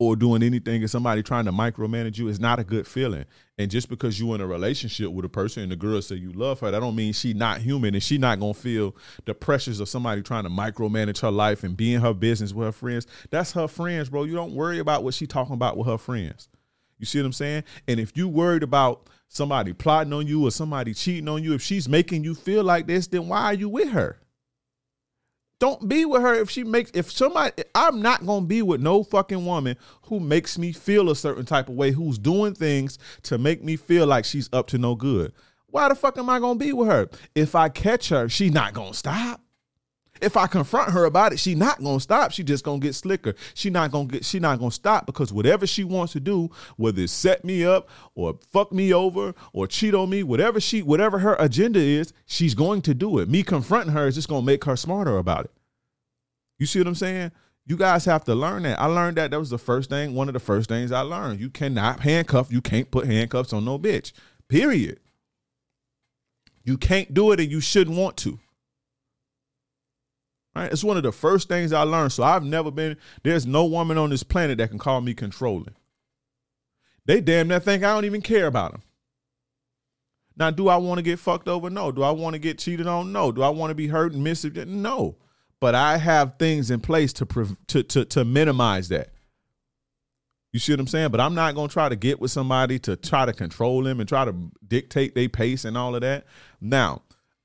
Or 0.00 0.16
doing 0.16 0.42
anything 0.42 0.82
and 0.82 0.90
somebody 0.90 1.22
trying 1.22 1.44
to 1.44 1.52
micromanage 1.52 2.18
you 2.18 2.26
is 2.26 2.40
not 2.40 2.58
a 2.58 2.64
good 2.64 2.84
feeling. 2.84 3.26
And 3.58 3.70
just 3.70 3.88
because 3.88 4.18
you're 4.18 4.34
in 4.34 4.40
a 4.40 4.46
relationship 4.46 5.12
with 5.12 5.24
a 5.24 5.28
person 5.28 5.62
and 5.62 5.70
the 5.70 5.76
girl 5.76 6.02
say 6.02 6.16
you 6.16 6.32
love 6.32 6.58
her, 6.60 6.70
that 6.72 6.80
don't 6.80 6.96
mean 6.96 7.12
she 7.12 7.32
not 7.32 7.60
human 7.60 7.94
and 7.94 8.02
she 8.02 8.18
not 8.18 8.40
gonna 8.40 8.54
feel 8.54 8.96
the 9.24 9.34
pressures 9.34 9.78
of 9.78 9.88
somebody 9.88 10.20
trying 10.20 10.42
to 10.42 10.50
micromanage 10.50 11.20
her 11.20 11.30
life 11.30 11.62
and 11.62 11.76
be 11.76 11.94
in 11.94 12.00
her 12.00 12.12
business 12.12 12.52
with 12.52 12.66
her 12.66 12.72
friends. 12.72 13.06
That's 13.30 13.52
her 13.52 13.68
friends, 13.68 14.08
bro. 14.08 14.24
You 14.24 14.34
don't 14.34 14.52
worry 14.52 14.80
about 14.80 15.04
what 15.04 15.14
she 15.14 15.28
talking 15.28 15.54
about 15.54 15.76
with 15.76 15.86
her 15.86 15.98
friends. 15.98 16.48
You 16.98 17.06
see 17.06 17.20
what 17.20 17.26
I'm 17.26 17.32
saying? 17.32 17.64
And 17.86 18.00
if 18.00 18.16
you 18.16 18.28
worried 18.28 18.64
about 18.64 19.08
somebody 19.28 19.72
plotting 19.72 20.12
on 20.12 20.26
you 20.26 20.44
or 20.44 20.50
somebody 20.50 20.92
cheating 20.94 21.28
on 21.28 21.44
you, 21.44 21.54
if 21.54 21.62
she's 21.62 21.88
making 21.88 22.24
you 22.24 22.34
feel 22.34 22.64
like 22.64 22.86
this, 22.88 23.06
then 23.06 23.28
why 23.28 23.44
are 23.44 23.54
you 23.54 23.68
with 23.68 23.90
her? 23.90 24.18
Don't 25.64 25.88
be 25.88 26.04
with 26.04 26.20
her 26.20 26.34
if 26.34 26.50
she 26.50 26.62
makes 26.62 26.90
if 26.92 27.10
somebody 27.10 27.64
I'm 27.74 28.02
not 28.02 28.26
gonna 28.26 28.44
be 28.44 28.60
with 28.60 28.82
no 28.82 29.02
fucking 29.02 29.46
woman 29.46 29.78
who 30.02 30.20
makes 30.20 30.58
me 30.58 30.72
feel 30.72 31.08
a 31.08 31.16
certain 31.16 31.46
type 31.46 31.70
of 31.70 31.74
way, 31.74 31.90
who's 31.90 32.18
doing 32.18 32.52
things 32.52 32.98
to 33.22 33.38
make 33.38 33.64
me 33.64 33.76
feel 33.76 34.06
like 34.06 34.26
she's 34.26 34.50
up 34.52 34.66
to 34.66 34.76
no 34.76 34.94
good. 34.94 35.32
Why 35.68 35.88
the 35.88 35.94
fuck 35.94 36.18
am 36.18 36.28
I 36.28 36.38
gonna 36.38 36.58
be 36.58 36.74
with 36.74 36.88
her? 36.88 37.08
If 37.34 37.54
I 37.54 37.70
catch 37.70 38.10
her, 38.10 38.28
she 38.28 38.50
not 38.50 38.74
gonna 38.74 38.92
stop. 38.92 39.40
If 40.22 40.36
I 40.36 40.46
confront 40.46 40.92
her 40.92 41.04
about 41.04 41.32
it, 41.32 41.38
she 41.38 41.54
not 41.54 41.82
gonna 41.82 42.00
stop. 42.00 42.30
She 42.30 42.44
just 42.44 42.64
gonna 42.64 42.78
get 42.78 42.94
slicker. 42.94 43.34
She 43.52 43.68
not 43.68 43.90
gonna 43.90 44.06
get. 44.06 44.24
She 44.24 44.38
not 44.38 44.58
gonna 44.58 44.70
stop 44.70 45.06
because 45.06 45.32
whatever 45.32 45.66
she 45.66 45.82
wants 45.82 46.12
to 46.12 46.20
do, 46.20 46.50
whether 46.76 47.02
it's 47.02 47.12
set 47.12 47.44
me 47.44 47.64
up 47.64 47.88
or 48.14 48.38
fuck 48.52 48.72
me 48.72 48.94
over 48.94 49.34
or 49.52 49.66
cheat 49.66 49.94
on 49.94 50.10
me, 50.10 50.22
whatever 50.22 50.60
she, 50.60 50.82
whatever 50.82 51.18
her 51.18 51.36
agenda 51.38 51.80
is, 51.80 52.12
she's 52.26 52.54
going 52.54 52.80
to 52.82 52.94
do 52.94 53.18
it. 53.18 53.28
Me 53.28 53.42
confronting 53.42 53.92
her 53.92 54.06
is 54.06 54.14
just 54.14 54.28
gonna 54.28 54.46
make 54.46 54.64
her 54.64 54.76
smarter 54.76 55.18
about 55.18 55.46
it. 55.46 55.52
You 56.58 56.66
see 56.66 56.78
what 56.78 56.88
I'm 56.88 56.94
saying? 56.94 57.32
You 57.66 57.76
guys 57.76 58.04
have 58.04 58.24
to 58.24 58.34
learn 58.34 58.62
that. 58.64 58.80
I 58.80 58.86
learned 58.86 59.16
that. 59.16 59.30
That 59.30 59.38
was 59.38 59.50
the 59.50 59.58
first 59.58 59.90
thing. 59.90 60.14
One 60.14 60.28
of 60.28 60.34
the 60.34 60.40
first 60.40 60.68
things 60.68 60.92
I 60.92 61.00
learned. 61.00 61.40
You 61.40 61.50
cannot 61.50 62.00
handcuff. 62.00 62.52
You 62.52 62.60
can't 62.60 62.90
put 62.90 63.06
handcuffs 63.06 63.52
on 63.52 63.64
no 63.64 63.78
bitch. 63.78 64.12
Period. 64.48 65.00
You 66.62 66.78
can't 66.78 67.12
do 67.12 67.32
it, 67.32 67.40
and 67.40 67.50
you 67.50 67.60
shouldn't 67.60 67.96
want 67.96 68.16
to. 68.18 68.38
Right? 70.54 70.70
It's 70.70 70.84
one 70.84 70.96
of 70.96 71.02
the 71.02 71.12
first 71.12 71.48
things 71.48 71.72
I 71.72 71.82
learned. 71.82 72.12
So 72.12 72.22
I've 72.22 72.44
never 72.44 72.70
been, 72.70 72.96
there's 73.22 73.46
no 73.46 73.64
woman 73.64 73.98
on 73.98 74.10
this 74.10 74.22
planet 74.22 74.58
that 74.58 74.70
can 74.70 74.78
call 74.78 75.00
me 75.00 75.14
controlling. 75.14 75.74
They 77.06 77.20
damn 77.20 77.48
near 77.48 77.60
think 77.60 77.82
I 77.82 77.92
don't 77.92 78.04
even 78.04 78.22
care 78.22 78.46
about 78.46 78.72
them. 78.72 78.82
Now, 80.36 80.50
do 80.50 80.68
I 80.68 80.76
want 80.76 80.98
to 80.98 81.02
get 81.02 81.18
fucked 81.18 81.48
over? 81.48 81.70
No. 81.70 81.92
Do 81.92 82.02
I 82.02 82.10
want 82.10 82.34
to 82.34 82.38
get 82.38 82.58
cheated 82.58 82.86
on? 82.86 83.12
No. 83.12 83.30
Do 83.30 83.42
I 83.42 83.50
want 83.50 83.70
to 83.70 83.74
be 83.74 83.88
hurt 83.88 84.12
and 84.12 84.24
miss 84.24 84.44
it? 84.44 84.56
No. 84.66 85.16
But 85.60 85.74
I 85.74 85.96
have 85.96 86.38
things 86.38 86.70
in 86.70 86.80
place 86.80 87.12
to 87.14 87.56
to 87.68 87.82
to 87.82 88.04
to 88.04 88.24
minimize 88.24 88.88
that. 88.88 89.10
You 90.52 90.60
see 90.60 90.72
what 90.72 90.80
I'm 90.80 90.86
saying? 90.86 91.10
But 91.10 91.20
I'm 91.20 91.34
not 91.34 91.54
gonna 91.54 91.68
try 91.68 91.88
to 91.88 91.96
get 91.96 92.20
with 92.20 92.30
somebody 92.30 92.78
to 92.80 92.96
try 92.96 93.26
to 93.26 93.32
control 93.32 93.82
them 93.82 94.00
and 94.00 94.08
try 94.08 94.24
to 94.24 94.34
dictate 94.66 95.14
their 95.14 95.28
pace 95.28 95.64
and 95.64 95.78
all 95.78 95.94
of 95.94 96.00
that. 96.02 96.26
Now, 96.60 97.02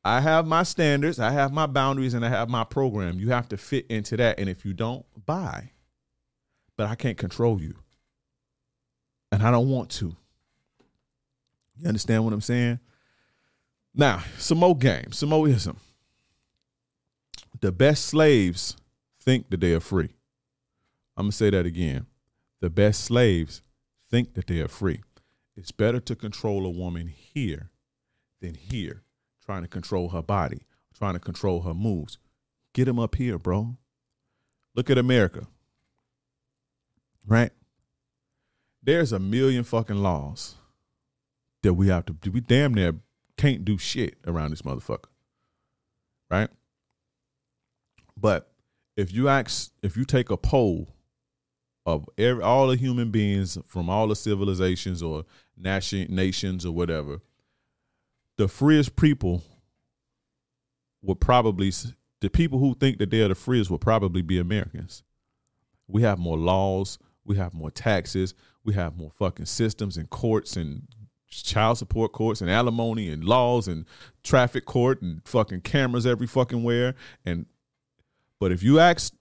I 0.09 0.21
have 0.21 0.47
my 0.47 0.63
standards, 0.63 1.19
I 1.19 1.29
have 1.29 1.53
my 1.53 1.67
boundaries, 1.67 2.15
and 2.15 2.25
I 2.25 2.29
have 2.29 2.49
my 2.49 2.63
program. 2.63 3.19
You 3.19 3.29
have 3.29 3.47
to 3.49 3.57
fit 3.57 3.85
into 3.91 4.17
that. 4.17 4.39
And 4.39 4.49
if 4.49 4.65
you 4.65 4.73
don't, 4.73 5.05
bye. 5.27 5.69
But 6.75 6.87
I 6.87 6.95
can't 6.95 7.15
control 7.15 7.61
you. 7.61 7.75
And 9.31 9.43
I 9.43 9.51
don't 9.51 9.69
want 9.69 9.91
to. 9.91 10.15
You 11.77 11.87
understand 11.87 12.23
what 12.23 12.33
I'm 12.33 12.41
saying? 12.41 12.79
Now, 13.93 14.23
some 14.39 14.57
more 14.57 14.75
game, 14.75 15.11
some 15.11 15.29
more 15.29 15.47
ism. 15.47 15.77
The 17.61 17.71
best 17.71 18.05
slaves 18.05 18.77
think 19.21 19.51
that 19.51 19.59
they 19.59 19.73
are 19.73 19.79
free. 19.79 20.15
I'm 21.15 21.25
going 21.25 21.31
to 21.31 21.37
say 21.37 21.51
that 21.51 21.67
again. 21.67 22.07
The 22.61 22.71
best 22.71 23.03
slaves 23.03 23.61
think 24.09 24.33
that 24.33 24.47
they 24.47 24.59
are 24.59 24.67
free. 24.67 25.01
It's 25.55 25.71
better 25.71 25.99
to 25.99 26.15
control 26.15 26.65
a 26.65 26.71
woman 26.71 27.09
here 27.09 27.69
than 28.41 28.55
here 28.55 29.03
trying 29.49 29.63
to 29.63 29.67
control 29.67 30.09
her 30.09 30.21
body, 30.21 30.61
trying 30.95 31.13
to 31.13 31.19
control 31.19 31.61
her 31.61 31.73
moves. 31.73 32.19
Get 32.75 32.87
him 32.87 32.99
up 32.99 33.15
here, 33.15 33.39
bro. 33.39 33.77
Look 34.75 34.91
at 34.91 34.99
America. 34.99 35.47
Right? 37.25 37.49
There's 38.83 39.11
a 39.11 39.17
million 39.17 39.63
fucking 39.63 40.03
laws 40.03 40.53
that 41.63 41.73
we 41.73 41.87
have 41.87 42.05
to 42.05 42.13
do. 42.13 42.29
We 42.29 42.41
damn 42.41 42.75
near 42.75 42.97
can't 43.37 43.65
do 43.65 43.79
shit 43.79 44.19
around 44.27 44.51
this 44.51 44.61
motherfucker. 44.61 45.09
Right? 46.29 46.49
But 48.15 48.51
if 48.95 49.11
you 49.11 49.29
ask, 49.29 49.71
if 49.81 49.97
you 49.97 50.05
take 50.05 50.29
a 50.29 50.37
poll 50.37 50.93
of 51.87 52.07
every, 52.19 52.43
all 52.43 52.67
the 52.67 52.75
human 52.75 53.09
beings 53.09 53.57
from 53.65 53.89
all 53.89 54.09
the 54.09 54.15
civilizations 54.15 55.01
or 55.01 55.25
nation, 55.57 56.05
nations 56.13 56.67
or 56.67 56.71
whatever, 56.71 57.21
the 58.39 58.47
freest 58.47 58.95
people 58.95 59.43
would 61.01 61.19
probably 61.19 61.73
the 62.21 62.29
people 62.29 62.57
who 62.57 62.73
think 62.73 62.97
that 62.99 63.11
they're 63.11 63.27
the 63.27 63.35
freest 63.35 63.69
would 63.69 63.81
probably 63.81 64.21
be 64.21 64.39
Americans. 64.39 65.03
We 65.89 66.03
have 66.03 66.17
more 66.17 66.37
laws, 66.37 66.99
we 67.25 67.35
have 67.35 67.53
more 67.53 67.69
taxes, 67.69 68.33
we 68.63 68.75
have 68.75 68.95
more 68.95 69.11
fucking 69.11 69.45
systems 69.45 69.97
and 69.97 70.09
courts 70.09 70.55
and 70.55 70.87
child 71.27 71.79
support 71.79 72.13
courts 72.13 72.39
and 72.39 72.49
alimony 72.49 73.09
and 73.09 73.25
laws 73.25 73.67
and 73.67 73.85
traffic 74.23 74.63
court 74.63 75.01
and 75.01 75.21
fucking 75.25 75.59
cameras 75.59 76.07
every 76.07 76.25
fucking 76.25 76.63
where 76.63 76.95
and 77.25 77.45
but 78.39 78.53
if 78.53 78.63
you 78.63 78.79
ask 78.79 79.13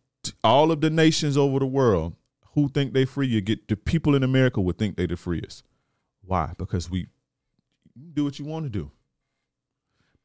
all 0.44 0.70
of 0.70 0.80
the 0.80 0.90
nations 0.90 1.36
over 1.36 1.58
the 1.58 1.66
world 1.66 2.14
who 2.54 2.68
think 2.68 2.94
they 2.94 3.04
free 3.04 3.26
you 3.26 3.40
get 3.40 3.66
the 3.66 3.76
people 3.76 4.14
in 4.14 4.22
America 4.22 4.60
would 4.60 4.78
think 4.78 4.96
they 4.96 5.06
the 5.06 5.16
freest. 5.16 5.64
Why? 6.22 6.52
Because 6.56 6.88
we 6.88 7.08
do 8.14 8.24
what 8.24 8.38
you 8.38 8.44
want 8.44 8.64
to 8.64 8.70
do 8.70 8.92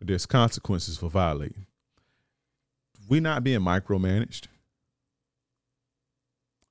there's 0.07 0.25
consequences 0.25 0.97
for 0.97 1.09
violating. 1.09 1.65
We're 3.09 3.21
not 3.21 3.43
being 3.43 3.59
micromanaged. 3.59 4.47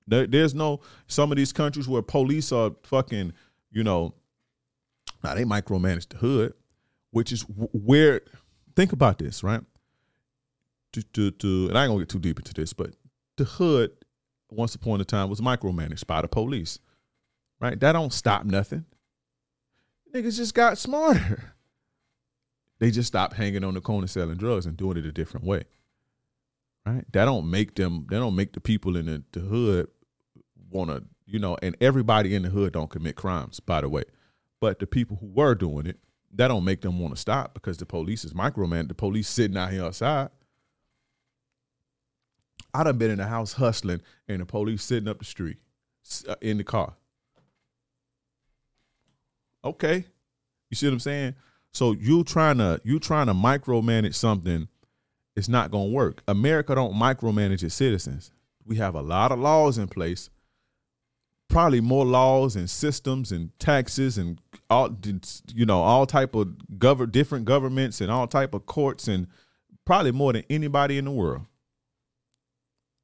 There, 0.06 0.26
there's 0.26 0.54
no 0.54 0.80
some 1.06 1.30
of 1.30 1.36
these 1.36 1.52
countries 1.52 1.86
where 1.88 2.02
police 2.02 2.52
are 2.52 2.72
fucking, 2.82 3.32
you 3.70 3.84
know, 3.84 4.14
now 5.22 5.34
they 5.34 5.44
micromanage 5.44 6.08
the 6.08 6.16
hood, 6.16 6.54
which 7.10 7.32
is 7.32 7.42
where. 7.48 8.22
Think 8.74 8.92
about 8.92 9.18
this, 9.18 9.44
right? 9.44 9.60
To, 10.94 11.02
to, 11.02 11.30
to, 11.30 11.68
and 11.68 11.76
I 11.76 11.84
ain't 11.84 11.90
gonna 11.90 12.00
get 12.00 12.08
too 12.08 12.18
deep 12.18 12.38
into 12.38 12.54
this, 12.54 12.72
but 12.72 12.94
the 13.36 13.44
hood, 13.44 13.90
once 14.50 14.74
upon 14.74 15.00
a 15.00 15.04
time, 15.04 15.28
was 15.28 15.40
micromanaged 15.40 16.06
by 16.06 16.22
the 16.22 16.28
police, 16.28 16.78
right? 17.60 17.78
That 17.78 17.92
don't 17.92 18.12
stop 18.12 18.44
nothing. 18.44 18.86
Niggas 20.14 20.36
just 20.36 20.54
got 20.54 20.78
smarter. 20.78 21.51
They 22.82 22.90
just 22.90 23.06
stopped 23.06 23.34
hanging 23.34 23.62
on 23.62 23.74
the 23.74 23.80
corner 23.80 24.08
selling 24.08 24.38
drugs 24.38 24.66
and 24.66 24.76
doing 24.76 24.96
it 24.96 25.06
a 25.06 25.12
different 25.12 25.46
way. 25.46 25.62
Right? 26.84 27.04
That 27.12 27.26
don't 27.26 27.48
make 27.48 27.76
them. 27.76 28.08
They 28.10 28.16
don't 28.16 28.34
make 28.34 28.54
the 28.54 28.60
people 28.60 28.96
in 28.96 29.06
the, 29.06 29.22
the 29.30 29.38
hood 29.38 29.86
want 30.68 30.90
to, 30.90 31.04
you 31.24 31.38
know. 31.38 31.56
And 31.62 31.76
everybody 31.80 32.34
in 32.34 32.42
the 32.42 32.48
hood 32.48 32.72
don't 32.72 32.90
commit 32.90 33.14
crimes, 33.14 33.60
by 33.60 33.82
the 33.82 33.88
way. 33.88 34.02
But 34.60 34.80
the 34.80 34.88
people 34.88 35.16
who 35.20 35.28
were 35.28 35.54
doing 35.54 35.86
it, 35.86 36.00
that 36.32 36.48
don't 36.48 36.64
make 36.64 36.80
them 36.80 36.98
want 36.98 37.14
to 37.14 37.20
stop 37.20 37.54
because 37.54 37.76
the 37.76 37.86
police 37.86 38.24
is 38.24 38.32
microman. 38.32 38.88
The 38.88 38.94
police 38.94 39.28
sitting 39.28 39.56
out 39.56 39.70
here 39.70 39.84
outside. 39.84 40.30
I 42.74 42.82
done 42.82 42.98
been 42.98 43.12
in 43.12 43.18
the 43.18 43.28
house 43.28 43.52
hustling 43.52 44.00
and 44.26 44.40
the 44.40 44.44
police 44.44 44.82
sitting 44.82 45.08
up 45.08 45.20
the 45.20 45.24
street 45.24 45.58
uh, 46.28 46.34
in 46.40 46.58
the 46.58 46.64
car. 46.64 46.94
Okay. 49.64 50.04
You 50.68 50.74
see 50.74 50.86
what 50.86 50.94
I'm 50.94 50.98
saying? 50.98 51.36
So 51.72 51.92
you 51.92 52.22
trying 52.24 52.58
to 52.58 52.80
you 52.84 52.98
trying 52.98 53.26
to 53.26 53.34
micromanage 53.34 54.14
something, 54.14 54.68
it's 55.34 55.48
not 55.48 55.70
gonna 55.70 55.90
work. 55.90 56.22
America 56.28 56.74
don't 56.74 56.94
micromanage 56.94 57.62
its 57.62 57.74
citizens. 57.74 58.30
We 58.64 58.76
have 58.76 58.94
a 58.94 59.00
lot 59.00 59.32
of 59.32 59.38
laws 59.38 59.78
in 59.78 59.88
place, 59.88 60.28
probably 61.48 61.80
more 61.80 62.04
laws 62.04 62.56
and 62.56 62.68
systems 62.68 63.32
and 63.32 63.58
taxes 63.58 64.18
and 64.18 64.38
all 64.68 64.96
you 65.54 65.64
know 65.64 65.80
all 65.82 66.06
type 66.06 66.34
of 66.34 66.78
govern 66.78 67.10
different 67.10 67.46
governments 67.46 68.00
and 68.00 68.10
all 68.10 68.26
type 68.26 68.54
of 68.54 68.66
courts 68.66 69.08
and 69.08 69.26
probably 69.84 70.12
more 70.12 70.32
than 70.34 70.44
anybody 70.50 70.98
in 70.98 71.06
the 71.06 71.10
world. 71.10 71.46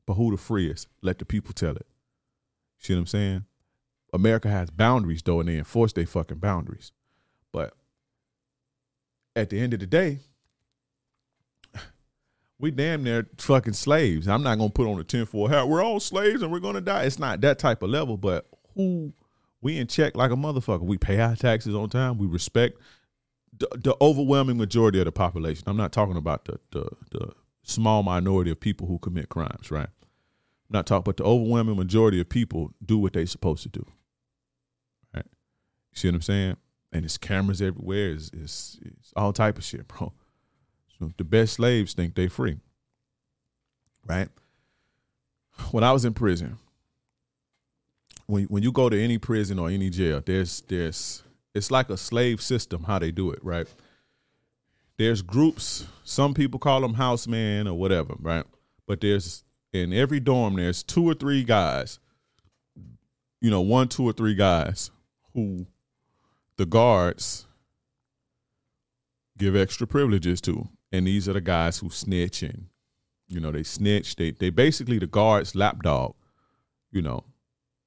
But 0.07 0.15
who 0.15 0.31
the 0.31 0.37
freest? 0.37 0.89
Let 1.03 1.19
the 1.19 1.25
people 1.25 1.53
tell 1.53 1.77
it. 1.77 1.87
See 2.79 2.95
what 2.95 3.01
I'm 3.01 3.07
saying? 3.07 3.45
America 4.13 4.49
has 4.49 4.71
boundaries 4.71 5.23
though, 5.23 5.41
and 5.41 5.49
they 5.49 5.57
enforce 5.57 5.95
their 5.95 6.07
fucking 6.07 6.39
boundaries. 6.39 6.93
But 7.53 7.75
at 9.37 9.51
the 9.51 9.61
end 9.61 9.75
of 9.75 9.81
the 9.81 9.87
day, 9.87 10.21
we 12.59 12.71
damn 12.71 13.05
near 13.05 13.27
fucking 13.39 13.75
slaves. 13.75 14.27
I'm 14.29 14.43
not 14.43 14.59
gonna 14.59 14.71
put 14.71 14.89
on 14.89 14.99
a 14.99 15.05
tinfoil 15.05 15.49
hat. 15.49 15.69
We're 15.69 15.83
all 15.83 16.01
slaves 16.01 16.43
and 16.43 16.51
we're 16.51 16.59
gonna 16.61 16.81
die. 16.81 17.05
It's 17.05 17.19
not 17.19 17.41
that 17.43 17.59
type 17.59 17.83
of 17.83 17.91
level, 17.91 18.17
but 18.17 18.47
who 18.75 19.13
we 19.61 19.79
in 19.79 19.87
check 19.87 20.17
like 20.17 20.31
a 20.31 20.37
motherfucker. 20.37 20.83
We 20.83 20.99
pay 20.99 21.21
our 21.21 21.37
taxes 21.37 21.75
on 21.75 21.89
time. 21.89 22.19
We 22.19 22.27
respect 22.27 22.79
the, 23.57 23.69
the 23.75 23.97
overwhelming 24.01 24.57
majority 24.57 24.99
of 24.99 25.05
the 25.05 25.13
population. 25.13 25.65
I'm 25.67 25.77
not 25.77 25.93
talking 25.93 26.17
about 26.17 26.47
the 26.47 26.59
the, 26.71 26.89
the 27.11 27.33
small 27.63 28.03
minority 28.03 28.51
of 28.51 28.59
people 28.59 28.87
who 28.87 28.99
commit 28.99 29.29
crimes, 29.29 29.71
right? 29.71 29.89
I'm 29.89 30.75
not 30.75 30.87
talking, 30.87 31.05
but 31.05 31.17
the 31.17 31.25
overwhelming 31.25 31.77
majority 31.77 32.21
of 32.21 32.29
people 32.29 32.73
do 32.85 32.99
what 32.99 33.13
they're 33.13 33.27
supposed 33.27 33.63
to 33.63 33.69
do. 33.69 33.87
Right? 35.15 35.25
You 35.27 35.97
see 35.97 36.09
what 36.09 36.17
I'm 36.17 36.23
saying? 36.23 36.57
And 36.93 37.05
it's 37.05 37.19
cameras 37.19 37.61
everywhere. 37.61 38.13
It's, 38.13 38.31
it's, 38.33 38.79
it's 38.83 39.13
all 39.15 39.33
type 39.33 39.59
of 39.59 39.65
shit, 39.65 39.87
bro. 39.89 40.13
So 40.99 41.13
the 41.17 41.25
best 41.25 41.55
slaves 41.55 41.95
think 41.95 42.15
they 42.15 42.29
free. 42.29 42.59
Right? 44.07 44.29
When 45.71 45.85
I 45.85 45.93
was 45.93 46.05
in 46.05 46.15
prison, 46.15 46.59
when 48.27 48.45
when 48.45 48.63
you 48.63 48.73
go 48.73 48.89
to 48.89 49.03
any 49.03 49.19
prison 49.19 49.59
or 49.59 49.69
any 49.69 49.91
jail, 49.91 50.23
there's 50.25 50.61
there's 50.63 51.23
it's 51.55 51.71
like 51.71 51.91
a 51.91 51.97
slave 51.97 52.41
system 52.41 52.85
how 52.85 52.99
they 52.99 53.11
do 53.11 53.33
it, 53.33 53.41
right? 53.43 53.67
There's 54.97 55.23
groups. 55.23 55.87
Some 56.05 56.35
people 56.35 56.59
call 56.59 56.81
them 56.81 56.95
housemen 56.95 57.67
or 57.67 57.75
whatever, 57.75 58.15
right? 58.21 58.45
But 58.87 59.01
there's 59.01 59.45
in 59.73 59.93
every 59.93 60.21
dorm 60.21 60.57
there's 60.57 60.83
two 60.83 61.09
or 61.09 61.15
three 61.15 61.43
guys. 61.43 61.99
You 63.41 63.51
know, 63.51 63.61
one, 63.61 63.89
two, 63.89 64.09
or 64.09 64.13
three 64.13 64.35
guys 64.35 64.91
who 65.33 65.67
the 66.59 66.67
guards 66.67 67.47
give 69.39 69.57
extra 69.57 69.87
privileges 69.87 70.41
to, 70.43 70.69
and 70.93 71.07
these 71.07 71.29
are 71.29 71.33
the 71.33 71.41
guys 71.41 71.79
who 71.79 71.89
snitch 71.89 72.43
and 72.43 72.67
you 73.29 73.41
know 73.41 73.53
they 73.53 73.63
snitch. 73.63 74.17
They 74.17 74.33
they 74.33 74.51
basically 74.51 74.99
the 74.99 75.07
guards 75.07 75.55
lapdog. 75.55 76.15
You 76.91 77.03
know, 77.03 77.25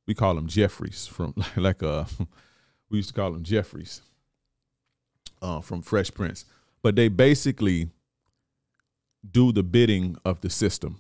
we 0.07 0.15
call 0.15 0.35
them 0.35 0.47
Geoffreys 0.47 1.07
from 1.07 1.33
like, 1.35 1.57
like 1.81 1.83
uh 1.83 2.05
we 2.89 2.97
used 2.97 3.09
to 3.09 3.15
call 3.15 3.31
them 3.31 3.43
Geoffreys 3.43 4.01
uh, 5.41 5.61
from 5.61 5.81
Fresh 5.81 6.11
Prince. 6.13 6.45
But 6.81 6.95
they 6.95 7.09
basically 7.09 7.89
do 9.29 9.51
the 9.51 9.63
bidding 9.63 10.17
of 10.25 10.41
the 10.41 10.49
system, 10.49 10.99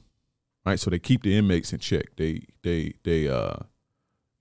right? 0.65 0.79
So 0.79 0.89
they 0.89 0.99
keep 0.99 1.23
the 1.23 1.35
inmates 1.37 1.73
in 1.73 1.79
check. 1.79 2.15
They 2.17 2.47
they 2.63 2.93
they 3.03 3.27
uh 3.27 3.55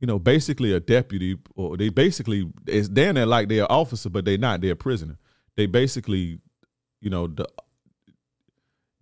you 0.01 0.07
know 0.07 0.19
basically 0.19 0.73
a 0.73 0.81
deputy 0.81 1.37
or 1.55 1.77
they 1.77 1.91
basically 1.91 2.51
it's 2.67 2.89
damn 2.89 3.15
near 3.15 3.27
like 3.27 3.49
they're 3.49 3.71
officer, 3.71 4.11
but 4.11 4.25
they're 4.25 4.39
not. 4.39 4.61
They're 4.61 4.73
a 4.73 4.77
prisoner. 4.77 5.19
They 5.57 5.67
basically 5.67 6.41
you 7.01 7.11
know 7.11 7.27
the 7.27 7.47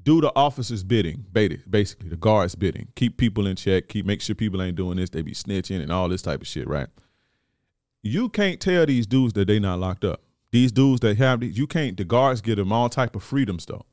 do 0.02 0.20
the 0.20 0.32
officer's 0.34 0.82
bidding, 0.82 1.26
basically 1.32 2.08
the 2.08 2.16
guards 2.16 2.54
bidding. 2.54 2.88
Keep 2.96 3.16
people 3.16 3.46
in 3.46 3.56
check. 3.56 3.88
Keep 3.88 4.06
make 4.06 4.22
sure 4.22 4.34
people 4.34 4.62
ain't 4.62 4.76
doing 4.76 4.96
this. 4.96 5.10
They 5.10 5.22
be 5.22 5.32
snitching 5.32 5.82
and 5.82 5.92
all 5.92 6.08
this 6.08 6.22
type 6.22 6.40
of 6.40 6.46
shit, 6.46 6.66
right? 6.66 6.88
You 8.02 8.28
can't 8.28 8.60
tell 8.60 8.86
these 8.86 9.06
dudes 9.06 9.34
that 9.34 9.48
they 9.48 9.58
not 9.58 9.78
locked 9.78 10.04
up. 10.04 10.22
These 10.50 10.72
dudes 10.72 11.00
that 11.00 11.18
have 11.18 11.40
these, 11.40 11.58
you 11.58 11.66
can't. 11.66 11.96
The 11.96 12.04
guards 12.04 12.40
give 12.40 12.56
them 12.56 12.72
all 12.72 12.88
type 12.88 13.14
of 13.14 13.22
freedoms 13.22 13.66
though, 13.66 13.84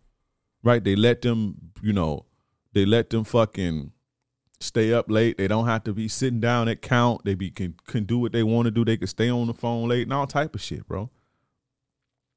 right? 0.64 0.84
They 0.84 0.96
let 0.96 1.22
them, 1.22 1.56
you 1.82 1.92
know, 1.92 2.26
they 2.74 2.86
let 2.86 3.10
them 3.10 3.24
fucking 3.24 3.92
stay 4.60 4.94
up 4.94 5.10
late. 5.10 5.38
They 5.38 5.48
don't 5.48 5.68
have 5.68 5.84
to 5.86 5.94
be 5.94 6.08
sitting 6.08 6.40
down 6.40 6.68
at 6.68 6.82
count. 6.82 7.26
They 7.26 7.36
be 7.36 7.50
can 7.50 7.76
can 7.88 8.06
do 8.06 8.18
what 8.18 8.32
they 8.32 8.44
want 8.44 8.66
to 8.66 8.72
do. 8.72 8.86
They 8.86 8.98
can 8.98 9.08
stay 9.08 9.30
on 9.30 9.48
the 9.48 9.54
phone 9.54 9.88
late 9.90 10.04
and 10.04 10.14
all 10.14 10.28
type 10.28 10.56
of 10.56 10.62
shit, 10.62 10.88
bro. 10.88 11.10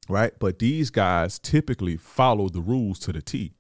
Right? 0.09 0.33
But 0.39 0.59
these 0.59 0.91
guys 0.91 1.39
typically 1.39 1.97
follow 1.97 2.49
the 2.49 2.61
rules 2.61 2.99
to 3.01 3.13
the 3.13 3.21
T 3.21 3.53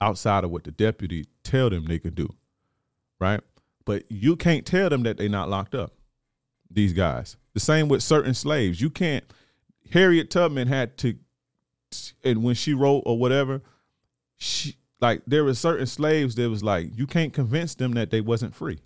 outside 0.00 0.44
of 0.44 0.50
what 0.50 0.64
the 0.64 0.70
deputy 0.70 1.26
tell 1.42 1.70
them 1.70 1.86
they 1.86 1.98
can 1.98 2.14
do. 2.14 2.28
Right? 3.20 3.40
But 3.84 4.04
you 4.08 4.36
can't 4.36 4.64
tell 4.64 4.90
them 4.90 5.02
that 5.04 5.16
they're 5.16 5.28
not 5.28 5.48
locked 5.48 5.74
up. 5.74 5.92
These 6.70 6.92
guys. 6.92 7.36
The 7.54 7.60
same 7.60 7.88
with 7.88 8.02
certain 8.02 8.34
slaves. 8.34 8.80
You 8.80 8.90
can't 8.90 9.24
Harriet 9.90 10.30
Tubman 10.30 10.68
had 10.68 10.96
to 10.98 11.16
and 12.22 12.42
when 12.42 12.54
she 12.54 12.74
wrote 12.74 13.02
or 13.06 13.18
whatever, 13.18 13.62
she 14.36 14.76
like 15.00 15.22
there 15.26 15.44
were 15.44 15.54
certain 15.54 15.86
slaves 15.86 16.34
that 16.34 16.50
was 16.50 16.62
like, 16.62 16.96
you 16.96 17.06
can't 17.06 17.32
convince 17.32 17.74
them 17.74 17.92
that 17.92 18.10
they 18.10 18.20
wasn't 18.20 18.54
free. 18.54 18.80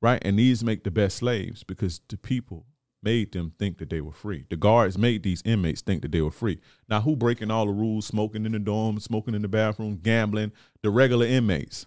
Right? 0.00 0.22
And 0.24 0.38
these 0.38 0.62
make 0.62 0.84
the 0.84 0.90
best 0.90 1.18
slaves 1.18 1.64
because 1.64 2.00
the 2.08 2.16
people 2.16 2.66
made 3.02 3.32
them 3.32 3.52
think 3.58 3.78
that 3.78 3.90
they 3.90 4.00
were 4.00 4.12
free. 4.12 4.44
The 4.48 4.56
guards 4.56 4.98
made 4.98 5.22
these 5.22 5.42
inmates 5.44 5.80
think 5.80 6.02
that 6.02 6.12
they 6.12 6.20
were 6.20 6.30
free. 6.30 6.60
Now, 6.88 7.00
who 7.00 7.16
breaking 7.16 7.50
all 7.50 7.66
the 7.66 7.72
rules, 7.72 8.06
smoking 8.06 8.44
in 8.44 8.52
the 8.52 8.58
dorm, 8.58 8.98
smoking 9.00 9.34
in 9.34 9.42
the 9.42 9.48
bathroom, 9.48 10.00
gambling? 10.02 10.52
The 10.82 10.90
regular 10.90 11.26
inmates. 11.26 11.86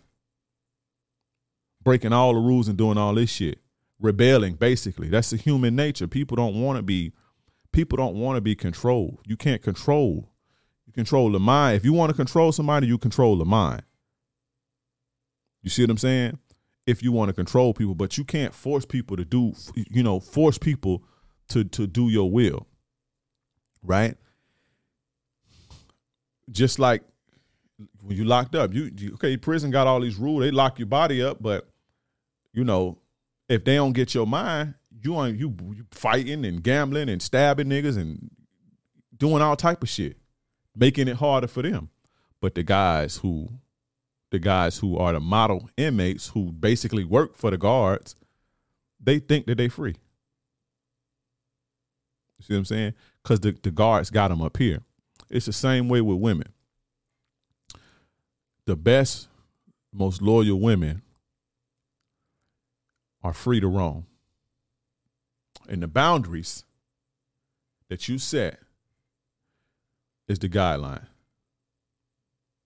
Breaking 1.84 2.14
all 2.14 2.34
the 2.34 2.40
rules 2.40 2.68
and 2.68 2.78
doing 2.78 2.98
all 2.98 3.16
this 3.16 3.30
shit. 3.30 3.60
Rebelling, 4.00 4.56
basically. 4.56 5.10
That's 5.10 5.30
the 5.30 5.38
human 5.38 5.76
nature. 5.76 6.08
People 6.08 6.36
don't 6.36 6.62
want 6.62 6.78
to 6.78 6.84
be 6.84 7.14
people 7.72 7.98
don't 7.98 8.16
want 8.16 8.38
to 8.38 8.42
be 8.42 8.56
controlled. 8.56 9.20
You 9.26 9.38
can't 9.38 9.62
control. 9.62 10.31
You 10.92 10.94
control 10.94 11.32
the 11.32 11.40
mind. 11.40 11.78
If 11.78 11.86
you 11.86 11.94
want 11.94 12.10
to 12.10 12.16
control 12.16 12.52
somebody, 12.52 12.88
you 12.88 12.98
control 12.98 13.38
the 13.38 13.46
mind. 13.46 13.84
You 15.64 15.70
see 15.70 15.84
what 15.84 15.92
I'm 15.92 15.98
saying? 15.98 16.40
if 16.86 17.04
you 17.04 17.12
want 17.12 17.30
to 17.30 17.34
control 17.34 17.74
people, 17.74 17.96
but 17.96 18.18
you 18.18 18.24
can't 18.24 18.54
force 18.54 18.86
people 18.86 19.18
to 19.18 19.26
do, 19.26 19.54
you 19.76 20.04
know, 20.04 20.20
force 20.20 20.58
people 20.58 21.04
to 21.50 21.64
to 21.64 21.88
do 21.88 22.10
your 22.10 22.30
will. 22.30 22.68
Right? 23.84 24.16
Just 26.50 26.80
like 26.80 27.04
when 28.02 28.18
you 28.18 28.26
locked 28.26 28.56
up, 28.56 28.74
you, 28.74 28.92
you 28.96 29.14
okay, 29.14 29.38
prison 29.38 29.72
got 29.72 29.88
all 29.88 30.02
these 30.02 30.18
rules. 30.18 30.42
They 30.42 30.52
lock 30.52 30.80
your 30.80 30.88
body 30.88 31.22
up, 31.22 31.42
but 31.42 31.68
you 32.54 32.64
know, 32.64 33.00
if 33.48 33.64
they 33.64 33.76
don't 33.76 33.94
get 33.94 34.14
your 34.14 34.28
mind, 34.28 34.76
you 35.02 35.16
on 35.16 35.38
you, 35.38 35.56
you 35.76 35.86
fighting 35.92 36.46
and 36.46 36.64
gambling 36.64 37.10
and 37.10 37.22
stabbing 37.22 37.68
niggas 37.68 37.98
and 37.98 38.30
doing 39.16 39.42
all 39.42 39.56
type 39.56 39.84
of 39.84 39.90
shit, 39.90 40.18
making 40.76 41.08
it 41.08 41.18
harder 41.18 41.48
for 41.48 41.62
them. 41.62 41.90
But 42.40 42.56
the 42.56 42.64
guys 42.64 43.18
who 43.18 43.50
the 44.32 44.40
guys 44.40 44.78
who 44.78 44.98
are 44.98 45.12
the 45.12 45.20
model 45.20 45.70
inmates 45.76 46.30
who 46.30 46.52
basically 46.52 47.04
work 47.04 47.36
for 47.36 47.52
the 47.52 47.58
guards, 47.58 48.16
they 49.00 49.20
think 49.20 49.46
that 49.46 49.58
they 49.58 49.68
free. 49.68 49.98
You 52.40 52.46
see 52.46 52.54
what 52.54 52.60
I'm 52.60 52.66
saying? 52.66 52.94
Because 53.22 53.42
the, 53.42 53.56
the 53.62 53.72
guards 53.72 54.10
got 54.10 54.30
them 54.30 54.42
up 54.42 54.58
here. 54.58 54.80
It's 55.30 55.46
the 55.46 55.54
same 55.54 55.90
way 55.90 56.02
with 56.02 56.18
women. 56.18 56.48
The 58.66 58.76
best, 58.76 59.28
most 59.94 60.22
loyal 60.22 60.60
women 60.60 61.02
are 63.22 63.34
free 63.34 63.60
to 63.60 63.68
roam. 63.68 64.06
And 65.68 65.84
the 65.84 65.88
boundaries 65.88 66.64
that 67.90 68.08
you 68.08 68.18
set 68.18 68.60
is 70.32 70.40
the 70.40 70.50
guideline 70.50 71.06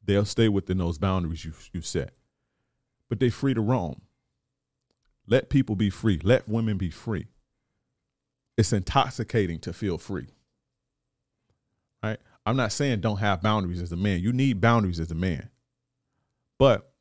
they'll 0.05 0.25
stay 0.25 0.49
within 0.49 0.77
those 0.77 0.97
boundaries 0.97 1.43
you 1.43 1.53
you 1.73 1.81
set. 1.81 2.11
But 3.09 3.19
they're 3.19 3.31
free 3.31 3.53
to 3.53 3.61
roam. 3.61 4.01
Let 5.27 5.49
people 5.49 5.75
be 5.75 5.89
free. 5.89 6.19
Let 6.23 6.47
women 6.47 6.77
be 6.77 6.89
free. 6.89 7.27
It's 8.57 8.73
intoxicating 8.73 9.59
to 9.59 9.73
feel 9.73 9.97
free. 9.97 10.27
Right? 12.03 12.19
I'm 12.45 12.55
not 12.55 12.71
saying 12.71 13.01
don't 13.01 13.17
have 13.17 13.41
boundaries 13.41 13.81
as 13.81 13.91
a 13.91 13.97
man. 13.97 14.19
You 14.21 14.31
need 14.31 14.61
boundaries 14.61 14.99
as 14.99 15.11
a 15.11 15.15
man. 15.15 15.49
But 16.57 16.91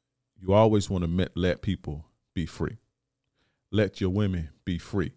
you 0.41 0.53
always 0.53 0.91
want 0.91 1.05
to 1.05 1.31
let 1.35 1.63
people 1.63 2.07
be 2.35 2.47
free. 2.47 2.79
Let 3.71 4.01
your 4.01 4.11
women 4.11 4.51
be 4.65 4.79
free. 4.79 5.13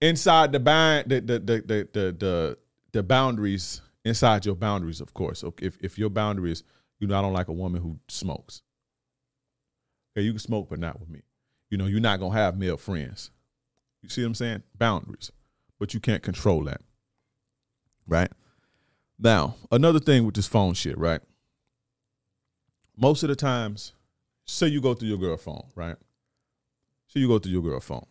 Inside 0.00 0.52
the 0.52 0.60
bind 0.60 1.08
the 1.08 1.20
the 1.20 1.38
the 1.38 1.60
the 1.60 1.88
the, 1.92 2.12
the, 2.12 2.58
the 2.92 3.02
boundaries 3.02 3.80
inside 4.06 4.46
your 4.46 4.54
boundaries, 4.54 5.00
of 5.00 5.12
course. 5.12 5.40
So 5.40 5.52
if, 5.60 5.76
if 5.80 5.98
your 5.98 6.10
boundary 6.10 6.52
is 6.52 6.62
you 6.98 7.06
know, 7.06 7.18
I 7.18 7.22
don't 7.22 7.32
like 7.32 7.48
a 7.48 7.52
woman 7.52 7.82
who 7.82 7.98
smokes. 8.08 8.62
Okay, 10.12 10.24
you 10.24 10.32
can 10.32 10.38
smoke, 10.38 10.68
but 10.70 10.78
not 10.78 10.98
with 10.98 11.08
me. 11.08 11.22
You 11.70 11.78
know, 11.78 11.86
you're 11.86 12.00
not 12.00 12.20
gonna 12.20 12.34
have 12.34 12.56
male 12.56 12.76
friends. 12.76 13.30
You 14.02 14.08
see 14.08 14.22
what 14.22 14.28
I'm 14.28 14.34
saying? 14.34 14.62
Boundaries. 14.78 15.30
But 15.78 15.92
you 15.92 16.00
can't 16.00 16.22
control 16.22 16.64
that. 16.64 16.80
Right? 18.06 18.30
Now, 19.18 19.56
another 19.70 19.98
thing 19.98 20.24
with 20.24 20.36
this 20.36 20.46
phone 20.46 20.74
shit, 20.74 20.96
right? 20.96 21.20
Most 22.96 23.22
of 23.22 23.28
the 23.28 23.36
times, 23.36 23.92
say 24.46 24.68
you 24.68 24.80
go 24.80 24.94
through 24.94 25.08
your 25.08 25.18
girl 25.18 25.36
phone, 25.36 25.64
right? 25.74 25.96
So 27.08 27.18
you 27.18 27.28
go 27.28 27.38
through 27.38 27.52
your 27.52 27.62
girl 27.62 27.80
phone, 27.80 28.06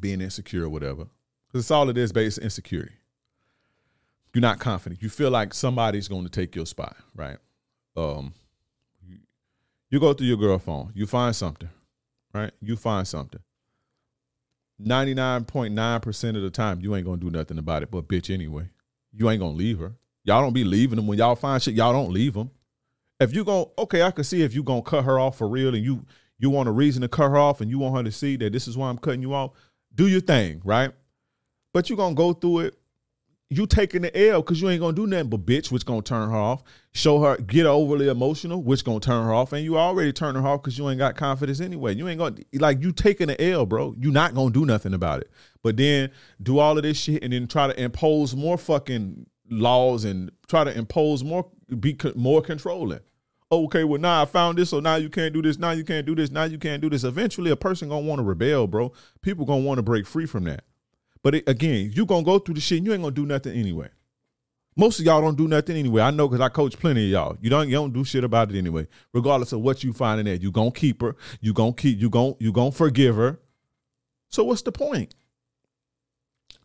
being 0.00 0.20
insecure 0.20 0.64
or 0.64 0.68
whatever. 0.68 1.06
Because 1.46 1.64
it's 1.64 1.70
all 1.70 1.88
it 1.88 1.98
is 1.98 2.12
based 2.12 2.38
insecurity 2.38 2.94
you're 4.34 4.42
not 4.42 4.58
confident. 4.58 5.02
You 5.02 5.08
feel 5.08 5.30
like 5.30 5.54
somebody's 5.54 6.08
going 6.08 6.24
to 6.24 6.30
take 6.30 6.54
your 6.54 6.66
spot, 6.66 6.96
right? 7.14 7.36
Um, 7.96 8.34
you, 9.06 9.18
you 9.90 10.00
go 10.00 10.14
through 10.14 10.26
your 10.26 10.38
girl 10.38 10.58
phone, 10.58 10.92
you 10.94 11.06
find 11.06 11.34
something, 11.36 11.68
right? 12.32 12.52
You 12.60 12.76
find 12.76 13.06
something. 13.06 13.40
99.9% 14.82 16.36
of 16.36 16.42
the 16.42 16.50
time, 16.50 16.80
you 16.80 16.96
ain't 16.96 17.04
going 17.04 17.20
to 17.20 17.30
do 17.30 17.36
nothing 17.36 17.58
about 17.58 17.82
it, 17.82 17.90
but 17.90 18.08
bitch, 18.08 18.32
anyway. 18.32 18.68
You 19.14 19.28
ain't 19.28 19.40
going 19.40 19.52
to 19.52 19.58
leave 19.58 19.78
her. 19.78 19.92
Y'all 20.24 20.40
don't 20.40 20.54
be 20.54 20.64
leaving 20.64 20.96
them. 20.96 21.06
When 21.06 21.18
y'all 21.18 21.36
find 21.36 21.62
shit, 21.62 21.74
y'all 21.74 21.92
don't 21.92 22.12
leave 22.12 22.34
them. 22.34 22.50
If 23.20 23.34
you 23.34 23.44
go, 23.44 23.72
okay, 23.78 24.02
I 24.02 24.10
can 24.10 24.24
see 24.24 24.42
if 24.42 24.54
you 24.54 24.62
going 24.62 24.82
to 24.82 24.90
cut 24.90 25.04
her 25.04 25.18
off 25.18 25.38
for 25.38 25.48
real 25.48 25.74
and 25.74 25.84
you 25.84 26.04
you 26.38 26.50
want 26.50 26.68
a 26.68 26.72
reason 26.72 27.02
to 27.02 27.08
cut 27.08 27.28
her 27.28 27.36
off 27.36 27.60
and 27.60 27.70
you 27.70 27.78
want 27.78 27.94
her 27.96 28.02
to 28.02 28.10
see 28.10 28.36
that 28.36 28.52
this 28.52 28.66
is 28.66 28.76
why 28.76 28.88
I'm 28.88 28.98
cutting 28.98 29.22
you 29.22 29.32
off, 29.32 29.52
do 29.94 30.08
your 30.08 30.20
thing, 30.20 30.60
right? 30.64 30.90
But 31.72 31.88
you're 31.88 31.96
going 31.96 32.16
to 32.16 32.18
go 32.18 32.32
through 32.32 32.60
it 32.60 32.78
you 33.56 33.66
taking 33.66 34.02
the 34.02 34.28
L 34.28 34.40
because 34.40 34.60
you 34.60 34.68
ain't 34.70 34.80
gonna 34.80 34.94
do 34.94 35.06
nothing 35.06 35.28
but 35.28 35.44
bitch, 35.44 35.70
which 35.70 35.84
gonna 35.84 36.02
turn 36.02 36.30
her 36.30 36.36
off. 36.36 36.62
Show 36.92 37.20
her 37.20 37.36
get 37.36 37.66
overly 37.66 38.08
emotional, 38.08 38.62
which 38.62 38.84
gonna 38.84 39.00
turn 39.00 39.24
her 39.24 39.32
off, 39.32 39.52
and 39.52 39.64
you 39.64 39.78
already 39.78 40.12
turn 40.12 40.34
her 40.34 40.46
off 40.46 40.62
because 40.62 40.78
you 40.78 40.88
ain't 40.88 40.98
got 40.98 41.16
confidence 41.16 41.60
anyway. 41.60 41.94
You 41.94 42.08
ain't 42.08 42.18
gonna 42.18 42.36
like 42.54 42.82
you 42.82 42.92
taking 42.92 43.28
the 43.28 43.40
L, 43.50 43.66
bro. 43.66 43.94
You 43.98 44.10
not 44.10 44.34
gonna 44.34 44.50
do 44.50 44.64
nothing 44.64 44.94
about 44.94 45.20
it. 45.20 45.30
But 45.62 45.76
then 45.76 46.10
do 46.42 46.58
all 46.58 46.76
of 46.76 46.82
this 46.82 46.98
shit 46.98 47.22
and 47.22 47.32
then 47.32 47.46
try 47.46 47.66
to 47.66 47.80
impose 47.80 48.34
more 48.34 48.58
fucking 48.58 49.26
laws 49.50 50.04
and 50.04 50.30
try 50.48 50.64
to 50.64 50.76
impose 50.76 51.22
more 51.22 51.46
be 51.78 51.96
more 52.14 52.42
controlling. 52.42 53.00
Okay, 53.50 53.84
well 53.84 54.00
now 54.00 54.22
I 54.22 54.24
found 54.24 54.56
this, 54.56 54.70
so 54.70 54.80
now 54.80 54.96
you 54.96 55.10
can't 55.10 55.34
do 55.34 55.42
this. 55.42 55.58
Now 55.58 55.72
you 55.72 55.84
can't 55.84 56.06
do 56.06 56.14
this. 56.14 56.30
Now 56.30 56.44
you 56.44 56.58
can't 56.58 56.80
do 56.80 56.88
this. 56.88 57.04
Eventually, 57.04 57.50
a 57.50 57.56
person 57.56 57.90
gonna 57.90 58.06
want 58.06 58.18
to 58.18 58.24
rebel, 58.24 58.66
bro. 58.66 58.92
People 59.20 59.44
gonna 59.44 59.62
want 59.62 59.78
to 59.78 59.82
break 59.82 60.06
free 60.06 60.26
from 60.26 60.44
that. 60.44 60.64
But 61.22 61.36
it, 61.36 61.48
again, 61.48 61.92
you 61.94 62.04
gonna 62.06 62.24
go 62.24 62.38
through 62.38 62.54
the 62.54 62.60
shit. 62.60 62.78
and 62.78 62.86
You 62.86 62.92
ain't 62.92 63.02
gonna 63.02 63.14
do 63.14 63.26
nothing 63.26 63.56
anyway. 63.56 63.88
Most 64.74 64.98
of 64.98 65.04
y'all 65.04 65.20
don't 65.20 65.36
do 65.36 65.48
nothing 65.48 65.76
anyway. 65.76 66.02
I 66.02 66.10
know 66.10 66.28
because 66.28 66.40
I 66.40 66.48
coach 66.48 66.78
plenty 66.78 67.04
of 67.04 67.10
y'all. 67.10 67.36
You 67.40 67.50
don't 67.50 67.68
you 67.68 67.74
don't 67.74 67.92
do 67.92 68.04
shit 68.04 68.24
about 68.24 68.50
it 68.50 68.58
anyway. 68.58 68.88
Regardless 69.12 69.52
of 69.52 69.60
what 69.60 69.84
you 69.84 69.92
find 69.92 70.18
in 70.18 70.26
there, 70.26 70.36
you 70.36 70.50
gonna 70.50 70.70
keep 70.70 71.02
her. 71.02 71.14
You 71.40 71.52
gonna 71.52 71.74
keep. 71.74 72.00
You 72.00 72.08
gonna 72.08 72.34
you 72.38 72.52
gonna 72.52 72.72
forgive 72.72 73.16
her. 73.16 73.38
So 74.28 74.44
what's 74.44 74.62
the 74.62 74.72
point? 74.72 75.14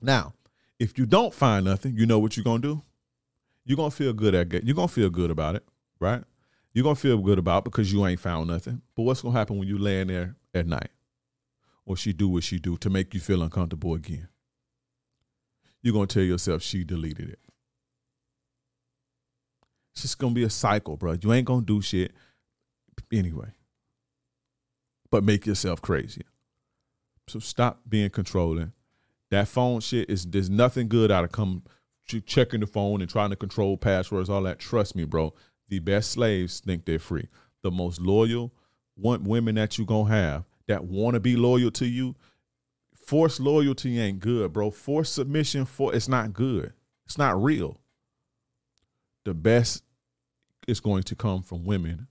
Now, 0.01 0.33
if 0.79 0.97
you 0.97 1.05
don't 1.05 1.33
find 1.33 1.65
nothing, 1.65 1.95
you 1.97 2.05
know 2.05 2.19
what 2.19 2.37
you're 2.37 2.43
gonna 2.45 2.59
do. 2.59 2.81
You're 3.65 3.77
gonna 3.77 3.91
feel 3.91 4.13
good 4.13 4.33
at 4.33 4.63
You're 4.63 4.75
gonna 4.75 4.87
feel 4.87 5.09
good 5.09 5.29
about 5.29 5.55
it, 5.55 5.65
right? 5.99 6.23
You're 6.73 6.83
gonna 6.83 6.95
feel 6.95 7.17
good 7.17 7.39
about 7.39 7.65
because 7.65 7.91
you 7.91 8.05
ain't 8.07 8.19
found 8.21 8.47
nothing. 8.47 8.81
But 8.95 9.03
what's 9.03 9.21
gonna 9.21 9.37
happen 9.37 9.57
when 9.57 9.67
you 9.67 9.77
laying 9.77 10.07
there 10.07 10.35
at 10.53 10.65
night, 10.65 10.91
or 11.85 11.97
she 11.97 12.13
do 12.13 12.29
what 12.29 12.43
she 12.43 12.59
do 12.59 12.77
to 12.77 12.89
make 12.89 13.13
you 13.13 13.19
feel 13.19 13.41
uncomfortable 13.41 13.95
again? 13.95 14.29
You're 15.87 15.93
gonna 15.93 16.05
tell 16.05 16.21
yourself 16.21 16.61
she 16.61 16.83
deleted 16.83 17.29
it. 17.29 17.39
It's 19.93 20.01
just 20.01 20.19
gonna 20.19 20.33
be 20.33 20.43
a 20.43 20.49
cycle, 20.49 20.97
bro. 20.97 21.15
You 21.21 21.31
ain't 21.31 21.47
gonna 21.47 21.65
do 21.65 21.81
shit 21.81 22.11
anyway. 23.09 23.53
But 25.09 25.23
make 25.23 25.45
yourself 25.45 25.81
crazy. 25.81 26.23
So 27.29 27.39
stop 27.39 27.79
being 27.87 28.09
controlling. 28.09 28.73
That 29.31 29.47
phone 29.47 29.79
shit 29.79 30.09
is 30.09 30.25
there's 30.25 30.49
nothing 30.49 30.89
good 30.89 31.09
out 31.09 31.23
of 31.23 31.31
come 31.31 31.63
checking 32.25 32.59
the 32.59 32.67
phone 32.67 32.99
and 32.99 33.09
trying 33.09 33.29
to 33.29 33.37
control 33.37 33.77
passwords, 33.77 34.29
all 34.29 34.41
that. 34.43 34.59
Trust 34.59 34.93
me, 34.93 35.05
bro. 35.05 35.33
The 35.69 35.79
best 35.79 36.11
slaves 36.11 36.59
think 36.59 36.83
they're 36.83 36.99
free. 36.99 37.29
The 37.63 37.71
most 37.71 38.01
loyal 38.01 38.51
women 38.97 39.55
that 39.55 39.77
you 39.77 39.85
gonna 39.85 40.09
have 40.09 40.43
that 40.67 40.83
want 40.83 41.13
to 41.13 41.21
be 41.21 41.37
loyal 41.37 41.71
to 41.71 41.85
you, 41.85 42.13
Forced 43.07 43.39
loyalty 43.39 44.01
ain't 44.01 44.19
good, 44.19 44.51
bro. 44.51 44.69
Forced 44.69 45.15
submission 45.15 45.63
for 45.63 45.95
it's 45.95 46.09
not 46.09 46.33
good. 46.33 46.73
It's 47.05 47.17
not 47.17 47.41
real. 47.41 47.79
The 49.23 49.33
best 49.33 49.85
is 50.67 50.81
going 50.81 51.03
to 51.03 51.15
come 51.15 51.41
from 51.41 51.63
women 51.63 52.07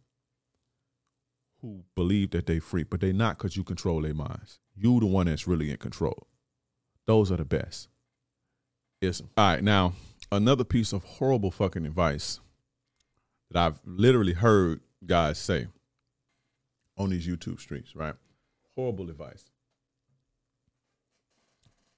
who 1.60 1.85
believe 1.94 2.31
that 2.31 2.47
they 2.47 2.60
free, 2.60 2.82
but 2.82 3.02
they 3.02 3.12
not 3.12 3.36
because 3.36 3.59
you 3.59 3.62
control 3.62 4.01
their 4.01 4.14
minds. 4.14 4.59
You 4.74 4.98
the 4.98 5.05
one 5.05 5.27
that's 5.27 5.47
really 5.47 5.70
in 5.70 5.77
control. 5.77 6.28
Those 7.06 7.31
are 7.31 7.36
the 7.36 7.44
best. 7.44 7.89
Yes. 9.02 9.20
All 9.36 9.51
right, 9.52 9.62
now 9.62 9.93
another 10.32 10.64
piece 10.64 10.94
of 10.94 11.05
horrible 11.05 11.51
fucking 11.51 11.85
advice 11.85 12.40
that 13.51 13.60
I've 13.62 13.81
literally 13.85 14.32
heard 14.32 14.81
guys 15.05 15.36
say 15.36 15.66
on 16.97 17.10
these 17.10 17.27
YouTube 17.27 17.60
streets, 17.60 17.94
right? 17.94 18.14
Horrible 18.74 19.10
advice 19.10 19.44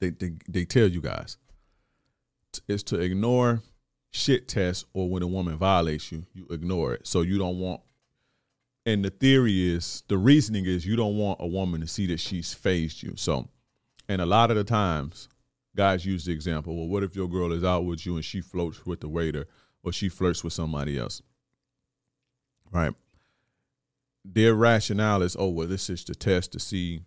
they, 0.00 0.10
they, 0.10 0.32
they 0.48 0.64
tell 0.64 0.88
you 0.88 1.00
guys 1.00 1.36
is 2.66 2.82
to 2.82 2.98
ignore 2.98 3.62
shit 4.10 4.48
tests 4.48 4.84
or 4.92 5.08
when 5.08 5.22
a 5.22 5.26
woman 5.26 5.56
violates 5.56 6.10
you, 6.10 6.24
you 6.32 6.46
ignore 6.50 6.94
it. 6.94 7.06
So 7.06 7.22
you 7.22 7.38
don't 7.38 7.58
want 7.58 7.80
and 8.86 9.04
the 9.04 9.10
theory 9.10 9.70
is 9.70 10.02
the 10.08 10.16
reasoning 10.16 10.64
is 10.64 10.86
you 10.86 10.96
don't 10.96 11.16
want 11.16 11.40
a 11.40 11.46
woman 11.46 11.80
to 11.82 11.86
see 11.86 12.06
that 12.06 12.20
she's 12.20 12.54
fazed 12.54 13.02
you. 13.02 13.14
So 13.16 13.48
and 14.08 14.22
a 14.22 14.26
lot 14.26 14.50
of 14.50 14.56
the 14.56 14.64
times 14.64 15.28
guys 15.76 16.04
use 16.04 16.24
the 16.24 16.32
example, 16.32 16.76
well, 16.76 16.88
what 16.88 17.04
if 17.04 17.14
your 17.14 17.28
girl 17.28 17.52
is 17.52 17.64
out 17.64 17.84
with 17.84 18.04
you 18.04 18.16
and 18.16 18.24
she 18.24 18.40
floats 18.40 18.84
with 18.84 19.00
the 19.00 19.08
waiter 19.08 19.46
or 19.84 19.92
she 19.92 20.08
flirts 20.08 20.42
with 20.42 20.52
somebody 20.52 20.98
else? 20.98 21.22
Right. 22.72 22.92
Their 24.24 24.54
rationale 24.54 25.22
is, 25.22 25.36
oh, 25.38 25.48
well, 25.48 25.68
this 25.68 25.88
is 25.88 26.04
the 26.04 26.14
test 26.14 26.52
to 26.52 26.58
see 26.58 27.02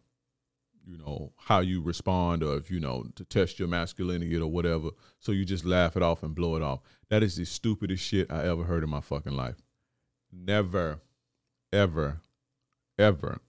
you 0.86 0.98
know 0.98 1.32
how 1.38 1.60
you 1.60 1.82
respond 1.82 2.44
or 2.44 2.58
if 2.58 2.72
you 2.72 2.80
know 2.80 3.06
to 3.16 3.24
test 3.24 3.60
your 3.60 3.68
masculinity 3.68 4.36
or 4.38 4.48
whatever. 4.48 4.90
So 5.20 5.32
you 5.32 5.46
just 5.46 5.66
laugh 5.66 5.96
it 5.96 6.04
off 6.04 6.24
and 6.24 6.36
blow 6.36 6.56
it 6.56 6.62
off. 6.62 6.82
That 7.10 7.24
is 7.24 7.36
the 7.36 7.46
stupidest 7.46 8.04
shit 8.04 8.32
i 8.32 8.46
ever 8.46 8.64
heard 8.64 8.84
in 8.84 8.90
my 8.90 9.02
fucking 9.02 9.36
life. 9.36 9.62
Never 10.32 11.02
ever 11.72 12.22
ever 12.98 13.40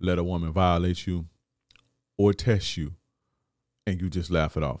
let 0.00 0.18
a 0.18 0.24
woman 0.24 0.52
violate 0.52 1.06
you 1.06 1.26
or 2.16 2.32
test 2.32 2.76
you 2.76 2.94
and 3.86 4.00
you 4.00 4.10
just 4.10 4.30
laugh 4.30 4.56
it 4.56 4.62
off. 4.62 4.80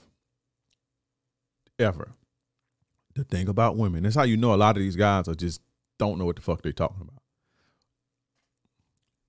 Ever. 1.78 2.12
The 3.14 3.24
thing 3.24 3.48
about 3.48 3.76
women 3.76 4.02
that's 4.02 4.16
how 4.16 4.22
you 4.22 4.36
know 4.36 4.54
a 4.54 4.56
lot 4.56 4.76
of 4.76 4.82
these 4.82 4.96
guys 4.96 5.28
are 5.28 5.34
just 5.34 5.60
don't 5.98 6.18
know 6.18 6.24
what 6.24 6.36
the 6.36 6.42
fuck 6.42 6.62
they're 6.62 6.72
talking 6.72 7.02
about. 7.02 7.22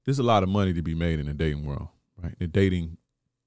There's 0.06 0.20
a 0.20 0.24
lot 0.24 0.44
of 0.44 0.50
money 0.50 0.74
to 0.74 0.82
be 0.82 0.96
made 0.96 1.20
in 1.20 1.28
the 1.28 1.34
dating 1.34 1.66
world 1.66 1.88
right? 2.22 2.36
They're 2.40 2.48
dating, 2.48 2.98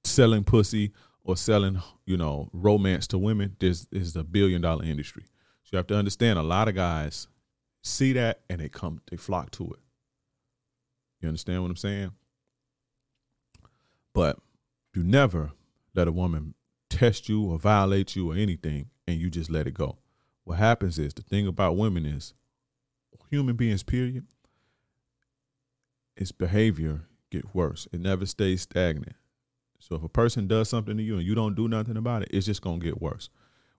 selling 0.04 0.44
pussy 0.44 0.92
or 1.24 1.36
selling, 1.36 1.80
you 2.04 2.16
know, 2.16 2.48
romance 2.52 3.06
to 3.08 3.18
women. 3.18 3.56
This 3.58 3.86
is 3.90 4.16
a 4.16 4.24
billion 4.24 4.62
dollar 4.62 4.84
industry. 4.84 5.24
So 5.64 5.70
you 5.72 5.76
have 5.78 5.86
to 5.88 5.96
understand 5.96 6.38
a 6.38 6.42
lot 6.42 6.68
of 6.68 6.74
guys 6.74 7.26
see 7.82 8.12
that 8.14 8.40
and 8.48 8.60
they 8.60 8.68
come, 8.68 9.00
they 9.10 9.16
flock 9.16 9.50
to 9.52 9.64
it. 9.64 9.80
You 11.20 11.28
understand 11.28 11.62
what 11.62 11.70
I'm 11.70 11.76
saying? 11.76 12.12
But 14.12 14.38
you 14.94 15.02
never 15.02 15.52
let 15.94 16.08
a 16.08 16.12
woman 16.12 16.54
test 16.88 17.28
you 17.28 17.44
or 17.44 17.58
violate 17.58 18.16
you 18.16 18.30
or 18.30 18.36
anything 18.36 18.90
and 19.06 19.18
you 19.20 19.30
just 19.30 19.50
let 19.50 19.66
it 19.66 19.74
go. 19.74 19.98
What 20.44 20.58
happens 20.58 20.98
is 20.98 21.12
the 21.14 21.22
thing 21.22 21.46
about 21.46 21.76
women 21.76 22.06
is 22.06 22.34
human 23.30 23.56
beings, 23.56 23.82
period, 23.82 24.24
its 26.16 26.32
behavior 26.32 27.02
get 27.30 27.54
worse. 27.54 27.88
It 27.92 28.00
never 28.00 28.26
stays 28.26 28.62
stagnant. 28.62 29.16
So 29.78 29.94
if 29.94 30.02
a 30.02 30.08
person 30.08 30.46
does 30.46 30.68
something 30.68 30.96
to 30.96 31.02
you 31.02 31.16
and 31.18 31.26
you 31.26 31.34
don't 31.34 31.54
do 31.54 31.68
nothing 31.68 31.96
about 31.96 32.22
it, 32.22 32.30
it's 32.32 32.46
just 32.46 32.62
gonna 32.62 32.78
get 32.78 33.00
worse. 33.00 33.28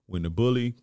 When 0.06 0.22
the 0.22 0.30
bully, 0.30 0.74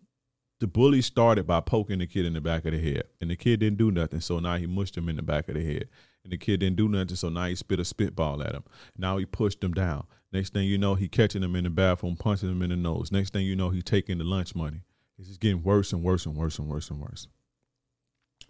the 0.60 0.66
bully 0.66 1.02
started 1.02 1.46
by 1.46 1.60
poking 1.60 1.98
the 1.98 2.06
kid 2.06 2.26
in 2.26 2.32
the 2.32 2.40
back 2.40 2.64
of 2.64 2.72
the 2.72 2.80
head, 2.80 3.04
and 3.20 3.30
the 3.30 3.36
kid 3.36 3.60
didn't 3.60 3.78
do 3.78 3.90
nothing, 3.90 4.20
so 4.20 4.38
now 4.38 4.56
he 4.56 4.66
mushed 4.66 4.96
him 4.96 5.08
in 5.08 5.16
the 5.16 5.22
back 5.22 5.48
of 5.48 5.54
the 5.54 5.64
head. 5.64 5.88
And 6.24 6.32
the 6.32 6.38
kid 6.38 6.60
didn't 6.60 6.76
do 6.76 6.88
nothing, 6.88 7.16
so 7.16 7.28
now 7.28 7.46
he 7.46 7.54
spit 7.54 7.80
a 7.80 7.84
spitball 7.84 8.42
at 8.42 8.54
him. 8.54 8.64
Now 8.96 9.18
he 9.18 9.26
pushed 9.26 9.62
him 9.62 9.72
down. 9.72 10.06
Next 10.32 10.52
thing 10.52 10.66
you 10.66 10.78
know, 10.78 10.94
he 10.94 11.08
catching 11.08 11.42
him 11.42 11.54
in 11.54 11.64
the 11.64 11.70
bathroom, 11.70 12.16
punching 12.16 12.48
him 12.48 12.62
in 12.62 12.70
the 12.70 12.76
nose. 12.76 13.12
Next 13.12 13.32
thing 13.32 13.46
you 13.46 13.54
know, 13.54 13.70
he 13.70 13.82
taking 13.82 14.18
the 14.18 14.24
lunch 14.24 14.54
money. 14.54 14.82
It's 15.18 15.28
just 15.28 15.40
getting 15.40 15.62
worse 15.62 15.92
and 15.92 16.02
worse 16.02 16.26
and 16.26 16.34
worse 16.34 16.58
and 16.58 16.68
worse 16.68 16.90
and 16.90 17.00
worse. 17.00 17.28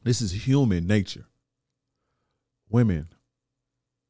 This 0.02 0.20
is 0.20 0.46
human 0.46 0.86
nature. 0.86 1.26
Women 2.68 3.08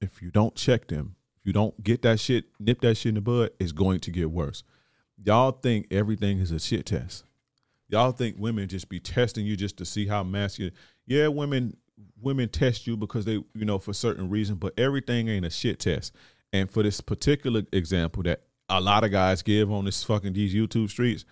if 0.06 0.22
you 0.22 0.30
don't 0.30 0.54
check 0.54 0.88
them, 0.88 1.16
if 1.40 1.46
you 1.46 1.52
don't 1.52 1.82
get 1.82 2.02
that 2.02 2.20
shit, 2.20 2.46
nip 2.58 2.80
that 2.80 2.96
shit 2.96 3.10
in 3.10 3.14
the 3.16 3.20
bud, 3.20 3.50
it's 3.60 3.72
going 3.72 4.00
to 4.00 4.10
get 4.10 4.30
worse. 4.30 4.62
Y'all 5.24 5.52
think 5.52 5.86
everything 5.90 6.38
is 6.38 6.50
a 6.50 6.58
shit 6.58 6.86
test. 6.86 7.24
Y'all 7.88 8.12
think 8.12 8.36
women 8.38 8.68
just 8.68 8.88
be 8.88 8.98
testing 8.98 9.46
you 9.46 9.56
just 9.56 9.76
to 9.76 9.84
see 9.84 10.06
how 10.06 10.22
masculine. 10.22 10.72
Yeah, 11.06 11.28
women 11.28 11.76
women 12.20 12.48
test 12.48 12.86
you 12.86 12.96
because 12.96 13.24
they, 13.24 13.42
you 13.54 13.64
know, 13.64 13.78
for 13.78 13.92
certain 13.92 14.28
reason, 14.28 14.56
but 14.56 14.74
everything 14.78 15.28
ain't 15.28 15.46
a 15.46 15.50
shit 15.50 15.78
test. 15.78 16.12
And 16.52 16.70
for 16.70 16.82
this 16.82 17.00
particular 17.00 17.62
example 17.72 18.22
that 18.24 18.42
a 18.68 18.80
lot 18.80 19.04
of 19.04 19.10
guys 19.10 19.42
give 19.42 19.70
on 19.70 19.84
this 19.84 20.02
fucking 20.02 20.32
these 20.32 20.54
YouTube 20.54 20.90
streets, 20.90 21.24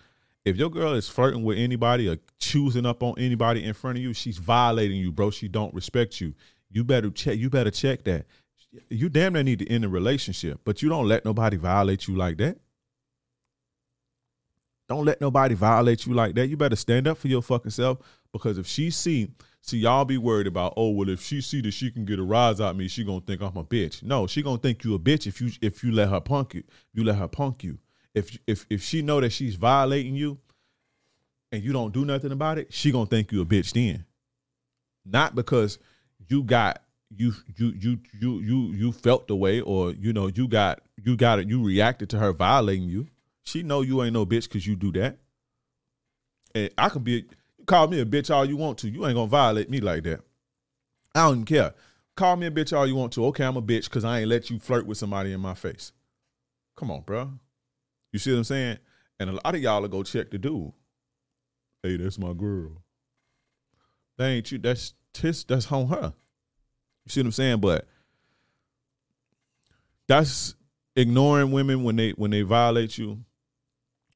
if 0.43 0.57
your 0.57 0.69
girl 0.69 0.93
is 0.93 1.09
flirting 1.09 1.43
with 1.43 1.57
anybody 1.57 2.07
or 2.07 2.17
choosing 2.39 2.85
up 2.85 3.03
on 3.03 3.15
anybody 3.17 3.63
in 3.63 3.73
front 3.73 3.97
of 3.97 4.03
you, 4.03 4.13
she's 4.13 4.37
violating 4.37 4.97
you, 4.97 5.11
bro. 5.11 5.31
She 5.31 5.47
don't 5.47 5.73
respect 5.73 6.21
you. 6.21 6.33
You 6.69 6.83
better 6.83 7.09
check. 7.09 7.37
You 7.37 7.49
better 7.49 7.71
check 7.71 8.03
that 8.05 8.25
you 8.89 9.09
damn 9.09 9.33
near 9.33 9.43
need 9.43 9.59
to 9.59 9.69
end 9.69 9.85
a 9.85 9.89
relationship, 9.89 10.59
but 10.63 10.81
you 10.81 10.89
don't 10.89 11.07
let 11.07 11.25
nobody 11.25 11.57
violate 11.57 12.07
you 12.07 12.15
like 12.15 12.37
that. 12.37 12.57
Don't 14.87 15.05
let 15.05 15.19
nobody 15.19 15.55
violate 15.55 16.05
you 16.05 16.13
like 16.13 16.35
that. 16.35 16.47
You 16.47 16.57
better 16.57 16.75
stand 16.75 17.07
up 17.07 17.17
for 17.17 17.27
your 17.27 17.41
fucking 17.41 17.71
self 17.71 17.97
because 18.31 18.57
if 18.57 18.67
she 18.67 18.91
see, 18.91 19.31
see 19.61 19.79
y'all 19.79 20.05
be 20.05 20.17
worried 20.17 20.45
about, 20.45 20.73
oh 20.77 20.91
well, 20.91 21.09
if 21.09 21.21
she 21.21 21.41
see 21.41 21.61
that 21.61 21.71
she 21.71 21.89
can 21.89 22.05
get 22.05 22.19
a 22.19 22.23
rise 22.23 22.61
out 22.61 22.71
of 22.71 22.77
me, 22.77 22.87
she 22.87 23.03
gonna 23.03 23.21
think 23.21 23.41
I'm 23.41 23.57
a 23.57 23.63
bitch. 23.63 24.03
No, 24.03 24.27
she 24.27 24.43
gonna 24.43 24.59
think 24.59 24.83
you 24.83 24.93
a 24.93 24.99
bitch 24.99 25.25
if 25.25 25.41
you 25.41 25.49
if 25.61 25.83
you 25.83 25.91
let 25.91 26.09
her 26.09 26.21
punk 26.21 26.53
you. 26.53 26.63
You 26.93 27.03
let 27.03 27.15
her 27.15 27.27
punk 27.27 27.63
you. 27.63 27.79
If 28.13 28.37
if 28.45 28.65
if 28.69 28.83
she 28.83 29.01
know 29.01 29.19
that 29.21 29.31
she's 29.31 29.55
violating 29.55 30.15
you, 30.15 30.37
and 31.51 31.63
you 31.63 31.73
don't 31.73 31.93
do 31.93 32.05
nothing 32.05 32.31
about 32.31 32.57
it, 32.59 32.71
she 32.71 32.91
gonna 32.91 33.05
think 33.07 33.31
you 33.31 33.41
a 33.41 33.45
bitch 33.45 33.73
then. 33.73 34.05
Not 35.03 35.33
because 35.33 35.79
you 36.27 36.43
got 36.43 36.81
you 37.17 37.33
you 37.57 37.73
you 37.79 37.99
you 38.19 38.39
you 38.39 38.57
you 38.73 38.91
felt 38.91 39.27
the 39.27 39.35
way 39.35 39.61
or 39.61 39.91
you 39.91 40.13
know 40.13 40.27
you 40.27 40.47
got 40.47 40.81
you 41.03 41.15
got 41.15 41.39
it 41.39 41.47
you 41.47 41.63
reacted 41.63 42.09
to 42.09 42.19
her 42.19 42.33
violating 42.33 42.89
you 42.89 43.07
She 43.43 43.63
know 43.63 43.81
you 43.81 44.03
ain't 44.03 44.13
no 44.13 44.25
bitch 44.25 44.43
because 44.43 44.65
you 44.65 44.75
do 44.75 44.91
that. 44.93 45.17
And 46.53 46.69
I 46.77 46.89
can 46.89 47.03
be 47.03 47.25
call 47.65 47.87
me 47.87 47.99
a 47.99 48.05
bitch 48.05 48.33
all 48.33 48.45
you 48.45 48.57
want 48.57 48.79
to. 48.79 48.89
You 48.89 49.05
ain't 49.05 49.15
gonna 49.15 49.27
violate 49.27 49.69
me 49.69 49.79
like 49.79 50.03
that. 50.03 50.21
I 51.13 51.27
don't 51.27 51.33
even 51.33 51.45
care. 51.45 51.73
Call 52.15 52.35
me 52.35 52.47
a 52.47 52.51
bitch 52.51 52.75
all 52.75 52.87
you 52.87 52.95
want 52.95 53.13
to. 53.13 53.25
Okay, 53.27 53.43
I'm 53.43 53.57
a 53.57 53.61
bitch 53.61 53.85
because 53.85 54.03
I 54.03 54.19
ain't 54.19 54.29
let 54.29 54.49
you 54.49 54.59
flirt 54.59 54.85
with 54.85 54.97
somebody 54.97 55.31
in 55.31 55.39
my 55.39 55.53
face. 55.53 55.91
Come 56.75 56.91
on, 56.91 57.01
bro. 57.01 57.31
You 58.11 58.19
see 58.19 58.31
what 58.31 58.39
I'm 58.39 58.43
saying? 58.45 58.77
And 59.19 59.29
a 59.29 59.33
lot 59.33 59.55
of 59.55 59.61
y'all 59.61 59.81
will 59.81 59.89
go 59.89 60.03
check 60.03 60.31
the 60.31 60.37
dude. 60.37 60.71
Hey, 61.83 61.97
that's 61.97 62.17
my 62.17 62.33
girl. 62.33 62.81
That 64.17 64.27
ain't 64.27 64.51
you. 64.51 64.57
That's 64.57 64.93
tis. 65.13 65.43
That's 65.43 65.71
on 65.71 65.87
her. 65.87 66.13
You 67.05 67.11
see 67.11 67.19
what 67.21 67.27
I'm 67.27 67.31
saying? 67.31 67.59
But 67.59 67.87
that's 70.07 70.55
ignoring 70.95 71.51
women 71.51 71.83
when 71.83 71.95
they 71.95 72.11
when 72.11 72.31
they 72.31 72.41
violate 72.41 72.97
you, 72.97 73.23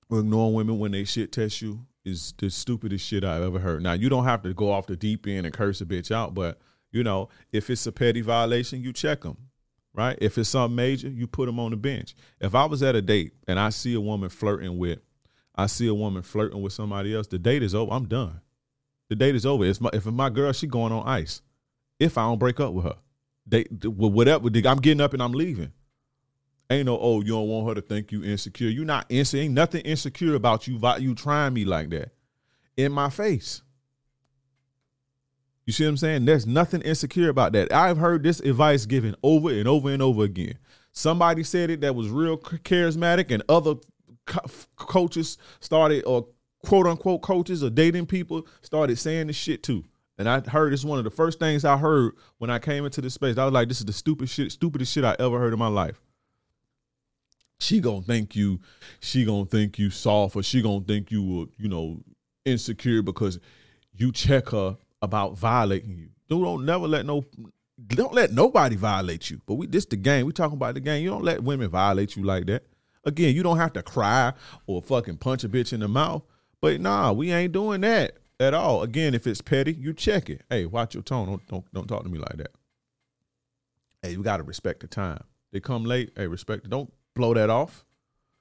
or 0.10 0.20
ignoring 0.20 0.53
women 0.53 0.80
when 0.80 0.91
they 0.91 1.03
shit 1.03 1.32
test 1.32 1.61
you 1.61 1.86
is 2.06 2.34
the 2.38 2.49
stupidest 2.49 3.06
shit 3.06 3.24
I've 3.24 3.44
ever 3.44 3.60
heard. 3.60 3.84
Now 3.84 3.94
you 3.94 4.10
don't 4.10 4.24
have 4.26 4.41
to 4.44 4.53
go 4.53 4.72
off 4.72 4.88
the 4.88 4.95
deep 4.95 5.28
end 5.28 5.45
and 5.45 5.53
curse 5.53 5.82
a 5.82 5.86
bitch 5.86 6.11
out, 6.11 6.34
but 6.34 6.60
you 6.91 7.03
know 7.03 7.30
if 7.52 7.70
it's 7.70 7.86
a 7.86 7.91
petty 7.91 8.22
violation, 8.22 8.82
you 8.82 8.94
check 8.94 9.22
them. 9.22 9.38
Right? 9.91 10.18
If 10.22 10.38
it's 10.38 10.49
something 10.49 10.76
major, 10.76 11.10
you 11.10 11.28
put 11.28 11.48
them 11.48 11.60
on 11.60 11.72
the 11.72 11.78
bench. 11.78 12.16
If 12.40 12.53
I 12.56 12.66
was 12.66 12.84
at 12.84 12.95
a 12.95 13.02
date 13.02 13.34
and 13.48 13.60
I 13.60 13.70
see 13.70 13.95
a 13.95 13.99
woman 13.99 14.30
flirting 14.30 14.78
with, 14.78 14.99
I 15.56 15.66
see 15.66 15.88
a 15.88 15.94
woman 15.94 16.22
flirting 16.22 16.61
with 16.61 16.74
somebody 16.74 17.14
else, 17.14 17.28
the 17.28 17.40
date 17.40 17.64
is 17.64 17.76
over. 17.76 17.91
I'm 17.91 18.06
done. 18.06 18.40
The 19.10 19.16
date 19.16 19.36
is 19.36 19.45
over. 19.45 19.66
It's 19.66 19.82
my, 19.82 19.90
if 19.91 20.06
my 20.06 20.30
girl, 20.30 20.53
she 20.53 20.68
going 20.68 20.94
on 20.94 21.06
ice. 21.07 21.41
If 22.00 22.18
I 22.18 22.24
don't 22.24 22.40
break 22.40 22.60
up 22.60 22.74
with 22.74 22.86
her, 22.86 22.96
they 23.46 23.64
whatever. 23.64 24.48
I'm 24.48 24.78
getting 24.78 25.02
up 25.02 25.14
and 25.14 25.22
I'm 25.22 25.34
leaving. 25.34 25.74
Ain't 26.72 26.86
no, 26.86 27.00
oh, 27.00 27.22
you 27.22 27.30
don't 27.30 27.48
want 27.48 27.68
her 27.68 27.76
to 27.76 27.82
think 27.82 28.12
you 28.12 28.24
insecure. 28.24 28.70
You 28.70 28.86
not 28.86 29.08
insecure. 29.10 29.44
Ain't 29.44 29.56
nothing 29.56 29.82
insecure 29.82 30.36
about 30.36 30.68
you. 30.68 30.80
You 31.00 31.16
trying 31.16 31.54
me 31.54 31.66
like 31.66 31.90
that 31.90 32.12
in 32.78 32.92
my 32.92 33.10
face. 33.10 33.64
You 35.66 35.74
see 35.74 35.84
what 35.84 35.90
I'm 35.90 35.98
saying? 35.98 36.26
There's 36.26 36.48
nothing 36.48 36.82
insecure 36.82 37.30
about 37.30 37.54
that. 37.54 37.72
I've 37.74 37.98
heard 37.98 38.24
this 38.24 38.40
advice 38.40 38.86
given 38.86 39.16
over 39.22 39.50
and 39.50 39.68
over 39.68 39.90
and 39.90 40.02
over 40.02 40.24
again. 40.24 40.58
Somebody 40.92 41.44
said 41.44 41.70
it 41.70 41.82
that 41.82 41.96
was 41.96 42.10
real 42.10 42.38
charismatic, 42.38 43.32
and 43.32 43.44
other 43.48 43.76
co- 44.26 44.46
coaches 44.78 45.38
started, 45.60 46.06
or 46.06 46.28
quote 46.66 46.88
unquote 46.88 47.22
coaches 47.22 47.64
or 47.64 47.70
dating 47.70 48.08
people 48.08 48.48
started 48.62 48.98
saying 48.98 49.28
this 49.28 49.36
shit 49.36 49.62
too. 49.62 49.84
And 50.20 50.28
I 50.28 50.41
heard 50.41 50.74
this 50.74 50.84
one 50.84 50.98
of 50.98 51.06
the 51.06 51.10
first 51.10 51.40
things 51.40 51.64
I 51.64 51.78
heard 51.78 52.14
when 52.40 52.50
I 52.50 52.60
came 52.60 52.84
into 52.84 53.00
this 53.00 53.14
space. 53.14 53.38
I 53.38 53.46
was 53.46 53.54
like, 53.54 53.70
this 53.70 53.80
is 53.80 53.86
the 53.86 53.94
stupid 53.94 54.28
shit, 54.30 54.52
stupidest 54.52 54.91
shit 54.91 55.06
I 55.06 55.16
ever 55.18 55.40
heard 55.40 55.54
in 55.54 55.60
my 55.60 55.70
life. 55.70 56.02
She 57.62 57.80
gonna 57.80 58.02
think 58.02 58.36
you 58.36 58.60
she 59.00 59.24
gonna 59.26 59.46
think 59.46 59.80
you 59.80 59.90
soft 59.90 60.36
or 60.36 60.44
she 60.44 60.62
gonna 60.62 60.82
think 60.82 61.10
you 61.10 61.24
were 61.24 61.46
you 61.58 61.70
know 61.70 62.02
insecure 62.46 63.02
because 63.02 63.40
you 63.94 64.12
check 64.12 64.50
her 64.50 64.78
about 65.02 65.38
violating 65.38 65.98
you. 65.98 66.10
Dude, 66.30 66.44
don't 66.44 66.66
never 66.66 66.88
let 66.88 67.06
no 67.06 67.26
don't 67.88 68.14
let 68.14 68.34
nobody 68.34 68.76
violate 68.76 69.30
you. 69.30 69.41
But 69.46 69.56
we 69.56 69.68
this 69.68 69.86
the 69.86 69.96
game. 69.98 70.26
We 70.26 70.34
talking 70.34 70.58
about 70.58 70.74
the 70.74 70.82
game. 70.82 71.02
You 71.02 71.10
don't 71.10 71.24
let 71.24 71.44
women 71.44 71.70
violate 71.70 72.18
you 72.18 72.24
like 72.24 72.46
that. 72.48 72.64
Again 73.06 73.36
you 73.36 73.44
don't 73.44 73.58
have 73.58 73.74
to 73.74 73.84
cry 73.84 74.34
or 74.68 74.82
fucking 74.82 75.18
punch 75.18 75.46
a 75.46 75.50
bitch 75.50 75.72
in 75.72 75.80
the 75.80 75.88
mouth. 75.88 76.24
But 76.60 76.82
nah 76.82 77.14
we 77.14 77.32
ain't 77.32 77.54
doing 77.54 77.82
that 77.82 78.19
at 78.40 78.53
all 78.53 78.84
again 78.84 79.14
if 79.14 79.28
it's 79.28 79.41
petty 79.41 79.74
you 79.74 79.94
check 79.94 80.30
it 80.30 80.41
hey 80.49 80.66
watch 80.66 80.94
your 80.94 81.03
tone 81.03 81.28
don't 81.28 81.48
don't, 81.48 81.74
don't 81.74 81.88
talk 81.88 82.03
to 82.03 82.10
me 82.10 82.18
like 82.18 82.38
that 82.38 82.52
hey 84.02 84.11
you 84.11 84.24
gotta 84.24 84.44
respect 84.44 84.80
the 84.80 84.88
time 84.88 85.24
they 85.52 85.60
come 85.60 85.84
late 85.84 86.11
hey 86.16 86.28
respect 86.28 86.66
it 86.66 86.70
don't 86.70 86.91
blow 87.16 87.34
that 87.34 87.49
off 87.49 87.86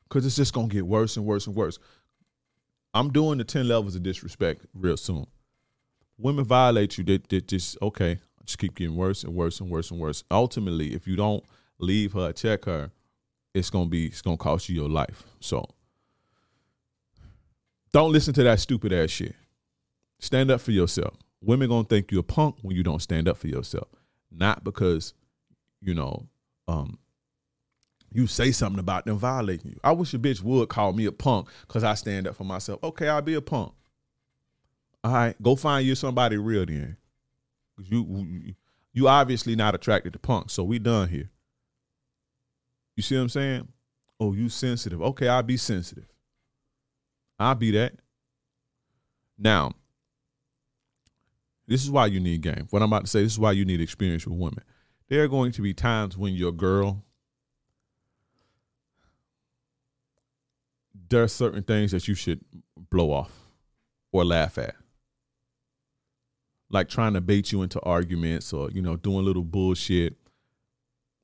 because 0.09 0.25
it's 0.25 0.37
just 0.37 0.55
gonna 0.55 0.69
get 0.69 0.87
worse 0.87 1.17
and 1.17 1.27
worse 1.27 1.47
and 1.47 1.55
worse. 1.55 1.79
I'm 2.95 3.11
doing 3.13 3.39
the 3.39 3.45
ten 3.45 3.69
levels 3.69 3.95
of 3.95 4.03
disrespect 4.03 4.65
real 4.75 4.97
soon. 4.97 5.27
Women 6.17 6.45
violate 6.45 6.99
you, 6.99 7.05
they, 7.05 7.19
they 7.29 7.41
just 7.41 7.77
okay, 7.83 8.19
just 8.45 8.59
keep 8.59 8.75
getting 8.75 8.97
worse 8.97 9.25
and 9.25 9.35
worse 9.35 9.61
and 9.61 9.71
worse 9.71 9.91
and 9.91 10.01
worse. 10.01 10.25
Ultimately, 10.31 10.95
if 10.95 11.07
you 11.07 11.17
don't 11.17 11.45
leave 11.79 12.13
her, 12.15 12.33
check 12.33 12.65
her, 12.65 12.91
it's 13.55 13.71
gonna 13.71 13.87
be 13.87 14.07
it's 14.07 14.23
gonna 14.23 14.37
cost 14.37 14.69
you 14.69 14.75
your 14.75 14.89
life. 14.89 15.25
So 15.41 15.65
don't 17.93 18.13
listen 18.13 18.35
to 18.35 18.43
that 18.45 18.61
stupid 18.61 18.93
ass 18.93 19.11
shit. 19.11 19.35
Stand 20.19 20.51
up 20.51 20.61
for 20.61 20.73
yourself. 20.73 21.15
Women 21.41 21.69
gonna 21.69 21.85
think 21.85 22.11
you're 22.11 22.21
a 22.21 22.25
punk 22.25 22.57
when 22.63 22.77
you 22.77 22.83
don't 22.83 23.03
stand 23.03 23.29
up 23.29 23.37
for 23.37 23.49
yourself. 23.49 23.89
Not 24.31 24.65
because, 24.65 25.15
you 25.81 25.95
know, 25.95 26.27
um, 26.67 26.99
you 28.13 28.27
say 28.27 28.53
something 28.53 28.81
about 28.81 29.07
them 29.07 29.19
violating 29.19 29.71
you. 29.71 29.81
I 29.85 29.93
wish 29.93 30.15
a 30.15 30.19
bitch 30.19 30.43
would 30.43 30.69
call 30.69 30.93
me 30.93 31.05
a 31.07 31.13
punk 31.13 31.49
because 31.67 31.85
I 31.85 31.95
stand 31.95 32.27
up 32.27 32.37
for 32.37 32.45
myself. 32.45 32.83
Okay, 32.83 33.09
I'll 33.09 33.23
be 33.23 33.35
a 33.35 33.41
punk. 33.41 33.73
All 35.05 35.13
right, 35.13 35.41
go 35.43 35.55
find 35.57 35.87
you 35.87 35.95
somebody 35.95 36.37
real 36.37 36.67
then. 36.67 36.97
You 37.79 38.55
you 38.93 39.07
obviously 39.07 39.55
not 39.55 39.75
attracted 39.75 40.13
to 40.15 40.19
punk, 40.19 40.51
so 40.51 40.65
we 40.65 40.79
done 40.79 41.09
here. 41.09 41.31
You 42.97 43.03
see 43.03 43.15
what 43.15 43.23
I'm 43.23 43.29
saying? 43.29 43.69
Oh, 44.19 44.33
you 44.33 44.49
sensitive. 44.49 45.01
Okay, 45.01 45.29
I'll 45.29 45.45
be 45.45 45.57
sensitive. 45.57 46.09
I'll 47.39 47.55
be 47.55 47.71
that. 47.73 47.95
Now, 49.39 49.73
this 51.69 51.85
is 51.85 51.91
why 51.91 52.07
you 52.07 52.19
need 52.19 52.41
game. 52.41 52.67
What 52.71 52.83
I'm 52.83 52.91
about 52.91 53.05
to 53.05 53.11
say, 53.11 53.23
this 53.23 53.33
is 53.33 53.39
why 53.39 53.53
you 53.53 53.65
need 53.65 53.81
experience 53.81 54.27
with 54.27 54.39
women. 54.39 54.65
There 55.09 55.23
are 55.23 55.29
going 55.29 55.53
to 55.53 55.63
be 55.63 55.75
times 55.75 56.17
when 56.17 56.35
your 56.35 56.53
girl 56.53 57.05
there 61.11 61.23
are 61.23 61.29
certain 61.29 61.63
things 61.63 61.93
that 61.93 62.09
you 62.09 62.15
should 62.15 62.45
blow 62.91 63.13
off 63.13 63.33
or 64.13 64.25
laugh 64.25 64.59
at. 64.59 64.75
Like 66.71 66.89
trying 66.89 67.15
to 67.15 67.21
bait 67.21 67.51
you 67.51 67.63
into 67.63 67.81
arguments 67.81 68.53
or, 68.53 68.71
you 68.71 68.83
know, 68.83 68.97
doing 68.97 69.25
little 69.25 69.45
bullshit 69.45 70.17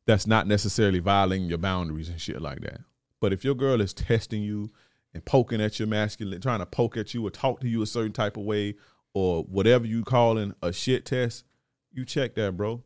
that's 0.07 0.27
not 0.27 0.47
necessarily 0.47 1.01
violating 1.01 1.49
your 1.49 1.59
boundaries 1.59 2.09
and 2.09 2.21
shit 2.21 2.41
like 2.41 2.61
that. 2.61 2.81
But 3.21 3.33
if 3.33 3.45
your 3.45 3.55
girl 3.55 3.81
is 3.81 3.93
testing 3.93 4.43
you 4.43 4.71
and 5.13 5.25
poking 5.25 5.61
at 5.61 5.79
your 5.79 5.89
masculine, 5.89 6.41
trying 6.41 6.59
to 6.61 6.67
poke 6.67 6.97
at 6.97 7.15
you 7.15 7.27
or 7.27 7.31
talk 7.31 7.61
to 7.61 7.69
you 7.69 7.83
a 7.83 7.87
certain 7.87 8.13
type 8.13 8.37
of 8.37 8.45
way 8.45 8.75
or 9.15 9.45
whatever 9.45 9.87
you 9.87 10.05
calling 10.05 10.55
a 10.63 10.73
shit 10.73 11.07
test, 11.07 11.45
you 11.93 12.05
check 12.05 12.35
that, 12.35 12.57
bro. 12.57 12.83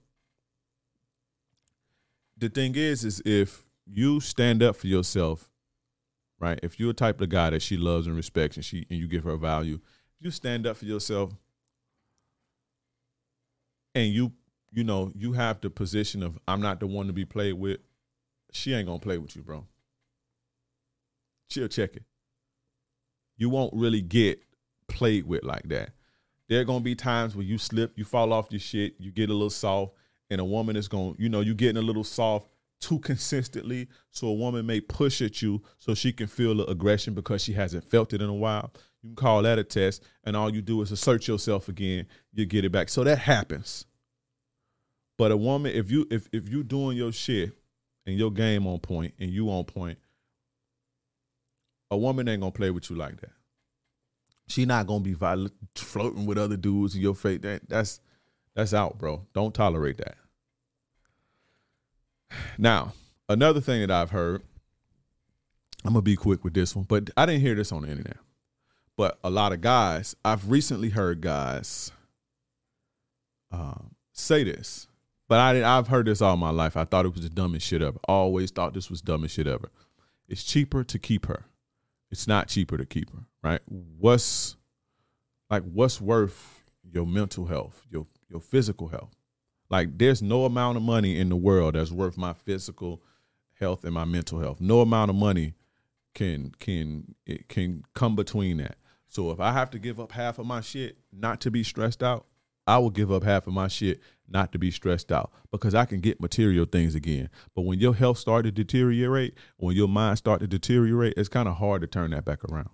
The 2.37 2.49
thing 2.49 2.77
is, 2.77 3.05
is 3.05 3.21
if 3.25 3.65
you 3.87 4.21
stand 4.21 4.63
up 4.63 4.77
for 4.77 4.87
yourself 4.87 5.51
right? 6.41 6.59
If 6.63 6.79
you're 6.79 6.91
a 6.91 6.95
type 6.95 7.21
of 7.21 7.29
guy 7.29 7.51
that 7.51 7.63
she 7.63 7.77
loves 7.77 8.07
and 8.07 8.17
respects 8.17 8.57
and 8.57 8.65
she 8.65 8.87
and 8.91 8.99
you 8.99 9.09
give 9.09 9.25
her 9.25 9.37
value, 9.37 9.81
you 10.21 10.31
stand 10.31 10.67
up 10.67 10.77
for 10.77 10.85
yourself 10.85 11.33
and 13.95 14.13
you 14.13 14.33
you 14.71 14.85
know, 14.85 15.11
you 15.15 15.33
have 15.33 15.61
the 15.61 15.71
position 15.71 16.23
of 16.23 16.39
I'm 16.47 16.61
not 16.61 16.81
the 16.81 16.87
one 16.87 17.07
to 17.07 17.13
be 17.13 17.25
played 17.25 17.55
with, 17.55 17.81
she 18.53 18.75
ain't 18.75 18.87
gonna 18.87 18.99
play 18.99 19.19
with 19.19 19.35
you, 19.35 19.43
bro. 19.43 19.67
She'll 21.49 21.69
check 21.69 21.97
it. 21.97 22.05
You 23.37 23.49
won't 23.49 23.73
really 23.73 24.03
get 24.03 24.43
played 24.89 25.27
with 25.27 25.45
like 25.45 25.69
that. 25.69 25.91
There 26.49 26.61
are 26.61 26.65
gonna 26.65 26.81
be 26.81 26.95
times 26.95 27.37
where 27.37 27.45
you 27.45 27.59
slip, 27.59 27.93
you 27.97 28.05
fall 28.05 28.33
off 28.33 28.47
your 28.51 28.61
shit, 28.61 28.95
you 28.99 29.11
get 29.11 29.31
a 29.31 29.33
little 29.33 29.51
soft, 29.51 29.95
and 30.31 30.41
a 30.41 30.45
woman 30.45 30.77
is 30.77 30.89
gonna, 30.89 31.15
you 31.19 31.29
know, 31.29 31.41
you 31.41 31.55
getting 31.55 31.77
a 31.77 31.83
little 31.83 32.05
soft 32.05 32.49
too 32.81 32.99
consistently 33.01 33.89
so 34.11 34.29
a 34.29 34.33
woman 34.33 34.65
may 34.65 34.81
push 34.81 35.20
at 35.20 35.43
you 35.43 35.61
so 35.79 35.95
she 35.95 36.12
can 36.12 36.27
feel 36.27 36.55
the 36.55 36.65
aggression 36.66 37.15
because 37.15 37.43
she 37.43 37.53
hasn't 37.53 37.85
felt 37.85 38.12
it 38.12 38.23
in 38.23 38.29
a 38.29 38.35
while. 38.35 38.73
You 39.03 39.11
can 39.11 39.16
call 39.16 39.43
that 39.43 39.59
a 39.59 39.65
test 39.65 40.05
and 40.25 40.37
all 40.37 40.53
you 40.55 40.62
do 40.62 40.81
is 40.83 40.93
assert 40.93 41.27
yourself 41.27 41.69
again 41.69 42.07
you 42.33 42.47
get 42.47 42.65
it 42.65 42.70
back. 42.70 42.89
So 42.89 43.03
that 43.05 43.19
happens. 43.19 43.85
But 45.16 45.33
a 45.33 45.37
woman 45.37 45.73
if 45.75 45.91
you 45.91 46.07
if 46.11 46.29
if 46.33 46.49
you 46.49 46.62
doing 46.62 46.97
your 46.97 47.12
shit 47.12 47.53
and 48.07 48.16
your 48.16 48.31
game 48.31 48.66
on 48.66 48.79
point 48.79 49.15
and 49.19 49.31
you 49.31 49.51
on 49.51 49.65
point 49.65 49.99
a 51.91 51.97
woman 51.97 52.29
ain't 52.29 52.41
gonna 52.41 52.53
play 52.53 52.70
with 52.70 52.89
you 52.91 52.97
like 52.97 53.20
that 53.20 53.33
she 54.49 54.65
not 54.65 54.87
gonna 54.87 55.01
be 55.01 55.15
violent, 55.15 55.55
floating 55.77 56.27
with 56.27 56.39
other 56.39 56.57
dudes 56.57 56.95
in 56.95 57.01
your 57.01 57.15
face 57.15 57.41
that 57.43 57.69
that's 57.69 58.01
that's 58.55 58.75
out 58.75 58.99
bro 58.99 59.25
don't 59.33 59.55
tolerate 59.55 59.99
that 59.99 60.16
now, 62.57 62.93
another 63.29 63.61
thing 63.61 63.81
that 63.81 63.91
I've 63.91 64.11
heard, 64.11 64.43
I'm 65.85 65.93
gonna 65.93 66.03
be 66.03 66.16
quick 66.16 66.45
with 66.45 66.55
this 66.55 66.75
one, 66.75 66.85
but 66.89 67.11
I 67.16 67.27
didn't 67.27 67.41
hear 67.41 67.55
this 67.55 67.73
on 67.73 67.83
the 67.83 67.91
internet. 67.91 68.19
But 68.97 69.19
a 69.23 69.31
lot 69.31 69.53
of 69.53 69.61
guys, 69.61 70.16
I've 70.25 70.51
recently 70.51 70.91
heard 70.91 71.20
guys 71.20 71.93
um, 73.53 73.95
say 74.12 74.43
this, 74.43 74.89
but 75.29 75.39
I 75.39 75.79
I've 75.79 75.89
heard 75.89 76.07
this 76.07 76.20
all 76.20 76.37
my 76.37 76.51
life. 76.51 76.77
I 76.77 76.85
thought 76.85 77.07
it 77.07 77.15
was 77.15 77.23
the 77.23 77.29
dumbest 77.29 77.66
shit 77.66 77.83
ever. 77.83 77.99
Always 78.09 78.51
thought 78.51 78.75
this 78.75 78.91
was 78.91 79.01
dumbest 79.01 79.37
shit 79.37 79.47
ever. 79.47 79.70
It's 80.29 80.43
cheaper 80.43 80.83
to 80.85 80.99
keep 80.99 81.27
her. 81.27 81.45
It's 82.11 82.27
not 82.27 82.49
cheaper 82.49 82.77
to 82.77 82.87
keep 82.87 83.12
her, 83.12 83.25
right? 83.43 83.60
What's 83.66 84.56
like 85.51 85.62
what's 85.65 86.01
worth 86.01 86.62
your 86.90 87.06
mental 87.06 87.47
health, 87.47 87.82
your 87.90 88.06
your 88.28 88.40
physical 88.40 88.89
health? 88.89 89.15
Like 89.70 89.98
there's 89.98 90.23
no 90.23 90.44
amount 90.44 90.77
of 90.77 90.82
money 90.82 91.19
in 91.19 91.28
the 91.28 91.36
world 91.36 91.74
that's 91.74 91.90
worth 91.90 92.16
my 92.16 92.32
physical 92.32 93.02
health 93.59 93.85
and 93.85 93.94
my 93.94 94.05
mental 94.05 94.40
health. 94.40 94.60
No 94.60 94.81
amount 94.81 95.10
of 95.10 95.16
money 95.16 95.55
can 96.15 96.52
can 96.59 97.15
it 97.27 97.48
can 97.48 97.85
come 97.94 98.16
between 98.16 98.59
that. 98.59 98.77
So 99.09 99.31
if 99.31 99.40
I 99.40 99.52
have 99.52 99.70
to 99.70 99.78
give 99.78 99.98
up 100.01 100.12
half 100.12 100.39
of 100.39 100.47
my 100.47 100.60
shit 100.60 100.98
not 101.12 101.40
to 101.43 101.51
be 101.51 101.62
stressed 101.62 102.02
out, 102.02 102.27
I 102.66 102.77
will 102.78 102.90
give 102.90 103.10
up 103.10 103.24
half 103.24 103.47
of 103.47 103.55
my 103.55 103.69
shit 103.69 104.01
not 104.28 104.52
to 104.52 104.59
be 104.59 104.70
stressed 104.70 105.10
out 105.10 105.32
because 105.51 105.74
I 105.74 105.86
can 105.86 106.01
get 106.01 106.20
material 106.20 106.66
things 106.66 106.94
again. 106.94 107.31
But 107.55 107.62
when 107.62 107.78
your 107.78 107.94
health 107.94 108.19
start 108.19 108.44
to 108.44 108.51
deteriorate, 108.51 109.35
when 109.56 109.74
your 109.74 109.89
mind 109.89 110.19
start 110.19 110.40
to 110.40 110.47
deteriorate, 110.47 111.15
it's 111.16 111.31
kind 111.31 111.48
of 111.48 111.56
hard 111.56 111.81
to 111.81 111.86
turn 111.86 112.10
that 112.10 112.27
back 112.27 112.44
around. 112.44 112.69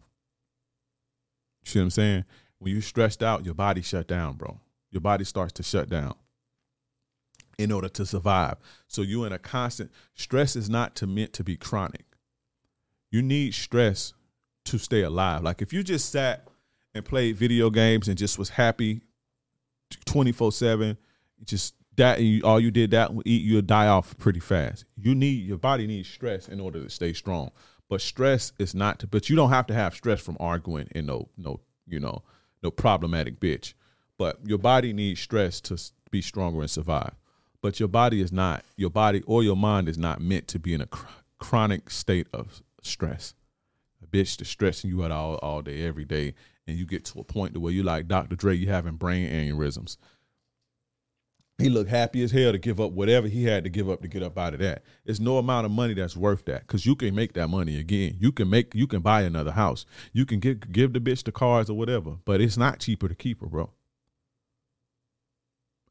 See 1.64 1.78
what 1.78 1.84
I'm 1.84 1.90
saying? 1.90 2.24
When 2.58 2.72
you're 2.72 2.82
stressed 2.82 3.22
out, 3.22 3.44
your 3.44 3.54
body 3.54 3.82
shut 3.82 4.06
down, 4.06 4.36
bro. 4.36 4.60
Your 4.90 5.00
body 5.00 5.24
starts 5.24 5.52
to 5.54 5.62
shut 5.62 5.88
down 5.88 6.14
in 7.58 7.72
order 7.72 7.88
to 7.88 8.06
survive. 8.06 8.56
So 8.88 9.02
you're 9.02 9.26
in 9.26 9.32
a 9.32 9.38
constant 9.38 9.90
stress 10.14 10.56
is 10.56 10.70
not 10.70 10.94
to 10.96 11.06
meant 11.06 11.32
to 11.34 11.44
be 11.44 11.56
chronic. 11.56 12.04
You 13.10 13.22
need 13.22 13.54
stress 13.54 14.12
to 14.66 14.78
stay 14.78 15.02
alive. 15.02 15.42
Like 15.42 15.62
if 15.62 15.72
you 15.72 15.82
just 15.82 16.10
sat 16.10 16.48
and 16.94 17.04
played 17.04 17.36
video 17.36 17.70
games 17.70 18.08
and 18.08 18.16
just 18.16 18.38
was 18.38 18.50
happy 18.50 19.02
24/7, 20.06 20.96
just 21.44 21.74
that 21.96 22.20
you, 22.20 22.42
all 22.42 22.58
you 22.58 22.70
did 22.70 22.90
that 22.90 23.12
eat 23.24 23.42
you'll 23.42 23.62
die 23.62 23.86
off 23.86 24.16
pretty 24.18 24.40
fast. 24.40 24.84
You 24.96 25.14
need 25.14 25.46
your 25.46 25.58
body 25.58 25.86
needs 25.86 26.08
stress 26.08 26.48
in 26.48 26.60
order 26.60 26.82
to 26.82 26.90
stay 26.90 27.12
strong. 27.12 27.50
But 27.88 28.00
stress 28.00 28.52
is 28.58 28.74
not 28.74 28.98
to, 29.00 29.06
but 29.06 29.28
you 29.28 29.36
don't 29.36 29.50
have 29.50 29.66
to 29.66 29.74
have 29.74 29.94
stress 29.94 30.20
from 30.20 30.36
arguing 30.40 30.88
and 30.92 31.06
no 31.06 31.28
no, 31.36 31.60
you 31.86 32.00
know, 32.00 32.22
no 32.62 32.70
problematic 32.70 33.40
bitch. 33.40 33.74
But 34.16 34.38
your 34.44 34.58
body 34.58 34.92
needs 34.92 35.20
stress 35.20 35.60
to 35.62 35.78
be 36.10 36.22
stronger 36.22 36.60
and 36.60 36.70
survive. 36.70 37.14
But 37.60 37.80
your 37.80 37.88
body 37.88 38.20
is 38.20 38.32
not 38.32 38.64
your 38.76 38.90
body 38.90 39.22
or 39.26 39.42
your 39.42 39.56
mind 39.56 39.88
is 39.88 39.98
not 39.98 40.20
meant 40.20 40.48
to 40.48 40.58
be 40.58 40.74
in 40.74 40.80
a 40.80 40.86
cr- 40.86 41.06
chronic 41.38 41.90
state 41.90 42.28
of 42.32 42.62
stress. 42.82 43.34
A 44.02 44.06
bitch 44.06 44.36
that's 44.36 44.50
stressing 44.50 44.90
you 44.90 45.04
out 45.04 45.10
all, 45.10 45.36
all 45.36 45.62
day, 45.62 45.82
every 45.82 46.04
day, 46.04 46.34
and 46.66 46.78
you 46.78 46.86
get 46.86 47.04
to 47.06 47.20
a 47.20 47.24
point 47.24 47.54
to 47.54 47.60
where 47.60 47.72
you're 47.72 47.84
like 47.84 48.08
Dr. 48.08 48.36
Dre, 48.36 48.56
you 48.56 48.68
having 48.68 48.96
brain 48.96 49.30
aneurysms. 49.30 49.96
He 51.58 51.68
looked 51.68 51.90
happy 51.90 52.22
as 52.24 52.32
hell 52.32 52.50
to 52.50 52.58
give 52.58 52.80
up 52.80 52.90
whatever 52.90 53.28
he 53.28 53.44
had 53.44 53.62
to 53.62 53.70
give 53.70 53.88
up 53.88 54.02
to 54.02 54.08
get 54.08 54.24
up 54.24 54.36
out 54.36 54.54
of 54.54 54.60
that. 54.60 54.82
It's 55.04 55.20
no 55.20 55.38
amount 55.38 55.66
of 55.66 55.70
money 55.70 55.94
that's 55.94 56.16
worth 56.16 56.44
that 56.46 56.62
because 56.66 56.84
you 56.84 56.96
can 56.96 57.14
make 57.14 57.34
that 57.34 57.48
money 57.48 57.78
again. 57.78 58.16
You 58.18 58.32
can 58.32 58.50
make 58.50 58.74
you 58.74 58.88
can 58.88 59.02
buy 59.02 59.22
another 59.22 59.52
house. 59.52 59.86
You 60.12 60.26
can 60.26 60.40
give 60.40 60.72
give 60.72 60.92
the 60.92 61.00
bitch 61.00 61.22
the 61.22 61.30
cars 61.30 61.70
or 61.70 61.74
whatever, 61.76 62.16
but 62.24 62.40
it's 62.40 62.56
not 62.56 62.80
cheaper 62.80 63.08
to 63.08 63.14
keep 63.14 63.40
her, 63.40 63.46
bro. 63.46 63.70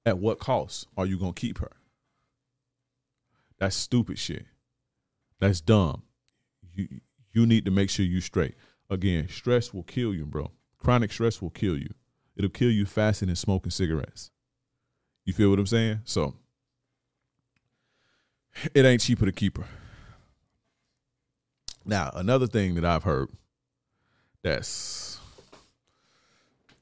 At 0.06 0.18
what 0.18 0.40
cost 0.40 0.88
are 0.98 1.06
you 1.06 1.18
gonna 1.18 1.32
keep 1.32 1.60
her? 1.60 1.72
That's 3.58 3.76
stupid 3.76 4.20
shit. 4.20 4.46
That's 5.40 5.62
dumb. 5.62 6.04
You 6.74 6.90
you 7.32 7.46
need 7.46 7.64
to 7.66 7.72
make 7.72 7.90
sure 7.90 8.06
you 8.06 8.20
straight. 8.20 8.56
Again, 8.90 9.30
stress 9.30 9.74
will 9.74 9.84
kill 9.84 10.14
you, 10.14 10.26
bro. 10.26 10.52
Chronic 10.78 11.14
stress 11.14 11.42
will 11.42 11.52
kill 11.52 11.78
you. 11.78 11.94
It'll 12.36 12.50
kill 12.50 12.70
you 12.70 12.86
faster 12.86 13.26
than 13.26 13.38
smoking 13.38 13.72
cigarettes. 13.72 14.30
You 15.26 15.34
feel 15.34 15.50
what 15.50 15.60
I'm 15.60 15.68
saying? 15.68 16.02
So 16.06 16.36
it 18.74 18.86
ain't 18.86 19.02
cheaper 19.02 19.26
to 19.26 19.32
keep 19.32 19.58
her. 19.58 19.66
Now, 21.86 22.12
another 22.14 22.48
thing 22.48 22.76
that 22.76 22.86
I've 22.86 23.04
heard 23.04 23.30
that's 24.42 25.20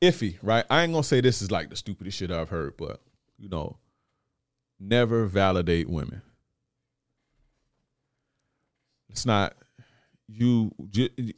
iffy, 0.02 0.38
right? 0.42 0.66
I 0.70 0.84
ain't 0.84 0.94
gonna 0.94 1.04
say 1.04 1.22
this 1.22 1.42
is 1.42 1.52
like 1.52 1.70
the 1.70 1.76
stupidest 1.76 2.18
shit 2.18 2.32
I've 2.32 2.50
heard, 2.50 2.78
but 2.78 3.00
you 3.38 3.50
know, 3.50 3.78
never 4.80 5.26
validate 5.26 5.90
women. 5.90 6.22
It's 9.10 9.26
not 9.26 9.56
you 10.28 10.72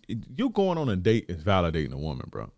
you 0.08 0.50
going 0.50 0.78
on 0.78 0.90
a 0.90 0.96
date 0.96 1.26
is 1.30 1.44
validating 1.44 1.94
a 1.94 1.98
woman, 1.98 2.28
bro. 2.30 2.52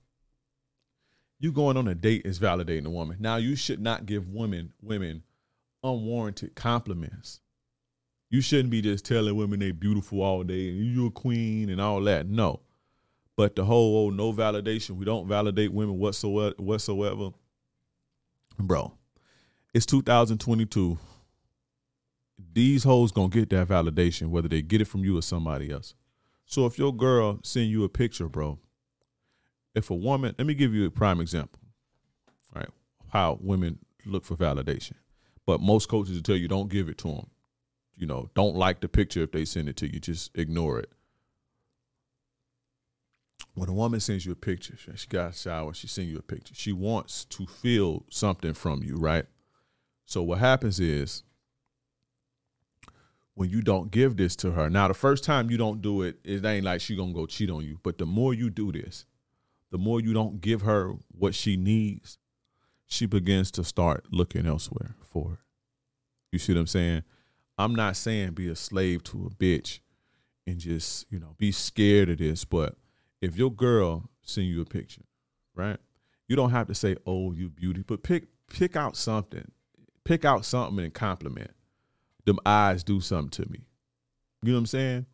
You 1.46 1.52
going 1.52 1.78
on 1.78 1.88
a 1.88 1.94
date 1.94 2.24
is 2.26 2.40
validating 2.40 2.88
a 2.88 2.90
woman. 2.90 3.18
Now 3.20 3.36
you 3.36 3.56
should 3.56 3.80
not 3.80 4.08
give 4.08 4.28
women 4.30 4.74
women 4.82 5.22
unwarranted 5.84 6.56
compliments. 6.56 7.40
You 8.32 8.42
shouldn't 8.42 8.72
be 8.72 8.82
just 8.82 9.06
telling 9.06 9.36
women 9.36 9.60
they 9.60 9.70
beautiful 9.70 10.24
all 10.24 10.42
day 10.44 10.70
and 10.70 10.84
you're 10.84 11.10
a 11.10 11.12
queen 11.12 11.70
and 11.70 11.80
all 11.80 12.02
that. 12.02 12.26
No. 12.26 12.62
But 13.36 13.56
the 13.56 13.64
whole 13.64 14.08
oh, 14.08 14.10
no 14.10 14.34
validation, 14.34 14.98
we 14.98 15.06
don't 15.06 15.28
validate 15.28 15.72
women 15.72 16.00
whatsoever 16.00 16.56
whatsoever. 16.58 17.30
Bro, 18.58 18.94
it's 19.72 19.86
2022. 19.86 20.98
These 22.54 22.86
hoes 22.86 23.12
gonna 23.12 23.30
get 23.30 23.52
that 23.52 23.68
validation, 23.68 24.30
whether 24.30 24.48
they 24.48 24.64
get 24.64 24.82
it 24.82 24.86
from 24.86 25.04
you 25.06 25.16
or 25.16 25.22
somebody 25.22 25.70
else. 25.70 25.94
So 26.48 26.66
if 26.66 26.80
your 26.80 26.92
girl 26.92 27.38
send 27.44 27.70
you 27.70 27.84
a 27.84 27.90
picture, 27.90 28.28
bro, 28.28 28.58
if 29.76 29.90
a 29.90 29.96
woman, 29.96 30.34
let 30.38 30.48
me 30.48 30.54
give 30.54 30.74
you 30.74 30.86
a 30.86 30.92
prime 30.92 31.20
example, 31.20 31.60
right? 32.56 32.70
How 33.10 33.38
women 33.42 33.80
look 34.06 34.26
for 34.26 34.36
validation. 34.36 34.94
But 35.46 35.62
most 35.62 35.90
coaches 35.90 36.16
will 36.16 36.24
tell 36.24 36.36
you 36.36 36.48
don't 36.48 36.70
give 36.70 36.90
it 36.90 36.98
to 37.00 37.08
them. 37.08 37.28
You 37.96 38.08
know, 38.08 38.30
don't 38.34 38.56
like 38.56 38.82
the 38.82 38.88
picture 38.88 39.24
if 39.24 39.32
they 39.32 39.46
send 39.46 39.70
it 39.70 39.78
to 39.78 39.92
you. 39.92 40.00
Just 40.00 40.36
ignore 40.36 40.80
it. 40.80 40.92
When 43.54 43.70
a 43.70 43.74
woman 43.74 44.00
sends 44.00 44.26
you 44.26 44.34
a 44.34 44.36
picture, 44.36 44.76
she 44.96 45.08
got 45.08 45.30
a 45.30 45.34
shower, 45.34 45.74
she 45.74 45.88
sends 45.88 46.12
you 46.12 46.18
a 46.18 46.22
picture. 46.22 46.54
She 46.54 46.74
wants 46.74 47.24
to 47.26 47.46
feel 47.46 48.04
something 48.10 48.54
from 48.54 48.84
you, 48.84 48.98
right? 48.98 49.26
So 50.06 50.22
what 50.24 50.40
happens 50.40 50.80
is 50.80 51.24
when 53.34 53.50
you 53.50 53.62
don't 53.62 53.92
give 53.92 54.18
this 54.18 54.36
to 54.38 54.52
her. 54.52 54.70
Now, 54.70 54.88
the 54.88 54.94
first 54.94 55.24
time 55.24 55.50
you 55.50 55.58
don't 55.58 55.82
do 55.82 56.02
it, 56.02 56.18
it 56.24 56.44
ain't 56.44 56.66
like 56.66 56.82
she 56.82 56.96
gonna 56.96 57.14
go 57.14 57.26
cheat 57.26 57.50
on 57.50 57.64
you. 57.64 57.80
But 57.84 57.98
the 57.98 58.06
more 58.06 58.34
you 58.34 58.50
do 58.50 58.72
this, 58.72 59.06
the 59.76 59.80
more 59.80 60.00
you 60.00 60.14
don't 60.14 60.40
give 60.40 60.62
her 60.62 60.94
what 61.10 61.36
she 61.36 61.58
needs, 61.58 62.18
she 62.86 63.06
begins 63.06 63.52
to 63.52 63.62
start 63.62 64.06
looking 64.10 64.46
elsewhere 64.46 64.96
for 65.02 65.34
it. 65.34 65.40
You 66.32 66.40
see 66.40 66.54
what 66.54 66.62
I'm 66.62 66.68
saying? 66.68 67.04
I'm 67.58 67.76
not 67.76 67.98
saying 67.98 68.36
be 68.36 68.48
a 68.48 68.56
slave 68.56 69.04
to 69.04 69.26
a 69.26 69.30
bitch 69.30 69.82
and 70.48 70.60
just, 70.60 71.06
you 71.10 71.20
know, 71.20 71.36
be 71.38 71.52
scared 71.52 72.10
of 72.10 72.20
this, 72.20 72.46
but 72.46 72.78
if 73.22 73.36
your 73.36 73.52
girl 73.52 74.10
send 74.22 74.48
you 74.48 74.62
a 74.62 74.66
picture, 74.66 75.04
right? 75.54 75.80
You 76.30 76.38
don't 76.38 76.52
have 76.52 76.68
to 76.68 76.74
say, 76.74 76.96
"Oh, 77.06 77.34
you 77.34 77.50
beauty," 77.50 77.84
but 77.86 78.02
pick 78.02 78.30
pick 78.48 78.78
out 78.78 78.96
something. 78.96 79.52
Pick 80.06 80.24
out 80.24 80.46
something 80.46 80.82
and 80.86 80.94
compliment. 80.94 81.52
Them 82.24 82.40
eyes 82.46 82.82
do 82.82 83.02
something 83.02 83.44
to 83.44 83.52
me. 83.52 83.68
You 84.42 84.54
know 84.54 84.56
what 84.56 84.60
I'm 84.60 84.66
saying? 84.68 85.06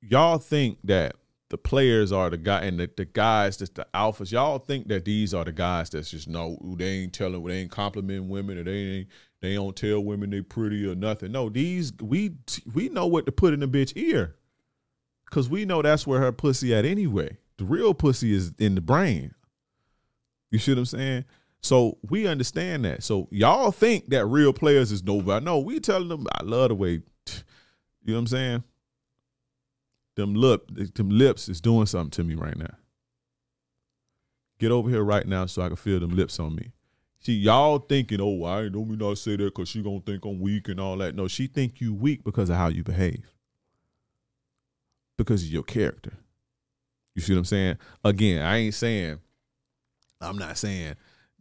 Y'all 0.00 0.38
think 0.38 0.78
that 0.84 1.16
the 1.50 1.58
players 1.58 2.12
are 2.12 2.28
the 2.28 2.36
guy 2.36 2.60
and 2.62 2.78
the, 2.78 2.90
the 2.96 3.06
guys 3.06 3.56
that's 3.56 3.70
the 3.70 3.86
alphas. 3.94 4.32
Y'all 4.32 4.58
think 4.58 4.88
that 4.88 5.04
these 5.04 5.32
are 5.32 5.44
the 5.44 5.52
guys 5.52 5.90
that's 5.90 6.10
just 6.10 6.28
no, 6.28 6.58
they 6.76 6.88
ain't 6.88 7.12
telling, 7.12 7.42
they 7.44 7.58
ain't 7.58 7.70
complimenting 7.70 8.28
women, 8.28 8.58
or 8.58 8.64
they 8.64 8.76
ain't 8.76 9.08
they 9.40 9.54
don't 9.54 9.76
tell 9.76 10.00
women 10.00 10.30
they 10.30 10.42
pretty 10.42 10.86
or 10.86 10.94
nothing. 10.94 11.32
No, 11.32 11.48
these 11.48 11.92
we 12.00 12.32
we 12.72 12.88
know 12.88 13.06
what 13.06 13.26
to 13.26 13.32
put 13.32 13.54
in 13.54 13.60
the 13.60 13.68
bitch 13.68 13.92
ear, 13.96 14.36
cause 15.30 15.48
we 15.48 15.64
know 15.64 15.80
that's 15.80 16.06
where 16.06 16.20
her 16.20 16.32
pussy 16.32 16.74
at 16.74 16.84
anyway. 16.84 17.38
The 17.56 17.64
real 17.64 17.94
pussy 17.94 18.32
is 18.32 18.52
in 18.58 18.74
the 18.74 18.80
brain. 18.80 19.34
You 20.50 20.58
see 20.58 20.72
what 20.72 20.78
I'm 20.78 20.86
saying? 20.86 21.24
So 21.60 21.98
we 22.08 22.26
understand 22.26 22.84
that. 22.84 23.02
So 23.02 23.28
y'all 23.30 23.72
think 23.72 24.10
that 24.10 24.26
real 24.26 24.52
players 24.52 24.92
is 24.92 25.02
nobody. 25.02 25.44
No, 25.44 25.58
we 25.58 25.80
telling 25.80 26.08
them 26.08 26.26
I 26.32 26.44
love 26.44 26.68
the 26.68 26.74
way. 26.74 26.90
You 28.04 28.14
know 28.14 28.14
what 28.14 28.18
I'm 28.20 28.26
saying? 28.28 28.64
Them 30.18 30.34
lip 30.34 30.70
them 30.94 31.10
lips 31.10 31.48
is 31.48 31.60
doing 31.60 31.86
something 31.86 32.10
to 32.10 32.24
me 32.24 32.34
right 32.34 32.56
now. 32.56 32.74
Get 34.58 34.72
over 34.72 34.90
here 34.90 35.02
right 35.02 35.26
now 35.26 35.46
so 35.46 35.62
I 35.62 35.68
can 35.68 35.76
feel 35.76 36.00
them 36.00 36.10
lips 36.10 36.38
on 36.40 36.54
me. 36.54 36.72
See, 37.20 37.34
y'all 37.34 37.78
thinking, 37.78 38.20
oh, 38.20 38.44
I 38.44 38.68
don't 38.68 38.88
me 38.88 38.96
not 38.96 39.18
say 39.18 39.36
that 39.36 39.44
because 39.44 39.68
she 39.68 39.82
gonna 39.82 40.00
think 40.00 40.24
I'm 40.24 40.40
weak 40.40 40.68
and 40.68 40.80
all 40.80 40.96
that. 40.98 41.14
No, 41.14 41.28
she 41.28 41.46
think 41.46 41.80
you 41.80 41.94
weak 41.94 42.24
because 42.24 42.50
of 42.50 42.56
how 42.56 42.68
you 42.68 42.82
behave. 42.82 43.32
Because 45.16 45.42
of 45.42 45.48
your 45.48 45.62
character. 45.62 46.12
You 47.14 47.22
see 47.22 47.32
what 47.32 47.38
I'm 47.38 47.44
saying? 47.44 47.78
Again, 48.04 48.42
I 48.42 48.58
ain't 48.58 48.74
saying, 48.74 49.18
I'm 50.20 50.36
not 50.36 50.58
saying 50.58 50.96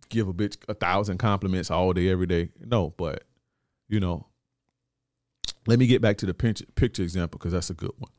give 0.09 0.27
a 0.27 0.33
bitch 0.33 0.57
a 0.69 0.73
thousand 0.73 1.17
compliments 1.17 1.69
all 1.69 1.93
day, 1.93 2.09
every 2.09 2.27
day. 2.27 2.49
No, 2.65 2.93
but 2.97 3.23
you 3.89 3.99
know, 3.99 4.27
let 5.65 5.79
me 5.79 5.87
get 5.87 6.01
back 6.01 6.17
to 6.17 6.25
the 6.25 6.33
picture, 6.33 6.65
picture 6.75 7.03
example 7.03 7.37
because 7.37 7.53
that's 7.53 7.69
a 7.69 7.73
good 7.73 7.91
one. 7.97 8.11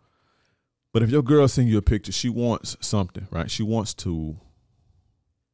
But 0.92 1.02
if 1.02 1.10
your 1.10 1.22
girl 1.22 1.46
send 1.48 1.68
you 1.68 1.78
a 1.78 1.82
picture, 1.82 2.12
she 2.12 2.28
wants 2.28 2.76
something, 2.80 3.28
right? 3.30 3.50
She 3.50 3.62
wants 3.62 3.94
to 3.94 4.38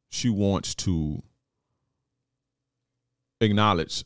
she 0.09 0.29
wants 0.29 0.73
to 0.75 1.21
acknowledge 3.41 4.05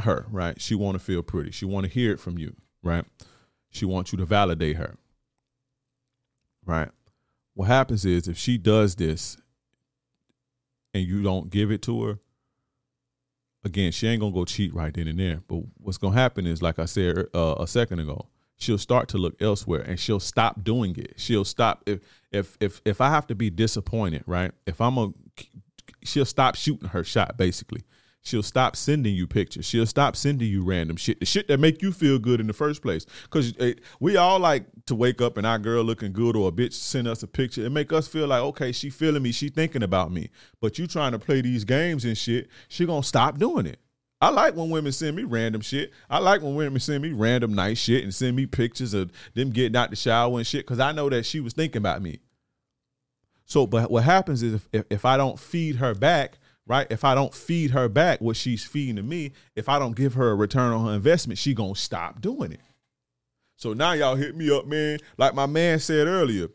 her, 0.00 0.26
right? 0.30 0.60
She 0.60 0.74
want 0.74 0.98
to 0.98 1.04
feel 1.04 1.22
pretty. 1.22 1.50
She 1.50 1.64
want 1.64 1.86
to 1.86 1.92
hear 1.92 2.12
it 2.12 2.20
from 2.20 2.36
you, 2.38 2.54
right? 2.82 3.04
She 3.70 3.84
wants 3.84 4.12
you 4.12 4.18
to 4.18 4.26
validate 4.26 4.76
her. 4.76 4.96
Right? 6.64 6.90
What 7.54 7.66
happens 7.68 8.04
is 8.04 8.28
if 8.28 8.36
she 8.36 8.58
does 8.58 8.96
this 8.96 9.38
and 10.92 11.06
you 11.06 11.22
don't 11.22 11.48
give 11.48 11.70
it 11.70 11.80
to 11.82 12.02
her, 12.04 12.18
again, 13.64 13.92
she 13.92 14.08
ain't 14.08 14.20
gonna 14.20 14.32
go 14.32 14.44
cheat 14.44 14.74
right 14.74 14.92
then 14.92 15.08
and 15.08 15.18
there. 15.18 15.42
But 15.46 15.62
what's 15.78 15.98
gonna 15.98 16.14
happen 16.16 16.46
is, 16.46 16.60
like 16.60 16.78
I 16.78 16.84
said 16.84 17.26
uh, 17.34 17.54
a 17.58 17.66
second 17.66 18.00
ago, 18.00 18.26
she'll 18.56 18.78
start 18.78 19.08
to 19.08 19.18
look 19.18 19.40
elsewhere 19.40 19.82
and 19.82 19.98
she'll 19.98 20.20
stop 20.20 20.64
doing 20.64 20.96
it. 20.96 21.14
She'll 21.16 21.44
stop 21.44 21.82
if 21.86 22.00
if 22.32 22.56
if 22.60 22.80
if 22.84 23.00
I 23.00 23.10
have 23.10 23.26
to 23.28 23.34
be 23.34 23.50
disappointed, 23.50 24.24
right? 24.26 24.52
If 24.66 24.80
I'm 24.80 24.98
a 24.98 25.12
she'll 26.02 26.24
stop 26.24 26.54
shooting 26.54 26.88
her 26.88 27.04
shot 27.04 27.36
basically. 27.36 27.82
She'll 28.22 28.42
stop 28.42 28.74
sending 28.74 29.14
you 29.14 29.28
pictures. 29.28 29.66
She'll 29.66 29.86
stop 29.86 30.16
sending 30.16 30.48
you 30.48 30.64
random 30.64 30.96
shit, 30.96 31.20
the 31.20 31.26
shit 31.26 31.46
that 31.46 31.60
make 31.60 31.80
you 31.80 31.92
feel 31.92 32.18
good 32.18 32.40
in 32.40 32.48
the 32.48 32.52
first 32.52 32.82
place. 32.82 33.06
Cause 33.30 33.54
eh, 33.60 33.74
we 34.00 34.16
all 34.16 34.40
like 34.40 34.66
to 34.86 34.96
wake 34.96 35.22
up 35.22 35.36
and 35.36 35.46
our 35.46 35.60
girl 35.60 35.84
looking 35.84 36.12
good 36.12 36.34
or 36.34 36.48
a 36.48 36.52
bitch 36.52 36.72
send 36.72 37.06
us 37.06 37.22
a 37.22 37.28
picture 37.28 37.64
and 37.64 37.72
make 37.72 37.92
us 37.92 38.08
feel 38.08 38.26
like, 38.26 38.42
okay, 38.42 38.72
she 38.72 38.90
feeling 38.90 39.22
me, 39.22 39.30
she 39.30 39.48
thinking 39.48 39.84
about 39.84 40.10
me. 40.10 40.30
But 40.60 40.76
you 40.76 40.88
trying 40.88 41.12
to 41.12 41.20
play 41.20 41.40
these 41.40 41.62
games 41.62 42.04
and 42.04 42.18
shit, 42.18 42.48
she 42.66 42.84
gonna 42.84 43.04
stop 43.04 43.38
doing 43.38 43.64
it. 43.64 43.78
I 44.20 44.30
like 44.30 44.56
when 44.56 44.70
women 44.70 44.92
send 44.92 45.16
me 45.16 45.24
random 45.24 45.60
shit. 45.60 45.92
I 46.08 46.18
like 46.18 46.40
when 46.40 46.54
women 46.54 46.80
send 46.80 47.02
me 47.02 47.12
random 47.12 47.54
nice 47.54 47.78
shit 47.78 48.02
and 48.02 48.14
send 48.14 48.34
me 48.34 48.46
pictures 48.46 48.94
of 48.94 49.12
them 49.34 49.50
getting 49.50 49.76
out 49.76 49.90
the 49.90 49.96
shower 49.96 50.38
and 50.38 50.46
shit 50.46 50.64
because 50.64 50.80
I 50.80 50.92
know 50.92 51.10
that 51.10 51.26
she 51.26 51.40
was 51.40 51.52
thinking 51.52 51.78
about 51.78 52.00
me. 52.00 52.20
So, 53.44 53.66
but 53.66 53.90
what 53.90 54.04
happens 54.04 54.42
is 54.42 54.54
if, 54.54 54.68
if, 54.72 54.84
if 54.90 55.04
I 55.04 55.16
don't 55.16 55.38
feed 55.38 55.76
her 55.76 55.94
back, 55.94 56.38
right? 56.66 56.86
If 56.90 57.04
I 57.04 57.14
don't 57.14 57.32
feed 57.34 57.72
her 57.72 57.88
back 57.88 58.20
what 58.20 58.36
she's 58.36 58.64
feeding 58.64 58.96
to 58.96 59.02
me, 59.02 59.32
if 59.54 59.68
I 59.68 59.78
don't 59.78 59.94
give 59.94 60.14
her 60.14 60.30
a 60.30 60.34
return 60.34 60.72
on 60.72 60.86
her 60.86 60.94
investment, 60.94 61.38
she 61.38 61.54
gonna 61.54 61.76
stop 61.76 62.20
doing 62.20 62.52
it. 62.52 62.60
So 63.56 63.72
now 63.72 63.92
y'all 63.92 64.16
hit 64.16 64.34
me 64.34 64.50
up, 64.50 64.66
man. 64.66 64.98
Like 65.16 65.34
my 65.34 65.46
man 65.46 65.78
said 65.78 66.06
earlier. 66.06 66.48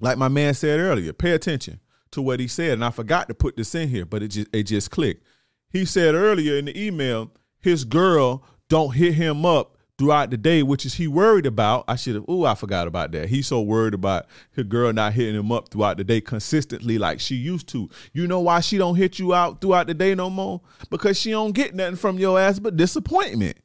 Like 0.00 0.18
my 0.18 0.28
man 0.28 0.54
said 0.54 0.80
earlier, 0.80 1.12
pay 1.12 1.30
attention 1.30 1.80
to 2.10 2.20
what 2.20 2.40
he 2.40 2.48
said. 2.48 2.72
And 2.72 2.84
I 2.84 2.90
forgot 2.90 3.28
to 3.28 3.34
put 3.34 3.56
this 3.56 3.74
in 3.74 3.88
here, 3.88 4.04
but 4.04 4.22
it 4.22 4.28
just 4.28 4.48
it 4.52 4.64
just 4.64 4.90
clicked. 4.90 5.24
He 5.74 5.84
said 5.84 6.14
earlier 6.14 6.56
in 6.56 6.66
the 6.66 6.80
email, 6.80 7.32
his 7.58 7.82
girl 7.84 8.44
don't 8.68 8.94
hit 8.94 9.14
him 9.14 9.44
up 9.44 9.76
throughout 9.98 10.30
the 10.30 10.36
day, 10.36 10.62
which 10.62 10.86
is 10.86 10.94
he 10.94 11.08
worried 11.08 11.46
about. 11.46 11.84
I 11.88 11.96
should 11.96 12.14
have. 12.14 12.24
Oh, 12.28 12.44
I 12.44 12.54
forgot 12.54 12.86
about 12.86 13.10
that. 13.10 13.28
He's 13.28 13.48
so 13.48 13.60
worried 13.60 13.92
about 13.92 14.26
his 14.52 14.66
girl 14.66 14.92
not 14.92 15.14
hitting 15.14 15.34
him 15.34 15.50
up 15.50 15.70
throughout 15.70 15.96
the 15.96 16.04
day 16.04 16.20
consistently 16.20 16.96
like 16.96 17.18
she 17.18 17.34
used 17.34 17.66
to. 17.70 17.90
You 18.12 18.28
know 18.28 18.38
why 18.38 18.60
she 18.60 18.78
don't 18.78 18.94
hit 18.94 19.18
you 19.18 19.34
out 19.34 19.60
throughout 19.60 19.88
the 19.88 19.94
day 19.94 20.14
no 20.14 20.30
more? 20.30 20.60
Because 20.90 21.18
she 21.18 21.32
don't 21.32 21.50
get 21.50 21.74
nothing 21.74 21.96
from 21.96 22.20
your 22.20 22.38
ass 22.38 22.60
but 22.60 22.76
disappointment. 22.76 23.56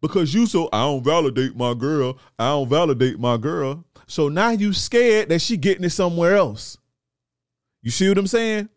Because 0.00 0.32
you 0.32 0.46
so 0.46 0.68
I 0.72 0.82
don't 0.82 1.02
validate 1.02 1.56
my 1.56 1.74
girl. 1.74 2.18
I 2.38 2.50
don't 2.50 2.68
validate 2.68 3.18
my 3.18 3.36
girl. 3.36 3.84
So 4.06 4.28
now 4.28 4.50
you 4.50 4.72
scared 4.72 5.30
that 5.30 5.40
she 5.40 5.56
getting 5.56 5.82
it 5.82 5.90
somewhere 5.90 6.36
else. 6.36 6.78
You 7.82 7.90
see 7.90 8.08
what 8.08 8.16
I'm 8.16 8.28
saying? 8.28 8.68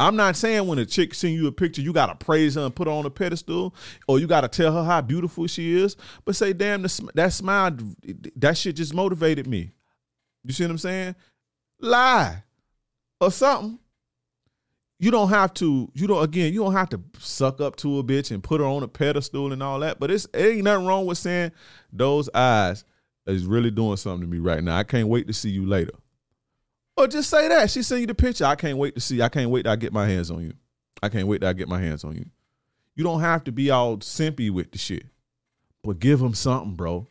I'm 0.00 0.14
not 0.14 0.36
saying 0.36 0.66
when 0.66 0.78
a 0.78 0.86
chick 0.86 1.12
send 1.12 1.34
you 1.34 1.48
a 1.48 1.52
picture, 1.52 1.82
you 1.82 1.92
gotta 1.92 2.14
praise 2.14 2.54
her 2.54 2.62
and 2.62 2.74
put 2.74 2.86
her 2.86 2.92
on 2.92 3.06
a 3.06 3.10
pedestal, 3.10 3.74
or 4.06 4.18
you 4.18 4.26
gotta 4.26 4.48
tell 4.48 4.72
her 4.72 4.84
how 4.84 5.00
beautiful 5.00 5.46
she 5.46 5.76
is. 5.76 5.96
But 6.24 6.36
say, 6.36 6.52
damn, 6.52 6.82
the, 6.82 7.10
that 7.14 7.32
smile, 7.32 7.76
that 8.36 8.56
shit 8.56 8.76
just 8.76 8.94
motivated 8.94 9.46
me. 9.46 9.72
You 10.44 10.52
see 10.52 10.64
what 10.64 10.70
I'm 10.70 10.78
saying? 10.78 11.16
Lie 11.80 12.44
or 13.20 13.30
something. 13.30 13.78
You 15.00 15.10
don't 15.10 15.28
have 15.28 15.54
to. 15.54 15.90
You 15.94 16.06
don't. 16.08 16.24
Again, 16.24 16.52
you 16.52 16.60
don't 16.60 16.72
have 16.72 16.88
to 16.90 17.00
suck 17.18 17.60
up 17.60 17.76
to 17.76 17.98
a 17.98 18.04
bitch 18.04 18.32
and 18.32 18.42
put 18.42 18.60
her 18.60 18.66
on 18.66 18.82
a 18.82 18.88
pedestal 18.88 19.52
and 19.52 19.62
all 19.62 19.78
that. 19.80 20.00
But 20.00 20.10
it's 20.10 20.26
it 20.34 20.44
ain't 20.44 20.64
nothing 20.64 20.86
wrong 20.86 21.06
with 21.06 21.18
saying 21.18 21.52
those 21.92 22.28
eyes 22.34 22.84
is 23.26 23.46
really 23.46 23.70
doing 23.70 23.96
something 23.96 24.22
to 24.22 24.26
me 24.26 24.38
right 24.38 24.62
now. 24.62 24.76
I 24.76 24.82
can't 24.82 25.08
wait 25.08 25.28
to 25.28 25.32
see 25.32 25.50
you 25.50 25.66
later. 25.66 25.92
Or 26.98 27.06
just 27.06 27.30
say 27.30 27.46
that. 27.46 27.70
She 27.70 27.84
sent 27.84 28.00
you 28.00 28.08
the 28.08 28.14
picture. 28.14 28.44
I 28.44 28.56
can't 28.56 28.76
wait 28.76 28.96
to 28.96 29.00
see. 29.00 29.22
I 29.22 29.28
can't 29.28 29.50
wait 29.50 29.62
to 29.62 29.70
I 29.70 29.76
get 29.76 29.92
my 29.92 30.04
hands 30.04 30.32
on 30.32 30.42
you. 30.42 30.52
I 31.00 31.08
can't 31.08 31.28
wait 31.28 31.42
to 31.42 31.46
I 31.46 31.52
get 31.52 31.68
my 31.68 31.80
hands 31.80 32.02
on 32.02 32.16
you. 32.16 32.26
You 32.96 33.04
don't 33.04 33.20
have 33.20 33.44
to 33.44 33.52
be 33.52 33.70
all 33.70 33.98
simpy 33.98 34.50
with 34.50 34.72
the 34.72 34.78
shit. 34.78 35.04
But 35.84 36.00
give 36.00 36.20
him 36.20 36.34
something, 36.34 36.74
bro. 36.74 37.06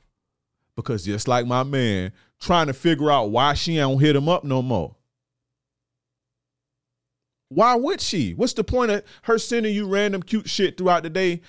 Because 0.75 1.05
just 1.05 1.29
like 1.29 1.47
my 1.47 1.63
man, 1.63 2.11
trying 2.37 2.67
to 2.67 2.73
figure 2.73 3.09
out 3.09 3.31
why 3.31 3.53
she 3.53 3.77
don't 3.77 3.97
hit 3.97 4.13
him 4.13 4.27
up 4.27 4.43
no 4.43 4.61
more. 4.61 4.93
Why 7.47 7.75
would 7.75 8.01
she? 8.01 8.33
What's 8.33 8.51
the 8.51 8.65
point 8.65 8.91
of 8.91 9.03
her 9.21 9.37
sending 9.37 9.73
you 9.73 9.87
random 9.87 10.21
cute 10.21 10.49
shit 10.49 10.77
throughout 10.77 11.03
the 11.03 11.09
day? 11.09 11.41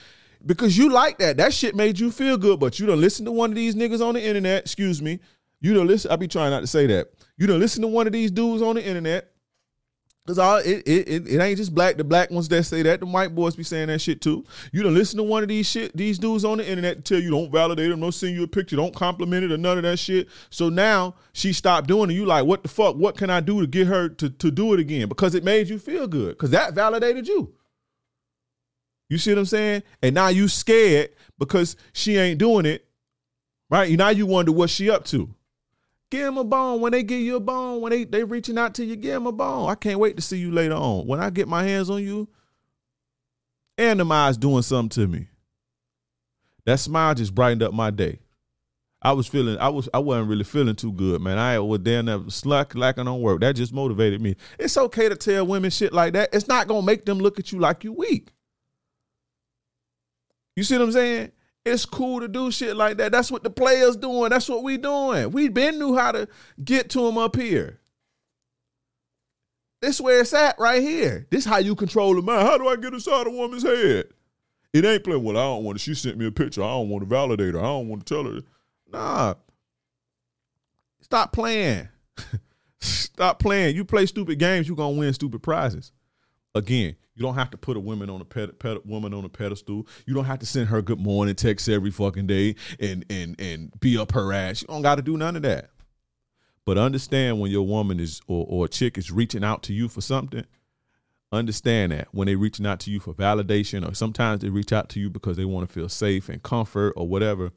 Because 0.47 0.79
you 0.79 0.93
like 0.93 1.19
that. 1.19 1.39
That 1.39 1.53
shit 1.53 1.75
made 1.75 1.99
you 1.99 2.13
feel 2.13 2.39
good. 2.39 2.61
But 2.61 2.79
you 2.79 2.87
don't 2.87 3.01
listen 3.01 3.25
to 3.25 3.33
one 3.33 3.51
of 3.51 3.57
these 3.57 3.75
niggas 3.75 4.01
on 4.01 4.15
the 4.15 4.23
internet, 4.23 4.63
excuse 4.63 5.03
me. 5.03 5.19
You 5.61 5.75
don't 5.75 5.89
listen. 5.89 6.13
I 6.13 6.15
be 6.15 6.29
trying 6.29 6.53
not 6.53 6.61
to 6.61 6.69
say 6.69 6.87
that. 6.87 7.11
You 7.39 7.47
don't 7.47 7.61
listen 7.61 7.83
to 7.83 7.89
one 7.89 8.07
of 8.07 8.13
these 8.13 8.31
dudes 8.31 8.63
on 8.63 8.75
the 8.75 8.85
internet. 8.85 9.33
Cause 10.27 10.39
all 10.39 10.59
it, 10.59 10.83
it 10.87 11.09
it 11.09 11.27
it 11.27 11.41
ain't 11.41 11.57
just 11.57 11.75
black 11.75 11.97
the 11.97 12.05
black 12.05 12.31
ones 12.31 12.49
that 12.49 12.63
say 12.65 12.83
that 12.83 13.01
the 13.01 13.07
white 13.07 13.35
boys 13.35 13.57
be 13.57 13.63
saying 13.63 13.87
that 13.87 13.99
shit 14.03 14.21
too. 14.21 14.45
You 14.73 14.83
don't 14.83 14.93
listen 14.93 15.17
to 15.17 15.23
one 15.23 15.43
of 15.43 15.49
these 15.49 15.67
shit 15.67 15.97
these 15.97 16.19
dudes 16.19 16.45
on 16.45 16.59
the 16.59 16.69
internet 16.69 17.07
tell 17.07 17.19
you 17.19 17.31
don't 17.31 17.51
validate 17.51 17.89
them, 17.89 18.01
don't 18.01 18.13
send 18.13 18.37
you 18.37 18.43
a 18.43 18.47
picture, 18.47 18.77
don't 18.77 18.95
compliment 18.95 19.45
it 19.45 19.53
or 19.53 19.57
none 19.57 19.79
of 19.79 19.85
that 19.85 19.99
shit. 19.99 20.29
So 20.51 20.69
now 20.69 21.15
she 21.33 21.55
stopped 21.55 21.89
doing 21.89 22.11
it. 22.11 22.13
You 22.13 22.27
like 22.27 22.45
what 22.45 22.63
the 22.63 22.69
fuck? 22.69 22.97
What 22.97 23.17
can 23.17 23.31
I 23.31 23.41
do 23.41 23.63
to 23.63 23.67
get 23.67 23.87
her 23.87 24.11
to 24.11 24.29
to 24.29 24.51
do 24.51 24.75
it 24.75 24.81
again? 24.81 25.09
Because 25.09 25.35
it 25.35 25.45
made 25.45 25.71
you 25.71 25.79
feel 25.79 26.07
good. 26.07 26.33
Because 26.37 26.51
that 26.51 26.75
validated 26.75 27.27
you. 27.27 27.55
You 29.09 29.17
see 29.17 29.31
what 29.31 29.39
I'm 29.39 29.47
saying? 29.47 29.83
And 30.03 30.15
now 30.15 30.29
you 30.29 30.49
scared 30.49 31.09
because 31.39 31.75
she 31.95 32.19
ain't 32.19 32.39
doing 32.39 32.67
it, 32.67 32.87
right? 33.71 33.91
Now 33.97 34.11
you 34.11 34.27
wonder 34.27 34.53
what 34.53 34.69
she 34.69 34.91
up 34.91 35.07
to. 35.07 35.35
Give 36.11 36.25
them 36.25 36.39
a 36.39 36.45
bone. 36.45 36.81
When 36.81 36.93
they 36.93 37.03
give 37.03 37.21
you 37.21 37.37
a 37.37 37.41
bone, 37.41 37.81
when 37.81 37.91
they 37.91 38.05
they 38.05 38.25
reaching 38.25 38.59
out 38.59 38.75
to 38.75 38.85
you, 38.85 38.97
give 38.97 39.15
them 39.15 39.27
a 39.27 39.33
bone. 39.33 39.69
I 39.69 39.75
can't 39.75 39.99
wait 39.99 40.17
to 40.17 40.23
see 40.23 40.39
you 40.39 40.51
later 40.51 40.75
on. 40.75 41.07
When 41.07 41.21
I 41.21 41.31
get 41.31 41.49
my 41.49 41.65
hands 41.65 41.91
on 41.91 42.03
you, 42.03 42.29
and 43.77 44.01
them 44.01 44.11
eyes 44.13 44.37
doing 44.37 44.63
something 44.63 44.89
to 44.91 45.07
me. 45.07 45.29
That 46.65 46.81
smile 46.81 47.15
just 47.15 47.35
brightened 47.35 47.63
up 47.63 47.73
my 47.73 47.91
day. 47.91 48.19
I 49.01 49.13
was 49.13 49.29
feeling, 49.29 49.57
I 49.59 49.69
was, 49.69 49.89
I 49.95 50.01
wasn't 50.01 50.29
really 50.29 50.43
feeling 50.43 50.75
too 50.75 50.93
good, 50.93 51.21
man. 51.21 51.39
I 51.39 51.61
was 51.61 51.79
damn 51.79 52.07
near 52.07 52.21
slack, 52.29 52.75
lacking 52.75 53.07
on 53.07 53.21
work. 53.21 53.41
That 53.41 53.55
just 53.55 53.73
motivated 53.73 54.21
me. 54.21 54.35
It's 54.59 54.77
okay 54.77 55.09
to 55.09 55.15
tell 55.15 55.47
women 55.47 55.71
shit 55.71 55.93
like 55.93 56.15
that. 56.15 56.31
It's 56.33 56.49
not 56.49 56.67
gonna 56.67 56.85
make 56.85 57.05
them 57.05 57.19
look 57.19 57.39
at 57.39 57.53
you 57.53 57.61
like 57.61 57.85
you 57.85 57.93
weak. 57.93 58.33
You 60.57 60.65
see 60.65 60.77
what 60.77 60.85
I'm 60.85 60.93
saying? 60.93 61.31
It's 61.69 61.87
cool 61.87 62.21
to 62.21 62.29
do 62.29 62.51
shit 62.51 62.77
like 62.77 62.97
that. 62.99 63.13
That's 63.13 63.31
what 63.31 63.43
the 63.43 63.51
players 63.51 63.97
doing. 63.97 64.31
That's 64.31 64.49
what 64.49 64.63
we 64.63 64.77
doing. 64.77 65.31
We 65.31 65.49
been 65.49 65.79
knew 65.79 65.97
how 65.97 66.13
to 66.13 66.29
get 66.63 66.91
to 66.91 67.03
them 67.03 67.19
up 67.19 67.37
here. 67.37 67.81
This 69.81 70.01
where 70.01 70.21
it's 70.21 70.35
at 70.35 70.59
right 70.59 70.83
here. 70.83 71.27
This 71.31 71.45
how 71.45 71.59
you 71.59 71.75
control 71.75 72.15
the 72.15 72.23
mind. 72.23 72.47
How 72.47 72.59
do 72.59 72.69
I 72.69 72.77
get 72.77 72.93
inside 72.93 73.27
a 73.27 73.31
woman's 73.31 73.63
head? 73.63 74.09
It 74.73 74.85
ain't 74.85 75.05
playing. 75.05 75.23
Well, 75.23 75.37
I 75.37 75.43
don't 75.43 75.65
want 75.65 75.79
to. 75.79 75.83
She 75.83 75.95
sent 75.95 76.19
me 76.19 76.27
a 76.27 76.33
picture. 76.33 76.63
I 76.63 76.69
don't 76.69 76.89
want 76.89 77.03
to 77.03 77.09
validate 77.09 77.55
her. 77.55 77.61
I 77.61 77.65
don't 77.65 77.89
want 77.89 78.05
to 78.05 78.15
tell 78.15 78.25
her. 78.25 78.41
Nah. 78.91 79.35
Stop 81.01 81.33
playing. 81.33 81.89
Stop 82.81 83.39
playing. 83.39 83.77
You 83.77 83.85
play 83.85 84.07
stupid 84.07 84.39
games, 84.39 84.69
you 84.69 84.75
gonna 84.75 84.97
win 84.97 85.13
stupid 85.13 85.43
prizes. 85.43 85.93
Again, 86.55 86.97
you 87.19 87.25
don't 87.25 87.35
have 87.35 87.51
to 87.51 87.57
put 87.57 87.77
a 87.77 87.81
woman 87.81 88.09
on 88.09 88.21
a 88.21 88.25
ped- 88.25 88.61
ped- 88.61 88.87
woman 88.87 89.13
on 89.13 89.25
a 89.25 89.29
pedestal. 89.29 89.89
You 90.07 90.15
don't 90.15 90.27
have 90.27 90.39
to 90.39 90.47
send 90.47 90.69
her 90.69 90.81
good 90.81 91.01
morning 91.01 91.35
texts 91.35 91.69
every 91.69 91.91
fucking 91.91 92.29
day 92.29 92.55
and 92.79 93.05
and 93.11 93.35
and 93.41 93.73
be 93.81 93.99
up 93.99 94.13
her 94.13 94.33
ass. 94.33 94.63
You 94.63 94.69
don't 94.69 94.83
got 94.83 94.95
to 94.95 95.03
do 95.03 95.17
none 95.17 95.35
of 95.35 95.43
that. 95.43 95.71
But 96.65 96.79
understand 96.79 97.41
when 97.41 97.51
your 97.51 97.67
woman 97.67 97.99
is 97.99 98.21
or, 98.29 98.47
or 98.49 98.67
a 98.67 98.69
chick 98.69 98.97
is 98.97 99.11
reaching 99.11 99.43
out 99.43 99.65
to 99.65 99.73
you 99.73 99.89
for 99.89 100.01
something. 100.01 100.45
Understand 101.33 101.91
that 101.93 102.09
when 102.13 102.27
they 102.27 102.37
reaching 102.37 102.67
out 102.67 102.79
to 102.81 102.91
you 102.91 103.01
for 103.01 103.13
validation, 103.13 103.87
or 103.87 103.95
sometimes 103.95 104.41
they 104.41 104.49
reach 104.49 104.73
out 104.73 104.89
to 104.91 105.01
you 105.01 105.11
because 105.11 105.37
they 105.37 105.45
want 105.45 105.69
to 105.69 105.75
feel 105.75 105.89
safe 105.89 106.29
and 106.29 106.43
comfort 106.43 106.95
or 106.97 107.09
whatever. 107.09 107.51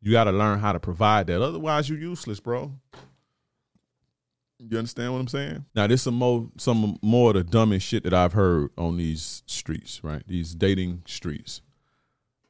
You 0.00 0.12
got 0.12 0.24
to 0.24 0.32
learn 0.32 0.60
how 0.60 0.72
to 0.72 0.78
provide 0.78 1.26
that. 1.26 1.42
Otherwise, 1.42 1.88
you're 1.88 1.98
useless, 1.98 2.38
bro. 2.38 2.72
You 4.58 4.76
understand 4.76 5.12
what 5.12 5.20
I'm 5.20 5.28
saying? 5.28 5.64
Now, 5.74 5.86
this 5.86 6.02
some 6.02 6.14
more 6.14 6.48
some 6.56 6.98
more 7.00 7.30
of 7.30 7.36
the 7.36 7.44
dumbest 7.44 7.86
shit 7.86 8.02
that 8.02 8.14
I've 8.14 8.32
heard 8.32 8.70
on 8.76 8.96
these 8.96 9.42
streets, 9.46 10.02
right? 10.02 10.22
These 10.26 10.54
dating 10.54 11.02
streets. 11.06 11.62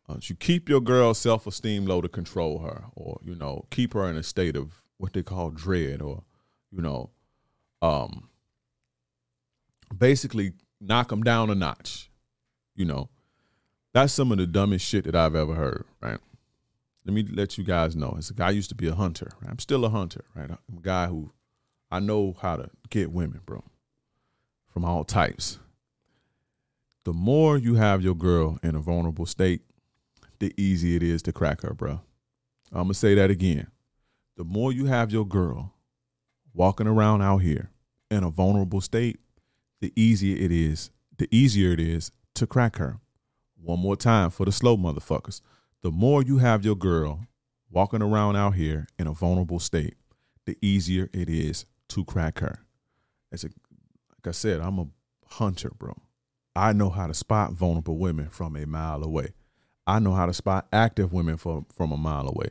Uh, 0.09 0.17
you 0.23 0.35
keep 0.35 0.71
your 0.71 0.81
girl's 0.81 1.19
self 1.19 1.47
esteem 1.47 1.85
low 1.85 2.01
to 2.01 2.09
control 2.09 2.61
her, 2.61 2.85
or 2.95 3.21
you 3.23 3.35
know, 3.35 3.67
keep 3.71 3.93
her 3.93 4.09
in 4.09 4.17
a 4.17 4.23
state 4.23 4.57
of 4.57 4.83
what 4.97 5.13
they 5.13 5.23
call 5.23 5.51
dread, 5.51 6.01
or 6.01 6.23
you 6.73 6.81
know, 6.81 7.11
um, 7.83 8.31
basically 9.97 10.53
knock 10.81 11.09
them 11.09 11.23
down 11.23 11.51
a 11.51 11.55
notch. 11.55 12.11
You 12.75 12.87
know, 12.87 13.11
that's 13.93 14.15
some 14.15 14.33
of 14.33 14.39
the 14.39 14.47
dumbest 14.47 14.87
shit 14.87 15.05
that 15.05 15.15
I've 15.15 15.37
ever 15.37 15.55
heard, 15.55 15.85
right? 16.01 16.19
Let 17.05 17.15
me 17.15 17.23
let 17.23 17.59
you 17.59 17.65
guys 17.65 17.95
know. 17.95 18.15
As 18.17 18.31
a 18.31 18.35
guy 18.35 18.51
used 18.51 18.71
to 18.71 18.75
be 18.75 18.89
a 18.89 18.95
hunter. 18.95 19.31
Right? 19.43 19.51
I'm 19.51 19.59
still 19.59 19.85
a 19.85 19.91
hunter, 19.91 20.25
right? 20.35 20.51
I'm 20.51 20.79
a 20.79 20.83
guy 20.83 21.07
who 21.07 21.33
I 21.91 22.01
know 22.01 22.37
how 22.41 22.57
to 22.57 22.71
get 22.91 23.13
women, 23.13 23.41
bro, 23.47 23.65
from 24.67 24.85
all 24.85 25.05
types. 25.05 25.59
The 27.05 27.13
more 27.15 27.57
you 27.57 27.77
have 27.77 28.03
your 28.03 28.15
girl 28.15 28.59
in 28.63 28.75
a 28.75 28.81
vulnerable 28.81 29.25
state, 29.25 29.63
the 30.39 30.53
easier 30.61 30.97
it 30.97 31.03
is 31.03 31.23
to 31.23 31.33
crack 31.33 31.63
her, 31.63 31.73
bro. 31.73 32.01
I'm 32.71 32.83
going 32.83 32.89
to 32.89 32.95
say 32.95 33.15
that 33.15 33.31
again. 33.31 33.69
The 34.37 34.45
more 34.45 34.73
you 34.73 34.85
have 34.87 35.11
your 35.11 35.27
girl 35.27 35.73
walking 36.53 36.87
around 36.87 37.23
out 37.23 37.39
here 37.39 37.71
in 38.11 38.23
a 38.23 38.31
vulnerable 38.31 38.83
state, 38.83 39.19
the 39.81 39.93
easier 39.97 40.37
it 40.37 40.53
is, 40.53 40.91
the 41.17 41.29
easier 41.35 41.73
it 41.73 41.81
is 41.81 42.13
to 42.35 42.47
crack 42.47 42.77
her. 42.77 42.99
One 43.61 43.81
more 43.81 43.97
time 43.97 44.31
for 44.31 44.45
the 44.45 44.53
slow 44.53 44.77
motherfuckers. 44.77 45.41
The 45.83 45.91
more 45.91 46.23
you 46.23 46.39
have 46.39 46.65
your 46.65 46.77
girl 46.77 47.27
walking 47.71 48.03
around 48.03 48.37
out 48.37 48.55
here 48.55 48.87
in 48.99 49.07
a 49.07 49.13
vulnerable 49.13 49.59
state, 49.59 49.95
the 50.45 50.57
easier 50.61 51.09
it 51.13 51.29
is 51.29 51.65
to 51.89 52.05
crack 52.05 52.39
her. 52.41 52.61
It's 53.31 53.45
a, 53.45 53.49
like 53.49 54.27
I 54.27 54.31
said, 54.31 54.61
I'm 54.61 54.79
a 54.79 54.87
hunter, 55.27 55.71
bro. 55.77 55.97
I 56.57 56.73
know 56.73 56.91
how 56.91 57.07
to 57.07 57.15
spot 57.15 57.53
vulnerable 57.53 57.99
women 57.99 58.29
from 58.31 58.57
a 58.57 58.67
mile 58.67 59.03
away. 59.03 59.29
I 59.87 60.01
know 60.01 60.13
how 60.13 60.27
to 60.27 60.35
spot 60.35 60.67
active 60.73 61.13
women 61.13 61.37
from, 61.37 61.67
from 61.75 61.93
a 61.93 61.97
mile 61.97 62.29
away. 62.29 62.49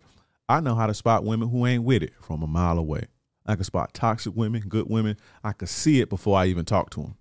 I 0.50 0.60
know 0.60 0.76
how 0.76 0.88
to 0.88 0.94
spot 0.94 1.24
women 1.24 1.50
who 1.50 1.66
ain't 1.66 1.84
with 1.84 2.04
it 2.04 2.14
from 2.22 2.42
a 2.42 2.48
mile 2.48 2.78
away. 2.80 3.06
I 3.46 3.56
can 3.56 3.64
spot 3.64 3.94
toxic 3.94 4.36
women, 4.36 4.62
good 4.68 4.90
women. 4.90 5.18
I 5.44 5.54
can 5.54 5.68
see 5.68 6.02
it 6.02 6.10
before 6.10 6.38
I 6.38 6.46
even 6.48 6.66
talk 6.66 6.90
to 6.92 7.02
them. 7.02 7.18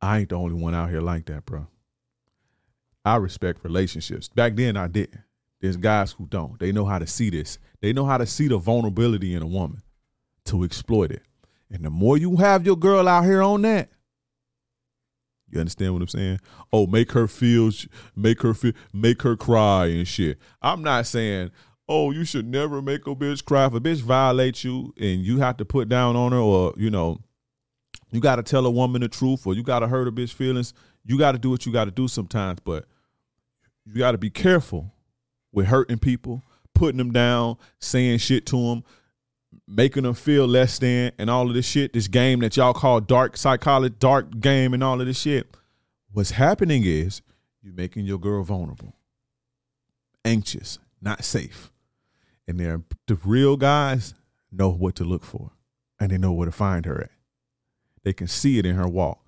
I 0.00 0.20
ain't 0.20 0.30
the 0.30 0.36
only 0.36 0.54
one 0.54 0.74
out 0.74 0.90
here 0.90 1.00
like 1.00 1.26
that, 1.26 1.46
bro. 1.46 1.68
I 3.04 3.16
respect 3.16 3.64
relationships. 3.64 4.28
Back 4.28 4.56
then, 4.56 4.76
I 4.76 4.88
didn't. 4.88 5.20
There's 5.60 5.76
guys 5.76 6.12
who 6.12 6.26
don't. 6.26 6.58
They 6.58 6.72
know 6.72 6.84
how 6.84 6.98
to 6.98 7.06
see 7.06 7.30
this. 7.30 7.58
They 7.80 7.92
know 7.92 8.04
how 8.04 8.18
to 8.18 8.26
see 8.26 8.48
the 8.48 8.58
vulnerability 8.58 9.34
in 9.34 9.42
a 9.42 9.46
woman 9.46 9.82
to 10.46 10.64
exploit 10.64 11.10
it. 11.10 11.22
And 11.70 11.84
the 11.84 11.90
more 11.90 12.16
you 12.16 12.36
have 12.36 12.66
your 12.66 12.76
girl 12.76 13.08
out 13.08 13.24
here 13.24 13.42
on 13.42 13.62
that, 13.62 13.90
you 15.48 15.60
understand 15.60 15.92
what 15.92 16.02
I'm 16.02 16.08
saying? 16.08 16.40
Oh, 16.72 16.86
make 16.86 17.12
her 17.12 17.28
feel, 17.28 17.70
make 18.16 18.42
her 18.42 18.54
feel, 18.54 18.72
make 18.92 19.22
her 19.22 19.36
cry 19.36 19.86
and 19.86 20.08
shit. 20.08 20.38
I'm 20.62 20.82
not 20.82 21.06
saying, 21.06 21.50
oh, 21.88 22.10
you 22.10 22.24
should 22.24 22.46
never 22.46 22.80
make 22.80 23.06
a 23.06 23.14
bitch 23.14 23.44
cry. 23.44 23.66
If 23.66 23.74
a 23.74 23.80
bitch 23.80 24.00
violates 24.00 24.64
you 24.64 24.94
and 24.98 25.20
you 25.20 25.40
have 25.40 25.58
to 25.58 25.64
put 25.64 25.88
down 25.88 26.16
on 26.16 26.32
her, 26.32 26.38
or 26.38 26.72
you 26.76 26.90
know, 26.90 27.20
you 28.10 28.20
got 28.20 28.36
to 28.36 28.42
tell 28.42 28.64
a 28.66 28.70
woman 28.70 29.02
the 29.02 29.08
truth, 29.08 29.46
or 29.46 29.54
you 29.54 29.62
got 29.62 29.80
to 29.80 29.88
hurt 29.88 30.08
a 30.08 30.12
bitch 30.12 30.32
feelings. 30.32 30.72
You 31.04 31.18
got 31.18 31.32
to 31.32 31.38
do 31.38 31.50
what 31.50 31.66
you 31.66 31.72
got 31.72 31.84
to 31.86 31.90
do 31.90 32.08
sometimes, 32.08 32.60
but 32.60 32.86
you 33.84 33.98
got 33.98 34.12
to 34.12 34.18
be 34.18 34.30
careful 34.30 34.92
with 35.52 35.66
hurting 35.66 35.98
people, 35.98 36.42
putting 36.74 36.98
them 36.98 37.12
down, 37.12 37.56
saying 37.78 38.18
shit 38.18 38.46
to 38.46 38.56
them, 38.56 38.84
making 39.72 40.02
them 40.02 40.14
feel 40.14 40.46
less 40.46 40.78
than, 40.78 41.12
and 41.18 41.30
all 41.30 41.48
of 41.48 41.54
this 41.54 41.66
shit. 41.66 41.92
This 41.92 42.08
game 42.08 42.40
that 42.40 42.56
y'all 42.56 42.74
call 42.74 43.00
dark 43.00 43.36
psychology, 43.36 43.94
dark 43.98 44.40
game, 44.40 44.74
and 44.74 44.84
all 44.84 45.00
of 45.00 45.06
this 45.06 45.18
shit. 45.18 45.56
What's 46.12 46.32
happening 46.32 46.82
is 46.84 47.22
you're 47.62 47.74
making 47.74 48.04
your 48.04 48.18
girl 48.18 48.42
vulnerable, 48.42 48.94
anxious, 50.24 50.78
not 51.00 51.24
safe. 51.24 51.70
And 52.46 52.60
they're 52.60 52.82
the 53.06 53.14
real 53.24 53.56
guys 53.56 54.14
know 54.50 54.68
what 54.68 54.94
to 54.96 55.04
look 55.04 55.24
for 55.24 55.52
and 55.98 56.10
they 56.10 56.18
know 56.18 56.32
where 56.32 56.46
to 56.46 56.52
find 56.52 56.84
her 56.84 57.02
at. 57.02 57.10
They 58.02 58.12
can 58.12 58.26
see 58.26 58.58
it 58.58 58.66
in 58.66 58.74
her 58.74 58.88
walk. 58.88 59.20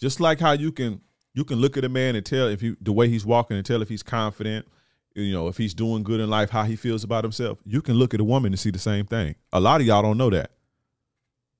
Just 0.00 0.20
like 0.20 0.40
how 0.40 0.52
you 0.52 0.72
can 0.72 1.00
you 1.34 1.44
can 1.44 1.58
look 1.58 1.76
at 1.76 1.84
a 1.84 1.88
man 1.88 2.16
and 2.16 2.24
tell 2.24 2.48
if 2.48 2.62
you 2.62 2.76
the 2.80 2.92
way 2.92 3.08
he's 3.08 3.26
walking 3.26 3.56
and 3.56 3.64
tell 3.64 3.82
if 3.82 3.88
he's 3.88 4.02
confident, 4.02 4.66
you 5.14 5.32
know, 5.32 5.48
if 5.48 5.56
he's 5.56 5.74
doing 5.74 6.02
good 6.02 6.20
in 6.20 6.30
life, 6.30 6.50
how 6.50 6.64
he 6.64 6.76
feels 6.76 7.04
about 7.04 7.24
himself. 7.24 7.58
You 7.64 7.82
can 7.82 7.94
look 7.94 8.14
at 8.14 8.20
a 8.20 8.24
woman 8.24 8.52
and 8.52 8.60
see 8.60 8.70
the 8.70 8.78
same 8.78 9.06
thing. 9.06 9.34
A 9.52 9.60
lot 9.60 9.80
of 9.80 9.86
y'all 9.86 10.02
don't 10.02 10.18
know 10.18 10.30
that. 10.30 10.52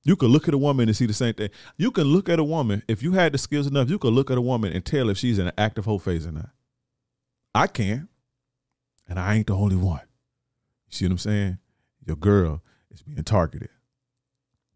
You 0.03 0.15
can 0.15 0.29
look 0.29 0.47
at 0.47 0.53
a 0.53 0.57
woman 0.57 0.87
and 0.87 0.95
see 0.95 1.05
the 1.05 1.13
same 1.13 1.33
thing. 1.33 1.49
You 1.77 1.91
can 1.91 2.05
look 2.05 2.29
at 2.29 2.39
a 2.39 2.43
woman, 2.43 2.83
if 2.87 3.03
you 3.03 3.11
had 3.13 3.33
the 3.33 3.37
skills 3.37 3.67
enough, 3.67 3.89
you 3.89 3.99
could 3.99 4.13
look 4.13 4.31
at 4.31 4.37
a 4.37 4.41
woman 4.41 4.71
and 4.71 4.85
tell 4.85 5.09
if 5.09 5.17
she's 5.17 5.37
in 5.39 5.47
an 5.47 5.53
active 5.57 5.85
whole 5.85 5.99
phase 5.99 6.25
or 6.25 6.31
not. 6.31 6.49
I 7.53 7.67
can. 7.67 8.07
And 9.07 9.19
I 9.19 9.35
ain't 9.35 9.47
the 9.47 9.55
only 9.55 9.75
one. 9.75 10.01
You 10.87 10.95
see 10.95 11.05
what 11.05 11.11
I'm 11.11 11.17
saying? 11.17 11.57
Your 12.05 12.15
girl 12.15 12.63
is 12.91 13.01
being 13.01 13.23
targeted. 13.23 13.69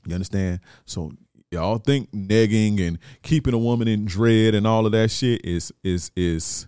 You 0.06 0.16
understand? 0.16 0.60
So 0.86 1.14
y'all 1.52 1.78
think 1.78 2.12
negging 2.12 2.86
and 2.86 3.00
keeping 3.22 3.54
a 3.54 3.58
woman 3.58 3.88
in 3.88 4.06
dread 4.06 4.56
and 4.56 4.68
all 4.68 4.86
of 4.86 4.92
that 4.92 5.12
shit 5.12 5.46
is 5.46 5.72
is 5.84 6.12
is 6.16 6.68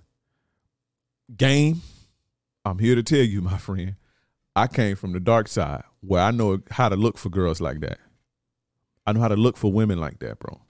game. 1.36 1.82
I'm 2.66 2.80
here 2.80 2.96
to 2.96 3.04
tell 3.04 3.20
you, 3.20 3.42
my 3.44 3.58
friend, 3.58 3.96
I 4.56 4.68
came 4.68 4.96
from 4.96 5.14
the 5.14 5.20
dark 5.20 5.48
side 5.48 5.84
where 6.02 6.22
I 6.22 6.32
know 6.32 6.60
how 6.72 6.90
to 6.90 6.96
look 6.96 7.18
for 7.18 7.30
girls 7.30 7.62
like 7.62 7.80
that. 7.82 8.00
I 9.06 9.14
know 9.14 9.22
how 9.22 9.28
to 9.28 9.36
look 9.36 9.58
for 9.58 9.72
women 9.72 10.00
like 10.00 10.20
that, 10.20 10.40
bro. 10.40 10.62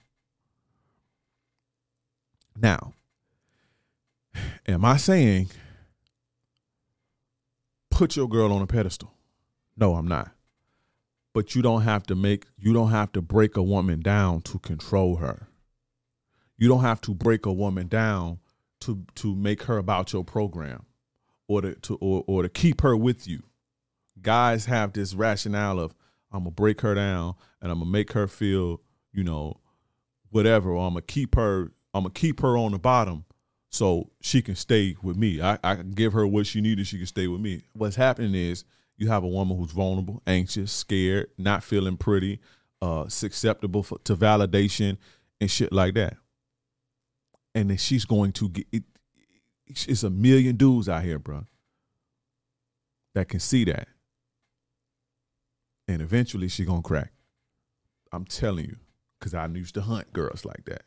Now, 2.60 2.92
am 4.66 4.84
I 4.84 4.96
saying 4.96 5.48
put 7.90 8.16
your 8.16 8.28
girl 8.28 8.52
on 8.52 8.62
a 8.62 8.66
pedestal? 8.66 9.12
No, 9.76 9.94
I'm 9.94 10.08
not 10.08 10.30
but 11.36 11.54
you 11.54 11.60
don't 11.60 11.82
have 11.82 12.02
to 12.02 12.14
make 12.14 12.46
you 12.56 12.72
don't 12.72 12.88
have 12.92 13.12
to 13.12 13.20
break 13.20 13.58
a 13.58 13.62
woman 13.62 14.00
down 14.00 14.40
to 14.40 14.58
control 14.60 15.16
her 15.16 15.48
you 16.56 16.66
don't 16.66 16.80
have 16.80 16.98
to 16.98 17.12
break 17.12 17.44
a 17.44 17.52
woman 17.52 17.86
down 17.88 18.38
to 18.80 19.04
to 19.14 19.36
make 19.36 19.64
her 19.64 19.76
about 19.76 20.14
your 20.14 20.24
program 20.24 20.86
or 21.48 21.62
to, 21.62 21.74
to 21.74 21.94
or, 21.96 22.24
or 22.26 22.42
to 22.42 22.48
keep 22.48 22.80
her 22.80 22.96
with 22.96 23.26
you 23.26 23.42
guys 24.22 24.66
have 24.66 24.92
this 24.92 25.14
rationale 25.14 25.78
of 25.78 25.94
i'm 26.32 26.40
gonna 26.40 26.50
break 26.50 26.80
her 26.80 26.94
down 26.94 27.34
and 27.60 27.70
i'm 27.70 27.78
gonna 27.78 27.90
make 27.90 28.12
her 28.12 28.26
feel 28.26 28.80
you 29.12 29.22
know 29.22 29.54
whatever 30.30 30.70
or 30.70 30.86
i'm 30.86 30.94
gonna 30.94 31.02
keep 31.02 31.34
her 31.34 31.72
i'm 31.94 32.02
gonna 32.02 32.10
keep 32.10 32.40
her 32.40 32.56
on 32.56 32.72
the 32.72 32.78
bottom 32.78 33.24
so 33.70 34.10
she 34.20 34.40
can 34.40 34.54
stay 34.56 34.96
with 35.02 35.16
me 35.16 35.40
i, 35.40 35.58
I 35.62 35.76
can 35.76 35.92
give 35.92 36.12
her 36.12 36.26
what 36.26 36.46
she 36.46 36.60
needed 36.60 36.86
she 36.86 36.98
can 36.98 37.06
stay 37.06 37.26
with 37.26 37.40
me 37.40 37.62
what's 37.74 37.96
happening 37.96 38.34
is 38.34 38.64
you 38.96 39.08
have 39.08 39.24
a 39.24 39.28
woman 39.28 39.56
who's 39.56 39.72
vulnerable, 39.72 40.22
anxious, 40.26 40.72
scared, 40.72 41.28
not 41.36 41.62
feeling 41.62 41.96
pretty, 41.96 42.40
uh, 42.80 43.08
susceptible 43.08 43.82
for, 43.82 43.98
to 44.04 44.16
validation 44.16 44.96
and 45.40 45.50
shit 45.50 45.72
like 45.72 45.94
that. 45.94 46.16
And 47.54 47.70
then 47.70 47.76
she's 47.76 48.04
going 48.04 48.32
to 48.32 48.48
get 48.48 48.66
it. 48.72 48.84
It's 49.66 50.02
a 50.02 50.10
million 50.10 50.56
dudes 50.56 50.88
out 50.88 51.02
here, 51.02 51.18
bro, 51.18 51.46
that 53.14 53.28
can 53.28 53.40
see 53.40 53.64
that. 53.64 53.88
And 55.88 56.00
eventually 56.00 56.48
she 56.48 56.64
gonna 56.64 56.82
crack. 56.82 57.12
I'm 58.12 58.24
telling 58.24 58.66
you, 58.66 58.76
because 59.18 59.34
I 59.34 59.46
used 59.46 59.74
to 59.74 59.82
hunt 59.82 60.12
girls 60.12 60.44
like 60.44 60.64
that. 60.66 60.82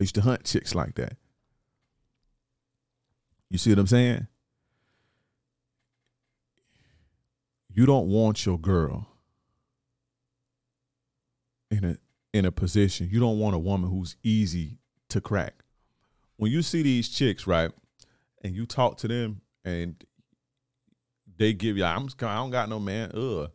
I 0.00 0.04
used 0.04 0.14
to 0.14 0.22
hunt 0.22 0.44
chicks 0.44 0.74
like 0.74 0.94
that. 0.94 1.16
You 3.50 3.58
see 3.58 3.70
what 3.70 3.78
I'm 3.78 3.86
saying? 3.86 4.26
you 7.78 7.86
don't 7.86 8.08
want 8.08 8.44
your 8.44 8.58
girl 8.58 9.06
in 11.70 11.84
a 11.84 11.96
in 12.32 12.44
a 12.44 12.50
position. 12.50 13.08
You 13.08 13.20
don't 13.20 13.38
want 13.38 13.54
a 13.54 13.58
woman 13.58 13.88
who's 13.88 14.16
easy 14.24 14.78
to 15.10 15.20
crack. 15.20 15.62
When 16.38 16.50
you 16.50 16.62
see 16.62 16.82
these 16.82 17.08
chicks, 17.08 17.46
right, 17.46 17.70
and 18.42 18.54
you 18.54 18.66
talk 18.66 18.98
to 18.98 19.08
them 19.08 19.40
and 19.64 20.02
they 21.36 21.52
give 21.52 21.76
you, 21.76 21.84
I'm 21.84 22.08
I 22.20 22.36
don't 22.36 22.50
got 22.50 22.68
no 22.68 22.80
man. 22.80 23.10
Ugh, 23.14 23.50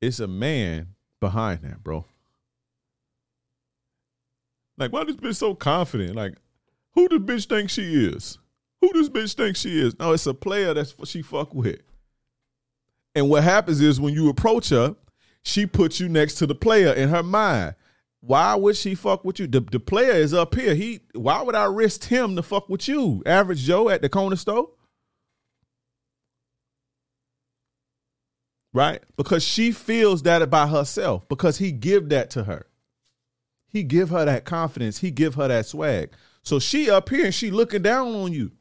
it's 0.00 0.20
a 0.20 0.28
man 0.28 0.94
behind 1.20 1.62
that, 1.62 1.82
bro. 1.82 2.04
Like, 4.76 4.92
why 4.92 5.04
this 5.04 5.16
bitch 5.16 5.36
so 5.36 5.54
confident? 5.54 6.16
Like, 6.16 6.34
who 6.92 7.08
does 7.08 7.20
bitch 7.20 7.48
think 7.48 7.70
she 7.70 8.06
is? 8.06 8.38
Who 8.80 8.92
this 8.92 9.08
bitch 9.08 9.34
think 9.34 9.56
she 9.56 9.80
is? 9.80 9.98
No, 9.98 10.12
it's 10.12 10.26
a 10.26 10.34
player 10.34 10.74
that's 10.74 10.98
what 10.98 11.08
she 11.08 11.22
fuck 11.22 11.54
with. 11.54 11.80
And 13.14 13.28
what 13.30 13.44
happens 13.44 13.80
is 13.80 14.00
when 14.00 14.14
you 14.14 14.28
approach 14.28 14.70
her, 14.70 14.96
she 15.42 15.66
puts 15.66 16.00
you 16.00 16.08
next 16.08 16.34
to 16.36 16.46
the 16.46 16.54
player 16.54 16.92
in 16.92 17.08
her 17.10 17.22
mind. 17.22 17.74
Why 18.26 18.54
would 18.54 18.76
she 18.76 18.94
fuck 18.94 19.22
with 19.22 19.38
you? 19.38 19.46
The, 19.46 19.60
the 19.60 19.78
player 19.78 20.12
is 20.12 20.32
up 20.32 20.54
here. 20.54 20.74
He 20.74 21.00
why 21.12 21.42
would 21.42 21.54
I 21.54 21.64
risk 21.64 22.04
him 22.04 22.36
to 22.36 22.42
fuck 22.42 22.70
with 22.70 22.88
you? 22.88 23.22
Average 23.26 23.60
Joe 23.60 23.90
at 23.90 24.00
the 24.00 24.08
corner 24.08 24.36
store? 24.36 24.70
Right? 28.72 29.02
Because 29.18 29.44
she 29.44 29.72
feels 29.72 30.22
that 30.22 30.40
about 30.40 30.70
herself 30.70 31.28
because 31.28 31.58
he 31.58 31.70
give 31.70 32.08
that 32.08 32.30
to 32.30 32.44
her. 32.44 32.66
He 33.68 33.82
give 33.82 34.08
her 34.08 34.24
that 34.24 34.46
confidence. 34.46 34.98
He 34.98 35.10
give 35.10 35.34
her 35.34 35.48
that 35.48 35.66
swag. 35.66 36.10
So 36.42 36.58
she 36.58 36.88
up 36.88 37.10
here 37.10 37.26
and 37.26 37.34
she 37.34 37.50
looking 37.50 37.82
down 37.82 38.14
on 38.14 38.32
you. 38.32 38.52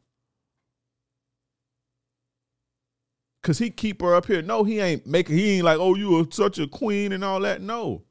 Cause 3.43 3.59
he 3.59 3.69
keep 3.69 4.01
her 4.01 4.13
up 4.13 4.25
here. 4.25 4.41
No, 4.41 4.65
he 4.65 4.79
ain't 4.81 5.07
making. 5.07 5.37
He 5.37 5.51
ain't 5.55 5.65
like, 5.65 5.79
oh, 5.79 5.95
you 5.95 6.19
are 6.19 6.25
such 6.31 6.59
a 6.59 6.67
queen 6.67 7.13
and 7.13 7.23
all 7.23 7.39
that. 7.41 7.61
No. 7.61 8.03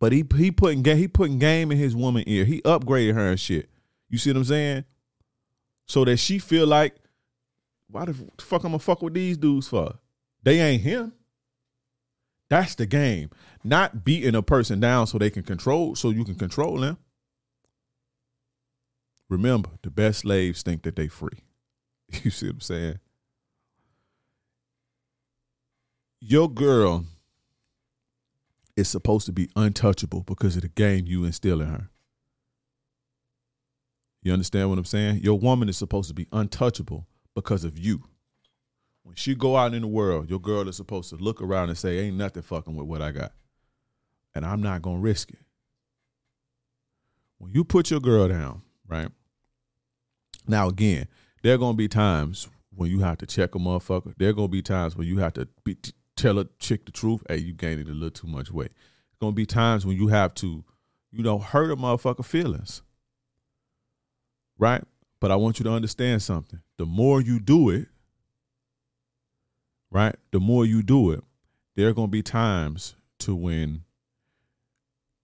But 0.00 0.12
he 0.12 0.24
he 0.34 0.50
putting 0.50 0.82
he 0.82 1.06
putting 1.06 1.38
game 1.38 1.70
in 1.70 1.78
his 1.78 1.94
woman 1.94 2.24
ear. 2.26 2.44
He 2.44 2.62
upgraded 2.62 3.14
her 3.14 3.28
and 3.28 3.38
shit. 3.38 3.68
You 4.08 4.18
see 4.18 4.30
what 4.30 4.38
I'm 4.38 4.44
saying? 4.44 4.84
So 5.86 6.04
that 6.06 6.16
she 6.16 6.38
feel 6.38 6.66
like, 6.66 6.96
why 7.88 8.06
the 8.06 8.14
fuck 8.38 8.64
I'm 8.64 8.70
gonna 8.70 8.78
fuck 8.78 9.02
with 9.02 9.14
these 9.14 9.36
dudes 9.36 9.68
for? 9.68 9.98
They 10.42 10.58
ain't 10.58 10.82
him. 10.82 11.12
That's 12.48 12.74
the 12.74 12.86
game. 12.86 13.30
Not 13.62 14.02
beating 14.02 14.34
a 14.34 14.42
person 14.42 14.80
down 14.80 15.06
so 15.06 15.18
they 15.18 15.30
can 15.30 15.42
control, 15.42 15.94
so 15.94 16.10
you 16.10 16.24
can 16.24 16.34
control 16.34 16.78
them. 16.78 16.96
Remember, 19.28 19.70
the 19.82 19.90
best 19.90 20.20
slaves 20.20 20.62
think 20.62 20.82
that 20.82 20.96
they 20.96 21.08
free. 21.08 21.44
You 22.24 22.30
see 22.32 22.46
what 22.46 22.54
I'm 22.54 22.60
saying? 22.60 22.98
Your 26.20 26.50
girl 26.50 27.04
is 28.80 28.88
supposed 28.88 29.26
to 29.26 29.32
be 29.32 29.48
untouchable 29.54 30.22
because 30.22 30.56
of 30.56 30.62
the 30.62 30.68
game 30.68 31.06
you 31.06 31.24
instill 31.24 31.60
in 31.60 31.68
her. 31.68 31.90
You 34.22 34.32
understand 34.32 34.68
what 34.68 34.78
I'm 34.78 34.84
saying? 34.84 35.18
Your 35.22 35.38
woman 35.38 35.68
is 35.68 35.78
supposed 35.78 36.08
to 36.08 36.14
be 36.14 36.26
untouchable 36.32 37.06
because 37.34 37.64
of 37.64 37.78
you. 37.78 38.04
When 39.02 39.16
she 39.16 39.34
go 39.34 39.56
out 39.56 39.72
in 39.72 39.82
the 39.82 39.88
world, 39.88 40.28
your 40.28 40.40
girl 40.40 40.68
is 40.68 40.76
supposed 40.76 41.10
to 41.10 41.16
look 41.16 41.40
around 41.40 41.68
and 41.70 41.78
say, 41.78 41.98
"Ain't 42.00 42.16
nothing 42.16 42.42
fucking 42.42 42.76
with 42.76 42.86
what 42.86 43.00
I 43.00 43.12
got," 43.12 43.32
and 44.34 44.44
I'm 44.44 44.60
not 44.60 44.82
gonna 44.82 45.00
risk 45.00 45.30
it. 45.30 45.38
When 47.38 47.52
you 47.52 47.64
put 47.64 47.90
your 47.90 48.00
girl 48.00 48.28
down, 48.28 48.62
right? 48.86 49.08
Now 50.46 50.68
again, 50.68 51.08
there 51.42 51.54
are 51.54 51.58
gonna 51.58 51.76
be 51.76 51.88
times 51.88 52.48
when 52.70 52.90
you 52.90 53.00
have 53.00 53.18
to 53.18 53.26
check 53.26 53.54
a 53.54 53.58
motherfucker. 53.58 54.14
There 54.18 54.28
are 54.28 54.34
gonna 54.34 54.48
be 54.48 54.62
times 54.62 54.96
when 54.96 55.06
you 55.06 55.18
have 55.18 55.32
to 55.34 55.48
be, 55.64 55.76
tell 56.20 56.38
a 56.38 56.46
chick 56.58 56.84
the 56.86 56.92
truth. 56.92 57.22
Hey, 57.28 57.38
you 57.38 57.52
gained 57.52 57.88
a 57.88 57.92
little 57.92 58.10
too 58.10 58.26
much 58.26 58.50
weight. 58.50 58.72
It's 59.10 59.18
gonna 59.20 59.32
be 59.32 59.46
times 59.46 59.86
when 59.86 59.96
you 59.96 60.08
have 60.08 60.34
to, 60.34 60.64
you 61.10 61.22
know, 61.22 61.38
hurt 61.38 61.70
a 61.70 61.76
motherfucker 61.76 62.24
feelings. 62.24 62.82
Right? 64.58 64.84
But 65.20 65.30
I 65.30 65.36
want 65.36 65.58
you 65.58 65.64
to 65.64 65.72
understand 65.72 66.22
something. 66.22 66.60
The 66.76 66.86
more 66.86 67.20
you 67.20 67.40
do 67.40 67.70
it, 67.70 67.88
right? 69.90 70.14
The 70.30 70.40
more 70.40 70.64
you 70.64 70.82
do 70.82 71.10
it, 71.10 71.24
there 71.76 71.88
are 71.88 71.94
gonna 71.94 72.08
be 72.08 72.22
times 72.22 72.94
to 73.20 73.34
when 73.34 73.84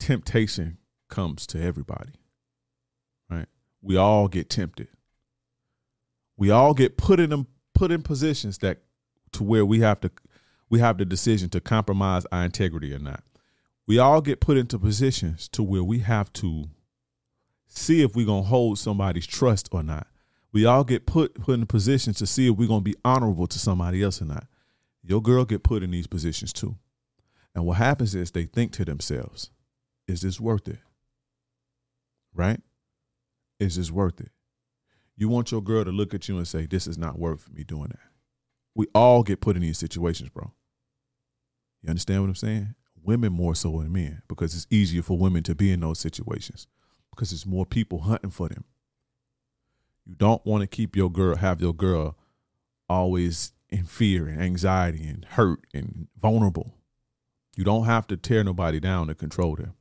temptation 0.01 0.79
comes 1.09 1.47
to 1.49 1.63
everybody. 1.63 2.13
Right? 3.31 3.47
We 3.83 3.97
all 3.97 4.29
get 4.29 4.49
tempted. 4.49 4.89
We 6.39 6.51
all 6.51 6.75
get 6.75 6.97
put 6.97 7.21
in 7.21 7.31
them 7.31 7.47
put 7.75 7.91
in 7.91 8.03
positions 8.03 8.59
that 8.59 8.79
to 9.33 9.43
where 9.43 9.65
we 9.65 9.81
have 9.81 10.01
to 10.01 10.11
we 10.69 10.81
have 10.81 10.99
the 10.99 11.05
decision 11.05 11.49
to 11.51 11.61
compromise 11.61 12.27
our 12.33 12.45
integrity 12.45 12.93
or 12.93 12.99
not. 12.99 13.23
We 13.87 13.99
all 13.99 14.21
get 14.21 14.41
put 14.41 14.57
into 14.57 14.79
positions 14.79 15.49
to 15.51 15.63
where 15.63 15.85
we 15.85 16.01
have 16.01 16.33
to 16.35 16.65
see 17.69 18.03
if 18.03 18.17
we're 18.17 18.27
gonna 18.27 18.43
hold 18.43 18.79
somebody's 18.79 19.27
trust 19.27 19.69
or 19.71 19.83
not. 19.83 20.09
We 20.53 20.65
all 20.65 20.85
get 20.85 21.07
put 21.07 21.35
put 21.35 21.59
in 21.59 21.67
positions 21.67 22.17
to 22.19 22.27
see 22.27 22.51
if 22.51 22.57
we're 22.57 22.69
gonna 22.69 22.81
be 22.81 22.97
honorable 23.05 23.47
to 23.47 23.59
somebody 23.59 24.03
else 24.03 24.21
or 24.21 24.25
not. 24.25 24.47
Your 25.03 25.23
girl 25.23 25.45
get 25.45 25.63
put 25.63 25.83
in 25.83 25.93
these 25.93 26.07
positions 26.07 26.53
too. 26.53 26.77
And 27.55 27.65
what 27.65 27.77
happens 27.77 28.15
is 28.15 28.31
they 28.31 28.45
think 28.45 28.73
to 28.73 28.85
themselves, 28.85 29.51
is 30.09 30.21
this 30.21 30.41
worth 30.41 30.69
it? 30.69 30.79
Right? 32.35 32.61
Is 33.59 33.77
this 33.77 33.91
worth 33.91 34.21
it? 34.21 34.31
You 35.17 35.29
want 35.29 35.51
your 35.51 35.63
girl 35.63 35.85
to 35.85 35.91
look 35.91 36.13
at 36.13 36.29
you 36.29 36.37
and 36.37 36.47
say, 36.47 36.67
This 36.67 36.87
is 36.87 36.99
not 36.99 37.19
worth 37.19 37.49
me 37.51 37.65
doing 37.65 37.89
that. 37.89 38.16
We 38.77 38.87
all 38.95 39.23
get 39.23 39.41
put 39.41 39.57
in 39.57 39.63
these 39.63 39.79
situations, 39.79 40.29
bro. 40.29 40.53
You 41.83 41.89
understand 41.89 42.21
what 42.21 42.29
I'm 42.29 42.35
saying? 42.35 42.75
Women 43.03 43.33
more 43.33 43.55
so 43.55 43.71
than 43.79 43.91
men 43.91 44.21
because 44.29 44.55
it's 44.55 44.67
easier 44.71 45.03
for 45.03 45.17
women 45.17 45.43
to 45.45 45.55
be 45.55 45.73
in 45.73 45.81
those 45.81 45.99
situations 45.99 46.67
because 47.11 47.31
there's 47.31 47.47
more 47.47 47.65
people 47.65 48.01
hunting 48.01 48.31
for 48.31 48.51
them. 48.51 48.65
You 50.05 50.15
don't 50.15 50.45
want 50.45 50.61
to 50.61 50.67
keep 50.67 50.95
your 50.95 51.11
girl, 51.11 51.37
have 51.37 51.63
your 51.63 51.73
girl 51.73 52.19
always 52.87 53.53
in 53.71 53.85
fear 53.85 54.27
and 54.29 54.43
anxiety 54.43 55.07
and 55.09 55.25
hurt 55.25 55.61
and 55.73 56.09
vulnerable. 56.21 56.75
You 57.57 57.65
don't 57.65 57.87
have 57.87 58.07
to 58.09 58.19
tear 58.19 58.45
nobody 58.45 58.79
down 58.79 59.07
to 59.07 59.15
control 59.15 59.57
them. 59.57 59.73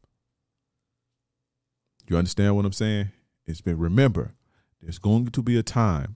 You 2.08 2.16
understand 2.18 2.56
what 2.56 2.66
I'm 2.66 2.72
saying? 2.72 3.12
It's 3.46 3.60
been 3.60 3.78
remember, 3.78 4.36
there's 4.82 5.00
going 5.00 5.28
to 5.28 5.42
be 5.42 5.58
a 5.58 5.64
time. 5.64 6.16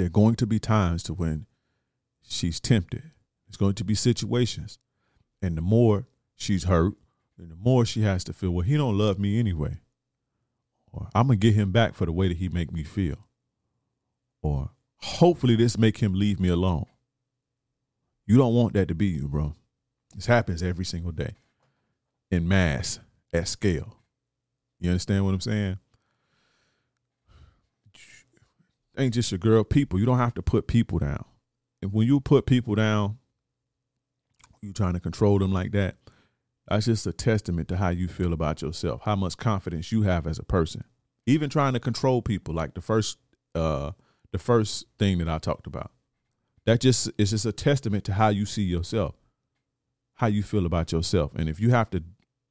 There 0.00 0.06
are 0.06 0.08
going 0.08 0.36
to 0.36 0.46
be 0.46 0.58
times 0.58 1.02
to 1.02 1.12
when 1.12 1.44
she's 2.22 2.58
tempted. 2.58 3.02
There's 3.46 3.58
going 3.58 3.74
to 3.74 3.84
be 3.84 3.94
situations. 3.94 4.78
And 5.42 5.58
the 5.58 5.60
more 5.60 6.06
she's 6.34 6.64
hurt, 6.64 6.94
and 7.36 7.50
the 7.50 7.56
more 7.56 7.84
she 7.84 8.00
has 8.00 8.24
to 8.24 8.32
feel, 8.32 8.52
well, 8.52 8.64
he 8.64 8.78
don't 8.78 8.96
love 8.96 9.18
me 9.18 9.38
anyway. 9.38 9.76
Or 10.90 11.08
I'm 11.14 11.26
gonna 11.26 11.36
get 11.36 11.52
him 11.52 11.70
back 11.70 11.94
for 11.94 12.06
the 12.06 12.12
way 12.12 12.28
that 12.28 12.38
he 12.38 12.48
make 12.48 12.72
me 12.72 12.82
feel. 12.82 13.18
Or 14.40 14.70
hopefully 14.96 15.54
this 15.54 15.76
make 15.76 15.98
him 15.98 16.14
leave 16.14 16.40
me 16.40 16.48
alone. 16.48 16.86
You 18.24 18.38
don't 18.38 18.54
want 18.54 18.72
that 18.72 18.88
to 18.88 18.94
be 18.94 19.08
you, 19.08 19.28
bro. 19.28 19.54
This 20.14 20.24
happens 20.24 20.62
every 20.62 20.86
single 20.86 21.12
day 21.12 21.34
in 22.30 22.48
mass 22.48 23.00
at 23.34 23.48
scale. 23.48 23.98
You 24.78 24.88
understand 24.88 25.26
what 25.26 25.34
I'm 25.34 25.40
saying? 25.42 25.78
Ain't 28.98 29.14
just 29.14 29.30
your 29.30 29.38
girl, 29.38 29.64
people. 29.64 29.98
You 29.98 30.06
don't 30.06 30.18
have 30.18 30.34
to 30.34 30.42
put 30.42 30.66
people 30.66 30.98
down. 30.98 31.24
And 31.82 31.92
when 31.92 32.06
you 32.06 32.20
put 32.20 32.46
people 32.46 32.74
down, 32.74 33.18
you 34.60 34.72
trying 34.72 34.94
to 34.94 35.00
control 35.00 35.38
them 35.38 35.52
like 35.52 35.72
that. 35.72 35.96
That's 36.68 36.86
just 36.86 37.06
a 37.06 37.12
testament 37.12 37.68
to 37.68 37.76
how 37.76 37.88
you 37.88 38.06
feel 38.06 38.32
about 38.32 38.62
yourself, 38.62 39.02
how 39.02 39.16
much 39.16 39.36
confidence 39.36 39.90
you 39.90 40.02
have 40.02 40.26
as 40.26 40.38
a 40.38 40.44
person. 40.44 40.84
Even 41.26 41.50
trying 41.50 41.72
to 41.72 41.80
control 41.80 42.22
people, 42.22 42.54
like 42.54 42.74
the 42.74 42.80
first 42.80 43.18
uh 43.54 43.92
the 44.32 44.38
first 44.38 44.86
thing 44.98 45.18
that 45.18 45.28
I 45.28 45.38
talked 45.38 45.66
about. 45.66 45.90
That 46.66 46.80
just 46.80 47.10
is 47.18 47.30
just 47.30 47.46
a 47.46 47.52
testament 47.52 48.04
to 48.04 48.12
how 48.12 48.28
you 48.28 48.46
see 48.46 48.62
yourself, 48.62 49.16
how 50.14 50.28
you 50.28 50.42
feel 50.42 50.66
about 50.66 50.92
yourself. 50.92 51.32
And 51.34 51.48
if 51.48 51.58
you 51.58 51.70
have 51.70 51.90
to, 51.90 52.04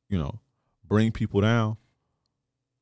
you 0.09 0.17
know, 0.17 0.39
bring 0.83 1.11
people 1.11 1.41
down, 1.41 1.77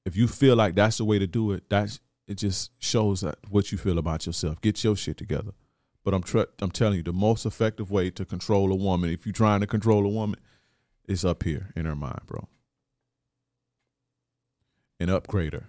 if 0.06 0.16
you 0.16 0.28
feel 0.28 0.56
like 0.56 0.74
that's 0.74 0.98
the 0.98 1.06
way 1.06 1.20
to 1.20 1.28
do 1.28 1.52
it, 1.52 1.64
that's 1.70 2.00
it 2.28 2.36
just 2.36 2.72
shows 2.80 3.22
that 3.22 3.38
what 3.50 3.72
you 3.72 3.78
feel 3.78 3.98
about 3.98 4.26
yourself. 4.26 4.60
Get 4.62 4.84
your 4.84 4.96
shit 4.96 5.18
together. 5.18 5.52
But 6.04 6.14
I'm 6.14 6.24
I'm 6.62 6.72
telling 6.72 6.98
you, 6.98 7.04
the 7.04 7.14
most 7.14 7.46
effective 7.46 7.92
way 7.92 8.10
to 8.12 8.26
control 8.26 8.72
a 8.72 8.76
woman, 8.76 9.10
if 9.10 9.26
you're 9.26 9.34
trying 9.34 9.62
to 9.62 9.68
control 9.68 10.06
a 10.06 10.10
woman, 10.10 10.40
is 11.08 11.26
up 11.26 11.44
here 11.44 11.72
in 11.76 11.86
her 11.86 11.96
mind, 11.96 12.22
bro. 12.26 12.48
And 15.00 15.10
upgrade 15.10 15.54
her. 15.54 15.68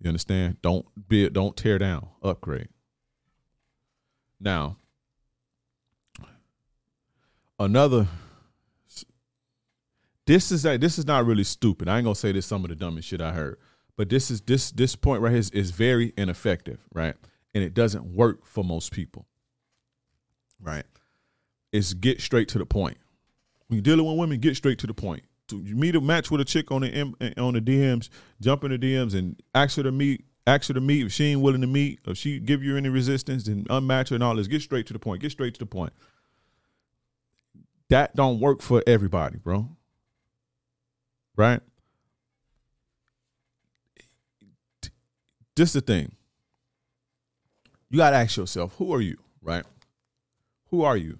You 0.00 0.08
understand? 0.08 0.60
Don't 0.62 0.86
be 1.08 1.28
don't 1.28 1.56
tear 1.56 1.78
down. 1.78 2.08
Upgrade. 2.22 2.68
Now, 4.40 4.76
another 7.58 8.08
this 10.26 10.52
is 10.52 10.66
a, 10.66 10.76
this 10.76 10.98
is 10.98 11.06
not 11.06 11.24
really 11.24 11.42
stupid. 11.42 11.88
I 11.88 11.96
ain't 11.96 12.04
gonna 12.04 12.14
say 12.14 12.32
this 12.32 12.44
some 12.44 12.62
of 12.64 12.68
the 12.68 12.76
dumbest 12.76 13.08
shit 13.08 13.22
I 13.22 13.32
heard, 13.32 13.58
but 13.98 14.08
this 14.08 14.30
is 14.30 14.40
this 14.42 14.70
this 14.70 14.94
point 14.94 15.20
right 15.20 15.30
here 15.30 15.40
is, 15.40 15.50
is 15.50 15.72
very 15.72 16.14
ineffective, 16.16 16.78
right? 16.94 17.16
And 17.52 17.64
it 17.64 17.74
doesn't 17.74 18.04
work 18.04 18.46
for 18.46 18.62
most 18.62 18.92
people, 18.92 19.26
right? 20.62 20.84
It's 21.72 21.94
get 21.94 22.20
straight 22.20 22.48
to 22.50 22.58
the 22.58 22.64
point. 22.64 22.96
When 23.66 23.78
you're 23.78 23.82
dealing 23.82 24.06
with 24.06 24.16
women, 24.16 24.38
get 24.38 24.56
straight 24.56 24.78
to 24.78 24.86
the 24.86 24.94
point. 24.94 25.24
To 25.48 25.58
you 25.58 25.74
meet 25.74 25.96
a 25.96 26.00
match 26.00 26.30
with 26.30 26.40
a 26.40 26.44
chick 26.44 26.70
on 26.70 26.82
the 26.82 26.88
M, 26.88 27.16
eh, 27.20 27.32
on 27.38 27.54
the 27.54 27.60
DMs, 27.60 28.08
jump 28.40 28.62
in 28.62 28.70
the 28.70 28.78
DMs 28.78 29.18
and 29.18 29.42
ask 29.52 29.76
her 29.76 29.82
to 29.82 29.92
meet. 29.92 30.24
Ask 30.46 30.68
her 30.68 30.74
to 30.74 30.80
meet 30.80 31.04
if 31.04 31.12
she 31.12 31.24
ain't 31.24 31.42
willing 31.42 31.60
to 31.60 31.66
meet, 31.66 31.98
if 32.06 32.16
she 32.16 32.38
give 32.38 32.62
you 32.62 32.78
any 32.78 32.88
resistance, 32.88 33.44
then 33.44 33.64
unmatch 33.64 34.08
her 34.10 34.14
and 34.14 34.24
all 34.24 34.34
this. 34.34 34.46
Get 34.46 34.62
straight 34.62 34.86
to 34.86 34.94
the 34.94 34.98
point. 34.98 35.20
Get 35.20 35.32
straight 35.32 35.52
to 35.54 35.58
the 35.58 35.66
point. 35.66 35.92
That 37.90 38.16
don't 38.16 38.40
work 38.40 38.62
for 38.62 38.82
everybody, 38.86 39.36
bro 39.36 39.68
right? 41.38 41.60
Just 45.58 45.74
the 45.74 45.80
thing. 45.80 46.12
You 47.90 47.98
got 47.98 48.10
to 48.10 48.16
ask 48.16 48.36
yourself, 48.36 48.76
who 48.78 48.94
are 48.94 49.00
you, 49.00 49.16
right? 49.42 49.64
Who 50.70 50.84
are 50.84 50.96
you? 50.96 51.18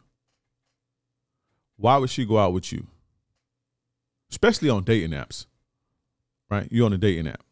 Why 1.77 1.97
would 1.97 2.09
she 2.09 2.25
go 2.25 2.39
out 2.39 2.53
with 2.53 2.73
you? 2.73 2.87
Especially 4.31 4.71
on 4.71 4.85
dating 4.85 5.11
apps, 5.11 5.47
right? 6.49 6.69
You're 6.71 6.87
on 6.87 6.93
a 6.93 6.99
dating 6.99 7.27
app. 7.27 7.43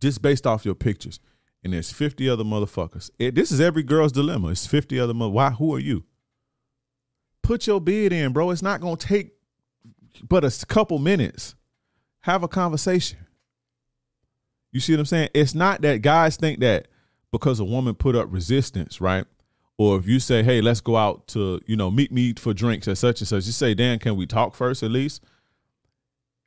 Just 0.00 0.22
based 0.22 0.46
off 0.46 0.64
your 0.64 0.76
pictures. 0.76 1.18
And 1.64 1.72
there's 1.72 1.90
50 1.90 2.28
other 2.28 2.44
motherfuckers. 2.44 3.10
It, 3.18 3.34
this 3.34 3.50
is 3.50 3.60
every 3.60 3.82
girl's 3.82 4.12
dilemma. 4.12 4.50
It's 4.50 4.68
50 4.68 5.00
other 5.00 5.12
mother. 5.12 5.32
Why? 5.32 5.50
Who 5.50 5.74
are 5.74 5.80
you? 5.80 6.04
Put 7.42 7.66
your 7.66 7.80
bid 7.80 8.12
in, 8.12 8.32
bro. 8.32 8.52
It's 8.52 8.62
not 8.62 8.80
going 8.80 8.96
to 8.96 9.04
take 9.08 9.32
but 10.22 10.44
a 10.44 10.66
couple 10.66 11.00
minutes, 11.00 11.56
have 12.20 12.44
a 12.44 12.48
conversation. 12.48 13.25
You 14.76 14.80
see 14.80 14.92
what 14.92 15.00
I'm 15.00 15.06
saying? 15.06 15.30
It's 15.32 15.54
not 15.54 15.80
that 15.80 16.02
guys 16.02 16.36
think 16.36 16.60
that 16.60 16.88
because 17.32 17.60
a 17.60 17.64
woman 17.64 17.94
put 17.94 18.14
up 18.14 18.26
resistance, 18.30 19.00
right? 19.00 19.24
Or 19.78 19.96
if 19.96 20.06
you 20.06 20.20
say, 20.20 20.42
"Hey, 20.42 20.60
let's 20.60 20.82
go 20.82 20.98
out 20.98 21.26
to 21.28 21.62
you 21.66 21.76
know 21.76 21.90
meet 21.90 22.12
me 22.12 22.34
for 22.34 22.52
drinks 22.52 22.86
at 22.86 22.98
such 22.98 23.22
and 23.22 23.26
such," 23.26 23.46
you 23.46 23.52
say, 23.52 23.72
"Dan, 23.72 23.98
can 23.98 24.16
we 24.16 24.26
talk 24.26 24.54
first 24.54 24.82
at 24.82 24.90
least?" 24.90 25.24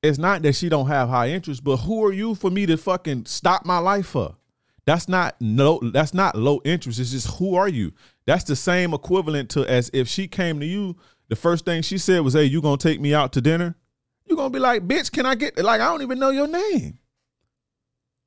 It's 0.03 0.19
not 0.19 0.43
that 0.43 0.53
she 0.53 0.69
don't 0.69 0.85
have 0.85 1.09
high 1.09 1.29
interest, 1.29 1.63
but 1.63 1.77
who 1.77 2.05
are 2.05 2.13
you 2.13 2.35
for 2.35 2.51
me 2.51 2.67
to 2.67 2.77
fucking 2.77 3.25
stop 3.25 3.65
my 3.65 3.79
life 3.79 4.05
for? 4.05 4.35
That's 4.85 5.09
not 5.09 5.35
no. 5.41 5.79
That's 5.81 6.13
not 6.13 6.35
low 6.35 6.61
interest. 6.63 6.99
It's 6.99 7.09
just 7.09 7.39
who 7.39 7.55
are 7.55 7.67
you? 7.67 7.93
That's 8.27 8.43
the 8.43 8.55
same 8.55 8.93
equivalent 8.93 9.49
to 9.51 9.65
as 9.65 9.89
if 9.91 10.07
she 10.07 10.27
came 10.27 10.59
to 10.59 10.67
you 10.67 10.97
the 11.29 11.35
first 11.35 11.65
thing 11.65 11.81
she 11.81 11.97
said 11.97 12.19
was, 12.19 12.35
Hey, 12.35 12.43
you 12.43 12.61
gonna 12.61 12.77
take 12.77 13.01
me 13.01 13.11
out 13.11 13.33
to 13.33 13.41
dinner? 13.41 13.75
You're 14.27 14.37
gonna 14.37 14.51
be 14.51 14.59
like, 14.59 14.87
bitch, 14.87 15.11
can 15.11 15.25
I 15.25 15.33
get 15.33 15.57
like 15.57 15.81
I 15.81 15.85
don't 15.85 16.03
even 16.03 16.19
know 16.19 16.29
your 16.29 16.47
name. 16.47 16.99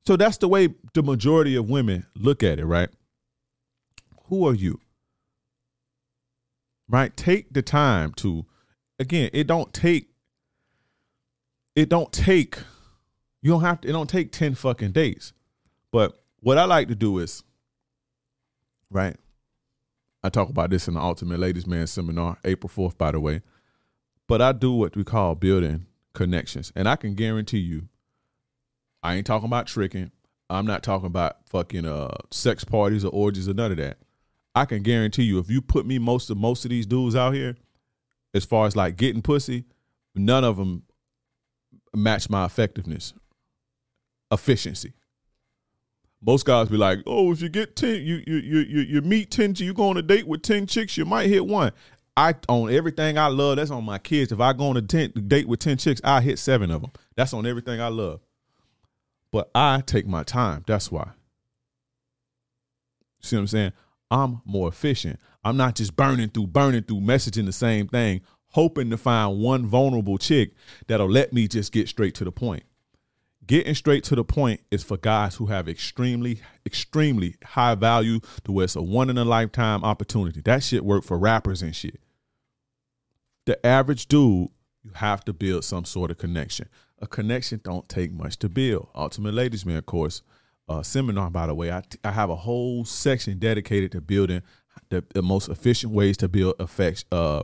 So 0.05 0.17
that's 0.17 0.37
the 0.37 0.47
way 0.47 0.69
the 0.93 1.03
majority 1.03 1.55
of 1.55 1.69
women 1.69 2.05
look 2.15 2.43
at 2.43 2.59
it, 2.59 2.65
right? 2.65 2.89
Who 4.25 4.47
are 4.47 4.53
you? 4.53 4.79
Right? 6.89 7.15
Take 7.15 7.53
the 7.53 7.61
time 7.61 8.13
to 8.13 8.45
again, 8.99 9.29
it 9.33 9.47
don't 9.47 9.73
take 9.73 10.09
it 11.75 11.89
don't 11.89 12.11
take 12.11 12.57
You 13.41 13.51
don't 13.51 13.61
have 13.61 13.81
to, 13.81 13.89
it 13.89 13.91
don't 13.91 14.09
take 14.09 14.31
10 14.31 14.55
fucking 14.55 14.91
days. 14.91 15.33
But 15.91 16.23
what 16.39 16.57
I 16.57 16.65
like 16.65 16.87
to 16.87 16.95
do 16.95 17.19
is, 17.19 17.43
right? 18.89 19.17
I 20.23 20.29
talk 20.29 20.49
about 20.49 20.69
this 20.69 20.87
in 20.87 20.93
the 20.93 21.01
Ultimate 21.01 21.39
Ladies 21.39 21.67
Man 21.67 21.85
seminar, 21.87 22.37
April 22.45 22.69
4th, 22.69 22.97
by 22.97 23.11
the 23.11 23.19
way. 23.19 23.41
But 24.27 24.41
I 24.41 24.53
do 24.53 24.71
what 24.73 24.95
we 24.95 25.03
call 25.03 25.35
building 25.35 25.87
connections. 26.13 26.71
And 26.75 26.87
I 26.87 26.95
can 26.95 27.15
guarantee 27.15 27.59
you, 27.59 27.89
I 29.03 29.15
ain't 29.15 29.27
talking 29.27 29.47
about 29.47 29.67
tricking. 29.67 30.11
I'm 30.49 30.65
not 30.65 30.83
talking 30.83 31.07
about 31.07 31.37
fucking 31.49 31.85
uh 31.85 32.15
sex 32.31 32.63
parties 32.63 33.03
or 33.03 33.09
orgies 33.09 33.49
or 33.49 33.53
none 33.53 33.71
of 33.71 33.77
that. 33.77 33.97
I 34.55 34.65
can 34.65 34.83
guarantee 34.83 35.23
you, 35.23 35.39
if 35.39 35.49
you 35.49 35.61
put 35.61 35.85
me 35.85 35.99
most 35.99 36.29
of 36.29 36.37
most 36.37 36.63
of 36.63 36.69
these 36.69 36.85
dudes 36.85 37.15
out 37.15 37.33
here, 37.33 37.57
as 38.33 38.45
far 38.45 38.67
as 38.67 38.75
like 38.75 38.97
getting 38.97 39.21
pussy, 39.21 39.65
none 40.15 40.43
of 40.43 40.57
them 40.57 40.83
match 41.93 42.29
my 42.29 42.45
effectiveness, 42.45 43.13
efficiency. 44.31 44.93
Most 46.21 46.45
guys 46.45 46.69
be 46.69 46.77
like, 46.77 46.99
"Oh, 47.05 47.31
if 47.31 47.41
you 47.41 47.49
get 47.49 47.75
ten, 47.75 47.95
you 47.95 48.23
you 48.25 48.35
you 48.37 48.59
you, 48.59 48.81
you 48.81 49.01
meet 49.01 49.31
ten, 49.31 49.53
you 49.57 49.73
go 49.73 49.89
on 49.89 49.97
a 49.97 50.01
date 50.01 50.27
with 50.27 50.41
ten 50.41 50.67
chicks, 50.67 50.97
you 50.97 51.05
might 51.05 51.27
hit 51.27 51.45
one." 51.45 51.71
I 52.15 52.35
on 52.47 52.71
everything 52.71 53.17
I 53.17 53.27
love. 53.27 53.55
That's 53.55 53.71
on 53.71 53.83
my 53.83 53.97
kids. 53.97 54.31
If 54.31 54.39
I 54.39 54.53
go 54.53 54.67
on 54.67 54.77
a 54.77 54.83
ten, 54.83 55.11
date 55.27 55.47
with 55.47 55.59
ten 55.59 55.77
chicks, 55.77 55.99
I 56.03 56.21
hit 56.21 56.37
seven 56.37 56.69
of 56.69 56.81
them. 56.81 56.91
That's 57.15 57.33
on 57.33 57.47
everything 57.47 57.81
I 57.81 57.87
love. 57.87 58.19
But 59.33 59.49
I 59.55 59.81
take 59.81 60.05
my 60.05 60.21
time. 60.21 60.63
That's 60.67 60.91
why. 60.91 61.09
See 63.19 63.35
what 63.35 63.41
I'm 63.41 63.47
saying? 63.47 63.73
I'm 64.11 64.43
more 64.45 64.69
efficient. 64.69 65.19
I'm 65.43 65.57
not 65.57 65.73
just 65.73 65.95
burning 65.95 66.29
through, 66.29 66.47
burning 66.47 66.83
through, 66.83 66.99
messaging 66.99 67.47
the 67.47 67.51
same 67.51 67.87
thing, 67.87 68.21
hoping 68.49 68.91
to 68.91 68.97
find 68.97 69.39
one 69.39 69.65
vulnerable 69.65 70.19
chick 70.19 70.51
that'll 70.85 71.09
let 71.09 71.33
me 71.33 71.47
just 71.47 71.71
get 71.71 71.89
straight 71.89 72.13
to 72.15 72.23
the 72.23 72.31
point. 72.31 72.61
Getting 73.47 73.73
straight 73.73 74.03
to 74.05 74.15
the 74.15 74.23
point 74.23 74.61
is 74.69 74.83
for 74.83 74.97
guys 74.97 75.35
who 75.35 75.47
have 75.47 75.67
extremely, 75.67 76.41
extremely 76.63 77.35
high 77.43 77.73
value 77.73 78.19
to 78.43 78.51
where 78.51 78.65
it's 78.65 78.75
a 78.75 78.83
one 78.83 79.09
in 79.09 79.17
a 79.17 79.25
lifetime 79.25 79.83
opportunity. 79.83 80.41
That 80.41 80.61
shit 80.61 80.85
work 80.85 81.03
for 81.03 81.17
rappers 81.17 81.63
and 81.63 81.75
shit. 81.75 81.99
The 83.47 83.65
average 83.65 84.05
dude, 84.05 84.49
you 84.83 84.91
have 84.93 85.25
to 85.25 85.33
build 85.33 85.65
some 85.65 85.85
sort 85.85 86.11
of 86.11 86.19
connection. 86.19 86.69
A 87.03 87.07
connection 87.07 87.59
don't 87.61 87.89
take 87.89 88.13
much 88.13 88.37
to 88.39 88.47
build. 88.47 88.87
Ultimate 88.95 89.33
Ladies 89.33 89.65
Man, 89.65 89.75
of 89.75 89.85
course, 89.85 90.21
uh, 90.69 90.81
seminar, 90.81 91.29
by 91.29 91.47
the 91.47 91.53
way, 91.53 91.69
I, 91.69 91.83
I 92.05 92.11
have 92.11 92.29
a 92.29 92.35
whole 92.37 92.85
section 92.85 93.39
dedicated 93.39 93.91
to 93.91 93.99
building 93.99 94.41
the, 94.87 95.03
the 95.13 95.21
most 95.21 95.49
efficient 95.49 95.91
ways 95.91 96.15
to 96.15 96.29
build 96.29 96.55
effects, 96.61 97.03
uh, 97.11 97.43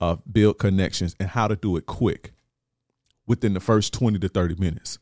uh, 0.00 0.16
build 0.30 0.60
connections, 0.60 1.16
and 1.18 1.28
how 1.28 1.48
to 1.48 1.56
do 1.56 1.76
it 1.76 1.86
quick 1.86 2.30
within 3.26 3.54
the 3.54 3.60
first 3.60 3.92
20 3.92 4.20
to 4.20 4.28
30 4.28 4.54
minutes 4.54 5.00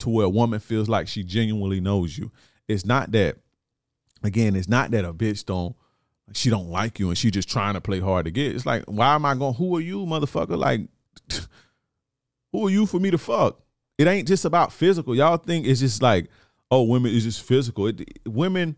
to 0.00 0.10
where 0.10 0.26
a 0.26 0.28
woman 0.28 0.58
feels 0.58 0.88
like 0.88 1.06
she 1.06 1.22
genuinely 1.22 1.80
knows 1.80 2.18
you. 2.18 2.32
It's 2.66 2.84
not 2.84 3.12
that, 3.12 3.36
again, 4.24 4.56
it's 4.56 4.68
not 4.68 4.90
that 4.90 5.04
a 5.04 5.14
bitch 5.14 5.44
don't 5.44 5.76
she 6.32 6.50
don't 6.50 6.68
like 6.68 6.98
you 6.98 7.08
and 7.08 7.16
she 7.16 7.30
just 7.30 7.48
trying 7.48 7.74
to 7.74 7.80
play 7.80 8.00
hard 8.00 8.24
to 8.24 8.32
get. 8.32 8.54
It's 8.54 8.66
like, 8.66 8.84
why 8.86 9.14
am 9.14 9.24
I 9.24 9.36
going? 9.36 9.54
Who 9.54 9.76
are 9.76 9.80
you, 9.80 10.04
motherfucker? 10.06 10.58
Like, 10.58 10.80
who 12.52 12.66
are 12.66 12.70
you 12.70 12.86
for 12.86 12.98
me 13.00 13.10
to 13.10 13.18
fuck? 13.18 13.60
It 13.98 14.06
ain't 14.06 14.28
just 14.28 14.44
about 14.44 14.72
physical. 14.72 15.14
Y'all 15.14 15.36
think 15.36 15.66
it's 15.66 15.80
just 15.80 16.02
like, 16.02 16.28
oh, 16.70 16.82
women 16.82 17.12
is 17.12 17.24
just 17.24 17.42
physical. 17.42 17.88
It, 17.88 18.20
women, 18.26 18.76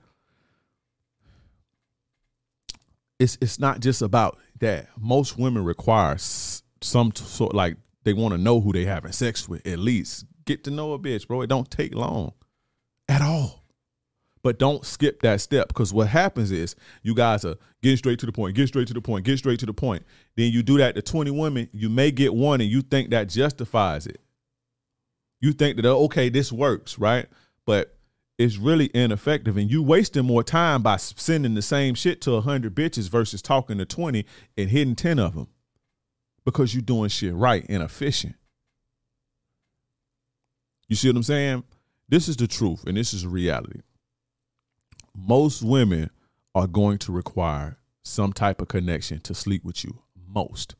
it's 3.19 3.37
it's 3.41 3.59
not 3.59 3.81
just 3.81 4.03
about 4.03 4.39
that. 4.61 4.89
Most 4.99 5.39
women 5.39 5.65
require 5.65 6.17
some 6.19 7.13
sort 7.15 7.55
like 7.55 7.77
they 8.05 8.15
want 8.15 8.33
to 8.33 8.39
know 8.39 8.61
who 8.61 8.73
they 8.73 8.87
having 8.87 9.13
sex 9.13 9.49
with 9.49 9.67
at 9.67 9.79
least 9.79 10.25
get 10.47 10.65
to 10.65 10.71
know 10.71 10.95
a 10.95 10.99
bitch, 10.99 11.29
bro. 11.29 11.43
It 11.43 11.49
don't 11.49 11.71
take 11.71 11.95
long 11.95 12.33
at 13.09 13.21
all. 13.23 13.60
But 14.43 14.59
don't 14.59 14.87
skip 14.87 15.21
that 15.23 15.41
step 15.41 15.69
because 15.69 15.93
what 15.93 16.09
happens 16.09 16.51
is 16.51 16.75
you 17.03 17.15
guys 17.15 17.45
are 17.45 17.57
getting 17.83 17.99
straight 17.99 18.19
to 18.21 18.27
the 18.27 18.33
point, 18.33 18.57
get 18.57 18.69
straight 18.69 18.89
to 18.89 18.95
the 18.95 19.03
point, 19.03 19.25
get 19.25 19.39
straight 19.39 19.61
to 19.61 19.67
the 19.67 19.75
point. 19.75 20.03
Then 20.37 20.51
you 20.51 20.63
do 20.63 20.79
that 20.79 20.95
to 20.95 21.03
20 21.03 21.31
women, 21.31 21.69
you 21.73 21.91
may 21.91 22.11
get 22.11 22.33
one 22.33 22.61
and 22.61 22.71
you 22.71 22.81
think 22.81 23.11
that 23.11 23.29
justifies 23.29 24.07
it. 24.07 24.21
You 25.41 25.53
think 25.53 25.77
that, 25.77 25.87
oh, 25.87 26.05
okay, 26.05 26.29
this 26.29 26.51
works, 26.51 26.99
right? 26.99 27.27
But 27.67 27.97
it's 28.39 28.57
really 28.57 28.91
ineffective 28.95 29.59
and 29.59 29.71
you 29.71 29.83
wasting 29.83 30.25
more 30.25 30.43
time 30.43 30.83
by 30.83 30.97
sending 30.97 31.55
the 31.55 31.61
same 31.61 31.95
shit 31.95 32.23
to 32.23 32.33
100 32.33 32.75
bitches 32.75 33.11
versus 33.11 33.43
talking 33.43 33.77
to 33.77 33.85
20 33.85 34.25
and 34.57 34.71
hitting 34.71 34.97
10 34.97 35.19
of 35.19 35.35
them 35.35 35.49
because 36.47 36.75
you're 36.75 36.81
doing 36.81 37.11
shit 37.11 37.35
right 37.35 37.67
and 37.69 37.83
efficient. 37.83 38.35
You 40.89 40.97
see 40.97 41.09
what 41.09 41.17
I'm 41.17 41.23
saying? 41.23 41.65
This 42.09 42.29
is 42.29 42.37
the 42.37 42.47
truth 42.47 42.85
and 42.87 42.97
this 42.97 43.13
is 43.13 43.27
reality. 43.27 43.81
Most 45.15 45.63
women 45.63 46.11
are 46.55 46.67
going 46.67 46.99
to 46.99 47.13
require 47.13 47.79
some 48.03 48.33
type 48.33 48.61
of 48.61 48.69
connection 48.69 49.21
to 49.21 49.35
sleep 49.35 49.65
with 49.65 49.85
you. 49.85 50.03
Most. 50.27 50.75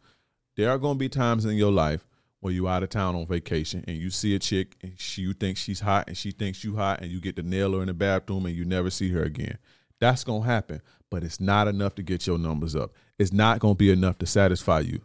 There 0.57 0.71
are 0.71 0.79
going 0.79 0.95
to 0.95 0.99
be 0.99 1.09
times 1.09 1.45
in 1.45 1.57
your 1.57 1.73
life 1.73 2.07
where 2.41 2.53
you 2.53 2.69
out 2.69 2.83
of 2.83 2.89
town 2.89 3.15
on 3.15 3.27
vacation 3.27 3.85
and 3.87 3.97
you 3.97 4.11
see 4.11 4.35
a 4.35 4.39
chick 4.39 4.77
and 4.83 4.99
she, 4.99 5.23
you 5.23 5.33
think 5.33 5.57
she's 5.57 5.81
hot 5.81 6.09
and 6.09 6.17
she 6.17 6.31
thinks 6.31 6.65
you 6.65 6.77
hot 6.77 7.01
and 7.01 7.11
you 7.11 7.21
get 7.21 7.37
to 7.37 7.43
nail 7.43 7.75
her 7.75 7.81
in 7.81 7.87
the 7.87 7.95
bathroom 7.95 8.47
and 8.47 8.57
you 8.57 8.65
never 8.65 8.91
see 8.91 9.11
her 9.11 9.23
again. 9.23 9.59
That's 9.99 10.25
going 10.25 10.43
to 10.43 10.49
happen, 10.49 10.81
but 11.11 11.23
it's 11.23 11.41
not 11.41 11.69
enough 11.69 11.95
to 11.97 12.03
get 12.03 12.27
your 12.27 12.39
numbers 12.39 12.75
up. 12.75 12.93
It's 13.19 13.33
not 13.33 13.59
going 13.59 13.75
to 13.75 13.79
be 13.79 13.91
enough 13.91 14.19
to 14.19 14.27
satisfy 14.27 14.81
you 14.81 15.03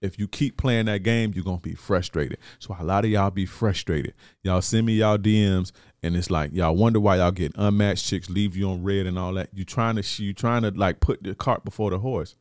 if 0.00 0.18
you 0.18 0.28
keep 0.28 0.56
playing 0.56 0.86
that 0.86 1.02
game, 1.02 1.32
you're 1.34 1.44
gonna 1.44 1.58
be 1.58 1.74
frustrated. 1.74 2.38
So 2.58 2.76
a 2.78 2.84
lot 2.84 3.04
of 3.04 3.10
y'all 3.10 3.30
be 3.30 3.46
frustrated. 3.46 4.14
Y'all 4.42 4.62
send 4.62 4.86
me 4.86 4.94
y'all 4.94 5.18
DMs, 5.18 5.72
and 6.02 6.16
it's 6.16 6.30
like 6.30 6.52
y'all 6.52 6.76
wonder 6.76 7.00
why 7.00 7.16
y'all 7.16 7.32
get 7.32 7.52
unmatched 7.56 8.06
chicks 8.06 8.30
leave 8.30 8.56
you 8.56 8.68
on 8.70 8.82
read 8.82 9.06
and 9.06 9.18
all 9.18 9.34
that. 9.34 9.50
You 9.52 9.64
trying 9.64 9.96
to 9.96 10.22
you 10.22 10.32
trying 10.32 10.62
to 10.62 10.70
like 10.70 11.00
put 11.00 11.22
the 11.22 11.34
cart 11.34 11.64
before 11.64 11.90
the 11.90 11.98
horse. 11.98 12.36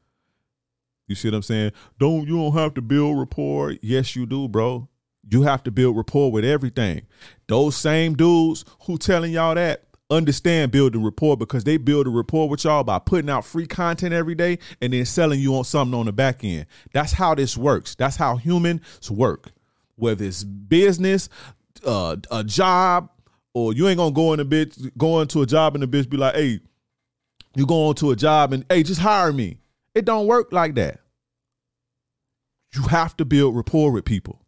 You 1.08 1.16
see 1.16 1.30
what 1.30 1.36
I'm 1.36 1.44
saying? 1.44 1.72
Don't 2.00 2.28
you 2.28 2.38
don't 2.38 2.54
have 2.54 2.74
to 2.76 2.82
build 2.82 3.18
rapport? 3.18 3.76
Yes, 3.82 4.16
you 4.16 4.26
do, 4.26 4.48
bro. 4.48 4.90
You 5.30 5.44
have 5.44 5.64
to 5.64 5.72
build 5.72 5.98
rapport 5.98 6.32
with 6.32 6.46
everything. 6.46 7.06
Those 7.48 7.76
same 7.76 8.16
dudes 8.16 8.64
who 8.82 8.98
telling 8.98 9.34
y'all 9.34 9.56
that, 9.56 9.87
understand 10.10 10.72
building 10.72 11.04
rapport 11.04 11.36
because 11.36 11.64
they 11.64 11.78
build 11.78 12.08
a 12.08 12.10
rapport 12.10 12.48
with 12.48 12.64
y'all 12.64 12.84
by 12.84 13.00
putting 13.00 13.30
out 13.30 13.46
free 13.46 13.68
content 13.68 14.14
every 14.14 14.36
day 14.36 14.58
and 14.82 14.94
then 14.94 15.06
selling 15.06 15.40
you 15.40 15.56
on 15.56 15.64
something 15.64 15.98
on 15.98 16.06
the 16.06 16.14
back 16.14 16.44
end. 16.44 16.66
That's 16.94 17.14
how 17.14 17.36
this 17.36 17.58
works. 17.58 17.96
That's 17.96 18.16
how 18.16 18.38
humans 18.38 19.12
work. 19.12 19.52
Whether 19.96 20.26
it's 20.26 20.44
business, 20.44 21.30
uh, 21.86 22.18
a 22.32 22.44
job, 22.44 23.10
or 23.54 23.74
you 23.74 23.88
ain't 23.88 23.98
gonna 23.98 24.12
go 24.12 24.34
in 24.34 24.40
a 24.40 24.46
bitch, 24.46 24.92
go 24.98 25.20
into 25.22 25.42
a 25.42 25.46
job 25.46 25.76
and 25.76 25.84
the 25.84 25.88
bitch 25.88 26.10
be 26.10 26.18
like, 26.18 26.36
hey, 26.36 26.60
you 27.56 27.66
go 27.66 27.90
into 27.90 28.12
a 28.12 28.16
job 28.16 28.54
and 28.54 28.66
hey, 28.70 28.84
just 28.84 29.02
hire 29.02 29.34
me. 29.34 29.58
It 29.96 30.06
don't 30.06 30.28
work 30.28 30.54
like 30.54 30.76
that. 30.76 31.00
You 32.76 32.84
have 32.84 33.18
to 33.18 33.26
build 33.26 33.56
rapport 33.56 33.92
with 33.92 34.06
people 34.06 34.42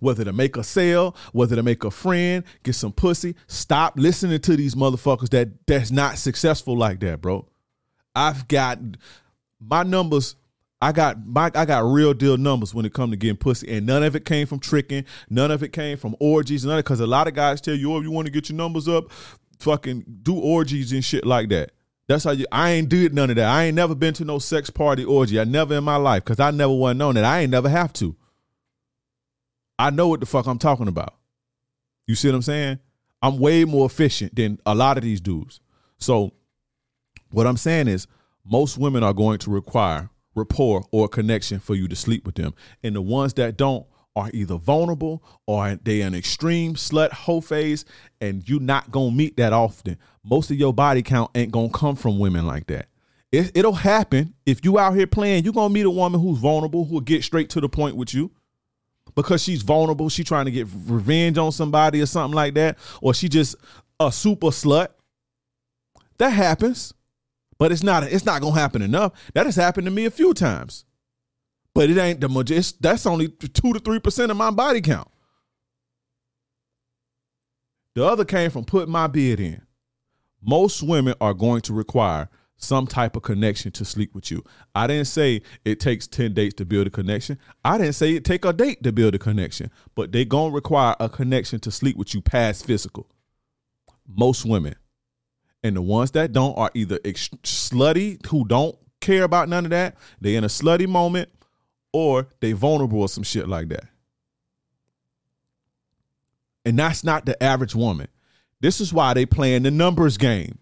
whether 0.00 0.24
to 0.24 0.32
make 0.32 0.56
a 0.56 0.64
sale, 0.64 1.16
whether 1.32 1.56
to 1.56 1.62
make 1.62 1.84
a 1.84 1.90
friend, 1.90 2.44
get 2.62 2.74
some 2.74 2.92
pussy. 2.92 3.34
Stop 3.46 3.94
listening 3.96 4.40
to 4.40 4.56
these 4.56 4.74
motherfuckers 4.74 5.30
that 5.30 5.66
that's 5.66 5.90
not 5.90 6.18
successful 6.18 6.76
like 6.76 7.00
that, 7.00 7.20
bro. 7.20 7.46
I've 8.14 8.48
got 8.48 8.78
my 9.60 9.82
numbers. 9.82 10.36
I 10.80 10.90
got 10.90 11.24
my 11.24 11.50
I 11.54 11.64
got 11.64 11.84
real 11.84 12.12
deal 12.12 12.36
numbers 12.36 12.74
when 12.74 12.84
it 12.84 12.92
come 12.92 13.10
to 13.10 13.16
getting 13.16 13.36
pussy, 13.36 13.70
and 13.76 13.86
none 13.86 14.02
of 14.02 14.16
it 14.16 14.24
came 14.24 14.46
from 14.46 14.58
tricking. 14.58 15.04
None 15.30 15.50
of 15.50 15.62
it 15.62 15.72
came 15.72 15.96
from 15.96 16.16
orgies. 16.18 16.64
None 16.64 16.78
of 16.78 16.84
because 16.84 17.00
a 17.00 17.06
lot 17.06 17.28
of 17.28 17.34
guys 17.34 17.60
tell 17.60 17.74
you, 17.74 17.92
oh, 17.92 17.98
if 17.98 18.02
you 18.02 18.10
want 18.10 18.26
to 18.26 18.32
get 18.32 18.48
your 18.48 18.56
numbers 18.56 18.88
up, 18.88 19.04
fucking 19.60 20.04
do 20.22 20.34
orgies 20.34 20.92
and 20.92 21.04
shit 21.04 21.24
like 21.24 21.48
that. 21.50 21.70
That's 22.08 22.24
how 22.24 22.32
you. 22.32 22.46
I 22.50 22.72
ain't 22.72 22.88
did 22.88 23.14
none 23.14 23.30
of 23.30 23.36
that. 23.36 23.48
I 23.48 23.64
ain't 23.64 23.76
never 23.76 23.94
been 23.94 24.14
to 24.14 24.24
no 24.24 24.38
sex 24.38 24.70
party 24.70 25.04
orgy. 25.04 25.38
I 25.38 25.44
never 25.44 25.74
in 25.74 25.84
my 25.84 25.96
life 25.96 26.24
because 26.24 26.40
I 26.40 26.50
never 26.50 26.72
known 26.94 27.14
that. 27.14 27.24
I 27.24 27.40
ain't 27.40 27.50
never 27.50 27.68
have 27.68 27.92
to. 27.94 28.16
I 29.82 29.90
know 29.90 30.06
what 30.06 30.20
the 30.20 30.26
fuck 30.26 30.46
I'm 30.46 30.60
talking 30.60 30.86
about. 30.86 31.16
You 32.06 32.14
see 32.14 32.28
what 32.28 32.36
I'm 32.36 32.42
saying? 32.42 32.78
I'm 33.20 33.40
way 33.40 33.64
more 33.64 33.84
efficient 33.84 34.36
than 34.36 34.60
a 34.64 34.76
lot 34.76 34.96
of 34.96 35.02
these 35.02 35.20
dudes. 35.20 35.58
So 35.98 36.34
what 37.32 37.48
I'm 37.48 37.56
saying 37.56 37.88
is 37.88 38.06
most 38.44 38.78
women 38.78 39.02
are 39.02 39.12
going 39.12 39.40
to 39.40 39.50
require 39.50 40.08
rapport 40.36 40.84
or 40.92 41.08
connection 41.08 41.58
for 41.58 41.74
you 41.74 41.88
to 41.88 41.96
sleep 41.96 42.24
with 42.24 42.36
them. 42.36 42.54
And 42.84 42.94
the 42.94 43.02
ones 43.02 43.34
that 43.34 43.56
don't 43.56 43.84
are 44.14 44.30
either 44.32 44.56
vulnerable 44.56 45.24
or 45.48 45.74
they 45.82 46.02
an 46.02 46.14
extreme 46.14 46.74
slut 46.74 47.10
hoe 47.10 47.40
phase 47.40 47.84
and 48.20 48.48
you 48.48 48.60
not 48.60 48.92
gonna 48.92 49.10
meet 49.10 49.36
that 49.38 49.52
often. 49.52 49.98
Most 50.22 50.52
of 50.52 50.58
your 50.58 50.72
body 50.72 51.02
count 51.02 51.32
ain't 51.34 51.50
gonna 51.50 51.70
come 51.70 51.96
from 51.96 52.20
women 52.20 52.46
like 52.46 52.68
that. 52.68 52.86
It, 53.32 53.50
it'll 53.56 53.72
happen 53.72 54.34
if 54.46 54.64
you 54.64 54.78
out 54.78 54.94
here 54.94 55.08
playing. 55.08 55.42
You're 55.42 55.52
gonna 55.52 55.74
meet 55.74 55.86
a 55.86 55.90
woman 55.90 56.20
who's 56.20 56.38
vulnerable, 56.38 56.84
who'll 56.84 57.00
get 57.00 57.24
straight 57.24 57.50
to 57.50 57.60
the 57.60 57.68
point 57.68 57.96
with 57.96 58.14
you 58.14 58.30
because 59.14 59.42
she's 59.42 59.62
vulnerable, 59.62 60.08
she 60.08 60.24
trying 60.24 60.46
to 60.46 60.50
get 60.50 60.66
revenge 60.86 61.38
on 61.38 61.52
somebody 61.52 62.00
or 62.00 62.06
something 62.06 62.34
like 62.34 62.54
that, 62.54 62.78
or 63.00 63.14
she 63.14 63.28
just 63.28 63.56
a 64.00 64.10
super 64.10 64.48
slut. 64.48 64.88
That 66.18 66.30
happens, 66.30 66.94
but 67.58 67.72
it's 67.72 67.82
not 67.82 68.04
it's 68.04 68.24
not 68.24 68.40
gonna 68.40 68.58
happen 68.58 68.82
enough. 68.82 69.12
That 69.34 69.46
has 69.46 69.56
happened 69.56 69.86
to 69.86 69.90
me 69.90 70.04
a 70.04 70.10
few 70.10 70.34
times, 70.34 70.84
but 71.74 71.90
it 71.90 71.98
ain't 71.98 72.20
the 72.20 72.28
majority. 72.28 72.76
That's 72.80 73.06
only 73.06 73.28
two 73.28 73.72
to 73.72 73.78
three 73.78 73.98
percent 73.98 74.30
of 74.30 74.36
my 74.36 74.50
body 74.50 74.80
count. 74.80 75.08
The 77.94 78.04
other 78.04 78.24
came 78.24 78.50
from 78.50 78.64
putting 78.64 78.92
my 78.92 79.06
bid 79.06 79.40
in. 79.40 79.62
Most 80.42 80.82
women 80.82 81.14
are 81.20 81.34
going 81.34 81.60
to 81.62 81.72
require 81.72 82.28
some 82.62 82.86
type 82.86 83.16
of 83.16 83.22
connection 83.22 83.72
to 83.72 83.84
sleep 83.84 84.14
with 84.14 84.30
you. 84.30 84.42
I 84.74 84.86
didn't 84.86 85.06
say 85.06 85.42
it 85.64 85.80
takes 85.80 86.06
10 86.06 86.34
dates 86.34 86.54
to 86.54 86.64
build 86.64 86.86
a 86.86 86.90
connection. 86.90 87.38
I 87.64 87.78
didn't 87.78 87.94
say 87.94 88.12
it 88.12 88.24
take 88.24 88.44
a 88.44 88.52
date 88.52 88.82
to 88.84 88.92
build 88.92 89.14
a 89.14 89.18
connection, 89.18 89.70
but 89.94 90.12
they 90.12 90.24
going 90.24 90.52
to 90.52 90.54
require 90.54 90.94
a 91.00 91.08
connection 91.08 91.60
to 91.60 91.70
sleep 91.70 91.96
with 91.96 92.14
you 92.14 92.22
past 92.22 92.64
physical. 92.64 93.08
Most 94.06 94.44
women. 94.44 94.74
And 95.64 95.76
the 95.76 95.82
ones 95.82 96.12
that 96.12 96.32
don't 96.32 96.56
are 96.56 96.70
either 96.74 96.98
ex- 97.04 97.28
slutty 97.42 98.24
who 98.26 98.44
don't 98.44 98.76
care 99.00 99.24
about 99.24 99.48
none 99.48 99.64
of 99.64 99.70
that. 99.70 99.96
They 100.20 100.36
in 100.36 100.44
a 100.44 100.48
slutty 100.48 100.88
moment 100.88 101.28
or 101.92 102.28
they 102.40 102.52
vulnerable 102.52 103.00
or 103.00 103.08
some 103.08 103.24
shit 103.24 103.48
like 103.48 103.68
that. 103.68 103.84
And 106.64 106.78
that's 106.78 107.02
not 107.02 107.26
the 107.26 107.40
average 107.42 107.74
woman. 107.74 108.08
This 108.60 108.80
is 108.80 108.92
why 108.92 109.14
they 109.14 109.26
playing 109.26 109.64
the 109.64 109.72
numbers 109.72 110.16
game. 110.16 110.58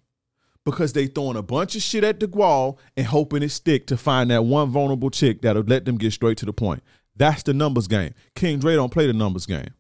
Because 0.71 0.93
they 0.93 1.07
throwing 1.07 1.37
a 1.37 1.43
bunch 1.43 1.77
of 1.77 1.83
shit 1.83 2.05
at 2.05 2.21
the 2.21 2.29
wall 2.29 2.79
and 2.97 3.07
hoping 3.07 3.43
it 3.43 3.51
stick 3.51 3.87
to 3.89 3.97
find 3.97 4.31
that 4.31 4.45
one 4.45 4.71
vulnerable 4.71 5.11
chick 5.11 5.43
that'll 5.43 5.63
let 5.63 5.85
them 5.85 5.99
get 5.99 6.13
straight 6.13 6.39
to 6.39 6.47
the 6.47 6.53
point. 6.53 6.83
That's 7.17 7.43
the 7.43 7.53
numbers 7.53 7.89
game. 7.89 8.15
King 8.35 8.59
Dre 8.59 8.77
don't 8.77 8.93
play 8.93 9.07
the 9.07 9.13
numbers 9.13 9.47
game 9.47 9.75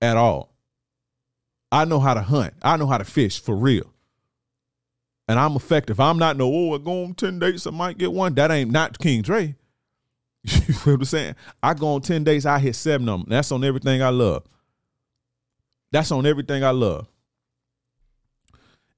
at 0.00 0.16
all. 0.16 0.54
I 1.72 1.84
know 1.84 2.00
how 2.00 2.14
to 2.14 2.22
hunt. 2.22 2.54
I 2.62 2.76
know 2.76 2.86
how 2.86 2.98
to 2.98 3.04
fish 3.04 3.40
for 3.40 3.54
real. 3.54 3.92
And 5.28 5.38
I'm 5.38 5.54
effective. 5.54 6.00
I'm 6.00 6.18
not 6.18 6.36
no, 6.36 6.50
oh, 6.52 6.74
I 6.74 6.78
go 6.78 7.04
on 7.04 7.14
10 7.14 7.38
dates, 7.38 7.66
I 7.66 7.70
might 7.70 7.98
get 7.98 8.12
one. 8.12 8.34
That 8.34 8.50
ain't 8.50 8.72
not 8.72 8.98
King 8.98 9.22
Dre. 9.22 9.54
you 10.42 10.50
feel 10.50 10.94
what 10.94 11.00
I'm 11.00 11.04
saying? 11.04 11.36
I 11.62 11.74
go 11.74 11.88
on 11.88 12.00
10 12.00 12.24
days, 12.24 12.46
I 12.46 12.58
hit 12.58 12.74
seven 12.74 13.08
of 13.08 13.20
them. 13.20 13.28
That's 13.28 13.52
on 13.52 13.62
everything 13.62 14.02
I 14.02 14.08
love. 14.08 14.44
That's 15.92 16.10
on 16.10 16.26
everything 16.26 16.64
I 16.64 16.70
love. 16.70 17.06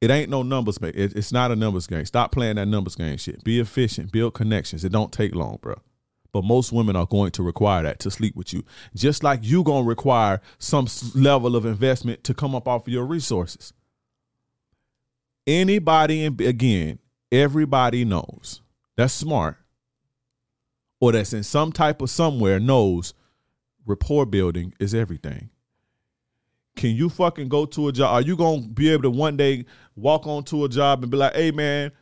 It 0.02 0.10
ain't 0.10 0.30
no 0.30 0.42
numbers 0.42 0.78
game. 0.78 0.90
It, 0.96 1.16
it's 1.16 1.30
not 1.30 1.52
a 1.52 1.56
numbers 1.56 1.86
game. 1.86 2.04
Stop 2.04 2.32
playing 2.32 2.56
that 2.56 2.66
numbers 2.66 2.96
game 2.96 3.16
shit. 3.18 3.44
Be 3.44 3.60
efficient. 3.60 4.10
Build 4.10 4.34
connections. 4.34 4.84
It 4.84 4.90
don't 4.90 5.12
take 5.12 5.32
long, 5.32 5.60
bro. 5.62 5.76
But 6.32 6.42
most 6.42 6.72
women 6.72 6.96
are 6.96 7.06
going 7.06 7.30
to 7.32 7.42
require 7.44 7.84
that 7.84 8.00
to 8.00 8.10
sleep 8.10 8.34
with 8.34 8.52
you, 8.52 8.64
just 8.96 9.22
like 9.22 9.40
you 9.42 9.62
gonna 9.62 9.86
require 9.86 10.40
some 10.58 10.88
level 11.14 11.54
of 11.54 11.64
investment 11.64 12.24
to 12.24 12.34
come 12.34 12.56
up 12.56 12.66
off 12.66 12.88
of 12.88 12.92
your 12.92 13.06
resources. 13.06 13.72
Anybody, 15.46 16.24
and 16.24 16.40
again, 16.40 16.98
everybody 17.30 18.04
knows 18.04 18.60
that's 18.96 19.14
smart, 19.14 19.56
or 21.00 21.12
that's 21.12 21.32
in 21.32 21.44
some 21.44 21.70
type 21.70 22.02
of 22.02 22.10
somewhere 22.10 22.58
knows 22.58 23.14
rapport 23.86 24.26
building 24.26 24.74
is 24.80 24.94
everything. 24.94 25.50
Can 26.76 26.90
you 26.90 27.08
fucking 27.08 27.48
go 27.48 27.66
to 27.66 27.88
a 27.88 27.92
job? 27.92 28.12
Are 28.12 28.22
you 28.22 28.36
gonna 28.36 28.62
be 28.62 28.90
able 28.90 29.02
to 29.02 29.10
one 29.10 29.36
day 29.36 29.66
walk 29.94 30.26
onto 30.26 30.64
a 30.64 30.68
job 30.68 31.02
and 31.02 31.10
be 31.10 31.18
like, 31.18 31.34
hey 31.34 31.50
man, 31.50 31.92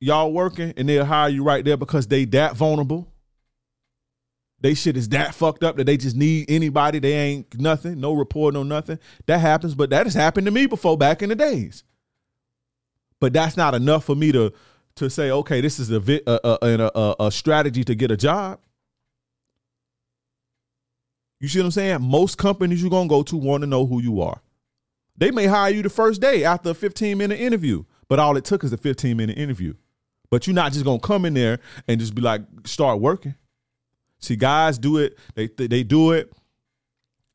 y'all 0.00 0.32
working? 0.32 0.74
And 0.76 0.88
they'll 0.88 1.04
hire 1.04 1.28
you 1.28 1.42
right 1.42 1.64
there 1.64 1.76
because 1.76 2.06
they 2.06 2.24
that 2.26 2.56
vulnerable. 2.56 3.12
They 4.60 4.74
shit 4.74 4.96
is 4.96 5.10
that 5.10 5.34
fucked 5.34 5.62
up 5.62 5.76
that 5.76 5.84
they 5.84 5.96
just 5.96 6.16
need 6.16 6.50
anybody. 6.50 6.98
They 6.98 7.12
ain't 7.12 7.58
nothing, 7.58 8.00
no 8.00 8.12
report, 8.14 8.54
no 8.54 8.62
nothing. 8.62 8.98
That 9.26 9.38
happens, 9.38 9.74
but 9.74 9.90
that 9.90 10.06
has 10.06 10.14
happened 10.14 10.46
to 10.46 10.50
me 10.50 10.66
before 10.66 10.96
back 10.96 11.22
in 11.22 11.28
the 11.28 11.34
days. 11.34 11.84
But 13.20 13.32
that's 13.32 13.56
not 13.56 13.74
enough 13.74 14.04
for 14.04 14.14
me 14.14 14.32
to 14.32 14.52
to 14.96 15.10
say, 15.10 15.30
okay, 15.30 15.60
this 15.60 15.78
is 15.78 15.90
a 15.90 16.00
a, 16.26 16.58
a, 16.62 16.90
a, 16.94 17.16
a 17.26 17.30
strategy 17.30 17.84
to 17.84 17.94
get 17.94 18.10
a 18.10 18.16
job. 18.16 18.60
You 21.46 21.50
see 21.50 21.60
what 21.60 21.66
I'm 21.66 21.70
saying? 21.70 22.02
Most 22.02 22.38
companies 22.38 22.82
you're 22.82 22.90
gonna 22.90 23.08
go 23.08 23.22
to 23.22 23.36
want 23.36 23.60
to 23.60 23.68
know 23.68 23.86
who 23.86 24.02
you 24.02 24.20
are. 24.20 24.42
They 25.16 25.30
may 25.30 25.46
hire 25.46 25.72
you 25.72 25.80
the 25.80 25.88
first 25.88 26.20
day 26.20 26.42
after 26.42 26.70
a 26.70 26.74
15 26.74 27.16
minute 27.16 27.38
interview, 27.38 27.84
but 28.08 28.18
all 28.18 28.36
it 28.36 28.44
took 28.44 28.64
is 28.64 28.72
a 28.72 28.76
15 28.76 29.16
minute 29.16 29.38
interview. 29.38 29.74
But 30.28 30.48
you're 30.48 30.54
not 30.54 30.72
just 30.72 30.84
gonna 30.84 30.98
come 30.98 31.24
in 31.24 31.34
there 31.34 31.60
and 31.86 32.00
just 32.00 32.16
be 32.16 32.20
like, 32.20 32.40
start 32.64 33.00
working. 33.00 33.36
See, 34.18 34.34
guys 34.34 34.76
do 34.76 34.98
it. 34.98 35.16
They 35.36 35.46
they 35.46 35.84
do 35.84 36.10
it. 36.10 36.32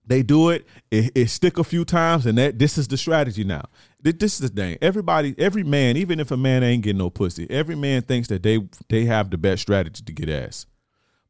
They 0.06 0.24
do 0.24 0.50
it. 0.50 0.68
It, 0.92 1.14
it 1.16 1.30
stick 1.30 1.58
a 1.58 1.64
few 1.64 1.86
times, 1.86 2.26
and 2.26 2.38
that 2.38 2.60
this 2.60 2.78
is 2.78 2.90
the 2.90 2.98
strategy 2.98 3.46
now. 3.46 3.64
This 4.02 4.34
is 4.34 4.40
the 4.40 4.50
thing. 4.50 4.78
Everybody, 4.82 5.36
every 5.38 5.64
man, 5.64 5.96
even 5.96 6.20
if 6.20 6.32
a 6.32 6.38
man 6.38 6.64
ain't 6.64 6.84
getting 6.84 6.98
no 6.98 7.10
pussy, 7.10 7.50
every 7.50 7.76
man 7.76 8.02
thinks 8.02 8.28
that 8.28 8.44
they 8.44 8.60
they 8.90 9.06
have 9.06 9.30
the 9.30 9.38
best 9.38 9.62
strategy 9.62 10.04
to 10.04 10.12
get 10.12 10.28
ass. 10.28 10.66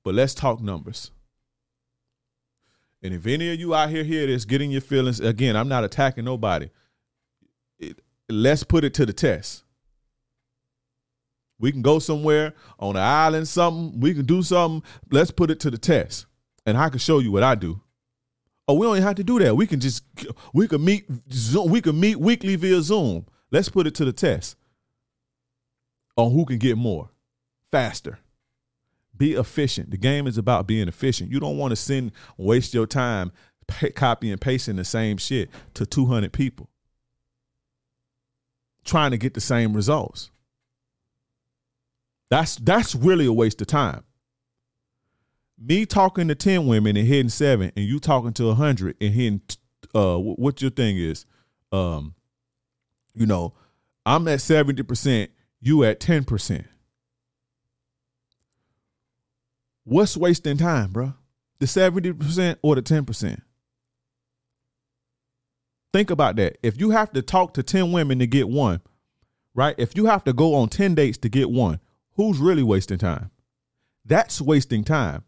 But 0.03 0.15
let's 0.15 0.33
talk 0.33 0.61
numbers. 0.61 1.11
And 3.03 3.13
if 3.13 3.25
any 3.25 3.51
of 3.51 3.59
you 3.59 3.73
out 3.73 3.89
here 3.89 4.03
hear 4.03 4.27
this, 4.27 4.45
getting 4.45 4.71
your 4.71 4.81
feelings, 4.81 5.19
again, 5.19 5.55
I'm 5.55 5.67
not 5.67 5.83
attacking 5.83 6.25
nobody. 6.25 6.69
It, 7.79 7.99
let's 8.29 8.63
put 8.63 8.83
it 8.83 8.93
to 8.95 9.05
the 9.05 9.13
test. 9.13 9.63
We 11.59 11.71
can 11.71 11.81
go 11.81 11.99
somewhere 11.99 12.53
on 12.79 12.95
an 12.95 13.03
island, 13.03 13.47
something. 13.47 13.99
We 13.99 14.13
can 14.13 14.25
do 14.25 14.41
something. 14.41 14.83
Let's 15.11 15.31
put 15.31 15.51
it 15.51 15.59
to 15.61 15.71
the 15.71 15.77
test. 15.77 16.25
And 16.65 16.77
I 16.77 16.89
can 16.89 16.99
show 16.99 17.19
you 17.19 17.31
what 17.31 17.43
I 17.43 17.55
do. 17.55 17.81
Oh, 18.67 18.75
we 18.75 18.85
don't 18.85 18.95
even 18.95 19.07
have 19.07 19.15
to 19.15 19.23
do 19.23 19.39
that. 19.39 19.55
We 19.55 19.67
can 19.67 19.79
just 19.79 20.03
we 20.53 20.67
can 20.67 20.83
meet 20.83 21.05
Zoom. 21.31 21.69
We 21.69 21.81
can 21.81 21.99
meet 21.99 22.17
weekly 22.17 22.55
via 22.55 22.81
Zoom. 22.81 23.25
Let's 23.51 23.69
put 23.69 23.85
it 23.87 23.95
to 23.95 24.05
the 24.05 24.13
test 24.13 24.55
on 26.15 26.31
who 26.31 26.45
can 26.45 26.57
get 26.57 26.77
more 26.77 27.09
faster. 27.71 28.19
Be 29.21 29.33
efficient. 29.33 29.91
The 29.91 29.97
game 29.97 30.25
is 30.25 30.39
about 30.39 30.65
being 30.65 30.87
efficient. 30.87 31.29
You 31.29 31.39
don't 31.39 31.55
want 31.55 31.69
to 31.73 31.75
send 31.75 32.11
waste 32.39 32.73
your 32.73 32.87
time 32.87 33.31
pay, 33.67 33.91
and 34.23 34.41
pasting 34.41 34.77
the 34.77 34.83
same 34.83 35.17
shit 35.17 35.51
to 35.75 35.85
200 35.85 36.33
people 36.33 36.71
trying 38.83 39.11
to 39.11 39.19
get 39.19 39.35
the 39.35 39.39
same 39.39 39.75
results. 39.75 40.31
That's 42.31 42.55
that's 42.55 42.95
really 42.95 43.27
a 43.27 43.31
waste 43.31 43.61
of 43.61 43.67
time. 43.67 44.05
Me 45.55 45.85
talking 45.85 46.27
to 46.27 46.33
10 46.33 46.65
women 46.65 46.97
and 46.97 47.07
hitting 47.07 47.29
7 47.29 47.71
and 47.75 47.85
you 47.85 47.99
talking 47.99 48.33
to 48.33 48.47
100 48.47 48.95
and 48.99 49.13
hitting 49.13 49.41
uh 49.93 50.17
what 50.17 50.63
your 50.63 50.71
thing 50.71 50.97
is 50.97 51.27
um 51.71 52.15
you 53.13 53.27
know, 53.27 53.53
I'm 54.03 54.27
at 54.27 54.39
70%, 54.39 55.27
you 55.59 55.83
at 55.83 55.99
10%. 55.99 56.65
What's 59.91 60.15
wasting 60.15 60.55
time, 60.55 60.91
bro? 60.91 61.15
The 61.59 61.65
70% 61.65 62.55
or 62.61 62.75
the 62.75 62.81
10%? 62.81 63.41
Think 65.91 66.09
about 66.09 66.37
that. 66.37 66.59
If 66.63 66.79
you 66.79 66.91
have 66.91 67.11
to 67.11 67.21
talk 67.21 67.53
to 67.55 67.61
10 67.61 67.91
women 67.91 68.19
to 68.19 68.25
get 68.25 68.47
one, 68.47 68.79
right? 69.53 69.75
If 69.77 69.97
you 69.97 70.05
have 70.05 70.23
to 70.23 70.31
go 70.31 70.55
on 70.55 70.69
10 70.69 70.95
dates 70.95 71.17
to 71.17 71.27
get 71.27 71.51
one, 71.51 71.81
who's 72.13 72.37
really 72.39 72.63
wasting 72.63 72.99
time? 72.99 73.31
That's 74.05 74.39
wasting 74.39 74.85
time. 74.85 75.25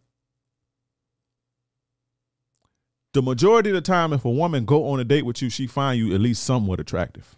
The 3.11 3.21
majority 3.21 3.71
of 3.71 3.75
the 3.75 3.81
time, 3.81 4.13
if 4.13 4.23
a 4.23 4.31
woman 4.31 4.63
go 4.63 4.87
on 4.87 5.01
a 5.01 5.03
date 5.03 5.25
with 5.25 5.41
you, 5.41 5.49
she 5.49 5.67
find 5.67 5.99
you 5.99 6.15
at 6.15 6.21
least 6.21 6.41
somewhat 6.41 6.79
attractive 6.79 7.35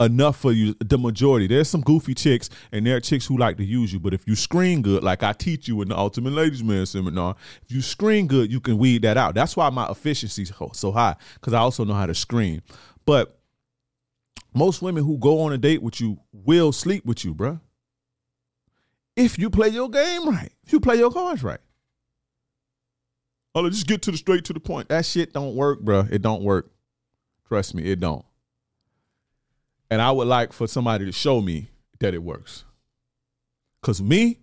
enough 0.00 0.36
for 0.36 0.52
you. 0.52 0.74
The 0.80 0.98
majority. 0.98 1.46
There's 1.46 1.68
some 1.68 1.80
goofy 1.80 2.14
chicks, 2.14 2.50
and 2.72 2.86
there 2.86 2.96
are 2.96 3.00
chicks 3.00 3.26
who 3.26 3.36
like 3.36 3.56
to 3.56 3.64
use 3.64 3.92
you. 3.92 4.00
But 4.00 4.14
if 4.14 4.26
you 4.26 4.34
screen 4.34 4.82
good, 4.82 5.02
like 5.02 5.22
I 5.22 5.32
teach 5.32 5.68
you 5.68 5.82
in 5.82 5.88
the 5.88 5.96
Ultimate 5.96 6.32
Ladies 6.32 6.62
Man 6.62 6.86
seminar, 6.86 7.36
if 7.62 7.72
you 7.72 7.80
screen 7.80 8.26
good, 8.26 8.50
you 8.50 8.60
can 8.60 8.78
weed 8.78 9.02
that 9.02 9.16
out. 9.16 9.34
That's 9.34 9.56
why 9.56 9.70
my 9.70 9.88
efficiency 9.90 10.42
is 10.42 10.52
so 10.72 10.92
high 10.92 11.16
because 11.34 11.52
I 11.52 11.58
also 11.58 11.84
know 11.84 11.94
how 11.94 12.06
to 12.06 12.14
screen. 12.14 12.62
But 13.04 13.38
most 14.54 14.82
women 14.82 15.04
who 15.04 15.18
go 15.18 15.40
on 15.42 15.52
a 15.52 15.58
date 15.58 15.82
with 15.82 16.00
you 16.00 16.18
will 16.32 16.72
sleep 16.72 17.04
with 17.04 17.24
you, 17.24 17.34
bruh. 17.34 17.60
If 19.16 19.38
you 19.38 19.50
play 19.50 19.68
your 19.68 19.90
game 19.90 20.28
right, 20.28 20.52
if 20.64 20.72
you 20.72 20.80
play 20.80 20.96
your 20.96 21.10
cards 21.10 21.42
right. 21.42 21.60
Oh, 23.54 23.68
just 23.68 23.88
get 23.88 24.02
to 24.02 24.12
the 24.12 24.16
straight 24.16 24.44
to 24.44 24.52
the 24.52 24.60
point. 24.60 24.90
That 24.90 25.04
shit 25.04 25.32
don't 25.32 25.56
work, 25.56 25.80
bruh. 25.80 26.10
It 26.12 26.22
don't 26.22 26.42
work. 26.42 26.70
Trust 27.48 27.74
me, 27.74 27.82
it 27.84 27.98
don't. 27.98 28.24
And 29.90 30.02
I 30.02 30.10
would 30.10 30.28
like 30.28 30.52
for 30.52 30.66
somebody 30.66 31.04
to 31.06 31.12
show 31.12 31.40
me 31.40 31.70
that 32.00 32.14
it 32.14 32.22
works. 32.22 32.64
Cause 33.82 34.02
me, 34.02 34.38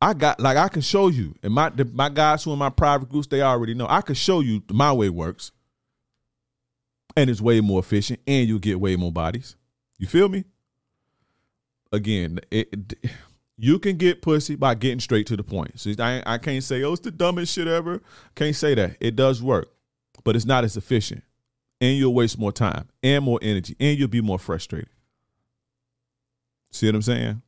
I 0.00 0.14
got 0.14 0.40
like 0.40 0.56
I 0.56 0.68
can 0.68 0.82
show 0.82 1.08
you, 1.08 1.34
and 1.42 1.52
my 1.54 1.70
the, 1.70 1.84
my 1.84 2.08
guys 2.08 2.44
who 2.44 2.50
are 2.50 2.52
in 2.54 2.58
my 2.58 2.70
private 2.70 3.08
groups, 3.08 3.26
they 3.26 3.42
already 3.42 3.74
know. 3.74 3.86
I 3.88 4.00
can 4.00 4.14
show 4.14 4.40
you 4.40 4.62
my 4.70 4.92
way 4.92 5.08
works, 5.08 5.52
and 7.16 7.30
it's 7.30 7.40
way 7.40 7.60
more 7.60 7.80
efficient, 7.80 8.20
and 8.26 8.48
you 8.48 8.58
get 8.58 8.80
way 8.80 8.96
more 8.96 9.12
bodies. 9.12 9.56
You 9.98 10.06
feel 10.06 10.28
me? 10.28 10.44
Again, 11.92 12.40
it, 12.50 12.68
it, 12.72 13.10
you 13.56 13.78
can 13.78 13.96
get 13.96 14.20
pussy 14.20 14.54
by 14.54 14.74
getting 14.74 15.00
straight 15.00 15.26
to 15.28 15.36
the 15.36 15.44
point. 15.44 15.80
So 15.80 15.92
I 15.98 16.22
I 16.26 16.38
can't 16.38 16.62
say 16.62 16.82
oh 16.82 16.92
it's 16.92 17.00
the 17.00 17.10
dumbest 17.10 17.54
shit 17.54 17.68
ever. 17.68 18.02
Can't 18.34 18.56
say 18.56 18.74
that. 18.74 18.96
It 19.00 19.16
does 19.16 19.42
work, 19.42 19.70
but 20.24 20.36
it's 20.36 20.44
not 20.44 20.64
as 20.64 20.76
efficient 20.76 21.24
and 21.80 21.96
you'll 21.96 22.14
waste 22.14 22.38
more 22.38 22.52
time 22.52 22.88
and 23.02 23.24
more 23.24 23.38
energy 23.42 23.76
and 23.78 23.98
you'll 23.98 24.08
be 24.08 24.20
more 24.20 24.38
frustrated. 24.38 24.88
See 26.70 26.86
what 26.86 26.94
I'm 26.94 27.02
saying? 27.02 27.42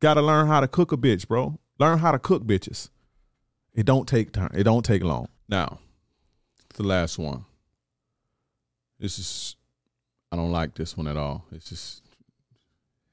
Got 0.00 0.14
to 0.14 0.22
learn 0.22 0.46
how 0.46 0.60
to 0.60 0.68
cook 0.68 0.92
a 0.92 0.96
bitch, 0.96 1.28
bro. 1.28 1.58
Learn 1.78 1.98
how 1.98 2.12
to 2.12 2.18
cook 2.18 2.44
bitches. 2.44 2.90
It 3.74 3.86
don't 3.86 4.08
take 4.08 4.32
time. 4.32 4.50
It 4.54 4.64
don't 4.64 4.84
take 4.84 5.04
long. 5.04 5.28
Now, 5.48 5.78
the 6.74 6.82
last 6.82 7.18
one. 7.18 7.44
This 8.98 9.18
is 9.18 9.56
I 10.32 10.36
don't 10.36 10.52
like 10.52 10.74
this 10.74 10.96
one 10.96 11.06
at 11.06 11.16
all. 11.16 11.44
It's 11.52 11.68
just 11.68 12.02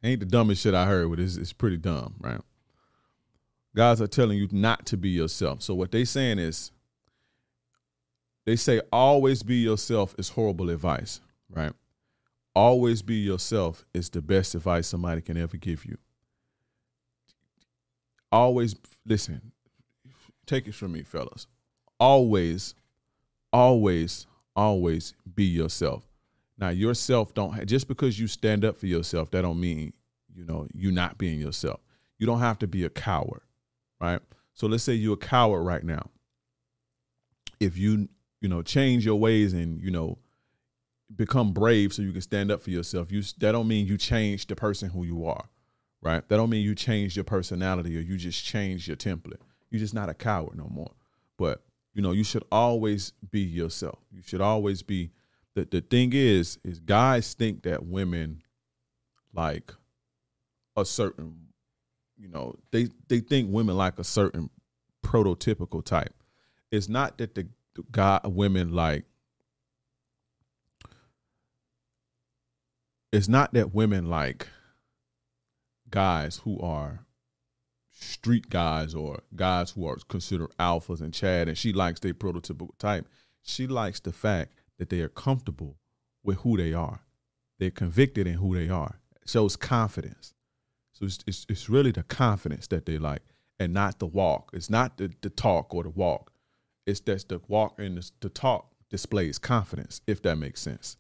ain't 0.04 0.20
the 0.20 0.26
dumbest 0.26 0.62
shit 0.62 0.74
I 0.74 0.86
heard, 0.86 1.10
but 1.10 1.20
it's, 1.20 1.38
it's 1.38 1.54
pretty 1.54 1.78
dumb, 1.78 2.16
right? 2.20 2.42
Guys 3.76 4.02
are 4.02 4.08
telling 4.08 4.38
you 4.38 4.48
not 4.52 4.86
to 4.88 4.98
be 4.98 5.10
yourself. 5.10 5.62
So 5.62 5.74
what 5.74 5.92
they 5.92 6.06
saying 6.06 6.40
is 6.40 6.72
they 8.48 8.56
say 8.56 8.80
always 8.94 9.44
be 9.44 9.58
yourself 9.58 10.16
is 10.18 10.30
horrible 10.30 10.70
advice, 10.70 11.20
right? 11.50 11.74
Always 12.56 13.02
be 13.02 13.16
yourself 13.16 13.86
is 13.94 14.10
the 14.10 14.22
best 14.22 14.56
advice 14.56 14.88
somebody 14.88 15.22
can 15.22 15.36
ever 15.36 15.58
give 15.58 15.84
you. 15.84 15.98
Always 18.32 18.74
listen, 19.06 19.52
take 20.46 20.66
it 20.66 20.76
from 20.76 20.94
me, 20.94 21.04
fellas. 21.04 21.46
Always, 22.00 22.74
always, 23.52 24.28
always 24.56 25.14
be 25.36 25.44
yourself. 25.44 26.08
Now, 26.58 26.70
yourself 26.70 27.34
don't 27.34 27.66
just 27.66 27.90
because 27.90 28.18
you 28.18 28.28
stand 28.28 28.64
up 28.64 28.78
for 28.78 28.88
yourself, 28.88 29.30
that 29.32 29.42
don't 29.42 29.60
mean 29.60 29.92
you 30.34 30.46
know 30.46 30.68
you 30.74 30.94
not 30.94 31.18
being 31.18 31.42
yourself. 31.42 31.82
You 32.18 32.26
don't 32.26 32.40
have 32.40 32.60
to 32.60 32.68
be 32.68 32.86
a 32.86 32.90
coward, 32.90 33.42
right? 34.00 34.22
So 34.54 34.68
let's 34.68 34.84
say 34.84 34.94
you're 34.94 35.16
a 35.16 35.18
coward 35.18 35.64
right 35.64 35.84
now. 35.84 36.12
If 37.60 37.78
you 37.78 38.08
you 38.42 38.50
know 38.50 38.62
change 38.62 39.06
your 39.06 39.16
ways 39.16 39.54
and 39.54 39.82
you 39.82 39.92
know 39.92 40.18
become 41.16 41.52
brave 41.54 41.94
so 41.94 42.02
you 42.02 42.12
can 42.12 42.22
stand 42.22 42.52
up 42.52 42.62
for 42.62 42.70
yourself, 42.70 43.12
you 43.12 43.22
that 43.40 43.52
don't 43.52 43.68
mean 43.68 43.88
you 43.88 43.98
change 43.98 44.48
the 44.48 44.56
person 44.56 44.90
who 44.90 45.04
you 45.04 45.26
are, 45.26 45.50
right? 46.02 46.28
That 46.28 46.38
don't 46.38 46.50
mean 46.50 46.64
you 46.64 46.76
change 46.76 47.16
your 47.16 47.24
personality 47.24 47.98
or 47.98 48.02
you 48.02 48.18
just 48.18 48.44
change 48.44 48.88
your 48.88 48.98
template. 48.98 49.42
You're 49.70 49.80
just 49.80 49.94
not 49.94 50.10
a 50.10 50.14
coward 50.14 50.58
no 50.58 50.68
more. 50.70 50.92
But 51.38 51.64
you 51.94 52.02
know 52.02 52.12
you 52.12 52.24
should 52.24 52.44
always 52.52 53.14
be 53.32 53.42
yourself. 53.42 54.00
You 54.12 54.22
should 54.22 54.42
always 54.42 54.82
be 54.84 55.12
the 55.56 55.66
the 55.66 55.82
thing 55.82 56.12
is 56.14 56.60
is 56.64 56.80
guys 56.80 57.34
think 57.34 57.64
that 57.64 57.86
women 57.86 58.42
like 59.34 59.74
a 60.76 60.86
certain 60.86 61.48
you 62.18 62.28
know 62.28 62.56
they 62.72 62.90
they 63.08 63.20
think 63.20 63.50
women 63.52 63.78
like 63.78 63.98
a 64.00 64.04
certain 64.04 64.50
prototypical 65.04 65.84
type 65.84 66.14
it's 66.72 66.90
not 66.90 67.18
that 67.18 67.34
the, 67.36 67.44
the 67.44 67.50
guy 67.92 68.20
women 68.24 68.72
like 68.72 69.06
it's 73.12 73.28
not 73.28 73.54
that 73.54 73.74
women 73.74 74.10
like 74.10 74.48
guys 75.90 76.42
who 76.44 76.60
are 76.60 77.06
street 77.92 78.50
guys 78.50 78.94
or 78.94 79.22
guys 79.36 79.72
who 79.72 79.86
are 79.88 79.98
considered 80.08 80.52
alphas 80.60 81.02
and 81.02 81.14
chad 81.14 81.48
and 81.48 81.58
she 81.58 81.74
likes 81.74 82.00
their 82.00 82.14
prototypical 82.14 82.78
type 82.78 83.08
she 83.42 83.66
likes 83.66 84.00
the 84.00 84.12
fact 84.12 84.54
that 84.78 84.90
they 84.90 85.00
are 85.00 85.10
comfortable 85.10 85.78
with 86.24 86.40
who 86.40 86.58
they 86.58 86.74
are. 86.74 87.02
They're 87.60 87.72
convicted 87.72 88.28
in 88.28 88.36
who 88.36 88.56
they 88.56 88.70
are. 88.70 89.00
It 89.22 89.30
shows 89.30 89.56
confidence. 89.56 90.34
So 90.94 91.06
it's, 91.06 91.20
it's, 91.26 91.46
it's 91.50 91.70
really 91.70 91.92
the 91.92 92.04
confidence 92.04 92.68
that 92.68 92.86
they 92.86 92.98
like 92.98 93.22
and 93.60 93.74
not 93.74 94.00
the 94.00 94.06
walk. 94.06 94.52
It's 94.54 94.70
not 94.70 94.98
the, 94.98 95.12
the 95.22 95.30
talk 95.30 95.74
or 95.74 95.84
the 95.84 95.90
walk. 95.90 96.32
It's 96.88 97.02
that 97.02 97.28
the 97.28 97.42
walk 97.50 97.78
and 97.78 97.98
the, 97.98 98.12
the 98.22 98.30
talk 98.30 98.72
displays 98.90 99.38
confidence, 99.38 100.02
if 100.08 100.22
that 100.24 100.38
makes 100.38 100.62
sense. 100.62 100.96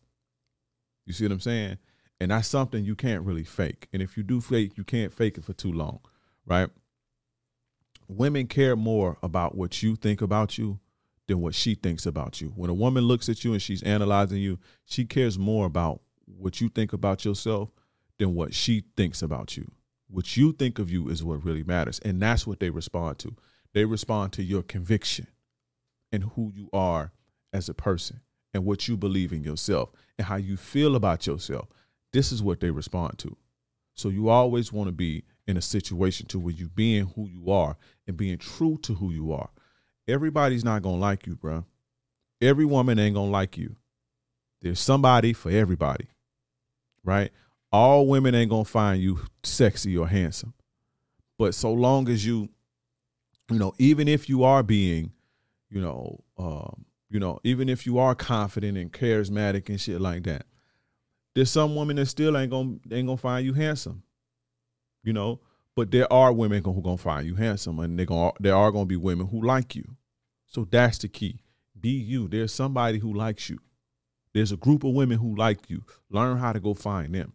You 1.05 1.13
see 1.13 1.23
what 1.23 1.31
I'm 1.31 1.39
saying? 1.39 1.77
And 2.19 2.31
that's 2.31 2.49
something 2.49 2.83
you 2.83 2.95
can't 2.95 3.23
really 3.23 3.45
fake. 3.45 3.87
And 3.93 4.01
if 4.01 4.17
you 4.17 4.23
do 4.23 4.41
fake, 4.41 4.77
you 4.77 4.83
can't 4.83 5.13
fake 5.13 5.37
it 5.37 5.45
for 5.45 5.53
too 5.53 5.71
long, 5.71 6.01
right? 6.45 6.69
Women 8.09 8.47
care 8.47 8.75
more 8.75 9.17
about 9.23 9.55
what 9.55 9.81
you 9.81 9.95
think 9.95 10.21
about 10.21 10.57
you 10.57 10.79
than 11.27 11.39
what 11.39 11.55
she 11.55 11.73
thinks 11.73 12.05
about 12.05 12.41
you. 12.41 12.49
When 12.55 12.69
a 12.69 12.73
woman 12.73 13.05
looks 13.05 13.29
at 13.29 13.45
you 13.45 13.53
and 13.53 13.61
she's 13.61 13.83
analyzing 13.83 14.39
you, 14.39 14.59
she 14.85 15.05
cares 15.05 15.39
more 15.39 15.65
about 15.65 16.01
what 16.25 16.59
you 16.59 16.67
think 16.67 16.91
about 16.91 17.23
yourself 17.23 17.69
than 18.17 18.33
what 18.33 18.53
she 18.53 18.83
thinks 18.97 19.21
about 19.21 19.55
you. 19.55 19.71
What 20.09 20.35
you 20.35 20.51
think 20.51 20.79
of 20.79 20.91
you 20.91 21.07
is 21.07 21.23
what 21.23 21.45
really 21.45 21.63
matters. 21.63 21.99
And 21.99 22.21
that's 22.21 22.45
what 22.45 22.59
they 22.59 22.71
respond 22.71 23.19
to. 23.19 23.35
They 23.73 23.85
respond 23.85 24.33
to 24.33 24.43
your 24.43 24.63
conviction 24.63 25.27
and 26.11 26.23
who 26.35 26.51
you 26.55 26.69
are 26.73 27.11
as 27.53 27.69
a 27.69 27.73
person 27.73 28.21
and 28.53 28.65
what 28.65 28.87
you 28.87 28.97
believe 28.97 29.31
in 29.31 29.43
yourself 29.43 29.91
and 30.17 30.27
how 30.27 30.35
you 30.35 30.57
feel 30.57 30.95
about 30.95 31.27
yourself. 31.27 31.67
This 32.13 32.31
is 32.31 32.41
what 32.41 32.59
they 32.59 32.71
respond 32.71 33.17
to. 33.19 33.35
So 33.95 34.09
you 34.09 34.29
always 34.29 34.71
want 34.71 34.87
to 34.87 34.93
be 34.93 35.23
in 35.47 35.57
a 35.57 35.61
situation 35.61 36.27
to 36.27 36.39
where 36.39 36.53
you 36.53 36.69
being 36.69 37.07
who 37.15 37.27
you 37.27 37.51
are 37.51 37.77
and 38.05 38.15
being 38.15 38.37
true 38.37 38.77
to 38.83 38.95
who 38.95 39.11
you 39.11 39.31
are 39.33 39.49
everybody's 40.07 40.63
not 40.63 40.81
gonna 40.81 40.97
like 40.97 41.27
you, 41.27 41.35
bro. 41.35 41.65
Every 42.41 42.65
woman 42.65 42.99
ain't 42.99 43.15
gonna 43.15 43.31
like 43.31 43.57
you. 43.57 43.75
There's 44.61 44.79
somebody 44.79 45.33
for 45.33 45.51
everybody, 45.51 46.07
right? 47.03 47.31
All 47.71 48.07
women 48.07 48.33
ain't 48.33 48.49
gonna 48.49 48.65
find 48.65 49.01
you 49.01 49.19
sexy 49.43 49.97
or 49.97 50.07
handsome, 50.07 50.53
but 51.37 51.53
so 51.53 51.73
long 51.73 52.09
as 52.09 52.25
you, 52.25 52.49
you 53.49 53.59
know, 53.59 53.73
even 53.77 54.07
if 54.07 54.29
you 54.29 54.43
are 54.43 54.63
being, 54.63 55.11
you 55.69 55.81
know, 55.81 56.23
um, 56.37 56.85
you 57.09 57.19
know, 57.19 57.39
even 57.43 57.69
if 57.69 57.85
you 57.85 57.97
are 57.99 58.15
confident 58.15 58.77
and 58.77 58.91
charismatic 58.91 59.69
and 59.69 59.79
shit 59.79 60.01
like 60.01 60.23
that, 60.23 60.45
there's 61.35 61.51
some 61.51 61.75
women 61.75 61.95
that 61.97 62.07
still 62.07 62.37
ain't 62.37 62.51
gonna 62.51 62.77
ain't 62.91 63.07
gonna 63.07 63.17
find 63.17 63.45
you 63.45 63.53
handsome, 63.53 64.03
you 65.03 65.13
know. 65.13 65.39
But 65.75 65.91
there 65.91 66.11
are 66.11 66.33
women 66.33 66.63
who 66.63 66.81
gonna 66.81 66.97
find 66.97 67.27
you 67.27 67.35
handsome, 67.35 67.79
and 67.79 67.97
they 67.97 68.05
gonna 68.05 68.31
there 68.39 68.55
are 68.55 68.71
gonna 68.71 68.85
be 68.85 68.97
women 68.97 69.27
who 69.27 69.45
like 69.45 69.75
you. 69.75 69.95
So 70.47 70.65
that's 70.69 70.97
the 70.97 71.07
key. 71.07 71.41
Be 71.79 71.89
you. 71.89 72.27
There's 72.27 72.53
somebody 72.53 72.97
who 72.99 73.13
likes 73.13 73.49
you. 73.49 73.59
There's 74.33 74.51
a 74.51 74.57
group 74.57 74.83
of 74.83 74.93
women 74.93 75.19
who 75.19 75.35
like 75.35 75.69
you. 75.69 75.83
Learn 76.09 76.37
how 76.37 76.53
to 76.53 76.59
go 76.59 76.73
find 76.73 77.13
them. 77.13 77.33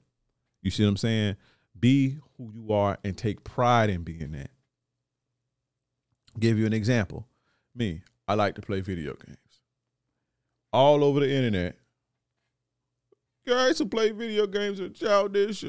You 0.62 0.70
see 0.70 0.84
what 0.84 0.90
I'm 0.90 0.96
saying? 0.96 1.36
Be 1.78 2.18
who 2.36 2.52
you 2.52 2.72
are 2.72 2.98
and 3.04 3.16
take 3.16 3.44
pride 3.44 3.90
in 3.90 4.02
being 4.02 4.32
that. 4.32 4.50
Give 6.38 6.58
you 6.58 6.66
an 6.66 6.72
example. 6.72 7.28
Me, 7.74 8.02
I 8.32 8.34
like 8.34 8.54
to 8.54 8.62
play 8.62 8.80
video 8.80 9.14
games. 9.26 9.36
All 10.72 11.04
over 11.04 11.20
the 11.20 11.30
internet. 11.30 11.76
Guys 13.46 13.78
who 13.78 13.84
play 13.84 14.10
video 14.10 14.46
games 14.46 14.80
are 14.80 14.88
childish. 14.88 15.62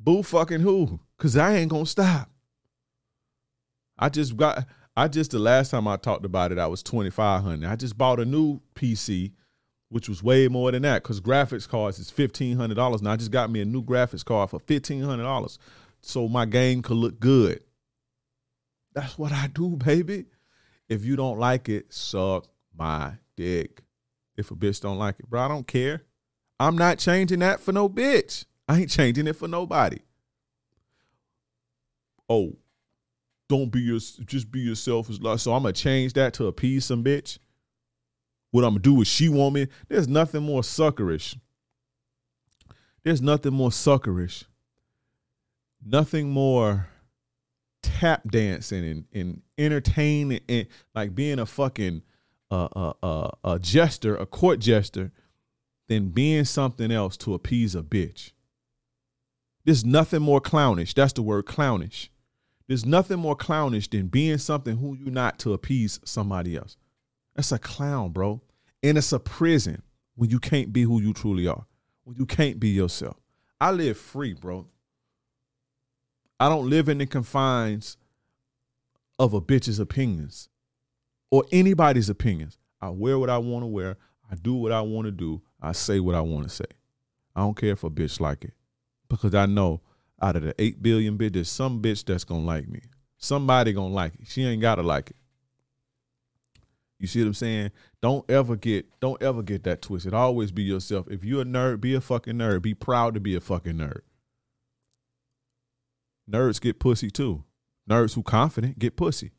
Boo 0.00 0.22
fucking 0.22 0.60
who? 0.60 0.98
Cause 1.18 1.36
I 1.36 1.56
ain't 1.56 1.70
gonna 1.70 1.84
stop. 1.84 2.30
I 3.98 4.08
just 4.08 4.34
got 4.34 4.66
I 4.96 5.08
just 5.08 5.32
the 5.32 5.38
last 5.38 5.72
time 5.72 5.86
I 5.86 5.98
talked 5.98 6.24
about 6.24 6.52
it, 6.52 6.58
I 6.58 6.68
was 6.68 6.82
twenty 6.82 7.10
five 7.10 7.42
hundred. 7.42 7.68
I 7.68 7.76
just 7.76 7.98
bought 7.98 8.18
a 8.18 8.24
new 8.24 8.60
PC, 8.74 9.32
which 9.90 10.08
was 10.08 10.22
way 10.22 10.48
more 10.48 10.72
than 10.72 10.82
that, 10.82 11.02
because 11.02 11.20
graphics 11.20 11.68
cards 11.68 11.98
is 11.98 12.08
fifteen 12.08 12.56
hundred 12.56 12.76
dollars. 12.76 13.02
And 13.02 13.10
I 13.10 13.16
just 13.16 13.30
got 13.30 13.50
me 13.50 13.60
a 13.60 13.66
new 13.66 13.82
graphics 13.82 14.24
card 14.24 14.48
for 14.48 14.58
fifteen 14.58 15.02
hundred 15.02 15.24
dollars. 15.24 15.58
So 16.00 16.28
my 16.28 16.46
game 16.46 16.80
could 16.80 16.96
look 16.96 17.20
good. 17.20 17.62
That's 18.94 19.18
what 19.18 19.32
I 19.32 19.48
do, 19.48 19.70
baby. 19.70 20.26
If 20.88 21.04
you 21.04 21.16
don't 21.16 21.38
like 21.38 21.68
it, 21.68 21.92
suck 21.92 22.46
my 22.76 23.14
dick. 23.36 23.82
If 24.36 24.50
a 24.50 24.54
bitch 24.54 24.80
don't 24.80 24.98
like 24.98 25.18
it, 25.18 25.28
bro, 25.28 25.40
I 25.42 25.48
don't 25.48 25.66
care. 25.66 26.02
I'm 26.60 26.76
not 26.76 26.98
changing 26.98 27.40
that 27.40 27.60
for 27.60 27.72
no 27.72 27.88
bitch. 27.88 28.44
I 28.68 28.80
ain't 28.80 28.90
changing 28.90 29.26
it 29.26 29.36
for 29.36 29.48
nobody. 29.48 29.98
Oh, 32.28 32.56
don't 33.48 33.70
be 33.70 33.80
your 33.80 33.98
just 33.98 34.50
be 34.50 34.60
yourself. 34.60 35.10
So 35.12 35.52
I'm 35.52 35.62
gonna 35.62 35.72
change 35.72 36.14
that 36.14 36.32
to 36.34 36.46
appease 36.46 36.86
some 36.86 37.04
bitch. 37.04 37.38
What 38.50 38.64
I'm 38.64 38.70
gonna 38.70 38.80
do 38.80 39.00
is 39.00 39.08
she 39.08 39.28
want 39.28 39.54
me. 39.54 39.66
There's 39.88 40.08
nothing 40.08 40.42
more 40.42 40.62
suckerish. 40.62 41.36
There's 43.02 43.20
nothing 43.20 43.52
more 43.52 43.70
suckerish. 43.70 44.44
Nothing 45.84 46.30
more 46.30 46.88
tap 47.84 48.22
dancing 48.30 48.84
and, 48.84 49.04
and 49.12 49.42
entertaining 49.58 50.40
and 50.48 50.66
like 50.94 51.14
being 51.14 51.38
a 51.38 51.46
fucking 51.46 52.02
uh, 52.50 52.68
uh, 52.76 52.92
uh, 53.02 53.30
a 53.44 53.58
jester, 53.58 54.16
a 54.16 54.26
court 54.26 54.58
jester, 54.60 55.12
than 55.88 56.08
being 56.08 56.44
something 56.44 56.90
else 56.90 57.16
to 57.18 57.34
appease 57.34 57.74
a 57.74 57.82
bitch. 57.82 58.32
There's 59.64 59.84
nothing 59.84 60.22
more 60.22 60.40
clownish. 60.40 60.94
That's 60.94 61.12
the 61.12 61.22
word 61.22 61.46
clownish. 61.46 62.10
There's 62.66 62.86
nothing 62.86 63.18
more 63.18 63.36
clownish 63.36 63.88
than 63.88 64.06
being 64.06 64.38
something 64.38 64.78
who 64.78 64.94
you 64.94 65.10
not 65.10 65.38
to 65.40 65.52
appease 65.52 66.00
somebody 66.04 66.56
else. 66.56 66.76
That's 67.34 67.52
a 67.52 67.58
clown, 67.58 68.10
bro. 68.10 68.40
And 68.82 68.96
it's 68.96 69.12
a 69.12 69.18
prison 69.18 69.82
when 70.14 70.30
you 70.30 70.38
can't 70.38 70.72
be 70.72 70.82
who 70.82 71.00
you 71.00 71.12
truly 71.12 71.46
are. 71.46 71.66
When 72.04 72.16
you 72.16 72.26
can't 72.26 72.60
be 72.60 72.68
yourself. 72.68 73.16
I 73.60 73.70
live 73.70 73.98
free, 73.98 74.34
bro. 74.34 74.66
I 76.40 76.48
don't 76.48 76.68
live 76.68 76.88
in 76.88 76.98
the 76.98 77.06
confines 77.06 77.96
of 79.18 79.34
a 79.34 79.40
bitch's 79.40 79.78
opinions 79.78 80.48
or 81.30 81.44
anybody's 81.52 82.08
opinions. 82.08 82.58
I 82.80 82.90
wear 82.90 83.18
what 83.18 83.30
I 83.30 83.38
want 83.38 83.62
to 83.62 83.66
wear. 83.66 83.96
I 84.30 84.34
do 84.34 84.54
what 84.54 84.72
I 84.72 84.80
want 84.80 85.06
to 85.06 85.12
do. 85.12 85.42
I 85.60 85.72
say 85.72 86.00
what 86.00 86.14
I 86.14 86.20
want 86.20 86.44
to 86.44 86.54
say. 86.54 86.64
I 87.36 87.40
don't 87.40 87.56
care 87.56 87.72
if 87.72 87.84
a 87.84 87.90
bitch 87.90 88.20
like 88.20 88.44
it 88.44 88.54
because 89.08 89.34
I 89.34 89.46
know 89.46 89.80
out 90.20 90.36
of 90.36 90.42
the 90.42 90.54
eight 90.58 90.82
billion 90.82 91.18
bitch, 91.18 91.34
there's 91.34 91.50
some 91.50 91.82
bitch 91.82 92.04
that's 92.04 92.24
gonna 92.24 92.44
like 92.44 92.68
me. 92.68 92.82
Somebody 93.18 93.72
gonna 93.72 93.94
like 93.94 94.14
it. 94.14 94.28
She 94.28 94.44
ain't 94.44 94.62
gotta 94.62 94.82
like 94.82 95.10
it. 95.10 95.16
You 96.98 97.06
see 97.06 97.20
what 97.20 97.28
I'm 97.28 97.34
saying? 97.34 97.70
Don't 98.00 98.28
ever 98.30 98.56
get 98.56 98.86
don't 99.00 99.20
ever 99.22 99.42
get 99.42 99.64
that 99.64 99.82
twisted. 99.82 100.14
Always 100.14 100.52
be 100.52 100.62
yourself. 100.62 101.06
If 101.10 101.24
you're 101.24 101.42
a 101.42 101.44
nerd, 101.44 101.80
be 101.80 101.94
a 101.94 102.00
fucking 102.00 102.34
nerd. 102.34 102.62
Be 102.62 102.74
proud 102.74 103.14
to 103.14 103.20
be 103.20 103.34
a 103.34 103.40
fucking 103.40 103.74
nerd. 103.74 104.00
Nerds 106.30 106.60
get 106.60 106.78
pussy 106.78 107.10
too. 107.10 107.44
Nerds 107.88 108.14
who 108.14 108.22
confident 108.22 108.78
get 108.78 108.96
pussy. 108.96 109.32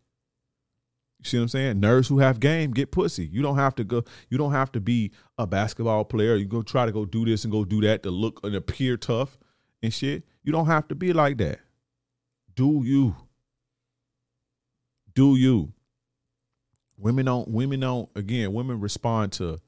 You 1.19 1.25
see 1.25 1.37
what 1.37 1.43
I'm 1.43 1.49
saying? 1.49 1.81
Nerds 1.81 2.07
who 2.07 2.19
have 2.19 2.39
game 2.39 2.71
get 2.71 2.91
pussy. 2.91 3.25
You 3.25 3.41
don't 3.41 3.57
have 3.57 3.73
to 3.75 3.83
go. 3.83 4.03
You 4.29 4.37
don't 4.37 4.51
have 4.51 4.71
to 4.73 4.79
be 4.79 5.11
a 5.37 5.47
basketball 5.47 6.05
player. 6.05 6.35
You 6.35 6.45
go 6.45 6.61
try 6.61 6.85
to 6.85 6.91
go 6.91 7.05
do 7.05 7.25
this 7.25 7.43
and 7.43 7.51
go 7.51 7.65
do 7.65 7.81
that 7.81 8.03
to 8.03 8.11
look 8.11 8.41
and 8.43 8.55
appear 8.55 8.97
tough 8.97 9.37
and 9.81 9.93
shit. 9.93 10.23
You 10.43 10.51
don't 10.51 10.67
have 10.67 10.87
to 10.89 10.95
be 10.95 11.13
like 11.13 11.37
that. 11.37 11.59
Do 12.55 12.81
you? 12.83 13.15
Do 15.15 15.35
you? 15.35 15.73
Women 16.97 17.25
don't. 17.25 17.47
Women 17.47 17.79
don't. 17.79 18.09
Again, 18.15 18.53
women 18.53 18.79
respond 18.79 19.31
to 19.33 19.59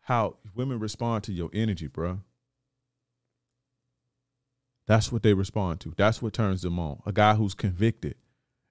how 0.00 0.36
women 0.54 0.78
respond 0.78 1.24
to 1.24 1.32
your 1.32 1.50
energy, 1.52 1.86
bro. 1.86 2.20
That's 4.88 5.12
what 5.12 5.22
they 5.22 5.34
respond 5.34 5.80
to. 5.80 5.92
That's 5.96 6.22
what 6.22 6.32
turns 6.32 6.62
them 6.62 6.78
on. 6.78 7.02
A 7.04 7.12
guy 7.12 7.34
who's 7.34 7.54
convicted 7.54 8.16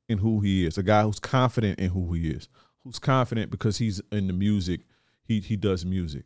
in 0.09 0.17
who 0.17 0.39
he 0.39 0.65
is, 0.65 0.77
a 0.77 0.83
guy 0.83 1.03
who's 1.03 1.19
confident 1.19 1.79
in 1.79 1.91
who 1.91 2.11
he 2.13 2.31
is, 2.31 2.49
who's 2.83 2.97
confident 2.97 3.51
because 3.51 3.77
he's 3.77 4.01
in 4.11 4.25
the 4.25 4.33
music, 4.33 4.81
he 5.23 5.39
he 5.39 5.55
does 5.55 5.85
music, 5.85 6.25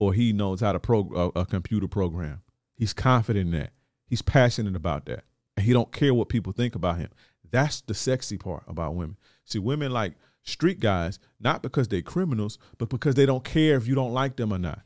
or 0.00 0.12
he 0.12 0.32
knows 0.32 0.60
how 0.60 0.72
to 0.72 0.80
pro 0.80 1.32
a, 1.36 1.40
a 1.40 1.46
computer 1.46 1.86
program. 1.86 2.42
He's 2.76 2.92
confident 2.92 3.54
in 3.54 3.60
that. 3.60 3.70
He's 4.06 4.22
passionate 4.22 4.74
about 4.74 5.06
that, 5.06 5.22
and 5.56 5.64
he 5.64 5.72
don't 5.72 5.92
care 5.92 6.12
what 6.12 6.28
people 6.28 6.52
think 6.52 6.74
about 6.74 6.98
him. 6.98 7.10
That's 7.48 7.80
the 7.80 7.94
sexy 7.94 8.38
part 8.38 8.64
about 8.66 8.96
women. 8.96 9.18
See, 9.44 9.60
women 9.60 9.92
like 9.92 10.14
street 10.42 10.80
guys 10.80 11.20
not 11.38 11.62
because 11.62 11.86
they're 11.86 12.02
criminals, 12.02 12.58
but 12.76 12.88
because 12.88 13.14
they 13.14 13.26
don't 13.26 13.44
care 13.44 13.76
if 13.76 13.86
you 13.86 13.94
don't 13.94 14.12
like 14.12 14.34
them 14.34 14.52
or 14.52 14.58
not. 14.58 14.80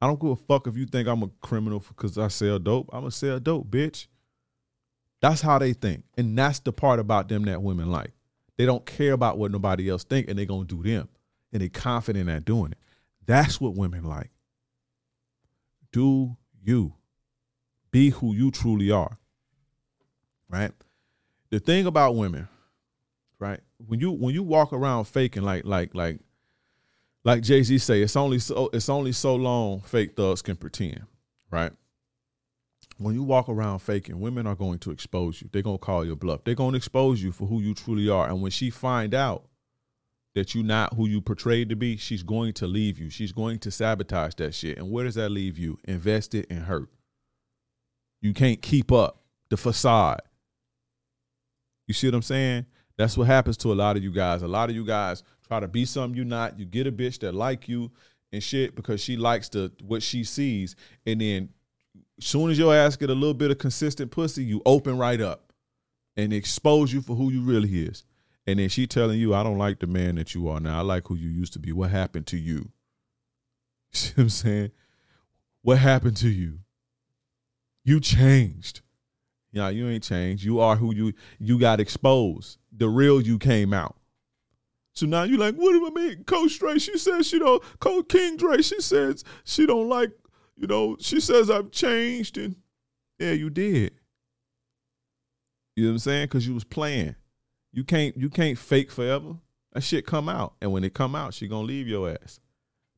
I 0.00 0.06
don't 0.06 0.20
give 0.20 0.30
a 0.30 0.36
fuck 0.36 0.66
if 0.66 0.76
you 0.76 0.86
think 0.86 1.08
I'm 1.08 1.22
a 1.22 1.30
criminal 1.40 1.82
because 1.86 2.18
I 2.18 2.28
sell 2.28 2.58
dope. 2.58 2.90
I'm 2.92 3.00
gonna 3.00 3.10
sell 3.10 3.38
dope, 3.40 3.68
bitch. 3.68 4.06
That's 5.20 5.40
how 5.40 5.58
they 5.58 5.72
think. 5.72 6.04
And 6.16 6.36
that's 6.36 6.60
the 6.60 6.72
part 6.72 7.00
about 7.00 7.28
them 7.28 7.44
that 7.44 7.62
women 7.62 7.90
like. 7.90 8.12
They 8.56 8.66
don't 8.66 8.84
care 8.86 9.12
about 9.12 9.38
what 9.38 9.50
nobody 9.50 9.88
else 9.88 10.04
think 10.04 10.28
and 10.28 10.38
they're 10.38 10.46
going 10.46 10.66
to 10.66 10.76
do 10.76 10.82
them. 10.82 11.08
And 11.52 11.62
they're 11.62 11.68
confident 11.68 12.28
at 12.28 12.44
doing 12.44 12.72
it. 12.72 12.78
That's 13.24 13.60
what 13.60 13.74
women 13.74 14.04
like. 14.04 14.30
Do 15.92 16.36
you. 16.62 16.94
Be 17.90 18.10
who 18.10 18.34
you 18.34 18.50
truly 18.50 18.90
are. 18.90 19.18
Right? 20.48 20.72
The 21.50 21.60
thing 21.60 21.86
about 21.86 22.14
women, 22.14 22.48
right? 23.38 23.60
When 23.86 24.00
you 24.00 24.10
when 24.10 24.34
you 24.34 24.42
walk 24.42 24.72
around 24.72 25.04
faking 25.04 25.42
like 25.42 25.64
like 25.64 25.94
like 25.94 26.20
like 27.26 27.42
Jay-Z 27.42 27.76
say, 27.78 28.00
it's 28.00 28.16
only 28.16 28.38
so 28.38 28.70
it's 28.72 28.88
only 28.88 29.12
so 29.12 29.34
long 29.34 29.82
fake 29.82 30.16
thugs 30.16 30.40
can 30.40 30.56
pretend, 30.56 31.02
right? 31.50 31.72
when 32.98 33.14
you 33.14 33.22
walk 33.22 33.48
around 33.48 33.80
faking, 33.80 34.20
women 34.20 34.46
are 34.46 34.54
going 34.54 34.78
to 34.78 34.90
expose 34.90 35.42
you. 35.42 35.48
They're 35.52 35.62
gonna 35.62 35.78
call 35.78 36.04
your 36.04 36.16
bluff. 36.16 36.44
They're 36.44 36.54
gonna 36.54 36.76
expose 36.76 37.22
you 37.22 37.32
for 37.32 37.46
who 37.46 37.60
you 37.60 37.74
truly 37.74 38.08
are. 38.08 38.28
And 38.28 38.40
when 38.40 38.50
she 38.50 38.70
find 38.70 39.14
out 39.14 39.44
that 40.34 40.54
you're 40.54 40.64
not 40.64 40.94
who 40.94 41.06
you 41.06 41.20
portrayed 41.20 41.68
to 41.68 41.76
be, 41.76 41.96
she's 41.96 42.22
going 42.22 42.52
to 42.54 42.66
leave 42.66 42.98
you. 42.98 43.10
She's 43.10 43.32
going 43.32 43.58
to 43.60 43.70
sabotage 43.70 44.34
that 44.36 44.54
shit. 44.54 44.78
And 44.78 44.90
where 44.90 45.04
does 45.04 45.14
that 45.16 45.30
leave 45.30 45.58
you? 45.58 45.78
Invested 45.84 46.46
and 46.50 46.60
hurt. 46.60 46.88
You 48.20 48.32
can't 48.32 48.60
keep 48.60 48.92
up 48.92 49.22
the 49.50 49.56
facade. 49.56 50.22
You 51.86 51.94
see 51.94 52.06
what 52.06 52.14
I'm 52.14 52.22
saying? 52.22 52.66
That's 52.98 53.16
what 53.16 53.26
happens 53.26 53.56
to 53.58 53.72
a 53.72 53.74
lot 53.74 53.96
of 53.96 54.02
you 54.02 54.10
guys. 54.10 54.42
A 54.42 54.48
lot 54.48 54.70
of 54.70 54.74
you 54.74 54.84
guys 54.84 55.22
try 55.46 55.60
to 55.60 55.68
be 55.68 55.84
something 55.84 56.16
you're 56.16 56.24
not. 56.24 56.58
You 56.58 56.64
get 56.64 56.86
a 56.86 56.92
bitch 56.92 57.20
that 57.20 57.34
like 57.34 57.68
you 57.68 57.90
and 58.32 58.42
shit 58.42 58.74
because 58.74 59.00
she 59.00 59.16
likes 59.16 59.48
the 59.48 59.72
what 59.82 60.02
she 60.02 60.24
sees, 60.24 60.76
and 61.06 61.20
then 61.20 61.50
soon 62.20 62.50
as 62.50 62.58
your 62.58 62.74
ass 62.74 62.96
get 62.96 63.10
a 63.10 63.14
little 63.14 63.34
bit 63.34 63.50
of 63.50 63.58
consistent 63.58 64.10
pussy, 64.10 64.44
you 64.44 64.62
open 64.64 64.98
right 64.98 65.20
up 65.20 65.52
and 66.16 66.32
expose 66.32 66.92
you 66.92 67.02
for 67.02 67.14
who 67.14 67.30
you 67.30 67.42
really 67.42 67.84
is. 67.84 68.04
And 68.46 68.58
then 68.58 68.68
she 68.68 68.86
telling 68.86 69.18
you, 69.18 69.34
I 69.34 69.42
don't 69.42 69.58
like 69.58 69.80
the 69.80 69.86
man 69.86 70.14
that 70.16 70.34
you 70.34 70.48
are 70.48 70.60
now. 70.60 70.78
I 70.78 70.82
like 70.82 71.08
who 71.08 71.16
you 71.16 71.28
used 71.28 71.52
to 71.54 71.58
be. 71.58 71.72
What 71.72 71.90
happened 71.90 72.26
to 72.28 72.36
you? 72.36 72.70
See 73.92 74.12
what 74.14 74.22
I'm 74.22 74.28
saying? 74.28 74.70
What 75.62 75.78
happened 75.78 76.16
to 76.18 76.28
you? 76.28 76.60
You 77.84 78.00
changed. 78.00 78.82
Yeah, 79.52 79.68
you 79.68 79.88
ain't 79.88 80.04
changed. 80.04 80.44
You 80.44 80.60
are 80.60 80.76
who 80.76 80.94
you 80.94 81.12
you 81.38 81.58
got 81.58 81.80
exposed. 81.80 82.58
The 82.76 82.88
real 82.88 83.20
you 83.20 83.38
came 83.38 83.72
out. 83.72 83.95
So 84.96 85.04
now 85.04 85.24
you 85.24 85.36
like, 85.36 85.54
what 85.54 85.72
do 85.72 85.86
I 85.86 85.90
mean? 85.90 86.24
Coach 86.24 86.58
Dre, 86.58 86.78
she 86.78 86.96
says 86.96 87.26
she 87.26 87.38
don't 87.38 87.62
Coach 87.80 88.08
King 88.08 88.38
Dre, 88.38 88.62
she 88.62 88.80
says 88.80 89.22
she 89.44 89.66
don't 89.66 89.88
like 89.88 90.10
you 90.56 90.66
know, 90.66 90.96
she 90.98 91.20
says 91.20 91.50
I've 91.50 91.70
changed, 91.70 92.38
and 92.38 92.56
yeah, 93.18 93.32
you 93.32 93.50
did. 93.50 93.92
You 95.74 95.84
know 95.84 95.90
what 95.90 95.94
I'm 95.94 95.98
saying? 95.98 96.24
Because 96.24 96.46
you 96.46 96.54
was 96.54 96.64
playing. 96.64 97.14
You 97.72 97.84
can't 97.84 98.16
you 98.16 98.30
can't 98.30 98.58
fake 98.58 98.90
forever. 98.90 99.34
That 99.74 99.82
shit 99.82 100.06
come 100.06 100.30
out, 100.30 100.54
and 100.62 100.72
when 100.72 100.82
it 100.82 100.94
come 100.94 101.14
out, 101.14 101.34
she 101.34 101.46
gonna 101.46 101.66
leave 101.66 101.86
your 101.86 102.10
ass. 102.10 102.40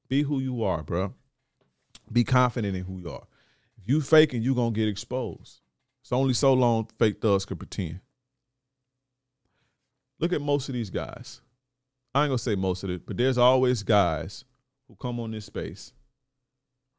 Be 0.07 0.23
who 0.23 0.39
you 0.39 0.63
are, 0.63 0.85
bro. 0.85 1.15
Be 2.13 2.23
confident 2.23 2.77
in 2.77 2.85
who 2.85 3.01
you 3.01 3.11
are. 3.11 3.27
If 3.77 3.89
you 3.89 4.01
faking, 4.01 4.43
you 4.43 4.55
gonna 4.55 4.71
get 4.71 4.87
exposed. 4.87 5.61
It's 6.03 6.13
only 6.13 6.35
so 6.35 6.55
long 6.55 6.89
fake 6.97 7.21
thugs 7.21 7.45
can 7.45 7.57
pretend. 7.57 7.99
Look 10.21 10.33
at 10.33 10.41
most 10.41 10.69
of 10.69 10.75
these 10.75 10.91
guys. 10.91 11.41
I 12.19 12.25
ain't 12.25 12.31
gonna 12.31 12.39
say 12.39 12.57
most 12.57 12.85
of 12.85 12.91
it, 12.91 13.07
but 13.07 13.17
there's 13.17 13.39
always 13.39 13.83
guys 13.83 14.45
who 14.89 14.97
come 14.97 15.21
on 15.21 15.31
this 15.31 15.47
space 15.47 15.93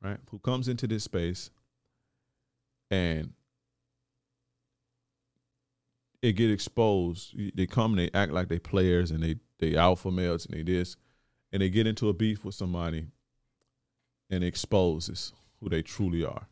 right, 0.01 0.17
who 0.31 0.39
comes 0.39 0.67
into 0.67 0.87
this 0.87 1.03
space 1.03 1.49
and 2.91 3.33
it 6.21 6.33
get 6.33 6.51
exposed. 6.51 7.35
They 7.55 7.65
come 7.65 7.97
and 7.97 7.99
they 7.99 8.09
act 8.13 8.31
like 8.31 8.49
they 8.49 8.59
players 8.59 9.11
and 9.11 9.23
they 9.23 9.35
they 9.59 9.75
alpha 9.75 10.09
males 10.09 10.45
and 10.45 10.57
they 10.57 10.63
this, 10.63 10.95
and 11.51 11.61
they 11.61 11.69
get 11.69 11.87
into 11.87 12.09
a 12.09 12.13
beef 12.13 12.45
with 12.45 12.55
somebody, 12.55 13.07
and 14.29 14.43
exposes 14.43 15.33
who 15.59 15.69
they 15.69 15.81
truly 15.81 16.23
are. 16.23 16.47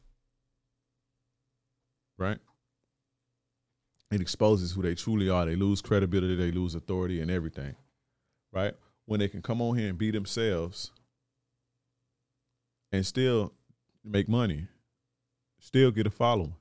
Right. 2.17 2.39
It 4.11 4.21
exposes 4.21 4.71
who 4.71 4.81
they 4.81 4.95
truly 4.95 5.29
are. 5.29 5.45
They 5.45 5.55
lose 5.55 5.81
credibility. 5.81 6.35
They 6.35 6.51
lose 6.51 6.75
authority 6.75 7.21
and 7.21 7.29
everything. 7.29 7.75
Right. 8.51 8.73
When 9.05 9.19
they 9.19 9.27
can 9.27 9.41
come 9.41 9.61
on 9.61 9.77
here 9.77 9.89
and 9.89 9.97
be 9.97 10.11
themselves 10.11 10.91
and 12.91 13.05
still 13.05 13.53
make 14.03 14.27
money, 14.27 14.67
still 15.59 15.91
get 15.91 16.07
a 16.07 16.09
following. 16.09 16.55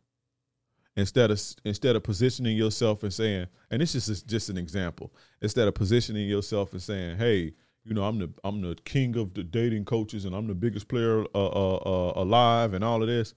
Instead 0.99 1.31
of 1.31 1.41
instead 1.65 1.95
of 1.95 2.03
positioning 2.03 2.57
yourself 2.57 3.03
and 3.03 3.13
saying, 3.13 3.47
and 3.71 3.83
this 3.83 3.95
is 3.95 4.23
just, 4.23 4.49
an 4.49 4.57
example, 4.57 5.13
instead 5.43 5.69
of 5.69 5.75
positioning 5.75 6.27
yourself 6.27 6.73
and 6.73 6.81
saying, 6.81 7.19
"Hey, 7.19 7.53
you 7.85 7.93
know, 7.93 8.05
I'm 8.05 8.19
the 8.19 8.31
I'm 8.45 8.63
the 8.63 8.77
king 8.77 9.15
of 9.17 9.35
the 9.35 9.43
dating 9.43 9.85
coaches, 9.85 10.25
and 10.25 10.35
I'm 10.35 10.47
the 10.47 10.55
biggest 10.55 10.89
player 10.89 11.23
uh, 11.35 11.47
uh, 11.49 11.77
uh, 11.77 12.13
alive, 12.17 12.73
and 12.73 12.83
all 12.83 13.03
of 13.03 13.09
this." 13.09 13.35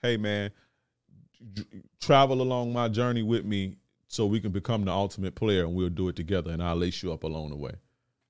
Hey, 0.00 0.16
man, 0.16 0.52
travel 2.00 2.40
along 2.40 2.72
my 2.72 2.88
journey 2.88 3.22
with 3.22 3.44
me, 3.44 3.76
so 4.12 4.26
we 4.26 4.40
can 4.40 4.52
become 4.52 4.84
the 4.84 4.92
ultimate 4.92 5.34
player, 5.34 5.64
and 5.64 5.74
we'll 5.74 5.88
do 5.88 6.06
it 6.08 6.16
together, 6.16 6.50
and 6.50 6.62
I'll 6.62 6.76
lace 6.76 7.02
you 7.02 7.14
up 7.14 7.24
along 7.24 7.48
the 7.48 7.56
way. 7.56 7.72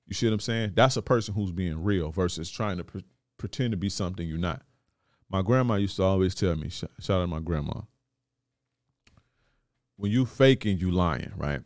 You 0.07 0.13
see 0.13 0.27
what 0.27 0.33
I'm 0.33 0.39
saying? 0.39 0.71
That's 0.75 0.95
a 0.95 1.01
person 1.01 1.33
who's 1.33 1.51
being 1.51 1.83
real 1.83 2.09
versus 2.09 2.49
trying 2.49 2.77
to 2.77 2.85
pre- 2.85 3.03
pretend 3.37 3.71
to 3.71 3.77
be 3.77 3.89
something 3.89 4.25
you're 4.25 4.37
not. 4.37 4.61
My 5.29 5.41
grandma 5.41 5.75
used 5.75 5.97
to 5.97 6.03
always 6.03 6.35
tell 6.35 6.55
me, 6.55 6.69
shout 6.69 6.89
out 6.97 7.19
to 7.19 7.27
my 7.27 7.41
grandma, 7.41 7.81
when 9.97 10.09
you 10.09 10.25
faking, 10.25 10.77
you 10.77 10.89
lying, 10.89 11.33
right? 11.35 11.59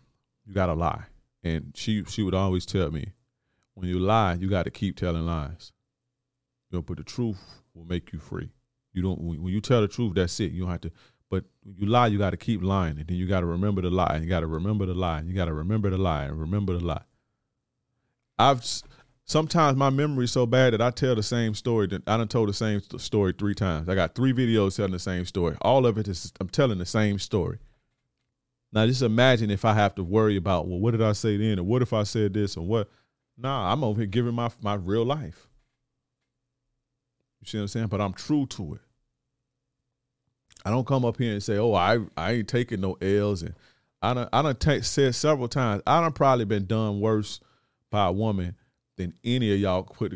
You 0.47 0.53
gotta 0.55 0.73
lie. 0.73 1.03
And 1.43 1.73
she 1.75 2.03
she 2.05 2.23
would 2.23 2.33
always 2.33 2.65
tell 2.65 2.89
me, 2.89 3.11
when 3.75 3.87
you 3.87 3.99
lie, 3.99 4.33
you 4.33 4.49
got 4.49 4.63
to 4.63 4.71
keep 4.71 4.97
telling 4.97 5.27
lies. 5.27 5.71
You 6.71 6.79
know, 6.79 6.81
but 6.81 6.97
the 6.97 7.03
truth 7.03 7.61
will 7.75 7.85
make 7.85 8.11
you 8.11 8.17
free. 8.19 8.49
You 8.93 9.03
don't 9.03 9.21
when 9.21 9.53
you 9.53 9.61
tell 9.61 9.81
the 9.81 9.87
truth, 9.87 10.15
that's 10.15 10.39
it. 10.39 10.51
You 10.51 10.61
don't 10.61 10.71
have 10.71 10.81
to. 10.81 10.91
But 11.29 11.43
when 11.63 11.75
you 11.77 11.85
lie, 11.87 12.07
you 12.07 12.17
got 12.17 12.29
to 12.31 12.37
keep 12.37 12.63
lying, 12.63 12.97
and 12.97 13.07
then 13.07 13.17
you 13.17 13.27
got 13.27 13.41
to 13.41 13.45
remember 13.45 13.81
the 13.81 13.89
lie. 13.89 14.13
And 14.15 14.23
you 14.23 14.29
got 14.29 14.41
to 14.41 14.47
remember 14.47 14.85
the 14.85 14.93
lie. 14.93 15.19
And 15.19 15.27
you 15.27 15.35
got 15.35 15.45
to 15.45 15.53
remember 15.53 15.89
the 15.89 15.97
lie 15.97 16.23
and 16.23 16.39
remember 16.39 16.73
the 16.73 16.85
lie. 16.85 17.03
I've 18.39 18.63
sometimes 19.25 19.77
my 19.77 19.89
memory 19.89 20.25
is 20.25 20.31
so 20.31 20.45
bad 20.45 20.73
that 20.73 20.81
I 20.81 20.89
tell 20.91 21.15
the 21.15 21.23
same 21.23 21.53
story. 21.53 21.87
That 21.87 22.03
I 22.07 22.17
done 22.17 22.27
told 22.27 22.49
the 22.49 22.53
same 22.53 22.81
story 22.97 23.33
three 23.37 23.55
times. 23.55 23.89
I 23.89 23.95
got 23.95 24.15
three 24.15 24.33
videos 24.33 24.75
telling 24.75 24.91
the 24.91 24.99
same 24.99 25.25
story. 25.25 25.55
All 25.61 25.85
of 25.85 25.97
it 25.97 26.07
is 26.07 26.31
I'm 26.39 26.49
telling 26.49 26.77
the 26.77 26.85
same 26.85 27.19
story. 27.19 27.59
Now 28.71 28.85
just 28.85 29.01
imagine 29.01 29.49
if 29.49 29.65
I 29.65 29.73
have 29.73 29.95
to 29.95 30.03
worry 30.03 30.37
about 30.37 30.67
well, 30.67 30.79
what 30.79 30.91
did 30.91 31.01
I 31.01 31.13
say 31.13 31.37
then, 31.37 31.59
or 31.59 31.63
what 31.63 31.81
if 31.81 31.93
I 31.93 32.03
said 32.03 32.33
this, 32.33 32.57
or 32.57 32.65
what? 32.65 32.89
Nah, 33.37 33.71
I'm 33.71 33.83
over 33.83 34.01
here 34.01 34.07
giving 34.07 34.33
my 34.33 34.49
my 34.61 34.75
real 34.75 35.05
life. 35.05 35.47
You 37.41 37.47
see 37.47 37.57
what 37.57 37.63
I'm 37.63 37.67
saying? 37.67 37.87
But 37.87 38.01
I'm 38.01 38.13
true 38.13 38.45
to 38.47 38.75
it. 38.75 38.81
I 40.67 40.69
don't 40.69 40.85
come 40.85 41.05
up 41.05 41.17
here 41.17 41.31
and 41.31 41.41
say, 41.41 41.57
"Oh, 41.57 41.73
I 41.73 41.99
I 42.17 42.33
ain't 42.33 42.49
taking 42.49 42.81
no 42.81 42.97
L's," 43.01 43.41
and 43.41 43.55
I 44.01 44.13
don't 44.13 44.27
I 44.33 44.41
don't 44.41 44.59
take 44.59 44.83
said 44.83 45.15
several 45.15 45.47
times. 45.47 45.81
I 45.87 46.01
don't 46.01 46.13
probably 46.13 46.43
been 46.43 46.65
done 46.65 46.99
worse 46.99 47.39
by 47.89 48.07
a 48.07 48.11
woman 48.11 48.53
than 48.97 49.13
any 49.23 49.53
of 49.53 49.61
y'all 49.61 49.83
put 49.83 50.11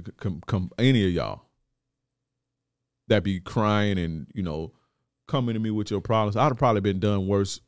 any 0.77 1.07
of 1.07 1.13
y'all 1.13 1.43
that 3.07 3.23
be 3.23 3.39
crying 3.39 3.97
and 3.97 4.27
you 4.33 4.43
know 4.43 4.73
coming 5.25 5.53
to 5.53 5.59
me 5.61 5.71
with 5.71 5.89
your 5.89 6.01
problems. 6.01 6.35
I'd 6.35 6.43
have 6.43 6.57
probably 6.57 6.81
been 6.81 6.99
done 6.99 7.27
worse, 7.27 7.61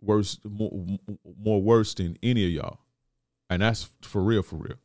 worse, 0.00 0.38
more, 0.42 0.72
more 1.38 1.60
worse 1.60 1.92
than 1.92 2.16
any 2.22 2.46
of 2.46 2.50
y'all, 2.50 2.78
and 3.50 3.60
that's 3.60 3.90
for 4.00 4.22
real, 4.22 4.42
for 4.42 4.56
real. 4.56 4.78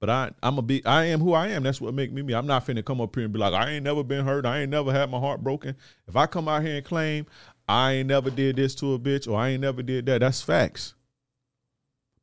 But 0.00 0.10
I, 0.10 0.30
I'm 0.42 0.58
a 0.58 0.62
be, 0.62 0.84
I 0.84 1.06
am 1.06 1.20
who 1.20 1.32
I 1.32 1.48
am. 1.48 1.62
That's 1.62 1.80
what 1.80 1.94
make 1.94 2.12
me 2.12 2.22
me. 2.22 2.34
I'm 2.34 2.46
not 2.46 2.66
finna 2.66 2.84
come 2.84 3.00
up 3.00 3.14
here 3.14 3.24
and 3.24 3.32
be 3.32 3.38
like, 3.38 3.54
I 3.54 3.70
ain't 3.70 3.84
never 3.84 4.04
been 4.04 4.24
hurt. 4.24 4.44
I 4.44 4.60
ain't 4.60 4.70
never 4.70 4.92
had 4.92 5.10
my 5.10 5.18
heart 5.18 5.42
broken. 5.42 5.74
If 6.06 6.16
I 6.16 6.26
come 6.26 6.48
out 6.48 6.62
here 6.62 6.76
and 6.76 6.84
claim 6.84 7.26
I 7.68 7.92
ain't 7.92 8.08
never 8.08 8.30
did 8.30 8.56
this 8.56 8.74
to 8.76 8.94
a 8.94 8.98
bitch 8.98 9.28
or 9.28 9.38
I 9.38 9.50
ain't 9.50 9.62
never 9.62 9.82
did 9.82 10.06
that, 10.06 10.20
that's 10.20 10.42
facts. 10.42 10.94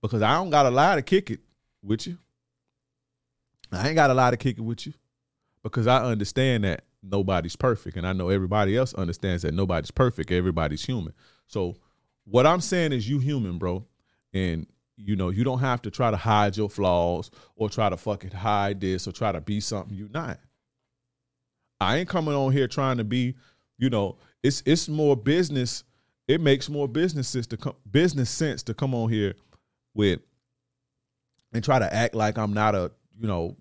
Because 0.02 0.22
I 0.22 0.36
don't 0.36 0.50
got 0.50 0.66
a 0.66 0.70
lie 0.70 0.96
to 0.96 1.02
kick 1.02 1.32
it 1.32 1.40
with 1.82 2.08
you. 2.08 2.18
I 3.72 3.88
ain't 3.88 3.96
got 3.96 4.10
a 4.10 4.14
lie 4.14 4.32
to 4.32 4.38
kick 4.38 4.58
it 4.58 4.62
with 4.62 4.86
you 4.86 4.94
because 5.64 5.88
I 5.88 6.04
understand 6.04 6.64
that 6.66 6.84
nobody's 7.02 7.56
perfect. 7.56 7.98
And 7.98 8.06
I 8.06 8.14
know 8.14 8.30
everybody 8.30 8.78
else 8.78 8.94
understands 8.94 9.44
that 9.44 9.54
nobody's 9.54 9.92
perfect. 9.92 10.32
Everybody's 10.32 10.86
human. 10.86 11.14
So 11.48 11.76
what 12.26 12.46
I'm 12.46 12.62
saying 12.62 12.94
is 12.94 13.10
you 13.10 13.20
human, 13.20 13.58
bro. 13.58 13.86
And 14.34 14.68
you 14.98 15.16
know, 15.16 15.30
you 15.30 15.44
don't 15.44 15.60
have 15.60 15.82
to 15.84 15.92
try 15.92 16.12
to 16.12 16.18
hide 16.18 16.56
your 16.56 16.70
flaws 16.70 17.32
or 17.56 17.70
try 17.70 17.90
to 17.90 17.98
fucking 17.98 18.32
hide 18.32 18.82
this 18.82 19.08
or 19.08 19.12
try 19.12 19.32
to 19.32 19.42
be 19.42 19.60
something 19.60 19.96
you're 19.96 20.10
not. 20.10 20.40
I 21.80 21.98
ain't 21.98 22.10
coming 22.10 22.34
on 22.34 22.52
here 22.52 22.68
trying 22.68 22.98
to 22.98 23.04
be, 23.04 23.36
you 23.78 23.90
know, 23.90 24.18
it's 24.44 24.62
it's 24.66 24.88
more 24.88 25.16
business. 25.16 25.84
It 26.28 26.40
makes 26.40 26.70
more 26.70 26.88
business 26.88 27.28
sense 27.28 27.48
to 27.48 27.58
come 27.58 27.76
business 27.90 28.30
sense 28.30 28.64
to 28.64 28.74
come 28.74 28.94
on 28.94 29.10
here 29.10 29.34
with 29.94 30.20
and 31.54 31.64
try 31.64 31.80
to 31.80 31.94
act 31.94 32.16
like 32.16 32.38
I'm 32.38 32.54
not 32.54 32.76
a, 32.76 32.92
you 33.20 33.28
know, 33.28 33.58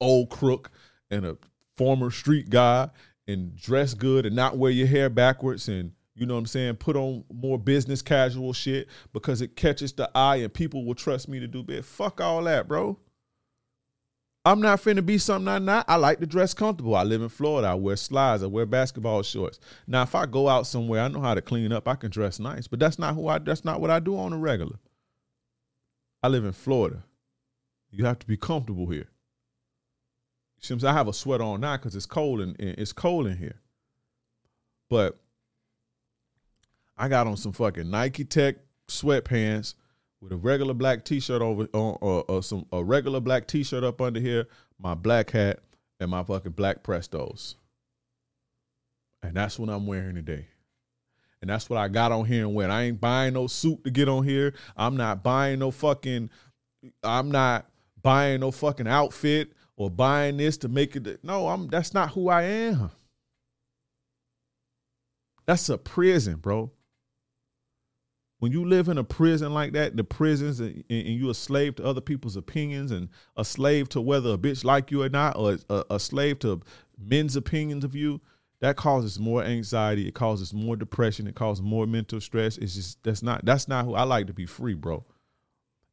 old 0.00 0.30
crook 0.30 0.70
and 1.10 1.24
a 1.24 1.38
former 1.76 2.10
street 2.10 2.50
guy 2.50 2.90
and 3.26 3.56
dress 3.56 3.94
good 3.94 4.26
and 4.26 4.36
not 4.36 4.58
wear 4.58 4.70
your 4.70 4.86
hair 4.86 5.08
backwards 5.08 5.68
and 5.68 5.92
you 6.20 6.26
know 6.26 6.34
what 6.34 6.40
I'm 6.40 6.46
saying, 6.46 6.76
put 6.76 6.96
on 6.96 7.24
more 7.32 7.58
business 7.58 8.02
casual 8.02 8.52
shit 8.52 8.88
because 9.14 9.40
it 9.40 9.56
catches 9.56 9.92
the 9.94 10.10
eye 10.14 10.36
and 10.36 10.52
people 10.52 10.84
will 10.84 10.94
trust 10.94 11.28
me 11.28 11.40
to 11.40 11.46
do 11.46 11.62
bit. 11.62 11.82
Fuck 11.82 12.20
all 12.20 12.44
that, 12.44 12.68
bro. 12.68 12.98
I'm 14.44 14.60
not 14.60 14.80
finna 14.82 15.04
be 15.04 15.16
something 15.16 15.48
I'm 15.48 15.64
not. 15.64 15.86
I 15.88 15.96
like 15.96 16.20
to 16.20 16.26
dress 16.26 16.52
comfortable. 16.52 16.94
I 16.94 17.04
live 17.04 17.22
in 17.22 17.30
Florida. 17.30 17.68
I 17.68 17.74
wear 17.74 17.96
slides. 17.96 18.42
I 18.42 18.46
wear 18.46 18.66
basketball 18.66 19.22
shorts. 19.22 19.60
Now, 19.86 20.02
if 20.02 20.14
I 20.14 20.26
go 20.26 20.46
out 20.46 20.66
somewhere, 20.66 21.02
I 21.02 21.08
know 21.08 21.20
how 21.20 21.34
to 21.34 21.40
clean 21.40 21.72
up. 21.72 21.88
I 21.88 21.94
can 21.94 22.10
dress 22.10 22.38
nice, 22.38 22.66
but 22.66 22.78
that's 22.78 22.98
not 22.98 23.14
who 23.14 23.26
I. 23.28 23.38
That's 23.38 23.64
not 23.64 23.80
what 23.80 23.90
I 23.90 23.98
do 23.98 24.18
on 24.18 24.34
a 24.34 24.38
regular. 24.38 24.76
I 26.22 26.28
live 26.28 26.44
in 26.44 26.52
Florida. 26.52 27.02
You 27.90 28.04
have 28.04 28.18
to 28.18 28.26
be 28.26 28.36
comfortable 28.36 28.86
here. 28.86 29.08
Seems 30.58 30.84
I 30.84 30.92
have 30.92 31.08
a 31.08 31.14
sweater 31.14 31.44
on 31.44 31.62
now 31.62 31.78
because 31.78 31.96
it's 31.96 32.04
cold 32.04 32.40
and 32.40 32.54
it's 32.60 32.92
cold 32.92 33.26
in 33.26 33.38
here. 33.38 33.56
But 34.90 35.18
I 37.00 37.08
got 37.08 37.26
on 37.26 37.38
some 37.38 37.52
fucking 37.52 37.90
Nike 37.90 38.24
Tech 38.26 38.56
sweatpants 38.86 39.74
with 40.20 40.32
a 40.32 40.36
regular 40.36 40.74
black 40.74 41.02
t-shirt 41.02 41.40
over 41.40 41.66
on 41.72 41.96
or, 42.02 42.24
or, 42.28 42.42
some 42.42 42.66
a 42.72 42.84
regular 42.84 43.20
black 43.20 43.46
t-shirt 43.46 43.82
up 43.82 44.02
under 44.02 44.20
here, 44.20 44.46
my 44.78 44.92
black 44.92 45.30
hat, 45.30 45.60
and 45.98 46.10
my 46.10 46.22
fucking 46.22 46.52
black 46.52 46.82
Prestos. 46.82 47.54
And 49.22 49.34
that's 49.34 49.58
what 49.58 49.70
I'm 49.70 49.86
wearing 49.86 50.14
today. 50.16 50.48
And 51.40 51.48
that's 51.48 51.70
what 51.70 51.78
I 51.78 51.88
got 51.88 52.12
on 52.12 52.26
here 52.26 52.44
and 52.44 52.54
when 52.54 52.70
I 52.70 52.82
ain't 52.82 53.00
buying 53.00 53.32
no 53.32 53.46
suit 53.46 53.82
to 53.84 53.90
get 53.90 54.10
on 54.10 54.24
here. 54.24 54.52
I'm 54.76 54.98
not 54.98 55.22
buying 55.22 55.60
no 55.60 55.70
fucking 55.70 56.28
I'm 57.02 57.30
not 57.30 57.66
buying 58.02 58.40
no 58.40 58.50
fucking 58.50 58.86
outfit 58.86 59.52
or 59.76 59.88
buying 59.88 60.36
this 60.36 60.58
to 60.58 60.68
make 60.68 60.96
it. 60.96 61.24
No, 61.24 61.48
I'm. 61.48 61.68
That's 61.68 61.94
not 61.94 62.10
who 62.10 62.28
I 62.28 62.42
am. 62.42 62.90
That's 65.46 65.70
a 65.70 65.78
prison, 65.78 66.36
bro. 66.36 66.70
When 68.40 68.52
you 68.52 68.64
live 68.64 68.88
in 68.88 68.98
a 68.98 69.04
prison 69.04 69.52
like 69.52 69.72
that, 69.74 69.96
the 69.96 70.04
prisons, 70.04 70.60
and, 70.60 70.82
and 70.88 71.08
you're 71.08 71.30
a 71.30 71.34
slave 71.34 71.76
to 71.76 71.84
other 71.84 72.00
people's 72.00 72.36
opinions, 72.36 72.90
and 72.90 73.10
a 73.36 73.44
slave 73.44 73.88
to 73.90 74.00
whether 74.00 74.30
a 74.30 74.38
bitch 74.38 74.64
like 74.64 74.90
you 74.90 75.02
or 75.02 75.10
not, 75.10 75.36
or 75.36 75.58
a, 75.68 75.84
a 75.90 76.00
slave 76.00 76.38
to 76.40 76.62
men's 76.98 77.36
opinions 77.36 77.84
of 77.84 77.94
you, 77.94 78.20
that 78.60 78.76
causes 78.76 79.18
more 79.18 79.42
anxiety. 79.42 80.08
It 80.08 80.14
causes 80.14 80.54
more 80.54 80.74
depression. 80.76 81.26
It 81.26 81.34
causes 81.34 81.62
more 81.62 81.86
mental 81.86 82.20
stress. 82.20 82.58
It's 82.58 82.74
just 82.74 83.02
that's 83.02 83.22
not 83.22 83.44
that's 83.44 83.68
not 83.68 83.84
who 83.84 83.94
I 83.94 84.04
like 84.04 84.26
to 84.26 84.34
be 84.34 84.46
free, 84.46 84.74
bro. 84.74 85.04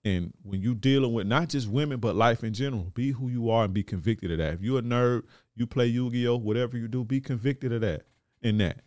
And 0.06 0.32
when 0.44 0.62
you 0.62 0.74
dealing 0.74 1.12
with 1.12 1.28
not 1.28 1.50
just 1.50 1.68
women 1.68 2.00
but 2.00 2.16
life 2.16 2.44
in 2.44 2.54
general, 2.54 2.92
be 2.94 3.12
who 3.12 3.28
you 3.28 3.50
are 3.50 3.66
and 3.66 3.74
be 3.74 3.84
convicted 3.84 4.32
of 4.32 4.38
that. 4.38 4.54
If 4.54 4.62
you're 4.62 4.80
a 4.80 4.84
nerd, 4.84 5.24
you 5.56 5.68
play 5.68 5.88
Yu-Gi-Oh, 5.88 6.38
whatever 6.38 6.78
you 6.78 6.88
do, 6.88 7.04
be 7.04 7.20
convicted 7.20 7.74
of 7.74 7.82
that. 7.82 8.04
In 8.42 8.58
that, 8.60 8.84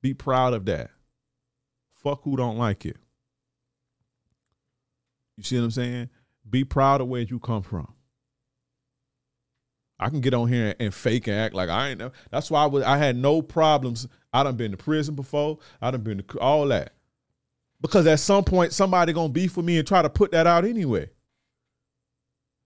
be 0.00 0.14
proud 0.14 0.54
of 0.54 0.64
that. 0.66 0.90
Fuck 2.02 2.22
who 2.22 2.36
don't 2.36 2.58
like 2.58 2.84
it. 2.84 2.96
You 5.36 5.44
see 5.44 5.56
what 5.56 5.64
I'm 5.64 5.70
saying? 5.70 6.10
Be 6.48 6.64
proud 6.64 7.00
of 7.00 7.08
where 7.08 7.22
you 7.22 7.38
come 7.38 7.62
from. 7.62 7.92
I 9.98 10.08
can 10.08 10.20
get 10.20 10.34
on 10.34 10.48
here 10.48 10.74
and 10.80 10.92
fake 10.92 11.28
and 11.28 11.36
act 11.36 11.54
like 11.54 11.68
I 11.68 11.90
ain't. 11.90 12.02
That's 12.30 12.50
why 12.50 12.64
I 12.64 12.66
was. 12.66 12.82
I 12.82 12.96
had 12.96 13.16
no 13.16 13.40
problems. 13.40 14.08
I 14.32 14.42
done 14.42 14.56
been 14.56 14.72
to 14.72 14.76
prison 14.76 15.14
before. 15.14 15.58
I 15.80 15.90
done 15.92 16.02
been 16.02 16.22
to 16.22 16.40
all 16.40 16.66
that 16.68 16.92
because 17.80 18.06
at 18.06 18.20
some 18.20 18.44
point 18.44 18.72
somebody 18.72 19.12
gonna 19.12 19.28
beef 19.28 19.56
with 19.56 19.66
me 19.66 19.78
and 19.78 19.86
try 19.86 20.02
to 20.02 20.10
put 20.10 20.32
that 20.32 20.46
out 20.46 20.64
anyway. 20.64 21.08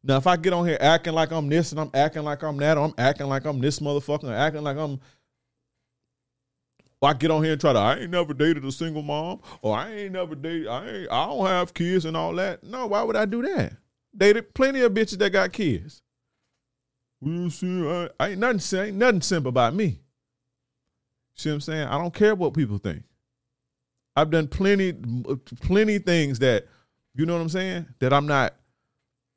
Now, 0.02 0.18
if 0.18 0.26
I 0.28 0.36
get 0.36 0.52
on 0.52 0.66
here 0.66 0.78
acting 0.80 1.14
like 1.14 1.32
I'm 1.32 1.48
this 1.48 1.72
and 1.72 1.80
I'm 1.80 1.90
acting 1.92 2.22
like 2.22 2.42
I'm 2.42 2.56
that, 2.58 2.78
or 2.78 2.84
I'm 2.84 2.94
acting 2.96 3.26
like 3.26 3.44
I'm 3.44 3.60
this 3.60 3.80
motherfucker, 3.80 4.30
acting 4.30 4.62
like 4.62 4.76
I'm, 4.76 5.00
I 7.06 7.14
get 7.14 7.30
on 7.30 7.42
here 7.42 7.52
and 7.52 7.60
try 7.60 7.72
to, 7.72 7.78
I 7.78 7.96
ain't 7.96 8.10
never 8.10 8.34
dated 8.34 8.64
a 8.64 8.72
single 8.72 9.02
mom, 9.02 9.40
or 9.62 9.76
I 9.76 9.90
ain't 9.92 10.12
never 10.12 10.34
dated, 10.34 10.68
I 10.68 10.88
ain't, 10.88 11.12
I 11.12 11.26
don't 11.26 11.46
have 11.46 11.74
kids 11.74 12.04
and 12.04 12.16
all 12.16 12.34
that. 12.34 12.62
No, 12.64 12.86
why 12.86 13.02
would 13.02 13.16
I 13.16 13.24
do 13.24 13.42
that? 13.42 13.74
Dated 14.16 14.54
plenty 14.54 14.80
of 14.80 14.92
bitches 14.92 15.18
that 15.18 15.30
got 15.30 15.52
kids. 15.52 16.02
Well, 17.20 17.50
see, 17.50 17.88
I, 17.88 18.08
I 18.20 18.28
ain't 18.30 18.38
nothing, 18.40 18.78
ain't 18.80 18.96
nothing 18.96 19.22
simple 19.22 19.48
about 19.48 19.74
me. 19.74 20.00
See 21.34 21.48
what 21.50 21.54
I'm 21.54 21.60
saying? 21.60 21.88
I 21.88 21.98
don't 21.98 22.14
care 22.14 22.34
what 22.34 22.54
people 22.54 22.78
think. 22.78 23.02
I've 24.14 24.30
done 24.30 24.48
plenty, 24.48 24.94
plenty 25.60 25.98
things 25.98 26.38
that, 26.38 26.66
you 27.14 27.26
know 27.26 27.34
what 27.34 27.42
I'm 27.42 27.48
saying, 27.50 27.86
that 27.98 28.12
I'm 28.12 28.26
not, 28.26 28.54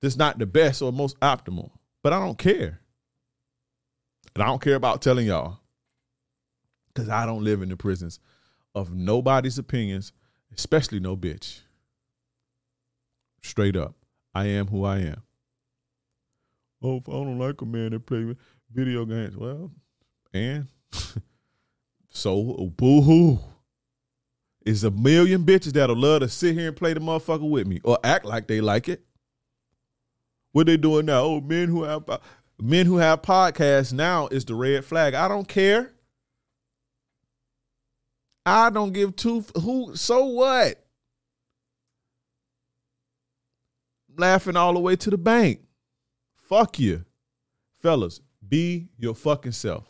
that's 0.01 0.15
not 0.15 0.39
the 0.39 0.45
best 0.45 0.81
or 0.81 0.93
most 0.93 1.19
optimal. 1.19 1.71
But 2.01 2.13
I 2.13 2.19
don't 2.19 2.37
care. 2.37 2.79
And 4.33 4.43
I 4.43 4.45
don't 4.45 4.61
care 4.61 4.75
about 4.75 5.01
telling 5.01 5.27
y'all. 5.27 5.58
Because 6.99 7.13
I 7.13 7.25
don't 7.25 7.45
live 7.45 7.61
in 7.61 7.69
the 7.69 7.77
prisons 7.77 8.19
of 8.75 8.93
nobody's 8.93 9.57
opinions, 9.57 10.11
especially 10.53 10.99
no 10.99 11.15
bitch. 11.15 11.61
Straight 13.41 13.77
up. 13.77 13.95
I 14.35 14.47
am 14.47 14.67
who 14.67 14.83
I 14.83 14.97
am. 14.99 15.23
Oh, 16.83 16.97
if 16.97 17.07
I 17.07 17.13
don't 17.13 17.39
like 17.39 17.61
a 17.61 17.65
man 17.65 17.91
that 17.91 18.05
play 18.05 18.35
video 18.73 19.05
games, 19.05 19.37
well, 19.37 19.71
and 20.33 20.67
so 22.09 22.69
boo 22.75 23.01
hoo 23.01 23.39
is 24.65 24.83
a 24.83 24.91
million 24.91 25.45
bitches 25.45 25.71
that'll 25.71 25.95
love 25.95 26.19
to 26.19 26.27
sit 26.27 26.53
here 26.53 26.67
and 26.67 26.75
play 26.75 26.93
the 26.93 26.99
motherfucker 26.99 27.49
with 27.49 27.65
me 27.65 27.79
or 27.85 27.97
act 28.03 28.25
like 28.25 28.47
they 28.47 28.59
like 28.59 28.89
it. 28.89 29.05
What 30.51 30.67
they 30.67 30.75
doing 30.75 31.05
now? 31.05 31.21
Oh, 31.21 31.39
men 31.39 31.69
who 31.69 31.83
have 31.83 32.09
uh, 32.09 32.19
men 32.61 32.85
who 32.85 32.97
have 32.97 33.21
podcasts 33.21 33.93
now 33.93 34.27
is 34.27 34.43
the 34.43 34.55
red 34.55 34.83
flag. 34.83 35.13
I 35.13 35.29
don't 35.29 35.47
care. 35.47 35.93
I 38.49 38.69
don't 38.69 38.93
give 38.93 39.15
two 39.15 39.45
who 39.55 39.95
so 39.95 40.25
what? 40.25 40.83
Laughing 44.17 44.55
all 44.55 44.73
the 44.73 44.79
way 44.79 44.95
to 44.97 45.09
the 45.09 45.17
bank. 45.17 45.61
Fuck 46.35 46.79
you. 46.79 47.05
Fellas, 47.81 48.21
be 48.47 48.89
your 48.97 49.15
fucking 49.15 49.51
self. 49.53 49.85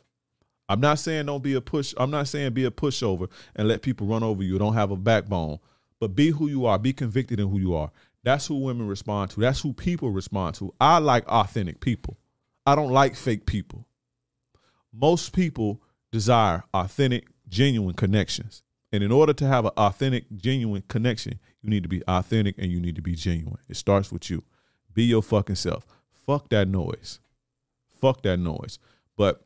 I'm 0.67 0.79
not 0.81 0.99
saying 0.99 1.25
don't 1.25 1.41
be 1.41 1.55
a 1.55 1.61
push. 1.61 1.93
I'm 1.97 2.11
not 2.11 2.27
saying 2.27 2.53
be 2.53 2.65
a 2.65 2.71
pushover 2.71 3.29
and 3.55 3.67
let 3.67 3.81
people 3.81 4.05
run 4.05 4.21
over 4.21 4.43
you. 4.43 4.59
Don't 4.59 4.75
have 4.75 4.91
a 4.91 4.95
backbone, 4.95 5.59
but 5.99 6.15
be 6.15 6.29
who 6.29 6.47
you 6.47 6.67
are. 6.67 6.77
Be 6.77 6.93
convicted 6.93 7.39
in 7.39 7.49
who 7.49 7.59
you 7.59 7.73
are. 7.73 7.91
That's 8.23 8.45
who 8.45 8.55
women 8.59 8.87
respond 8.87 9.31
to. 9.31 9.39
That's 9.39 9.61
who 9.61 9.73
people 9.73 10.11
respond 10.11 10.55
to. 10.55 10.73
I 10.79 10.99
like 10.99 11.27
authentic 11.27 11.79
people. 11.79 12.17
I 12.65 12.75
don't 12.75 12.91
like 12.91 13.15
fake 13.15 13.45
people. 13.47 13.87
Most 14.93 15.33
people 15.33 15.81
desire 16.11 16.63
authentic, 16.73 17.27
genuine 17.49 17.95
connections. 17.95 18.63
And 18.91 19.03
in 19.03 19.11
order 19.11 19.33
to 19.33 19.47
have 19.47 19.65
an 19.65 19.71
authentic, 19.77 20.25
genuine 20.35 20.83
connection, 20.87 21.39
you 21.61 21.69
need 21.69 21.83
to 21.83 21.89
be 21.89 22.03
authentic 22.07 22.55
and 22.57 22.71
you 22.71 22.79
need 22.79 22.95
to 22.95 23.01
be 23.01 23.15
genuine. 23.15 23.59
It 23.67 23.75
starts 23.75 24.11
with 24.11 24.29
you. 24.29 24.43
Be 24.93 25.03
your 25.03 25.21
fucking 25.21 25.55
self. 25.55 25.85
Fuck 26.25 26.49
that 26.49 26.67
noise. 26.67 27.19
Fuck 28.01 28.23
that 28.23 28.37
noise. 28.37 28.79
But 29.15 29.45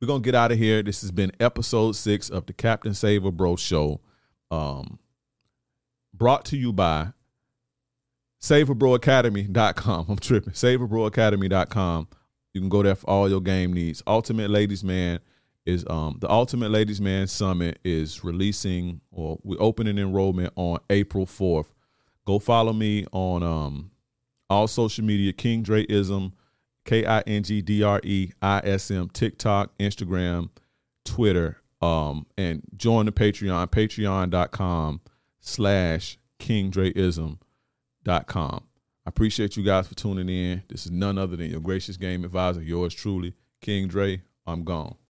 we're 0.00 0.06
gonna 0.06 0.20
get 0.20 0.34
out 0.34 0.52
of 0.52 0.58
here. 0.58 0.82
This 0.82 1.00
has 1.00 1.10
been 1.10 1.32
episode 1.40 1.96
six 1.96 2.30
of 2.30 2.46
the 2.46 2.52
Captain 2.52 2.94
Save 2.94 3.24
A 3.24 3.32
Bro 3.32 3.56
show. 3.56 4.00
Um, 4.50 4.98
brought 6.14 6.44
to 6.46 6.56
you 6.56 6.72
by 6.72 7.08
SaveAbroAcademy.com. 8.40 10.06
I'm 10.08 10.16
tripping. 10.16 10.52
SaveAbroAcademy.com. 10.52 12.08
You 12.54 12.60
can 12.60 12.68
go 12.68 12.82
there 12.82 12.94
for 12.94 13.10
all 13.10 13.28
your 13.28 13.40
game 13.40 13.72
needs. 13.72 14.02
Ultimate 14.06 14.50
Ladies 14.50 14.84
Man 14.84 15.18
is 15.68 15.84
um 15.88 16.16
the 16.20 16.30
Ultimate 16.30 16.70
Ladies 16.70 17.00
Man 17.00 17.26
Summit 17.26 17.78
is 17.84 18.24
releasing 18.24 19.00
or 19.12 19.38
we're 19.44 19.60
opening 19.60 19.98
enrollment 19.98 20.52
on 20.56 20.78
April 20.90 21.26
4th. 21.26 21.66
Go 22.26 22.38
follow 22.38 22.72
me 22.72 23.06
on 23.12 23.42
um 23.42 23.90
all 24.50 24.66
social 24.66 25.04
media, 25.04 25.32
King 25.32 25.62
Dreism, 25.62 26.32
K 26.84 27.04
I 27.04 27.20
N 27.20 27.42
G 27.42 27.60
D 27.60 27.82
R 27.82 28.00
E 28.02 28.32
I 28.40 28.60
S 28.64 28.90
M, 28.90 29.10
TikTok, 29.10 29.76
Instagram, 29.78 30.48
Twitter, 31.04 31.58
um, 31.82 32.26
and 32.38 32.62
join 32.76 33.06
the 33.06 33.12
Patreon, 33.12 33.68
patreon.com 33.68 35.00
slash 35.40 36.18
King 36.38 36.70
Dreism.com. 36.70 37.38
I 38.06 39.08
appreciate 39.08 39.56
you 39.56 39.62
guys 39.62 39.86
for 39.86 39.94
tuning 39.94 40.28
in. 40.28 40.62
This 40.68 40.86
is 40.86 40.92
none 40.92 41.18
other 41.18 41.36
than 41.36 41.50
your 41.50 41.60
gracious 41.60 41.96
game 41.96 42.24
advisor, 42.24 42.62
yours 42.62 42.94
truly, 42.94 43.34
King 43.60 43.88
Dre. 43.88 44.22
I'm 44.46 44.64
gone. 44.64 44.98